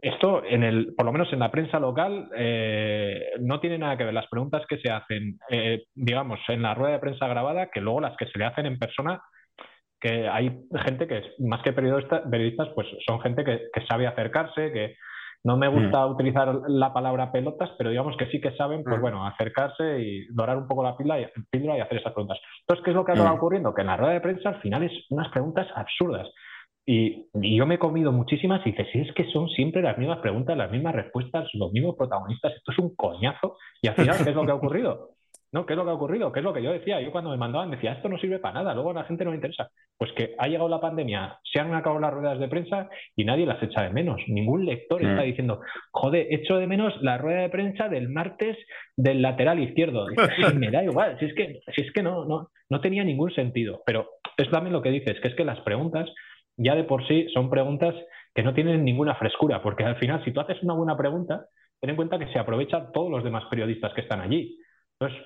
Esto, 0.03 0.43
en 0.43 0.63
el, 0.63 0.95
por 0.97 1.05
lo 1.05 1.11
menos 1.11 1.31
en 1.31 1.37
la 1.39 1.51
prensa 1.51 1.79
local, 1.79 2.27
eh, 2.35 3.33
no 3.39 3.59
tiene 3.59 3.77
nada 3.77 3.95
que 3.97 4.03
ver 4.03 4.15
las 4.15 4.27
preguntas 4.27 4.63
que 4.67 4.79
se 4.79 4.91
hacen, 4.91 5.37
eh, 5.51 5.83
digamos, 5.93 6.39
en 6.49 6.63
la 6.63 6.73
rueda 6.73 6.93
de 6.93 6.99
prensa 6.99 7.27
grabada, 7.27 7.69
que 7.69 7.81
luego 7.81 8.01
las 8.01 8.17
que 8.17 8.25
se 8.25 8.39
le 8.39 8.45
hacen 8.45 8.65
en 8.65 8.79
persona, 8.79 9.21
que 9.99 10.27
hay 10.27 10.51
gente 10.85 11.07
que, 11.07 11.19
es- 11.19 11.39
más 11.39 11.61
que 11.61 11.73
periodista- 11.73 12.23
periodistas, 12.27 12.69
pues 12.73 12.87
son 13.05 13.21
gente 13.21 13.43
que, 13.43 13.61
que 13.71 13.85
sabe 13.85 14.07
acercarse, 14.07 14.71
que 14.71 14.95
no 15.43 15.57
me 15.57 15.67
gusta 15.67 16.05
utilizar 16.05 16.53
la 16.67 16.93
palabra 16.93 17.31
pelotas, 17.31 17.71
pero 17.77 17.89
digamos 17.89 18.15
que 18.17 18.27
sí 18.27 18.39
que 18.39 18.51
saben, 18.55 18.83
pues 18.83 18.97
Mm. 18.97 19.01
bueno, 19.01 19.25
acercarse 19.25 19.99
y 20.01 20.27
dorar 20.27 20.57
un 20.57 20.67
poco 20.67 20.83
la 20.83 20.95
píldora 20.95 21.19
y, 21.21 21.25
píldora 21.49 21.77
y 21.77 21.81
hacer 21.81 21.97
esas 21.97 22.13
preguntas. 22.13 22.39
Entonces, 22.61 22.83
¿qué 22.85 22.91
es 22.91 22.95
lo 22.95 23.03
que 23.05 23.13
acaba 23.13 23.31
Mm. 23.33 23.37
ocurriendo? 23.37 23.73
Que 23.73 23.81
en 23.81 23.87
la 23.87 23.97
rueda 23.97 24.13
de 24.13 24.21
prensa 24.21 24.49
al 24.49 24.61
final 24.61 24.83
es 24.83 24.91
unas 25.09 25.29
preguntas 25.29 25.67
absurdas. 25.75 26.27
Y, 26.85 27.27
y 27.41 27.55
yo 27.57 27.65
me 27.67 27.75
he 27.75 27.79
comido 27.79 28.11
muchísimas 28.11 28.65
y 28.65 28.71
dices, 28.71 28.87
si 28.91 28.99
es 29.01 29.13
que 29.13 29.25
son 29.31 29.47
siempre 29.49 29.81
las 29.83 29.97
mismas 29.97 30.17
preguntas, 30.19 30.57
las 30.57 30.71
mismas 30.71 30.95
respuestas, 30.95 31.47
los 31.53 31.71
mismos 31.71 31.95
protagonistas, 31.95 32.53
esto 32.55 32.71
es 32.71 32.79
un 32.79 32.95
coñazo. 32.95 33.57
Y 33.81 33.87
al 33.87 33.95
final, 33.95 34.17
¿qué 34.23 34.29
es 34.31 34.35
lo 34.35 34.45
que 34.45 34.51
ha 34.51 34.55
ocurrido? 34.55 35.09
¿No? 35.53 35.65
¿Qué 35.65 35.73
es 35.73 35.77
lo 35.77 35.83
que 35.83 35.91
ha 35.91 35.95
ocurrido? 35.95 36.31
¿Qué 36.31 36.39
es 36.39 36.45
lo 36.45 36.53
que 36.53 36.63
yo 36.63 36.71
decía? 36.71 37.01
Yo 37.01 37.11
cuando 37.11 37.29
me 37.29 37.37
mandaban 37.37 37.71
decía, 37.71 37.91
esto 37.91 38.07
no 38.07 38.17
sirve 38.17 38.39
para 38.39 38.53
nada, 38.53 38.73
luego 38.73 38.91
a 38.91 38.93
la 38.93 39.03
gente 39.03 39.25
no 39.25 39.31
le 39.31 39.35
interesa. 39.35 39.69
Pues 39.97 40.11
que 40.13 40.33
ha 40.37 40.47
llegado 40.47 40.69
la 40.69 40.79
pandemia, 40.79 41.39
se 41.43 41.59
han 41.59 41.73
acabado 41.75 41.99
las 41.99 42.13
ruedas 42.13 42.39
de 42.39 42.47
prensa 42.47 42.89
y 43.17 43.25
nadie 43.25 43.45
las 43.45 43.61
echa 43.61 43.81
de 43.83 43.89
menos. 43.89 44.21
Ningún 44.27 44.65
lector 44.65 45.03
Mm. 45.03 45.07
está 45.07 45.21
diciendo, 45.23 45.59
joder, 45.91 46.27
echo 46.29 46.57
de 46.57 46.67
menos 46.67 46.93
la 47.01 47.17
rueda 47.17 47.41
de 47.41 47.49
prensa 47.49 47.89
del 47.89 48.07
martes 48.09 48.57
del 48.95 49.21
lateral 49.21 49.59
izquierdo. 49.59 50.05
Me 50.57 50.71
da 50.71 50.83
igual, 50.83 51.17
si 51.19 51.25
es 51.25 51.33
que, 51.33 51.59
si 51.75 51.81
es 51.81 51.91
que 51.91 52.01
no, 52.01 52.23
no, 52.25 52.47
no 52.69 52.79
tenía 52.81 53.03
ningún 53.03 53.31
sentido. 53.33 53.81
Pero 53.85 54.07
es 54.37 54.49
también 54.49 54.71
lo 54.73 54.81
que 54.81 54.89
dices, 54.91 55.19
que 55.21 55.27
es 55.27 55.35
que 55.35 55.43
las 55.45 55.59
preguntas 55.61 56.09
ya 56.55 56.75
de 56.75 56.85
por 56.85 57.05
sí 57.07 57.27
son 57.33 57.49
preguntas 57.49 57.93
que 58.33 58.43
no 58.43 58.53
tienen 58.53 58.85
ninguna 58.85 59.15
frescura, 59.15 59.61
porque 59.61 59.83
al 59.83 59.97
final, 59.97 60.23
si 60.23 60.31
tú 60.31 60.39
haces 60.39 60.63
una 60.63 60.75
buena 60.75 60.95
pregunta, 60.95 61.45
ten 61.81 61.89
en 61.89 61.95
cuenta 61.97 62.17
que 62.19 62.31
se 62.31 62.39
aprovechan 62.39 62.91
todos 62.93 63.11
los 63.11 63.23
demás 63.23 63.43
periodistas 63.49 63.93
que 63.93 64.01
están 64.01 64.21
allí. 64.21 64.57
Entonces, 65.01 65.19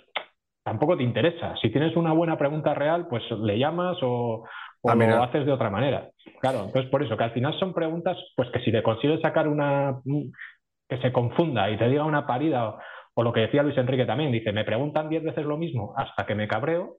tampoco 0.63 0.95
te 0.97 1.03
interesa. 1.03 1.55
Si 1.61 1.69
tienes 1.69 1.95
una 1.95 2.13
buena 2.13 2.37
pregunta 2.37 2.73
real, 2.73 3.07
pues 3.07 3.23
le 3.43 3.59
llamas 3.59 3.97
o, 4.01 4.45
o 4.81 4.89
Ah, 4.89 4.95
lo 4.95 5.23
haces 5.23 5.45
de 5.45 5.51
otra 5.51 5.69
manera. 5.69 6.09
Claro, 6.39 6.65
entonces 6.65 6.89
por 6.89 7.03
eso, 7.03 7.17
que 7.17 7.23
al 7.23 7.31
final 7.33 7.57
son 7.59 7.73
preguntas, 7.73 8.17
pues 8.35 8.49
que 8.51 8.59
si 8.61 8.71
le 8.71 8.83
consigues 8.83 9.21
sacar 9.21 9.47
una 9.47 9.99
que 10.87 10.97
se 10.99 11.11
confunda 11.11 11.69
y 11.69 11.77
te 11.77 11.89
diga 11.89 12.05
una 12.05 12.25
parida, 12.25 12.69
o, 12.69 12.79
o 13.15 13.23
lo 13.23 13.33
que 13.33 13.41
decía 13.41 13.63
Luis 13.63 13.77
Enrique 13.77 14.05
también, 14.05 14.31
dice, 14.31 14.51
me 14.53 14.63
preguntan 14.63 15.09
diez 15.09 15.23
veces 15.23 15.45
lo 15.45 15.57
mismo 15.57 15.93
hasta 15.97 16.25
que 16.25 16.35
me 16.35 16.47
cabreo, 16.47 16.97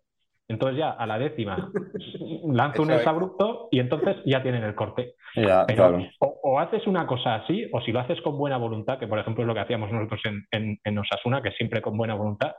entonces 0.49 0.79
ya 0.79 0.91
a 0.91 1.07
la 1.07 1.18
décima 1.18 1.70
lanzo 2.53 2.83
un 2.83 2.93
exabrupto 2.93 3.68
y 3.70 3.81
entonces 3.81 4.16
ya 4.24 4.43
tienen 4.43 4.64
el 4.64 4.74
corte. 4.74 5.14
Ya, 5.35 5.64
Pero 5.66 5.89
claro. 5.89 6.05
o, 6.20 6.41
o 6.43 6.61
haces 6.61 6.87
una 6.87 7.07
cosa 7.07 7.37
así, 7.37 7.68
o 7.72 7.81
si 7.81 7.93
lo 7.93 8.01
haces 8.01 8.20
con 8.22 8.39
buena 8.39 8.57
voluntad, 8.57 8.99
que 8.99 9.07
por 9.09 9.18
ejemplo 9.18 9.43
es 9.43 9.49
lo 9.49 9.55
que 9.55 9.61
hacíamos 9.61 9.91
nosotros 9.91 10.20
en, 10.24 10.47
en, 10.51 10.79
en 10.85 10.99
Osasuna, 10.99 11.43
que 11.43 11.53
siempre 11.53 11.83
con 11.83 11.97
buena 11.97 12.14
voluntad, 12.14 12.53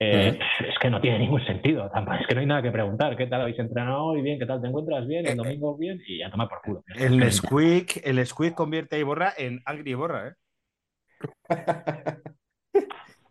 eh, 0.00 0.38
es 0.60 0.78
que 0.80 0.90
no 0.90 1.00
tiene 1.00 1.18
ningún 1.20 1.44
sentido. 1.44 1.90
Tampoco- 1.90 2.18
Es 2.18 2.26
que 2.26 2.34
no 2.34 2.40
hay 2.40 2.46
nada 2.46 2.62
que 2.62 2.70
preguntar. 2.70 3.16
¿Qué 3.16 3.26
tal 3.26 3.42
habéis 3.42 3.58
entrenado 3.58 4.04
hoy? 4.04 4.22
Bien, 4.22 4.38
¿qué 4.38 4.46
tal 4.46 4.60
te 4.60 4.68
encuentras? 4.68 5.06
Bien, 5.06 5.26
el 5.26 5.36
domingo 5.36 5.76
bien, 5.76 6.00
y 6.06 6.18
ya 6.18 6.30
toma 6.30 6.48
por 6.48 6.60
culo. 6.62 6.82
el 6.98 7.18
Nesquik, 7.18 8.00
el 8.04 8.16
Nesquik 8.16 8.54
convierte 8.54 8.96
a 8.96 8.98
Iborra 8.98 9.32
en 9.36 9.60
Angry 9.64 9.92
Iborra, 9.92 10.28
¿eh? 10.28 10.32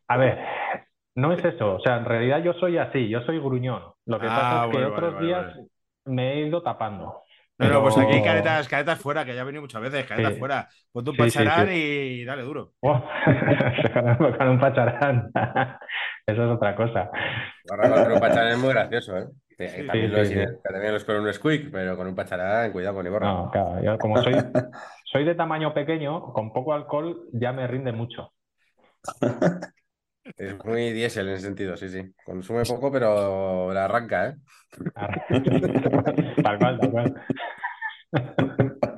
A 0.07 0.17
ver, 0.17 0.39
no 1.15 1.33
es 1.33 1.43
eso. 1.43 1.75
O 1.75 1.79
sea, 1.79 1.97
en 1.97 2.05
realidad 2.05 2.43
yo 2.43 2.53
soy 2.53 2.77
así, 2.77 3.09
yo 3.09 3.21
soy 3.21 3.39
gruñón. 3.39 3.81
Lo 4.05 4.19
que 4.19 4.27
Ah, 4.27 4.35
pasa 4.35 4.65
es 4.65 4.71
que 4.71 4.77
bueno, 4.77 4.89
otros 4.93 5.19
días 5.21 5.55
me 6.05 6.33
he 6.33 6.47
ido 6.47 6.61
tapando. 6.61 7.21
No, 7.59 7.69
no, 7.69 7.81
pues 7.83 7.97
aquí 7.97 8.21
caretas, 8.23 8.67
caretas 8.67 8.99
fuera, 8.99 9.23
que 9.23 9.35
ya 9.35 9.41
ha 9.41 9.45
venido 9.45 9.61
muchas 9.61 9.81
veces, 9.81 10.05
caretas 10.05 10.33
Sí. 10.33 10.39
fuera. 10.39 10.67
Ponte 10.91 11.11
un 11.11 11.15
Sí, 11.15 11.21
pacharán 11.21 11.67
sí. 11.67 11.73
y 11.73 12.25
dale 12.25 12.41
duro. 12.43 12.73
Oh, 12.81 13.01
con 14.37 14.49
un 14.49 14.59
pacharán. 14.59 15.31
Eso 16.25 16.45
es 16.45 16.51
otra 16.51 16.75
cosa. 16.75 17.09
Ahora 17.69 17.89
contra 17.89 18.13
un 18.13 18.19
pacharán 18.19 18.51
es 18.53 18.57
muy 18.57 18.69
gracioso, 18.69 19.17
¿eh? 19.17 19.25
También, 19.57 19.91
sí, 19.91 20.07
lo 20.07 20.17
es, 20.21 20.27
sí, 20.29 20.33
sin- 20.33 20.47
sí. 20.49 20.55
también 20.63 20.91
lo 20.91 20.97
es 20.97 21.05
con 21.05 21.15
un 21.17 21.31
squeak, 21.33 21.71
pero 21.71 21.95
con 21.95 22.07
un 22.07 22.15
pacharán, 22.15 22.71
cuidado 22.71 22.95
con 22.95 23.05
Iborra. 23.05 23.27
No, 23.27 23.51
claro, 23.51 23.83
yo 23.83 23.97
como 23.99 24.17
soy, 24.21 24.33
soy 25.05 25.23
de 25.23 25.35
tamaño 25.35 25.73
pequeño, 25.73 26.33
con 26.33 26.51
poco 26.51 26.73
alcohol 26.73 27.27
ya 27.33 27.53
me 27.53 27.67
rinde 27.67 27.91
mucho. 27.91 28.33
Es 30.37 30.55
muy 30.63 30.91
diésel 30.93 31.27
en 31.27 31.33
ese 31.35 31.45
sentido, 31.45 31.77
sí, 31.77 31.89
sí. 31.89 32.13
Consume 32.25 32.65
poco, 32.65 32.91
pero 32.91 33.73
la 33.73 33.85
arranca, 33.85 34.27
¿eh? 34.29 34.35
Tal 36.43 36.57
cual, 36.59 36.77
tal 36.79 36.91
cual. 36.91 37.13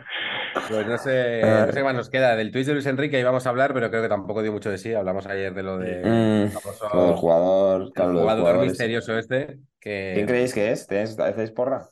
Pues 0.67 0.87
no 0.87 0.97
sé, 0.97 1.63
no 1.65 1.71
sé 1.71 1.79
qué 1.79 1.83
más 1.83 1.95
nos 1.95 2.09
queda. 2.09 2.35
Del 2.35 2.51
Twitch 2.51 2.65
de 2.65 2.73
Luis 2.73 2.85
Enrique 2.87 3.19
íbamos 3.19 3.45
a 3.45 3.49
hablar, 3.49 3.73
pero 3.73 3.89
creo 3.91 4.01
que 4.01 4.09
tampoco 4.09 4.41
dio 4.41 4.51
mucho 4.51 4.71
de 4.71 4.77
sí. 4.79 4.93
Hablamos 4.93 5.27
ayer 5.27 5.53
de 5.53 5.63
lo 5.63 5.77
de 5.77 6.11
Mm, 6.11 6.47
famoso- 6.51 6.89
lo 6.93 7.03
del 7.05 7.15
jugador, 7.15 7.81
el 7.83 7.91
claro, 7.93 8.13
jugador 8.13 8.59
misterioso 8.59 9.17
este. 9.17 9.59
Que... 9.79 10.13
¿Quién 10.15 10.27
creéis 10.27 10.53
que 10.53 10.71
es? 10.71 10.87
¿Tenéis- 10.87 11.19
¿Hacéis 11.19 11.51
porra? 11.51 11.89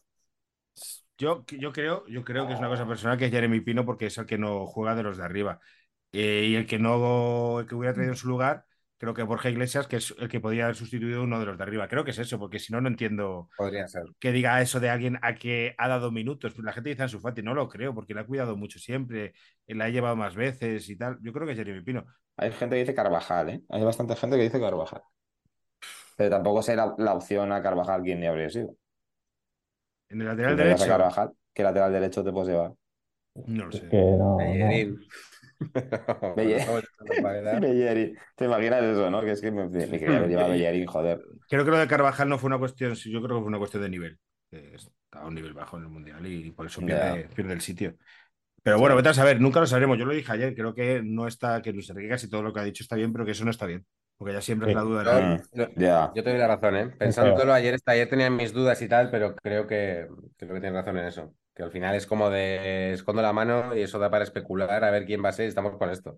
Yo, 1.18 1.46
yo, 1.58 1.72
creo, 1.72 2.06
yo 2.08 2.24
creo 2.24 2.48
que 2.48 2.54
es 2.54 2.60
una 2.60 2.70
cosa 2.70 2.88
personal 2.88 3.18
que 3.18 3.26
es 3.26 3.32
Jeremy 3.32 3.62
Pino 3.62 3.86
porque 3.86 4.08
es 4.08 4.18
el 4.18 4.26
que 4.26 4.38
no 4.38 4.66
juega 4.66 4.96
de 4.96 5.04
los 5.04 5.18
de 5.18 5.24
arriba. 5.24 5.60
Eh, 6.12 6.48
y 6.50 6.56
el 6.56 6.68
que 6.68 6.80
no, 6.80 7.60
el 7.62 7.68
que 7.68 7.76
hubiera 7.76 7.94
traído 7.94 8.14
en 8.14 8.18
su 8.18 8.28
lugar, 8.30 8.66
creo 9.04 9.14
que 9.14 9.24
Borja 9.24 9.50
Iglesias, 9.50 9.86
que 9.86 9.98
es 9.98 10.16
el 10.18 10.30
que 10.30 10.40
podría 10.40 10.64
haber 10.64 10.78
sustituido 10.78 11.24
uno 11.24 11.38
de 11.38 11.46
los 11.46 11.58
de 11.58 11.64
arriba. 11.64 11.90
Creo 11.90 12.06
que 12.06 12.12
es 12.12 12.20
eso, 12.20 12.40
porque 12.40 12.58
si 12.58 12.72
no, 12.72 12.80
no 12.80 12.88
entiendo 12.88 13.50
Podría 13.58 13.86
ser. 13.86 14.04
que 14.18 14.32
diga 14.32 14.62
eso 14.62 14.80
de 14.80 14.90
alguien 14.90 15.20
a 15.22 15.36
que 15.36 15.76
ha 15.78 15.90
dado 15.90 16.10
minutos. 16.10 16.58
La 16.60 16.72
gente 16.72 16.90
dice 16.90 17.04
en 17.04 17.10
su 17.10 17.20
Fati, 17.20 17.44
no 17.44 17.54
lo 17.54 17.68
creo, 17.68 17.94
porque 17.94 18.14
le 18.14 18.22
ha 18.22 18.26
cuidado 18.26 18.56
mucho 18.56 18.80
siempre, 18.80 19.34
la 19.68 19.86
ha 19.86 19.90
llevado 19.90 20.16
más 20.16 20.36
veces 20.36 20.90
y 20.90 20.96
tal. 20.96 21.18
Yo 21.22 21.34
creo 21.34 21.46
que 21.46 21.52
es 21.52 21.58
Jeremy 21.58 21.82
Pino. 21.82 22.06
Hay 22.38 22.52
gente 22.54 22.76
que 22.76 22.80
dice 22.80 22.96
Carvajal, 22.96 23.50
¿eh? 23.50 23.62
Hay 23.70 23.84
bastante 23.84 24.16
gente 24.16 24.38
que 24.38 24.44
dice 24.44 24.62
Carvajal. 24.62 25.02
Pero 26.16 26.30
tampoco 26.30 26.62
sé 26.62 26.74
la, 26.78 26.96
la 26.98 27.14
opción 27.14 27.52
a 27.52 27.62
Carvajal 27.62 28.04
quién 28.04 28.22
ni 28.22 28.28
habría 28.28 28.50
sido. 28.50 28.74
En 30.08 30.22
el 30.22 30.28
lateral 30.28 30.54
a 30.54 30.64
derecho, 30.64 30.88
Carvajal, 30.88 31.32
¿qué 31.54 31.64
lateral 31.64 31.92
derecho 31.92 32.24
te 32.24 32.32
puedes 32.32 32.50
llevar? 32.50 32.72
no 33.48 33.66
lo 33.66 33.72
sé. 33.74 33.90
Que 33.90 33.98
no, 33.98 34.38
no. 34.38 34.98
Bellerín. 37.62 38.18
¿Te 38.36 38.46
imaginas 38.46 38.84
eso, 38.84 39.10
no? 39.10 39.22
Que 39.22 39.32
es 39.32 39.42
que 39.42 39.52
me, 39.52 39.68
me 39.68 39.88
quería 39.88 40.18
haber 40.18 40.30
llevado 40.30 40.48
a 40.50 40.52
Bellerín, 40.52 40.86
joder. 40.86 41.22
Creo 41.50 41.66
que 41.66 41.72
lo 41.72 41.78
de 41.78 41.88
Carvajal 41.88 42.30
no 42.30 42.38
fue 42.38 42.48
una 42.48 42.58
cuestión, 42.60 42.96
sí, 42.96 43.12
yo 43.12 43.22
creo 43.22 43.38
que 43.38 43.42
fue 43.42 43.50
una 43.50 43.60
cuestión 43.60 43.84
de 43.84 43.90
nivel. 43.90 44.20
que 44.50 44.76
Está 44.76 45.20
a 45.20 45.28
un 45.28 45.36
nivel 45.36 45.54
bajo 45.54 45.78
en 45.78 45.84
el 45.84 45.90
Mundial 45.90 46.26
y 46.26 46.52
por 46.52 46.66
eso 46.66 46.82
pierde, 46.82 47.30
pierde 47.36 47.54
el 47.54 47.62
sitio. 47.62 47.96
Pero 48.64 48.80
bueno, 48.80 48.96
vete 48.96 49.10
a 49.10 49.14
saber, 49.14 49.42
nunca 49.42 49.60
lo 49.60 49.68
sabremos. 49.68 49.98
Yo 49.98 50.06
lo 50.06 50.14
dije 50.14 50.32
ayer, 50.32 50.56
creo 50.56 50.74
que 50.74 51.02
no 51.04 51.28
está, 51.28 51.62
que 51.62 51.74
Luis 51.74 51.90
Enrique 51.90 52.10
casi 52.10 52.30
todo 52.30 52.42
lo 52.42 52.54
que 52.54 52.62
ha 52.62 52.64
dicho 52.64 52.82
está 52.84 52.96
bien, 52.96 53.12
pero 53.12 53.26
que 53.26 53.32
eso 53.32 53.44
no 53.44 53.52
está 53.52 53.66
bien. 53.66 53.86
Porque 54.18 54.34
ya 54.34 54.42
siempre 54.42 54.70
es 54.70 54.76
la 54.76 54.82
duda 54.82 55.04
de 55.04 55.44
Yo- 55.54 55.66
yo- 55.66 55.74
Ya. 55.76 56.12
Yo 56.16 56.24
te 56.24 56.30
doy 56.30 56.40
la 56.40 56.48
razón, 56.48 56.76
¿eh? 56.78 56.88
Pensándolo 56.98 57.52
ayer, 57.54 57.78
ayer 57.86 58.10
tenía 58.10 58.30
mis 58.30 58.54
dudas 58.54 58.82
y 58.82 58.88
tal, 58.88 59.12
pero 59.12 59.36
creo 59.36 59.68
que, 59.68 60.08
creo 60.38 60.54
que 60.54 60.62
tienes 60.62 60.74
razón 60.74 60.98
en 60.98 61.06
eso. 61.06 61.34
Que 61.56 61.64
al 61.64 61.72
final 61.72 61.96
es 61.96 62.08
como 62.08 62.30
de 62.30 62.94
escondo 62.94 63.22
la 63.22 63.34
mano 63.34 63.76
y 63.76 63.82
eso 63.82 64.00
da 64.00 64.10
para 64.10 64.24
especular 64.24 64.84
a 64.84 64.92
ver 64.92 65.06
quién 65.06 65.24
va 65.24 65.30
a 65.30 65.34
ser 65.34 65.46
y 65.46 65.50
estamos 65.50 65.78
con 65.78 65.90
esto. 65.90 66.12
Al 66.12 66.18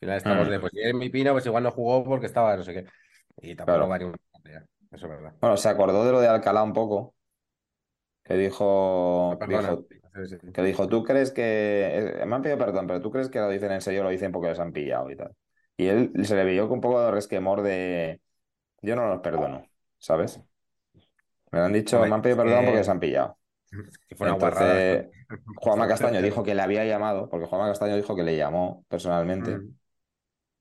final 0.00 0.16
estamos 0.16 0.46
Mm. 0.48 0.50
de, 0.50 0.60
pues 0.60 0.72
mi 0.94 1.10
Pino, 1.10 1.32
pues 1.32 1.46
igual 1.46 1.62
no 1.64 1.70
jugó 1.72 2.04
porque 2.04 2.26
estaba 2.26 2.56
no 2.56 2.62
sé 2.62 2.72
qué. 2.74 2.86
Y 3.42 3.56
tampoco 3.56 3.76
Claro. 3.78 3.88
va 3.88 3.98
ni 3.98 4.04
un... 4.04 4.16
Eso 4.92 5.06
es 5.06 5.10
verdad. 5.12 5.34
Bueno, 5.40 5.56
se 5.56 5.68
acordó 5.68 6.04
de 6.04 6.12
lo 6.12 6.20
de 6.20 6.28
Alcalá 6.28 6.62
un 6.62 6.72
poco. 6.72 7.14
Que 8.24 8.34
dijo, 8.34 9.38
sí. 10.28 10.36
que 10.52 10.62
dijo, 10.62 10.88
¿tú 10.88 11.02
crees 11.04 11.32
que... 11.32 12.20
eh, 12.22 12.26
Me 12.26 12.36
han 12.36 12.42
pedido 12.42 12.58
perdón, 12.58 12.86
pero 12.86 13.00
¿tú 13.00 13.10
crees 13.10 13.28
que 13.28 13.40
lo 13.40 13.48
dicen 13.48 13.72
en 13.72 13.80
serio 13.80 14.02
lo 14.04 14.10
dicen 14.10 14.30
porque 14.30 14.48
les 14.50 14.58
han 14.60 14.72
pillado 14.72 15.10
y 15.10 15.16
tal? 15.16 15.34
Y 15.76 15.86
él 15.86 16.12
se 16.24 16.36
le 16.36 16.44
vio 16.44 16.68
con 16.68 16.76
un 16.76 16.80
poco 16.80 17.00
de 17.02 17.10
resquemor 17.10 17.62
de... 17.62 18.20
Yo 18.82 18.96
no 18.96 19.08
los 19.08 19.20
perdono, 19.20 19.66
¿sabes? 19.98 20.40
Me 21.52 21.58
lo 21.58 21.64
han 21.66 21.72
dicho, 21.72 21.96
Hombre, 21.96 22.10
me 22.10 22.16
han 22.16 22.22
pedido 22.22 22.38
es 22.38 22.44
perdón 22.44 22.60
que- 22.60 22.66
porque 22.66 22.78
les 22.78 22.88
han 22.88 23.00
pillado. 23.00 23.38
Que 24.08 24.16
fue 24.16 24.26
una 24.28 24.36
guarrada. 24.36 24.80
Entonces, 24.92 25.20
Juanma 25.56 25.88
Castaño 25.88 26.20
dijo 26.22 26.42
que 26.42 26.54
le 26.54 26.62
había 26.62 26.84
llamado, 26.84 27.28
porque 27.28 27.46
Juanma 27.46 27.68
Castaño 27.68 27.96
dijo 27.96 28.16
que 28.16 28.22
le 28.22 28.36
llamó 28.36 28.84
personalmente. 28.88 29.58
Mm. 29.58 29.74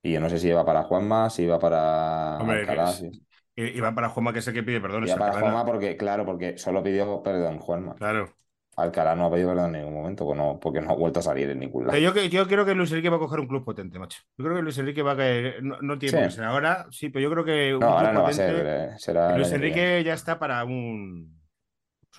Y 0.01 0.13
yo 0.13 0.19
no 0.21 0.29
sé 0.29 0.39
si 0.39 0.47
iba 0.47 0.65
para 0.65 0.83
Juanma, 0.83 1.29
si 1.29 1.43
iba 1.43 1.59
para 1.59 2.37
Hombre, 2.39 2.61
Alcalá. 2.61 2.89
es- 2.91 2.97
si- 2.97 3.79
va 3.81 3.93
para 3.93 4.09
Juanma, 4.09 4.31
que 4.31 4.39
es 4.39 4.47
el 4.47 4.53
que 4.53 4.63
pide 4.63 4.79
perdón. 4.79 5.05
Iba 5.05 5.17
para 5.17 5.31
Alcalá. 5.31 5.51
Juanma 5.51 5.65
porque, 5.65 5.97
claro, 5.97 6.25
porque 6.25 6.57
solo 6.57 6.81
pidió 6.81 7.21
perdón 7.21 7.59
Juanma. 7.59 7.95
Claro. 7.95 8.33
Alcalá 8.77 9.13
no 9.13 9.25
ha 9.25 9.31
pedido 9.31 9.49
perdón 9.49 9.75
en 9.75 9.81
ningún 9.81 9.93
momento, 10.01 10.25
porque 10.61 10.79
no, 10.79 10.91
ha 10.91 10.95
vuelto 10.95 11.19
a 11.19 11.23
salir 11.23 11.49
en 11.49 11.59
ningún 11.59 11.87
lado. 11.87 11.99
Yo, 11.99 12.13
que- 12.13 12.29
yo 12.29 12.47
creo 12.47 12.63
que 12.63 12.73
Luis 12.75 12.89
Enrique 12.91 13.09
va 13.09 13.17
a 13.17 13.19
coger 13.19 13.41
un 13.41 13.47
club 13.47 13.65
potente, 13.65 13.99
macho. 13.99 14.21
Yo 14.37 14.45
creo 14.45 14.55
que 14.55 14.61
Luis 14.63 14.77
Enrique 14.77 15.01
va 15.01 15.11
a 15.11 15.17
caer. 15.17 15.61
No, 15.61 15.81
no 15.81 15.97
tiene 15.99 16.17
Sí. 16.17 16.23
qué 16.23 16.31
ser 16.31 16.45
ahora, 16.45 16.87
sí, 16.91 17.09
pero 17.09 17.23
yo 17.23 17.29
creo 17.31 17.43
que 17.43 17.73
un 17.73 17.81
No, 17.81 17.87
ahora 17.87 18.13
no 18.13 18.23
va 18.23 18.29
a 18.29 18.33
ser, 18.33 18.63
eh, 18.65 18.89
será 18.97 19.35
Luis 19.35 19.49
que. 19.49 19.55
Enrique 19.55 20.03
ya 20.05 20.13
está 20.13 20.39
para 20.39 20.63
un, 20.63 21.38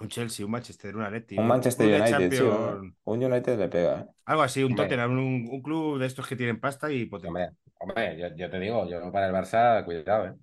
un 0.01 0.09
Chelsea, 0.09 0.44
un 0.46 0.53
Manchester, 0.53 0.96
un 0.96 1.03
Atleti, 1.03 1.40
Un 1.42 1.46
Manchester 1.48 1.88
United, 1.94 2.32
sí, 2.32 2.44
un, 2.44 2.96
un 3.05 3.24
United 3.24 3.59
le 3.59 3.68
pega, 3.68 4.01
¿eh? 4.03 4.07
algo 4.24 4.42
así, 4.42 4.62
un 4.64 4.74
Hombre. 4.74 4.74
Tottenham, 4.74 5.12
un, 5.12 5.48
un 5.51 5.62
club 5.62 5.98
de 5.98 6.07
estos 6.07 6.26
que 6.26 6.36
tienen 6.36 6.61
pasta 6.61 6.90
y 6.92 7.05
potente. 7.07 7.38
Hombre, 7.38 7.51
hombre, 7.78 8.18
yo, 8.18 8.28
yo 8.36 8.51
te 8.51 8.59
digo, 8.59 8.86
yo 8.88 9.11
para 9.12 9.26
el 9.28 9.32
Barça, 9.34 9.84
cuidado, 9.84 10.26
¿eh? 10.26 10.34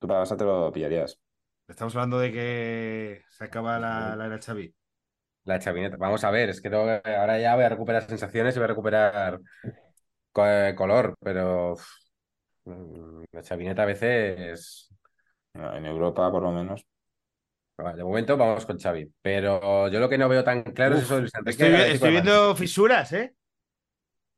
Tú 0.00 0.08
para 0.08 0.20
Barça 0.22 0.36
te 0.36 0.44
lo 0.44 0.72
pillarías. 0.72 1.18
Estamos 1.68 1.94
hablando 1.94 2.18
de 2.18 2.32
que 2.32 3.24
se 3.30 3.44
acaba 3.44 3.78
la, 3.78 4.16
la 4.16 4.26
era 4.26 4.38
Xavi. 4.40 4.74
La 5.44 5.58
chavineta. 5.58 5.96
Vamos 5.96 6.24
a 6.24 6.30
ver, 6.30 6.50
es 6.50 6.60
que 6.60 6.68
tengo 6.70 6.84
que- 7.02 7.14
ahora 7.16 7.38
ya 7.40 7.54
voy 7.54 7.64
a 7.64 7.68
recuperar 7.70 8.06
sensaciones 8.06 8.54
y 8.54 8.58
voy 8.58 8.64
a 8.64 8.68
recuperar 8.68 9.40
eh, 10.36 10.74
color, 10.76 11.14
pero 11.20 11.72
uf, 11.74 11.86
mm, 12.64 13.24
la 13.32 13.42
chavineta 13.42 13.82
a 13.84 13.86
veces. 13.86 14.90
En 15.54 15.86
Europa, 15.86 16.30
por 16.32 16.42
lo 16.44 16.52
menos. 16.52 16.86
De 17.78 18.02
momento 18.02 18.36
vamos 18.36 18.66
con 18.66 18.76
Xavi, 18.76 19.08
pero 19.22 19.86
yo 19.88 20.00
lo 20.00 20.08
que 20.08 20.18
no 20.18 20.28
veo 20.28 20.42
tan 20.42 20.62
claro 20.64 20.96
es 20.96 21.04
eso 21.04 21.14
de 21.14 21.20
Luis 21.22 21.32
Enrique. 21.34 21.50
Estoy, 21.64 21.80
estoy 21.92 22.08
de 22.08 22.12
viendo 22.12 22.46
Madrid. 22.48 22.56
fisuras, 22.58 23.12
¿eh? 23.12 23.34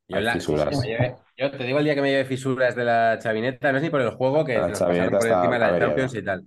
Yo, 0.09 0.16
Hay 0.18 0.24
la- 0.24 0.32
fisuras. 0.34 0.78
me 0.78 0.86
lleve- 0.86 1.16
yo 1.38 1.51
te 1.51 1.64
digo 1.64 1.78
el 1.78 1.84
día 1.84 1.95
que 1.95 2.03
me 2.03 2.11
lleve 2.11 2.24
fisuras 2.26 2.76
de 2.76 2.84
la 2.84 3.18
chavineta, 3.18 3.72
no 3.72 3.78
es 3.78 3.82
ni 3.84 3.88
por 3.91 4.03
el 4.03 4.11
juego, 4.11 4.45
que 4.45 4.55
La 4.59 4.68
nos 4.68 4.78
por 4.78 4.93
está 4.93 5.07
encima 5.38 5.55
de 5.55 5.59
la. 5.59 5.78
Champions 5.78 6.14
y 6.14 6.22
tal. 6.22 6.45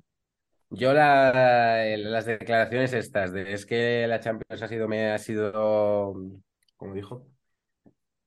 Yo 0.70 0.94
la, 0.94 1.84
el- 1.88 2.12
las 2.12 2.26
declaraciones 2.26 2.94
estas 2.94 3.34
de 3.34 3.54
es 3.54 3.66
que 3.66 4.06
la 4.08 4.20
Champions 4.20 4.62
ha 4.62 4.68
sido, 4.68 4.88
me 4.88 5.12
ha 5.12 5.18
sido, 5.18 6.14
como 6.78 6.94
dijo, 6.94 7.26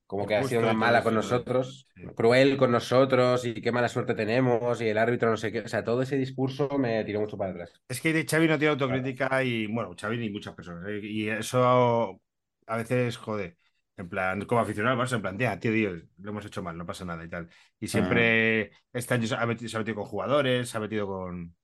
como 0.07 0.26
que 0.26 0.36
ha 0.36 0.44
sido 0.44 0.70
y 0.70 0.74
mala 0.74 1.02
con 1.02 1.14
nosotros, 1.14 1.88
sí. 1.94 2.02
cruel 2.14 2.57
con 2.57 2.70
nosotros 2.70 3.44
y 3.44 3.54
qué 3.61 3.72
mala 3.72 3.88
suerte 3.88 4.14
tenemos 4.14 4.80
y 4.80 4.88
el 4.88 4.98
árbitro 4.98 5.30
no 5.30 5.36
sé 5.36 5.52
qué. 5.52 5.61
O 5.61 5.68
sea, 5.68 5.84
todo 5.84 6.02
ese 6.02 6.16
discurso 6.16 6.68
me 6.78 7.04
tiró 7.04 7.20
mucho 7.20 7.36
para 7.36 7.50
atrás. 7.52 7.72
Es 7.88 8.00
que 8.00 8.24
Xavi 8.28 8.48
no 8.48 8.59
tiene 8.59 8.72
autocrítica 8.72 9.42
y, 9.44 9.66
bueno, 9.66 9.94
Xavi 9.98 10.18
ni 10.18 10.30
muchas 10.30 10.54
personas. 10.54 10.84
¿eh? 10.88 11.00
Y 11.02 11.28
eso 11.28 12.20
a 12.66 12.76
veces 12.76 13.16
jode. 13.16 13.57
En 13.98 14.09
plan, 14.11 14.44
como 14.44 14.61
aficionado 14.61 15.00
al 15.00 15.07
Barça, 15.09 15.14
en 15.16 15.22
plan, 15.22 15.38
tía, 15.38 15.59
tío, 15.59 15.72
tío, 15.72 15.90
lo 16.18 16.30
hemos 16.30 16.44
hecho 16.44 16.62
mal, 16.62 16.76
no 16.76 16.84
pasa 16.84 17.04
nada 17.07 17.24
y 17.24 17.28
tal. 17.30 17.48
Y 17.80 17.88
siempre 17.88 18.70
este 18.92 19.14
año 19.14 19.26
se 19.26 19.34
ha 19.36 19.46
metido, 19.46 19.70
se 19.70 19.76
ha 19.76 19.80
metido 19.80 19.94
con 19.96 20.04
jugadores, 20.04 20.68
se 20.68 20.76
ha 20.76 20.80
metido 20.80 21.07
con, 21.07 21.57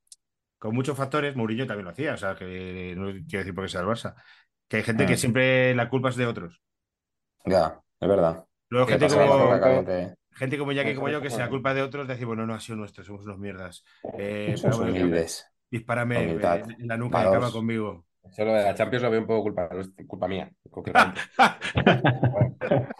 con 0.59 0.75
muchos 0.75 0.97
factores. 0.97 1.37
Mourinho 1.37 1.67
también 1.67 1.87
lo 1.87 1.91
hacía, 1.93 2.15
o 2.15 2.17
sea, 2.19 2.35
que 2.37 2.95
no 2.97 3.07
quiero 3.29 3.41
decir 3.41 3.55
porque 3.55 3.71
sea 3.71 3.83
el 3.83 3.87
Barça. 3.89 4.15
Que 4.69 4.79
hay 4.79 4.83
gente 4.85 5.07
que 5.07 5.17
Mm. 5.17 5.19
siempre 5.19 5.75
la 5.75 5.89
culpa 5.91 6.11
es 6.11 6.17
de 6.17 6.27
otros. 6.27 6.63
Ya, 7.47 7.82
es 8.03 8.09
verdad. 8.09 8.45
Luego 8.69 8.87
¿Qué 8.87 8.99
gente 8.99 9.15
como, 9.15 9.61
caliente, 9.61 10.15
gente 10.33 10.59
como 10.59 10.73
Jackie 10.73 10.95
como 10.95 11.09
yo, 11.09 11.21
que 11.21 11.29
la 11.29 11.49
culpa 11.49 11.73
de 11.73 11.83
otros, 11.83 12.09
decir, 12.09 12.27
bueno, 12.27 12.47
no 12.47 12.55
ha 12.55 12.61
sido 12.61 12.77
nuestro, 12.77 13.05
somos 13.05 13.25
unos 13.25 13.39
mierdas. 13.39 13.85
Eh, 14.19 14.55
Somos 14.57 14.79
pero 14.79 14.91
humildes. 14.91 15.47
dispárame 15.71 16.23
eh, 16.23 16.27
Humildad. 16.27 16.63
en 16.79 16.89
la 16.89 16.97
nuca 16.97 17.21
y 17.21 17.25
Varos. 17.25 17.37
acaba 17.37 17.53
conmigo. 17.53 18.05
Solo 18.31 18.55
de 18.55 18.63
la 18.65 18.75
Champions 18.75 19.03
lo 19.03 19.11
veo 19.11 19.21
un 19.21 19.27
poco 19.27 19.43
culpa, 19.43 19.69
culpa 20.07 20.29
mía. 20.29 20.51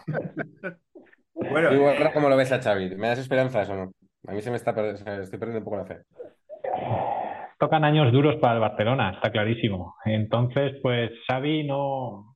Bueno, 1.35 1.69
¿Tú, 1.69 1.75
eh, 1.75 1.79
Borja, 1.79 2.13
cómo 2.13 2.29
lo 2.29 2.37
ves 2.37 2.51
a 2.51 2.61
Xavi? 2.61 2.95
¿Me 2.95 3.07
das 3.07 3.19
esperanzas 3.19 3.67
o 3.69 3.75
no? 3.75 3.91
A 4.27 4.31
mí 4.31 4.41
se 4.41 4.51
me 4.51 4.57
está 4.57 4.73
perdiendo, 4.73 5.23
estoy 5.23 5.39
perdiendo 5.39 5.59
un 5.59 5.65
poco 5.65 5.77
la 5.77 5.85
fe. 5.85 5.97
Tocan 7.59 7.83
años 7.83 8.11
duros 8.13 8.35
para 8.39 8.55
el 8.55 8.59
Barcelona, 8.59 9.13
está 9.15 9.31
clarísimo. 9.31 9.95
Entonces, 10.05 10.73
pues 10.81 11.11
Xavi 11.27 11.65
no, 11.65 12.32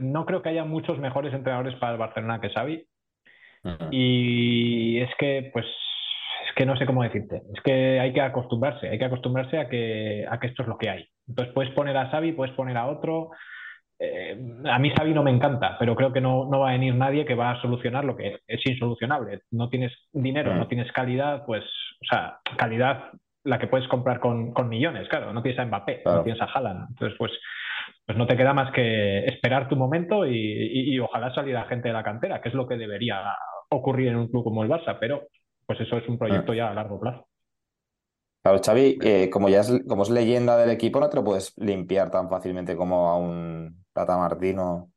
no 0.00 0.24
creo 0.26 0.42
que 0.42 0.48
haya 0.50 0.64
muchos 0.64 0.98
mejores 0.98 1.32
entrenadores 1.34 1.74
para 1.76 1.92
el 1.92 1.98
Barcelona 1.98 2.40
que 2.40 2.50
Xavi. 2.50 2.86
Y 3.90 4.98
es 5.00 5.10
que, 5.18 5.50
pues, 5.52 5.66
es 5.66 6.54
que 6.56 6.66
no 6.66 6.76
sé 6.76 6.86
cómo 6.86 7.02
decirte. 7.02 7.42
Es 7.54 7.62
que 7.62 8.00
hay 8.00 8.12
que 8.12 8.20
acostumbrarse, 8.20 8.88
hay 8.88 8.98
que 8.98 9.04
acostumbrarse 9.04 9.58
a 9.58 9.68
que, 9.68 10.26
a 10.28 10.38
que 10.40 10.48
esto 10.48 10.62
es 10.62 10.68
lo 10.68 10.78
que 10.78 10.90
hay. 10.90 11.06
Entonces 11.28 11.54
puedes 11.54 11.72
poner 11.72 11.96
a 11.96 12.08
Xavi, 12.10 12.32
puedes 12.32 12.54
poner 12.54 12.76
a 12.76 12.86
otro. 12.86 13.30
Eh, 13.98 14.36
a 14.68 14.78
mí 14.80 14.90
Xavi 14.90 15.14
no 15.14 15.22
me 15.22 15.30
encanta, 15.30 15.76
pero 15.78 15.94
creo 15.94 16.12
que 16.12 16.20
no, 16.20 16.48
no 16.50 16.58
va 16.60 16.70
a 16.70 16.72
venir 16.72 16.94
nadie 16.94 17.24
que 17.24 17.36
va 17.36 17.52
a 17.52 17.62
solucionar 17.62 18.04
lo 18.04 18.16
que 18.16 18.40
es 18.48 18.66
insolucionable. 18.66 19.42
No 19.52 19.68
tienes 19.68 19.92
dinero, 20.12 20.54
no 20.54 20.66
tienes 20.66 20.90
calidad, 20.90 21.46
pues, 21.46 21.62
o 21.62 22.04
sea, 22.10 22.38
calidad 22.58 23.12
la 23.44 23.58
que 23.58 23.68
puedes 23.68 23.86
comprar 23.88 24.18
con, 24.18 24.52
con 24.52 24.68
millones, 24.68 25.08
claro. 25.08 25.32
No 25.32 25.42
tienes 25.42 25.60
a 25.60 25.66
Mbappé, 25.66 26.02
Claro. 26.02 26.18
no 26.18 26.24
tienes 26.24 26.42
a 26.42 26.46
Haaland. 26.46 26.88
Entonces, 26.90 27.16
pues, 27.18 27.32
pues 28.12 28.18
no 28.18 28.26
te 28.26 28.36
queda 28.36 28.52
más 28.52 28.70
que 28.72 29.24
esperar 29.24 29.70
tu 29.70 29.74
momento 29.76 30.26
y, 30.26 30.36
y, 30.36 30.94
y 30.94 30.98
ojalá 31.00 31.34
salir 31.34 31.56
a 31.56 31.64
gente 31.64 31.88
de 31.88 31.94
la 31.94 32.02
cantera, 32.04 32.42
que 32.42 32.50
es 32.50 32.54
lo 32.54 32.68
que 32.68 32.76
debería 32.76 33.22
ocurrir 33.70 34.08
en 34.08 34.16
un 34.16 34.28
club 34.28 34.44
como 34.44 34.62
el 34.62 34.68
Barça, 34.68 34.98
pero 35.00 35.28
pues 35.64 35.80
eso 35.80 35.96
es 35.96 36.06
un 36.10 36.18
proyecto 36.18 36.52
ya 36.52 36.68
a 36.68 36.74
largo 36.74 37.00
plazo. 37.00 37.26
Claro, 38.42 38.60
Xavi, 38.62 38.98
eh, 39.02 39.30
como 39.30 39.48
ya 39.48 39.60
es, 39.60 39.72
como 39.88 40.02
es 40.02 40.10
leyenda 40.10 40.58
del 40.58 40.68
equipo, 40.68 41.00
no 41.00 41.08
te 41.08 41.16
lo 41.16 41.24
puedes 41.24 41.54
limpiar 41.56 42.10
tan 42.10 42.28
fácilmente 42.28 42.76
como 42.76 43.08
a 43.08 43.16
un 43.16 43.82
Tata 43.94 44.18
Martino 44.18 44.90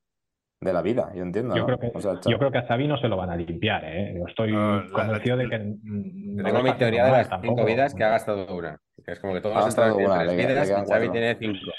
de 0.59 0.73
la 0.73 0.81
vida, 0.81 1.13
yo 1.15 1.23
entiendo. 1.23 1.55
Yo, 1.55 1.61
¿no? 1.65 1.77
creo 1.77 1.79
que, 1.79 1.97
O 1.97 2.01
sea, 2.01 2.19
yo 2.25 2.37
creo 2.37 2.51
que 2.51 2.57
a 2.57 2.67
Xavi 2.67 2.87
no 2.87 2.97
se 2.97 3.07
lo 3.07 3.15
van 3.15 3.29
a 3.29 3.37
limpiar, 3.37 3.85
¿eh? 3.85 4.13
Yo 4.17 4.27
estoy 4.27 4.51
No, 4.51 4.83
convencido 4.89 5.37
la- 5.37 5.43
de 5.43 5.49
que. 5.49 5.59
no 5.59 6.43
Tengo 6.43 6.63
mi 6.63 6.73
teoría 6.73 7.05
de 7.05 7.11
las 7.11 7.29
cinco 7.41 7.63
vidas 7.63 7.93
que 7.93 8.03
ha 8.03 8.09
gastado 8.09 8.53
una. 8.53 8.77
Es 9.05 9.19
como 9.19 9.33
que 9.35 9.41
todos 9.41 9.55
Ha 9.55 9.61
gastado 9.61 9.97
una, 9.97 10.25
tres 10.25 10.37
le- 10.37 10.85
Xavi 10.85 11.09
tiene 11.11 11.35
cinco. 11.39 11.71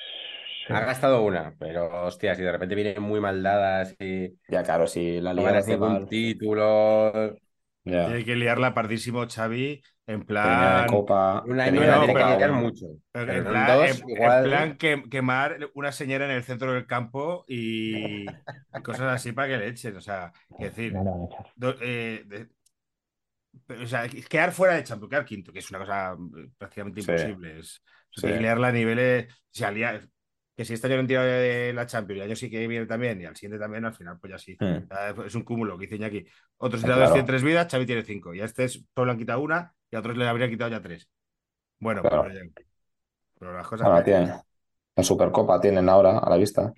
Sí. 0.67 0.73
Ha 0.73 0.81
gastado 0.81 1.23
una, 1.23 1.55
pero 1.59 2.07
hostia, 2.07 2.35
si 2.35 2.43
de 2.43 2.51
repente 2.53 2.75
vienen 2.75 3.03
muy 3.03 3.21
mal 3.21 3.43
dadas 3.43 3.95
y 4.01 4.37
ya 4.49 4.62
claro, 4.62 4.87
si 4.87 5.21
la 5.21 5.31
no 5.31 5.37
liga 5.41 5.51
ganas 5.51 5.64
hace 5.64 5.73
ningún 5.73 5.93
mal, 5.93 6.09
título, 6.09 7.12
ya. 7.85 8.07
Tiene 8.07 8.25
que 8.25 8.35
liarla 8.37 8.75
pardísimo 8.75 9.25
Xavi 9.29 9.81
en 10.09 10.25
plan. 10.25 10.87
Copa, 10.89 11.43
un 11.47 11.61
año 11.61 11.81
la 11.83 11.97
no, 11.97 12.05
tiene 12.05 12.14
que 12.21 12.37
liar 12.37 12.53
mucho. 12.53 12.87
Pero 13.12 13.33
en 13.33 13.45
plan, 13.45 13.67
dos, 13.79 14.03
en- 14.09 14.45
plan 14.45 14.77
que- 14.77 15.05
quemar 15.09 15.59
una 15.75 15.93
señora 15.93 16.25
en 16.25 16.33
el 16.33 16.43
centro 16.43 16.73
del 16.73 16.87
campo 16.87 17.45
y, 17.47 18.27
cosas 18.83 19.03
así 19.14 19.31
para 19.33 19.49
que 19.49 19.57
le 19.59 19.69
echen. 19.69 19.97
O 19.97 20.01
sea, 20.01 20.33
es 20.59 20.75
decir, 20.75 20.93
No 20.95 21.29
do- 21.55 21.77
eh, 21.81 22.25
de- 22.27 22.49
pero, 23.67 23.85
o 23.85 23.87
sea, 23.87 24.09
quedar 24.09 24.53
fuera 24.53 24.75
de 24.75 24.85
Champions, 24.85 25.11
quedar 25.11 25.25
quinto, 25.25 25.53
que 25.53 25.61
es 25.61 25.71
una 25.71 25.79
cosa 25.81 26.12
eh, 26.14 26.49
prácticamente 26.59 27.03
Sí. 27.03 27.11
imposible. 27.11 27.61
Es, 27.61 27.83
Sí. 28.11 28.27
liarla 28.27 28.69
a 28.69 28.73
niveles. 28.73 29.33
O 29.33 29.37
sea, 29.51 29.71
liar- 29.71 30.09
que 30.57 30.65
si 30.65 30.75
este 30.75 30.87
año 30.87 30.97
no 30.97 31.01
han 31.03 31.07
tirado 31.07 31.27
de 31.27 31.73
la 31.75 31.87
Champions 31.87 32.19
y 32.19 32.21
el 32.23 32.27
año 32.29 32.37
sí 32.37 32.51
que 32.51 32.67
viene 32.67 32.87
también, 32.87 33.21
y 33.21 33.25
al 33.27 33.37
siguiente 33.37 33.59
también, 33.63 33.85
al 33.85 33.95
final, 33.95 34.19
pues 34.21 34.31
ya 34.33 34.39
sí. 34.39 34.57
Es 35.27 35.35
un 35.35 35.43
cúmulo 35.45 35.77
que 35.79 35.85
dice 35.87 35.97
Iñaki. 35.97 36.25
Otros 36.59 36.81
Sí, 36.81 36.83
entrenadores 36.83 37.11
claro. 37.11 37.13
tienen 37.13 37.27
tres 37.27 37.43
vidas, 37.43 37.69
Xavi 37.71 37.87
tiene 37.87 38.05
cinco. 38.05 38.35
Y 38.35 38.41
a 38.41 38.45
este 38.47 38.65
es- 38.65 38.85
solo 38.95 39.07
le 39.07 39.13
han 39.13 39.19
quitado 39.19 39.41
una 39.41 39.75
y 39.91 39.97
a 39.97 40.01
otros 40.01 40.17
le 40.17 40.27
habrían 40.29 40.51
quitado 40.51 40.71
ya 40.71 40.83
tres. 40.83 41.09
Bueno, 41.81 42.03
Claro. 42.03 42.23
pero, 42.23 42.35
ya- 42.35 42.41
pero 43.39 43.55
las 43.55 43.67
cosas. 43.69 43.87
Ahora 43.87 44.03
tienen 44.05 44.33
la 44.97 45.03
Supercopa, 45.05 45.61
tienen 45.61 45.89
ahora 45.89 46.19
a 46.19 46.31
la 46.31 46.37
vista. 46.37 46.73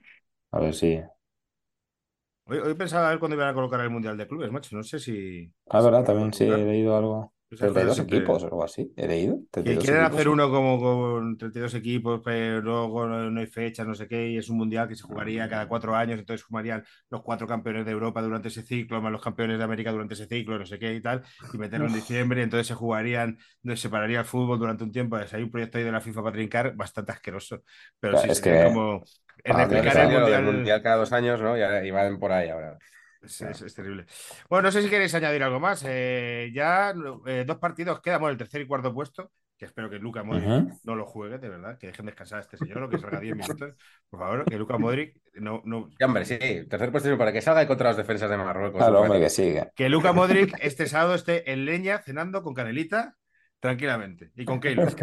A 0.53 0.61
ver 0.61 0.74
si. 0.74 1.01
Hoy, 2.45 2.59
hoy 2.59 2.74
pensaba 2.74 3.07
a 3.09 3.11
ver 3.11 3.18
cuándo 3.20 3.37
iban 3.37 3.49
a 3.49 3.55
colocar 3.55 3.81
el 3.81 3.91
Mundial 3.91 4.16
de 4.16 4.26
Clubes, 4.26 4.51
macho. 4.51 4.74
No 4.76 4.83
sé 4.83 4.99
si. 4.99 5.53
Ah, 5.70 5.81
verdad, 5.83 6.05
también 6.05 6.33
sí 6.35 6.45
he 6.45 6.64
leído 6.64 6.95
algo. 6.97 7.33
Esas 7.51 7.68
cosas 7.68 7.72
32 7.72 7.94
siempre- 7.94 8.16
equipos 8.18 8.42
o 8.42 8.46
algo 8.46 8.64
así. 8.64 8.92
¿He 8.96 9.09
leído? 9.09 9.36
Que 9.51 9.62
32 9.62 9.84
quieren 9.84 10.05
hacer 10.05 10.28
uno 10.28 10.51
como 10.51 10.78
con 10.78 11.38
32 11.38 11.74
equipos, 11.74 12.20
pero 12.22 12.61
luego 12.61 13.07
no, 13.07 13.40
hay 13.40 13.46
fechas, 13.46 13.86
no 13.86 13.94
sé 13.94 14.07
qué, 14.07 14.28
y 14.30 14.36
es 14.36 14.51
un 14.51 14.59
mundial 14.59 14.86
que 14.86 14.94
se 14.94 15.03
jugaría 15.05 15.49
cada 15.49 15.66
cuatro 15.66 15.96
años, 15.96 16.18
entonces 16.18 16.44
jugarían 16.44 16.84
los 17.11 17.22
cuatro 17.22 17.46
campeones 17.46 17.86
de 17.86 17.92
Europa 17.92 18.20
durante 18.20 18.49
ese 18.49 18.62
ciclo, 18.62 19.01
más 19.01 19.11
los 19.12 19.22
campeones 19.22 19.57
de 19.59 19.64
América 19.64 19.90
durante 19.92 20.14
ese 20.14 20.26
ciclo, 20.26 20.59
no 20.59 20.66
sé 20.66 20.78
qué 20.78 20.94
y 20.94 21.01
tal, 21.01 21.22
y 21.53 21.57
meterlo 21.59 21.86
en 21.86 21.94
diciembre, 21.94 22.40
y 22.40 22.44
entonces 22.44 22.66
se 22.66 22.74
jugarían, 22.74 23.38
se 23.64 23.76
separaría 23.76 24.20
el 24.20 24.26
fútbol 24.26 24.59
durante 24.59 24.84
un 24.84 24.92
tiempo. 24.92 25.16
Hay 25.16 25.42
un 25.42 25.51
proyecto 25.51 25.78
ahí 25.78 25.84
de 25.84 25.92
la 25.92 26.01
FIFA 26.03 26.22
para 26.22 26.32
trincar 26.34 26.76
bastante 26.76 27.12
asqueroso, 27.12 27.62
pero 27.99 28.12
Claro, 28.12 28.26
sí, 28.26 28.32
es 28.32 28.40
que- 28.40 28.64
como 28.64 29.03
Ah, 29.44 29.62
el 29.62 29.68
lo 29.68 29.82
del 29.86 30.11
mundial. 30.20 30.44
mundial 30.44 30.82
cada 30.82 30.96
dos 30.96 31.12
años, 31.12 31.40
¿no? 31.40 31.57
Y, 31.57 31.61
y 31.86 31.90
van 31.92 32.18
por 32.18 32.32
ahí 32.32 32.49
ahora. 32.51 32.76
Es, 33.21 33.41
es- 33.43 33.62
es 33.62 33.75
terrible. 33.75 34.07
Bueno, 34.49 34.64
no 34.69 34.73
sé 34.73 34.83
si 34.83 34.89
queréis 34.89 35.14
añadir 35.14 35.43
algo 35.43 35.61
más. 35.61 35.85
Eh, 35.87 36.51
ya 36.55 36.95
eh, 37.27 37.45
dos 37.47 37.59
partidos 37.59 38.01
quedan, 38.01 38.21
bueno, 38.21 38.33
el 38.33 38.39
tercer 38.39 38.61
y 38.61 38.66
cuarto 38.66 38.95
puesto, 38.95 39.33
que 39.57 39.64
espero 39.64 39.91
que 39.91 39.99
Luca 39.99 40.23
Modric 40.23 40.73
no 40.85 40.95
lo 40.95 41.05
juegue, 41.05 41.39
de 41.39 41.49
verdad, 41.49 41.77
que 41.79 41.89
dejen 41.89 42.07
descansar 42.07 42.39
a 42.39 42.43
este 42.43 42.57
señor, 42.57 42.85
o 42.85 42.89
que 42.89 42.99
salga 42.99 43.19
10 43.19 43.35
minutos, 43.35 43.75
por 44.09 44.21
favor, 44.21 44.45
que 44.45 44.57
Luca 44.57 44.79
Modric 44.79 45.16
no, 45.35 45.62
no, 45.64 45.89
Sí, 45.99 46.05
hombre, 46.05 46.25
sí. 46.25 46.39
Tercer 46.39 46.93
puesto 46.93 47.19
para 47.19 47.33
que 47.33 47.41
salga 47.43 47.62
y 47.64 47.66
contra 47.66 47.89
las 47.89 47.97
defensas 47.97 48.31
de 48.31 48.37
Marruecos. 48.37 48.79
Claro, 48.79 49.01
hombre, 49.01 49.19
que 49.21 49.31
sigue. 49.31 49.69
que 49.75 49.89
Luca 49.89 50.12
Modric 50.12 50.55
este 50.61 50.87
sábado 50.87 51.14
esté 51.14 51.51
en 51.53 51.64
leña 51.64 51.99
cenando 51.99 52.43
con 52.43 52.55
Canelita 52.55 53.16
tranquilamente 53.61 54.30
y 54.36 54.44
con 54.44 54.61
Keylor, 54.61 54.94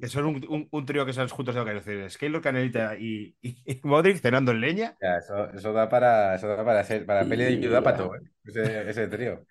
que 0.00 0.08
son 0.08 0.26
un, 0.26 0.46
un- 0.48 0.68
un 0.70 0.86
trío 0.86 1.04
que 1.04 1.12
son 1.12 1.28
juntos 1.28 1.54
de 1.54 1.60
vacaciones. 1.64 2.16
Keylor, 2.18 2.40
Canelita 2.40 2.96
y, 2.96 3.34
y- 3.42 3.56
y 3.64 3.80
Modric 3.84 4.18
cenando 4.18 4.52
en 4.52 4.60
leña. 4.60 4.96
Ya, 5.00 5.16
eso, 5.18 5.50
eso 5.52 5.72
da 5.72 5.88
para, 5.88 6.34
eso 6.36 6.48
da 6.48 6.64
para, 6.64 6.84
ser, 6.84 7.04
para 7.06 7.24
peli 7.24 7.44
de 7.44 7.56
Ya. 7.56 7.66
Yudapato, 7.66 8.14
¿eh? 8.14 8.20
ese, 8.44 8.90
ese 8.90 9.08
trío. 9.08 9.44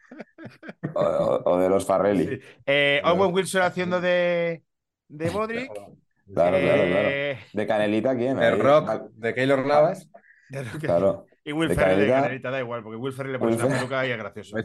O, 0.93 1.01
o- 1.01 1.51
o 1.53 1.59
de 1.59 1.69
los 1.69 1.85
Farrelly. 1.85 2.27
Sí. 2.27 2.39
Eh, 2.65 3.01
Owen 3.03 3.33
Wilson 3.33 3.61
haciendo 3.63 3.99
de, 3.99 4.63
de 5.07 5.31
Modric. 5.31 5.71
Claro, 6.33 6.57
claro, 6.57 6.83
claro. 6.83 7.09
Eh, 7.11 7.39
¿De 7.53 7.67
Canelita 7.67 8.15
quién? 8.15 8.37
De 8.37 8.51
Rock, 8.51 9.11
de 9.13 9.33
Keylor 9.33 9.65
Navas. 9.65 10.09
de 10.49 10.63
Claro. 10.79 11.25
Y 11.43 11.51
Will 11.51 11.69
De 11.69 11.75
Ferrell 11.75 11.99
de 11.99 12.07
Canelita. 12.07 12.49
Da 12.49 12.59
igual, 12.59 12.81
porque 12.81 12.97
Will 12.97 13.13
Ferrell 13.13 13.33
le 13.33 13.39
pone 13.39 13.55
una 13.55 13.67
peluca 13.67 14.07
y 14.07 14.11
es 14.11 14.17
gracioso. 14.17 14.57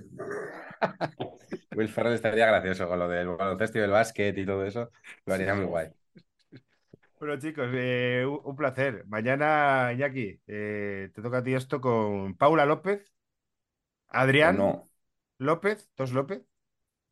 Pues- 1.80 1.88
Will 1.88 1.94
Ferrell 1.94 2.14
estaría 2.14 2.46
gracioso 2.46 2.86
con 2.88 2.98
lo 2.98 3.08
del 3.08 3.28
baloncesto 3.28 3.78
y 3.78 3.82
el 3.82 3.90
básquet 3.90 4.36
y 4.36 4.44
todo 4.44 4.64
eso. 4.64 4.90
Lo 5.24 5.34
haría 5.34 5.54
muy 5.54 5.64
guay. 5.64 5.88
Bueno, 7.18 7.38
chicos, 7.38 7.68
eh, 7.72 8.24
un 8.26 8.56
placer. 8.56 9.04
Mañana, 9.06 9.90
Iñaki, 9.92 10.40
eh, 10.46 11.10
te 11.14 11.22
toca 11.22 11.38
a 11.38 11.42
ti 11.42 11.54
esto 11.54 11.80
con 11.80 12.34
Paula 12.36 12.66
López, 12.66 13.12
Adrián 14.08 14.58
No, 14.58 14.88
López, 15.38 15.90
dos 15.96 16.12
López. 16.12 16.42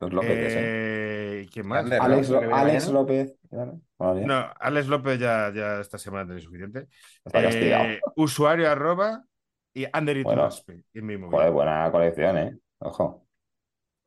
¿eh? 0.00 1.44
¿y 1.46 1.48
¿Quién 1.48 1.66
más? 1.66 1.84
Ander, 1.84 2.00
Alex. 2.00 2.88
López. 2.88 3.36
Bueno. 3.50 3.80
No, 3.98 4.52
Alex 4.60 4.88
López 4.88 5.18
ya, 5.18 5.50
ya 5.54 5.80
esta 5.80 5.98
semana 5.98 6.26
tiene 6.26 6.40
suficiente. 6.40 6.88
Está 7.24 7.42
castigado. 7.42 7.84
Eh, 7.84 8.00
usuario 8.16 8.70
arroba 8.70 9.24
y 9.74 9.86
Ander 9.92 10.22
Bueno. 10.22 10.42
Iturraspe, 10.42 10.84
en 10.94 11.06
mi 11.06 11.16
buena 11.16 11.90
colección, 11.90 12.38
¿eh? 12.38 12.58
Ojo. 12.80 13.27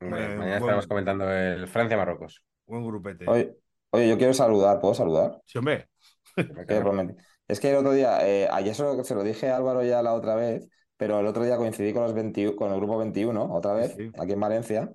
Hombre, 0.02 0.20
Eh, 0.26 0.28
mañana 0.30 0.38
bueno. 0.38 0.56
estaremos 0.58 0.88
comentando 0.88 1.32
el 1.32 1.68
Francia-Marruecos. 1.68 2.44
Buen 2.66 2.86
grupete. 2.86 3.26
Oye, 3.30 3.56
oye, 3.92 4.10
yo 4.10 4.18
quiero 4.18 4.34
saludar, 4.34 4.80
¿puedo 4.80 4.94
saludar? 4.94 5.40
Sí, 5.46 5.58
hombre. 5.58 5.88
Que 6.36 6.80
prometí. 6.80 7.16
Es 7.48 7.60
que 7.60 7.70
el 7.70 7.76
otro 7.78 7.92
día, 7.92 8.26
eh, 8.28 8.48
ayer 8.52 8.74
se 8.74 8.84
lo, 8.84 9.04
se 9.04 9.14
lo 9.16 9.24
dije 9.24 9.50
a 9.50 9.58
Álvaro 9.58 9.84
ya 9.84 10.02
la 10.02 10.14
otra 10.14 10.36
vez, 10.36 10.68
pero 10.98 11.20
el 11.20 11.26
otro 11.28 11.44
día 11.44 11.58
coincidí 11.58 11.92
con 11.94 12.04
los 12.04 12.14
21 12.14 12.56
con 12.56 12.72
el 12.72 12.78
grupo 12.78 12.98
21, 12.98 13.54
otra 13.54 13.74
vez, 13.74 13.94
Sí. 13.96 14.10
aquí 14.18 14.32
en 14.32 14.40
Valencia, 14.40 14.90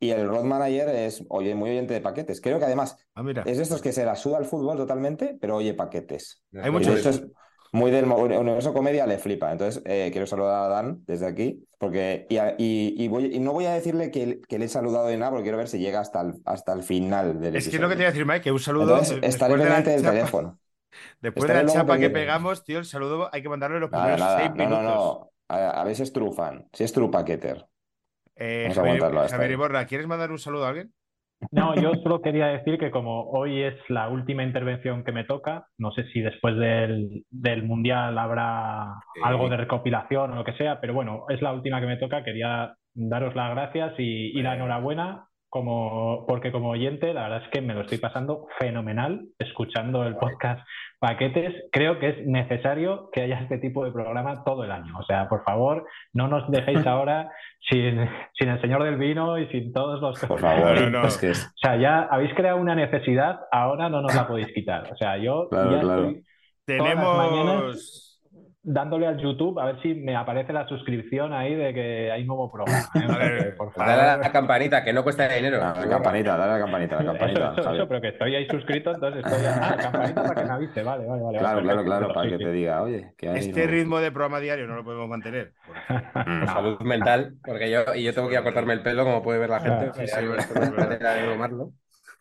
y 0.00 0.10
el 0.10 0.26
road 0.28 0.44
manager 0.44 0.88
es, 0.88 1.24
oye, 1.28 1.54
muy 1.54 1.70
oyente 1.70 1.94
de 1.94 2.00
paquetes. 2.00 2.40
Creo 2.40 2.58
que 2.58 2.64
además 2.64 2.96
Ah, 3.14 3.22
mira. 3.22 3.42
es 3.46 3.58
de 3.58 3.62
estos 3.62 3.80
que 3.82 3.92
se 3.92 4.04
la 4.04 4.16
suda 4.16 4.38
al 4.38 4.46
fútbol 4.46 4.76
totalmente, 4.76 5.36
pero 5.40 5.56
oye 5.56 5.74
paquetes. 5.74 6.42
Hay 6.54 6.70
Y 6.70 6.72
es 7.72 7.78
muy 7.78 7.90
del 7.90 8.04
universo 8.06 8.72
comedia, 8.74 9.06
le 9.06 9.18
flipa. 9.18 9.52
Entonces, 9.52 9.82
eh, 9.86 10.10
quiero 10.12 10.26
saludar 10.26 10.64
a 10.64 10.68
Dan 10.68 11.04
desde 11.06 11.26
aquí, 11.26 11.66
porque, 11.78 12.26
y, 12.28 12.36
a- 12.38 12.54
y- 12.58 12.94
y 13.02 13.08
voy, 13.08 13.26
y 13.34 13.40
no 13.40 13.52
voy 13.52 13.66
a 13.66 13.72
decirle 13.74 14.10
que, 14.10 14.40
que 14.48 14.58
le 14.58 14.66
he 14.66 14.68
saludado 14.68 15.06
de 15.08 15.16
nada, 15.16 15.30
porque 15.30 15.44
quiero 15.44 15.58
ver 15.58 15.68
si 15.68 15.78
llega 15.78 16.00
hasta 16.00 16.20
el, 16.22 16.34
hasta 16.44 16.72
el 16.72 16.82
final 16.82 17.40
del 17.40 17.54
Es 17.54 17.68
que 17.68 17.76
es 17.76 17.80
lo 17.82 17.88
que 17.88 17.96
te 17.96 18.02
episodio. 18.02 18.04
iba 18.04 18.08
a 18.08 18.12
decir, 18.12 18.26
Mike, 18.26 18.42
que 18.42 18.52
un 18.52 18.60
saludo. 18.60 19.08
Entonces, 19.08 19.18
estaré 19.22 19.56
después 19.56 19.60
de 19.62 19.68
la 19.70 19.82
pendiente 19.82 19.90
del 19.90 20.04
teléfono. 20.04 20.58
Después 21.20 21.48
de 21.48 21.54
la 21.54 21.66
chapa 21.66 21.98
que 21.98 22.10
pegamos, 22.10 22.64
tío, 22.64 22.78
el 22.78 22.84
saludo 22.86 23.30
hay 23.32 23.42
que 23.42 23.48
mandarlo 23.48 23.76
en 23.76 23.82
los 23.82 23.90
Nada, 23.90 24.16
primeros 24.16 24.22
nada. 24.22 24.36
seis 24.36 24.52
No, 24.54 24.68
minutos. 24.68 24.82
no, 24.82 24.82
no. 24.82 25.32
A, 25.48 25.80
a 25.82 25.84
veces 25.84 26.12
true 26.12 26.32
fan. 26.32 26.68
Si 26.72 26.84
es 26.84 26.92
true 26.92 27.10
paqueter. 27.10 27.66
Eh, 28.36 28.64
Vamos 28.64 28.78
a 28.78 28.80
Javier, 28.80 28.80
aguantarlo 28.82 29.20
hasta 29.22 29.42
Javier. 29.42 29.50
Iborra, 29.50 29.86
¿quieres 29.86 30.06
mandar 30.06 30.30
un 30.32 30.38
saludo 30.38 30.64
a 30.66 30.68
alguien? 30.70 30.94
No, 31.52 31.74
yo 31.74 31.92
solo 32.02 32.20
quería 32.20 32.48
decir 32.48 32.78
que 32.78 32.90
como 32.90 33.30
hoy 33.30 33.62
es 33.62 33.74
la 33.88 34.08
última 34.08 34.42
intervención 34.42 35.04
que 35.04 35.12
me 35.12 35.24
toca, 35.24 35.66
no 35.78 35.90
sé 35.90 36.04
si 36.12 36.20
después 36.20 36.56
del, 36.56 37.24
del 37.30 37.62
Mundial 37.62 38.18
habrá 38.18 38.94
algo 39.22 39.48
de 39.48 39.56
recopilación 39.56 40.32
o 40.32 40.34
lo 40.36 40.44
que 40.44 40.52
sea, 40.52 40.80
pero 40.80 40.92
bueno, 40.92 41.24
es 41.28 41.40
la 41.40 41.52
última 41.52 41.80
que 41.80 41.86
me 41.86 41.96
toca. 41.96 42.22
Quería 42.24 42.74
daros 42.94 43.34
las 43.34 43.50
gracias 43.54 43.94
y, 43.98 44.38
y 44.38 44.42
la 44.42 44.54
enhorabuena, 44.54 45.28
como, 45.50 46.24
porque 46.26 46.52
como 46.52 46.70
oyente, 46.70 47.12
la 47.12 47.24
verdad 47.24 47.42
es 47.44 47.50
que 47.50 47.60
me 47.60 47.74
lo 47.74 47.80
estoy 47.82 47.98
pasando 47.98 48.46
fenomenal 48.58 49.26
escuchando 49.38 50.04
el 50.04 50.16
podcast 50.16 50.64
Paquetes. 51.00 51.54
Creo 51.72 51.98
que 51.98 52.08
es 52.10 52.26
necesario 52.26 53.10
que 53.12 53.22
haya 53.22 53.40
este 53.40 53.58
tipo 53.58 53.84
de 53.84 53.90
programa 53.90 54.44
todo 54.44 54.62
el 54.64 54.70
año. 54.70 54.96
O 54.98 55.02
sea, 55.02 55.28
por 55.28 55.42
favor, 55.44 55.86
no 56.12 56.28
nos 56.28 56.48
dejéis 56.50 56.86
ahora 56.86 57.30
sin, 57.68 58.08
sin 58.38 58.48
el 58.48 58.60
señor 58.60 58.84
del 58.84 58.96
vino 58.96 59.38
y 59.38 59.46
sin 59.48 59.72
todos 59.72 60.00
los... 60.00 60.18
Por 60.24 60.38
favor. 60.38 60.80
No, 60.80 60.90
no, 60.90 61.00
no. 61.02 61.06
Es 61.08 61.18
que 61.18 61.30
es- 61.30 61.46
O 61.46 61.58
sea, 61.58 61.76
ya 61.76 62.02
habéis 62.02 62.32
creado 62.34 62.58
una 62.58 62.74
necesidad, 62.74 63.40
ahora 63.50 63.88
no 63.88 64.00
nos 64.02 64.14
la 64.14 64.26
podéis 64.28 64.52
quitar. 64.54 64.90
O 64.92 64.96
sea, 64.96 65.16
yo 65.18 65.48
Claro, 65.50 65.70
ya 65.72 65.80
claro. 65.80 66.02
estoy 66.10 66.24
Todas 66.66 66.94
las 66.94 66.94
Tenemos. 66.94 68.09
Dándole 68.62 69.06
al 69.06 69.18
YouTube 69.18 69.58
a 69.58 69.64
ver 69.64 69.80
si 69.80 69.94
me 69.94 70.14
aparece 70.14 70.52
la 70.52 70.66
suscripción 70.68 71.32
ahí 71.32 71.54
de 71.54 71.72
que 71.72 72.10
hay 72.12 72.24
nuevo 72.24 72.50
programa. 72.52 72.78
¿eh? 72.94 73.06
Ver, 73.18 73.56
por 73.56 73.74
dale 73.74 74.02
a 74.02 74.16
la 74.18 74.32
campanita, 74.32 74.84
que 74.84 74.92
no 74.92 75.02
cuesta 75.02 75.28
dinero. 75.28 75.60
Ah, 75.62 75.74
La 75.78 75.88
campanita, 75.88 76.36
dale 76.36 76.52
a 76.52 76.56
la 76.58 76.64
campanita, 76.64 76.96
la 77.02 77.04
campanita, 77.12 77.54
eso, 77.56 77.88
pero 77.88 78.00
que 78.00 78.08
estoy 78.08 78.34
ahí 78.34 78.46
suscrito, 78.48 78.92
entonces 78.92 79.24
estoy 79.24 79.46
a 79.46 79.56
la 79.70 79.76
campanita 79.78 80.22
para 80.22 80.34
que 80.42 80.46
me 80.48 80.54
avise. 80.54 80.82
Vale, 80.82 81.06
vale, 81.06 81.22
vale. 81.22 81.38
Claro, 81.38 81.62
claro, 81.62 81.84
claro, 81.84 82.08
para 82.12 82.22
sí, 82.24 82.30
que 82.30 82.38
sí. 82.38 82.44
te 82.44 82.52
diga, 82.52 82.82
oye, 82.82 83.14
que 83.16 83.28
hay 83.30 83.38
Este 83.38 83.64
no- 83.64 83.70
ritmo 83.70 83.98
de 84.00 84.12
programa 84.12 84.40
diario 84.40 84.66
no 84.66 84.76
lo 84.76 84.84
podemos 84.84 85.08
mantener. 85.08 85.52
porque- 85.66 85.80
Mm. 86.30 86.40
No. 86.40 86.46
Salud 86.52 86.80
mental, 86.80 87.34
porque 87.44 87.70
yo, 87.70 87.94
y 87.94 88.02
yo 88.04 88.12
tengo 88.14 88.28
que 88.28 88.34
ir 88.34 88.40
a 88.40 88.42
cortarme 88.42 88.74
el 88.74 88.82
pelo, 88.82 89.04
como 89.04 89.22
puede 89.22 89.38
ver 89.38 89.50
la 89.50 89.60
gente. 89.60 89.86
Ah, 89.88 89.92
sí, 89.94 90.06
sí, 90.06 90.12
Hay 90.16 90.26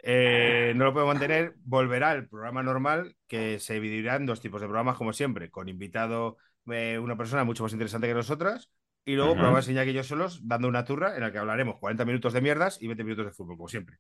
eh, 0.02 0.74
no 0.76 0.86
lo 0.86 0.94
puedo 0.94 1.06
mantener, 1.08 1.56
volverá 1.64 2.14
el 2.14 2.28
programa 2.28 2.64
normal, 2.64 3.16
que 3.28 3.60
se 3.60 3.76
dividirá 3.76 4.16
en 4.16 4.26
dos 4.26 4.42
tipos 4.42 4.62
de 4.62 4.68
programas, 4.68 4.98
como 4.98 5.14
siempre, 5.14 5.50
con 5.50 5.70
invitado 5.70 6.38
eh, 6.72 7.00
una 7.00 7.18
persona 7.18 7.44
mucho 7.44 7.64
más 7.64 7.74
interesante 7.74 8.08
que 8.08 8.14
nosotras, 8.14 8.70
y 9.06 9.16
luego 9.16 9.34
programas 9.34 9.68
Iñaki 9.68 9.92
y 9.92 9.94
yo 9.94 10.04
solos, 10.04 10.48
dando 10.48 10.68
una 10.68 10.86
turra 10.86 11.16
en 11.16 11.22
la 11.22 11.32
que 11.32 11.40
hablaremos 11.40 11.80
40 11.80 12.06
minutos 12.06 12.34
de 12.34 12.42
mierdas 12.42 12.82
y 12.82 12.88
20 12.88 13.04
minutos 13.04 13.26
de 13.26 13.32
fútbol, 13.32 13.58
como 13.58 13.68
siempre. 13.68 13.98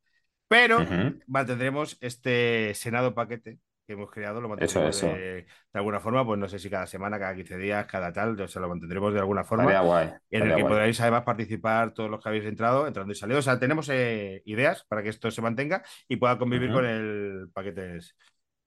Pero 0.47 0.85
mantendremos 1.27 1.97
este 2.01 2.73
Senado 2.75 3.13
paquete 3.13 3.59
que 3.89 3.93
hemos 3.93 4.11
creado, 4.11 4.39
lo 4.39 4.47
mantendremos 4.49 4.95
Eso, 4.95 5.07
eso. 5.07 5.15
De, 5.17 5.33
de 5.41 5.47
alguna 5.73 5.99
forma, 5.99 6.23
pues 6.23 6.39
no 6.39 6.47
sé 6.47 6.59
si 6.59 6.69
cada 6.69 6.85
semana, 6.85 7.17
cada 7.17 7.33
15 7.33 7.57
días, 7.57 7.87
cada 7.87 8.13
tal, 8.13 8.39
o 8.39 8.47
sea, 8.47 8.61
lo 8.61 8.69
mantendremos 8.69 9.11
de 9.11 9.19
alguna 9.19 9.43
forma. 9.43 9.63
Estaría 9.63 9.81
guay. 9.81 10.09
En 10.29 10.43
el 10.43 10.49
que 10.55 10.61
guay. 10.61 10.73
podréis 10.73 11.01
además 11.01 11.23
participar 11.23 11.91
todos 11.93 12.07
los 12.09 12.21
que 12.21 12.29
habéis 12.29 12.45
entrado, 12.45 12.85
entrando 12.85 13.11
y 13.11 13.15
salido. 13.15 13.39
O 13.39 13.41
sea, 13.41 13.57
tenemos 13.59 13.89
eh, 13.89 14.43
ideas 14.45 14.85
para 14.87 15.01
que 15.01 15.09
esto 15.09 15.31
se 15.31 15.41
mantenga 15.41 15.83
y 16.07 16.17
pueda 16.17 16.37
convivir 16.37 16.71
con 16.71 16.85
el 16.85 17.49
paquetes, 17.51 18.15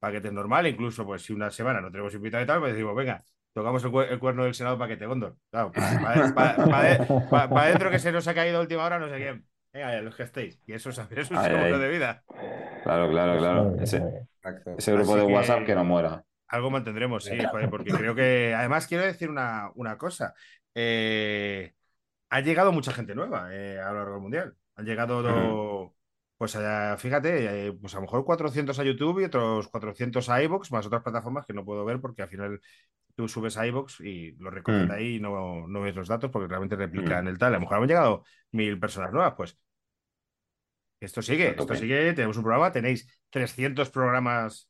paquetes 0.00 0.32
normal. 0.32 0.66
Incluso, 0.66 1.06
pues 1.06 1.22
si 1.22 1.32
una 1.32 1.50
semana 1.50 1.80
no 1.80 1.92
tenemos 1.92 2.12
invitado 2.14 2.42
y 2.42 2.46
tal, 2.46 2.58
pues 2.58 2.72
decimos, 2.72 2.96
venga, 2.96 3.22
tocamos 3.52 3.84
el, 3.84 3.92
cue- 3.92 4.08
el 4.10 4.18
cuerno 4.18 4.42
del 4.44 4.54
Senado 4.54 4.76
paquete 4.76 5.06
Gondor. 5.06 5.36
Claro, 5.50 5.70
para 5.72 7.60
adentro 7.62 7.90
que 7.90 7.98
se 8.00 8.10
nos 8.12 8.26
ha 8.26 8.34
caído 8.34 8.58
a 8.58 8.60
última 8.62 8.84
hora, 8.84 8.98
no 8.98 9.08
sé 9.08 9.16
quién. 9.18 9.46
Venga, 9.72 10.02
los 10.02 10.14
que 10.14 10.24
estéis. 10.24 10.60
Y 10.66 10.74
eso, 10.74 10.90
es- 10.90 10.98
un 11.30 11.42
seguro 11.42 11.78
de 11.78 11.88
vida. 11.88 12.22
Claro, 12.82 13.08
claro, 13.10 13.38
claro. 13.38 13.76
Ese, 13.80 14.02
Exacto. 14.42 14.74
ese 14.76 14.92
grupo 14.92 15.12
Así 15.12 15.26
de 15.26 15.32
WhatsApp 15.32 15.66
que 15.66 15.74
no 15.74 15.84
muera. 15.84 16.24
Algo 16.48 16.70
mantendremos, 16.70 17.24
sí, 17.24 17.38
joder, 17.50 17.70
porque 17.70 17.90
creo 17.90 18.14
que. 18.14 18.54
Además, 18.54 18.86
quiero 18.86 19.04
decir 19.04 19.30
una, 19.30 19.70
una 19.74 19.96
cosa. 19.96 20.34
Eh, 20.74 21.72
ha 22.30 22.40
llegado 22.40 22.72
mucha 22.72 22.92
gente 22.92 23.14
nueva 23.14 23.54
eh, 23.54 23.78
a 23.78 23.88
lo 23.90 23.98
largo 23.98 24.12
del 24.14 24.22
mundial. 24.22 24.54
Han 24.76 24.84
llegado, 24.86 25.94
pues 26.36 26.56
allá, 26.56 26.96
fíjate, 26.96 27.68
eh, 27.68 27.72
pues 27.72 27.94
a 27.94 27.98
lo 27.98 28.02
mejor 28.02 28.24
400 28.24 28.78
a 28.78 28.84
YouTube 28.84 29.20
y 29.20 29.24
otros 29.24 29.68
400 29.68 30.28
a 30.28 30.42
iVoox, 30.42 30.72
más 30.72 30.86
otras 30.86 31.02
plataformas 31.02 31.46
que 31.46 31.52
no 31.52 31.64
puedo 31.64 31.84
ver 31.84 32.00
porque 32.00 32.22
al 32.22 32.28
final 32.28 32.60
tú 33.14 33.28
subes 33.28 33.56
a 33.58 33.66
iVoox 33.66 34.00
y 34.00 34.32
lo 34.32 34.50
recogen 34.50 34.88
Mm. 34.88 34.90
ahí 34.90 35.16
y 35.16 35.20
no, 35.20 35.68
no 35.68 35.80
ves 35.82 35.94
los 35.94 36.08
datos 36.08 36.30
porque 36.30 36.48
realmente 36.48 36.76
replican 36.76 37.28
el 37.28 37.38
tal. 37.38 37.52
A 37.54 37.56
lo 37.56 37.60
mejor 37.60 37.78
han 37.78 37.86
llegado 37.86 38.24
mil 38.50 38.78
personas 38.80 39.12
nuevas, 39.12 39.34
pues. 39.36 39.58
Esto 41.02 41.20
sigue, 41.20 41.48
A 41.48 41.50
esto 41.50 41.74
sigue, 41.74 42.12
tenemos 42.12 42.36
un 42.36 42.44
programa, 42.44 42.70
tenéis 42.70 43.08
300 43.30 43.90
programas 43.90 44.68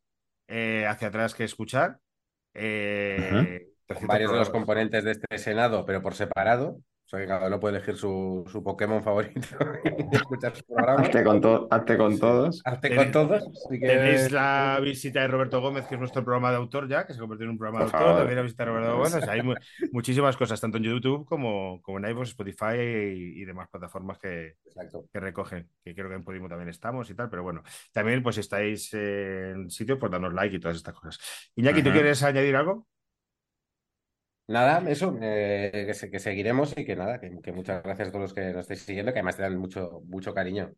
eh, 0.48 0.86
hacia 0.88 1.08
atrás 1.08 1.34
que 1.34 1.44
escuchar. 1.44 1.98
Eh, 2.54 3.68
Con 3.86 3.86
300 3.86 4.08
varios 4.08 4.32
de 4.32 4.38
los 4.38 4.50
componentes 4.50 5.04
de 5.04 5.10
este 5.12 5.38
Senado, 5.38 5.84
pero 5.84 6.00
por 6.00 6.14
separado. 6.14 6.78
Sea 7.12 7.20
que 7.20 7.26
cada 7.26 7.46
uno 7.46 7.60
puede 7.60 7.76
elegir 7.76 7.94
su, 7.96 8.42
su 8.50 8.64
Pokémon 8.64 9.02
favorito 9.02 9.38
y 10.12 10.16
escuchar 10.16 10.56
su 10.56 10.64
programa. 10.64 11.02
Hazte 11.02 11.22
con, 11.22 11.42
to- 11.42 11.68
hazte 11.70 11.98
con 11.98 12.18
todos. 12.18 12.62
Tenéis- 12.80 12.96
con 12.96 13.12
todos. 13.12 13.42
así 13.66 13.78
que- 13.78 13.86
Tenéis 13.86 14.32
la 14.32 14.78
visita 14.82 15.20
de 15.20 15.28
Roberto 15.28 15.60
Gómez, 15.60 15.84
que 15.86 15.96
es 15.96 16.00
nuestro 16.00 16.24
programa 16.24 16.50
de 16.50 16.56
autor 16.56 16.88
ya, 16.88 17.06
que 17.06 17.12
se 17.12 17.20
convirtió 17.20 17.44
en 17.44 17.50
un 17.50 17.58
programa 17.58 17.84
de 17.84 17.90
Por 17.90 17.96
autor. 17.96 18.06
favor. 18.08 18.18
También 18.20 18.36
la 18.36 18.42
visita 18.44 18.64
de 18.64 18.70
Roberto 18.70 18.96
Gómez. 18.96 19.14
O 19.14 19.20
sea, 19.20 19.32
hay 19.34 19.42
mu- 19.42 19.54
muchísimas 19.92 20.36
cosas, 20.38 20.58
tanto 20.58 20.78
en 20.78 20.84
YouTube 20.84 21.26
como, 21.26 21.82
como 21.82 21.98
en 21.98 22.06
iVoox, 22.08 22.28
Spotify 22.30 22.78
y, 22.80 23.42
y 23.42 23.44
demás 23.44 23.68
plataformas 23.70 24.18
que, 24.18 24.56
Exacto. 24.64 25.04
que 25.12 25.20
recogen, 25.20 25.68
que 25.84 25.94
creo 25.94 26.08
que 26.08 26.14
en 26.14 26.24
Podimo 26.24 26.48
también 26.48 26.70
estamos 26.70 27.10
y 27.10 27.14
tal, 27.14 27.28
pero 27.28 27.42
bueno, 27.42 27.62
también 27.92 28.22
pues 28.22 28.36
si 28.36 28.40
estáis 28.40 28.90
en 28.94 29.68
sitios, 29.68 29.98
pues 29.98 30.10
danos 30.10 30.32
like 30.32 30.56
y 30.56 30.60
todas 30.60 30.78
estas 30.78 30.94
cosas. 30.94 31.18
Iñaki, 31.56 31.82
¿tú 31.82 31.90
quieres 31.90 32.22
añadir 32.22 32.56
algo? 32.56 32.86
Nada, 34.48 34.90
eso, 34.90 35.16
eh, 35.22 35.84
que, 35.86 35.94
se- 35.94 36.10
que 36.10 36.18
seguiremos 36.18 36.76
y 36.76 36.84
que 36.84 36.96
nada, 36.96 37.18
que, 37.20 37.40
que 37.40 37.52
muchas 37.52 37.82
gracias 37.82 38.08
a 38.08 38.10
todos 38.12 38.22
los 38.24 38.34
que 38.34 38.52
nos 38.52 38.62
estáis 38.62 38.82
siguiendo, 38.82 39.12
que 39.12 39.18
además 39.20 39.36
te 39.36 39.42
dan 39.42 39.56
mucho, 39.56 40.02
mucho 40.06 40.34
cariño 40.34 40.72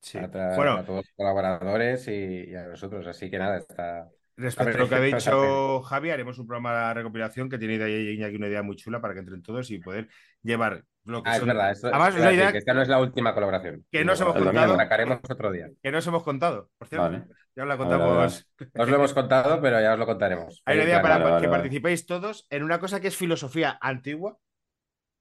Sí. 0.00 0.18
a, 0.18 0.24
Bueno, 0.54 0.80
a 0.80 0.84
todos 0.84 0.98
los 1.06 1.14
colaboradores 1.16 2.08
y, 2.08 2.12
y 2.50 2.54
a 2.56 2.64
nosotros. 2.68 3.06
Así 3.08 3.30
que 3.30 3.38
nada, 3.38 3.58
está. 3.58 4.10
Respecto 4.36 4.62
a 4.62 4.72
ver, 4.72 4.80
lo 4.80 4.88
que 4.88 4.94
ha 4.94 5.00
dicho 5.00 5.82
Javi, 5.82 6.10
haremos 6.10 6.38
un 6.38 6.46
programa 6.46 6.88
de 6.88 6.94
recopilación 6.94 7.48
que 7.48 7.58
tiene 7.58 7.74
Iñaki 8.12 8.36
una 8.36 8.48
idea 8.48 8.62
muy 8.62 8.76
chula 8.76 9.00
para 9.00 9.14
que 9.14 9.20
entren 9.20 9.42
todos 9.42 9.70
y 9.70 9.78
poder 9.78 10.08
llevar 10.42 10.84
lo 11.04 11.22
que 11.22 11.30
Ah, 11.30 11.36
es 11.36 11.44
verdad. 11.44 11.70
Esto, 11.70 11.86
Además, 11.88 12.14
una 12.16 12.32
idea 12.32 12.52
que 12.52 12.58
esta 12.58 12.74
no 12.74 12.82
es 12.82 12.88
la 12.88 13.00
última 13.00 13.32
colaboración. 13.32 13.84
que 13.90 14.04
no 14.04 14.12
os 14.12 14.20
hemos 14.20 14.34
La 14.38 14.42
contado. 14.44 14.76
sacaremos 14.76 15.20
otro 15.30 15.52
día. 15.52 15.70
que 15.82 15.90
no 15.90 15.98
os 15.98 16.06
hemos 16.06 16.22
contado, 16.22 16.68
por 16.76 16.88
cierto. 16.88 17.04
Vale. 17.04 17.24
Ya 17.54 17.62
os 17.62 17.68
la 17.68 17.76
contamos. 17.78 18.46
No 18.74 18.82
os 18.82 18.88
lo 18.90 18.96
hemos 18.96 19.14
contado, 19.14 19.60
pero 19.62 19.80
ya 19.80 19.94
os 19.94 19.98
lo 19.98 20.04
contaremos. 20.04 20.62
Hay 20.66 20.76
una 20.76 20.84
idea 20.84 21.00
claro, 21.00 21.02
para 21.02 21.14
vale, 21.18 21.30
vale, 21.32 21.40
que 21.42 21.48
vale. 21.48 21.62
participéis 21.62 22.06
todos 22.06 22.46
en 22.50 22.62
una 22.62 22.78
cosa 22.78 23.00
que 23.00 23.08
es 23.08 23.16
filosofía 23.16 23.78
antigua, 23.80 24.36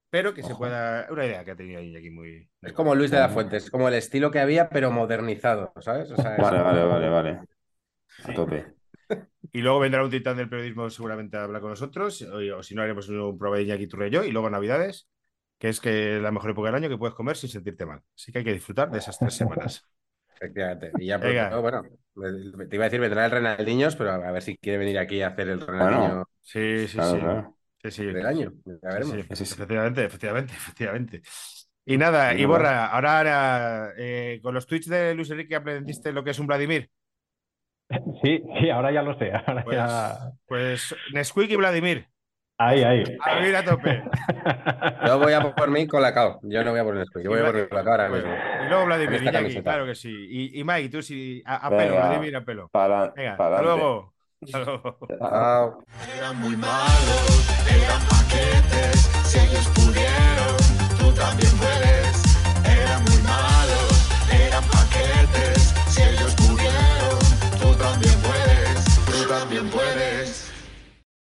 pero 0.10 0.34
que 0.34 0.44
se 0.44 0.56
pueda. 0.56 1.08
Una 1.10 1.26
idea 1.26 1.46
que 1.46 1.52
ha 1.52 1.56
tenido 1.56 1.82
Iñaki 1.82 2.10
muy. 2.10 2.50
Es 2.62 2.74
como 2.74 2.96
Luis 2.96 3.12
de 3.12 3.20
la 3.20 3.30
Fuente, 3.30 3.58
es 3.58 3.70
como 3.72 3.88
el 3.88 3.94
estilo 3.94 4.32
que 4.32 4.40
había, 4.40 4.68
pero 4.68 4.92
modernizado, 4.92 5.72
¿sabes? 5.80 6.12
O 6.12 6.16
sea, 6.18 6.36
es- 6.36 6.42
Vale, 6.44 6.62
vale, 6.62 6.84
vale, 6.84 7.10
vale. 7.10 7.40
Sí. 8.08 8.32
A 8.32 8.34
tope. 8.34 8.66
Y 9.52 9.62
luego 9.62 9.80
vendrá 9.80 10.04
un 10.04 10.10
titán 10.12 10.38
del 10.38 10.50
periodismo 10.50 10.90
seguramente 10.90 11.38
a 11.38 11.44
hablar 11.44 11.62
con 11.62 11.70
nosotros, 11.70 12.22
o, 12.24 12.58
o 12.58 12.64
si 12.64 12.76
no, 12.76 12.82
haremos 12.82 13.08
un 13.10 13.38
programa 13.38 13.58
de 13.58 13.64
Iñaki 13.64 13.88
Turre 13.88 14.08
y 14.08 14.12
yo, 14.12 14.24
y 14.24 14.32
luego 14.32 14.50
Navidades, 14.50 15.08
que 15.58 15.70
es 15.70 15.80
que 15.80 16.20
la 16.20 16.32
mejor 16.32 16.52
época 16.52 16.68
del 16.68 16.76
año 16.76 16.90
que 16.90 16.98
puedes 16.98 17.16
comer 17.16 17.38
sin 17.38 17.50
sentirte 17.50 17.86
mal. 17.86 18.02
Así 18.16 18.32
que 18.32 18.40
hay 18.40 18.44
que 18.46 18.54
disfrutar 18.54 18.92
de 18.92 18.98
esas 19.00 19.18
tres 19.18 19.34
semanas. 19.34 19.86
Efectivamente. 20.36 20.92
Y 21.00 21.06
ya 21.08 21.20
pronto, 21.20 21.62
bueno, 21.62 21.84
te 22.70 22.76
iba 22.76 22.86
a 22.86 22.88
decir 22.90 23.00
vendrá 23.00 23.26
el 23.26 23.32
Renaldiños, 23.32 23.96
pero 23.96 24.12
a 24.12 24.32
ver 24.32 24.42
si 24.44 24.58
quiere 24.58 24.78
venir 24.78 25.00
aquí 25.00 25.22
a 25.22 25.28
hacer 25.30 25.48
el 25.50 25.62
Renaldiño 25.62 26.26
Sí, 26.42 26.88
sí, 26.88 26.98
Claro, 26.98 27.12
sí. 27.12 27.20
claro. 27.20 27.58
Sí, 27.84 27.92
sí. 27.92 28.06
del 28.06 28.26
año. 28.26 28.54
Ya 28.66 28.90
veremos. 28.90 29.16
Sí, 29.16 29.24
sí. 29.36 29.44
Efectivamente, 29.44 30.04
efectivamente, 30.04 30.54
efectivamente. 30.54 31.22
Y 31.86 31.98
nada, 31.98 32.32
Sí, 32.32 32.42
y 32.42 32.46
borra, 32.46 32.88
ahora, 32.88 33.18
ahora, 33.20 33.94
eh, 33.98 34.40
con 34.42 34.54
los 34.54 34.66
tweets 34.66 34.88
de 34.90 35.14
Luis 35.14 35.30
Enrique 35.30 35.56
aprendiste 35.56 36.12
lo 36.12 36.24
que 36.24 36.32
es 36.32 36.40
un 36.40 36.48
Vladimir. 36.48 36.90
Sí, 38.24 38.42
sí, 38.60 38.70
ahora 38.70 38.92
ya 38.92 39.02
lo 39.02 39.18
sé. 39.18 39.32
Ahora 39.34 39.64
Pues, 39.64 39.78
ya... 39.78 40.32
pues 40.48 40.96
Nesquik 41.14 41.52
y 41.52 41.56
Vladimir. 41.56 42.08
Ahí, 42.58 42.84
ahí. 42.84 43.04
A 43.22 43.36
vivir 43.40 43.56
a 43.58 43.66
tope. 43.66 44.02
Yo 45.06 45.20
voy 45.20 45.34
a 45.34 45.54
por 45.54 45.70
mí 45.70 45.86
con 45.88 46.02
la 46.02 46.14
cao. 46.14 46.40
Yo 46.44 46.64
no 46.64 46.72
voy 46.72 46.80
a 46.80 46.84
por 46.86 46.96
Nesquik, 46.96 47.24
yo 47.24 47.30
voy 47.32 47.42
a 47.42 47.46
por 47.46 47.56
mi 47.56 47.68
Colacao 47.68 47.92
ahora 47.94 48.08
Pues, 48.10 48.24
mismo. 48.24 48.38
y 48.66 48.70
luego 48.70 48.86
Vladimir, 48.86 49.22
Iñaki, 49.22 49.38
camiseta. 49.38 49.64
claro 49.72 49.86
que 49.86 49.96
sí. 49.96 50.10
Y, 50.10 50.60
y 50.60 50.64
Mike, 50.64 50.90
tú 50.90 51.02
sí, 51.02 51.44
a, 51.46 51.68
a 51.68 51.70
pelo, 51.70 51.92
Venga. 51.92 52.08
Vladimir 52.08 52.36
a 52.38 52.46
pelo. 52.46 52.70
Para, 52.70 53.10
Venga, 53.12 53.36
para 53.38 53.56
hasta 53.58 53.62
luego. 53.68 54.14
Hasta 54.42 54.60
luego. 54.60 54.98
Chao. 55.20 55.84
Eran 56.18 56.40
muy 56.40 56.56
malos, 56.56 57.50
eran 57.70 58.02
paquetes. 58.08 59.00
Si 59.26 59.38
ellos 59.40 59.68
pudieron, 59.76 60.56
tú 60.98 61.12
también 61.14 61.52
puedes. 61.58 61.75
Paquetes. 69.64 70.15
Si 70.15 70.15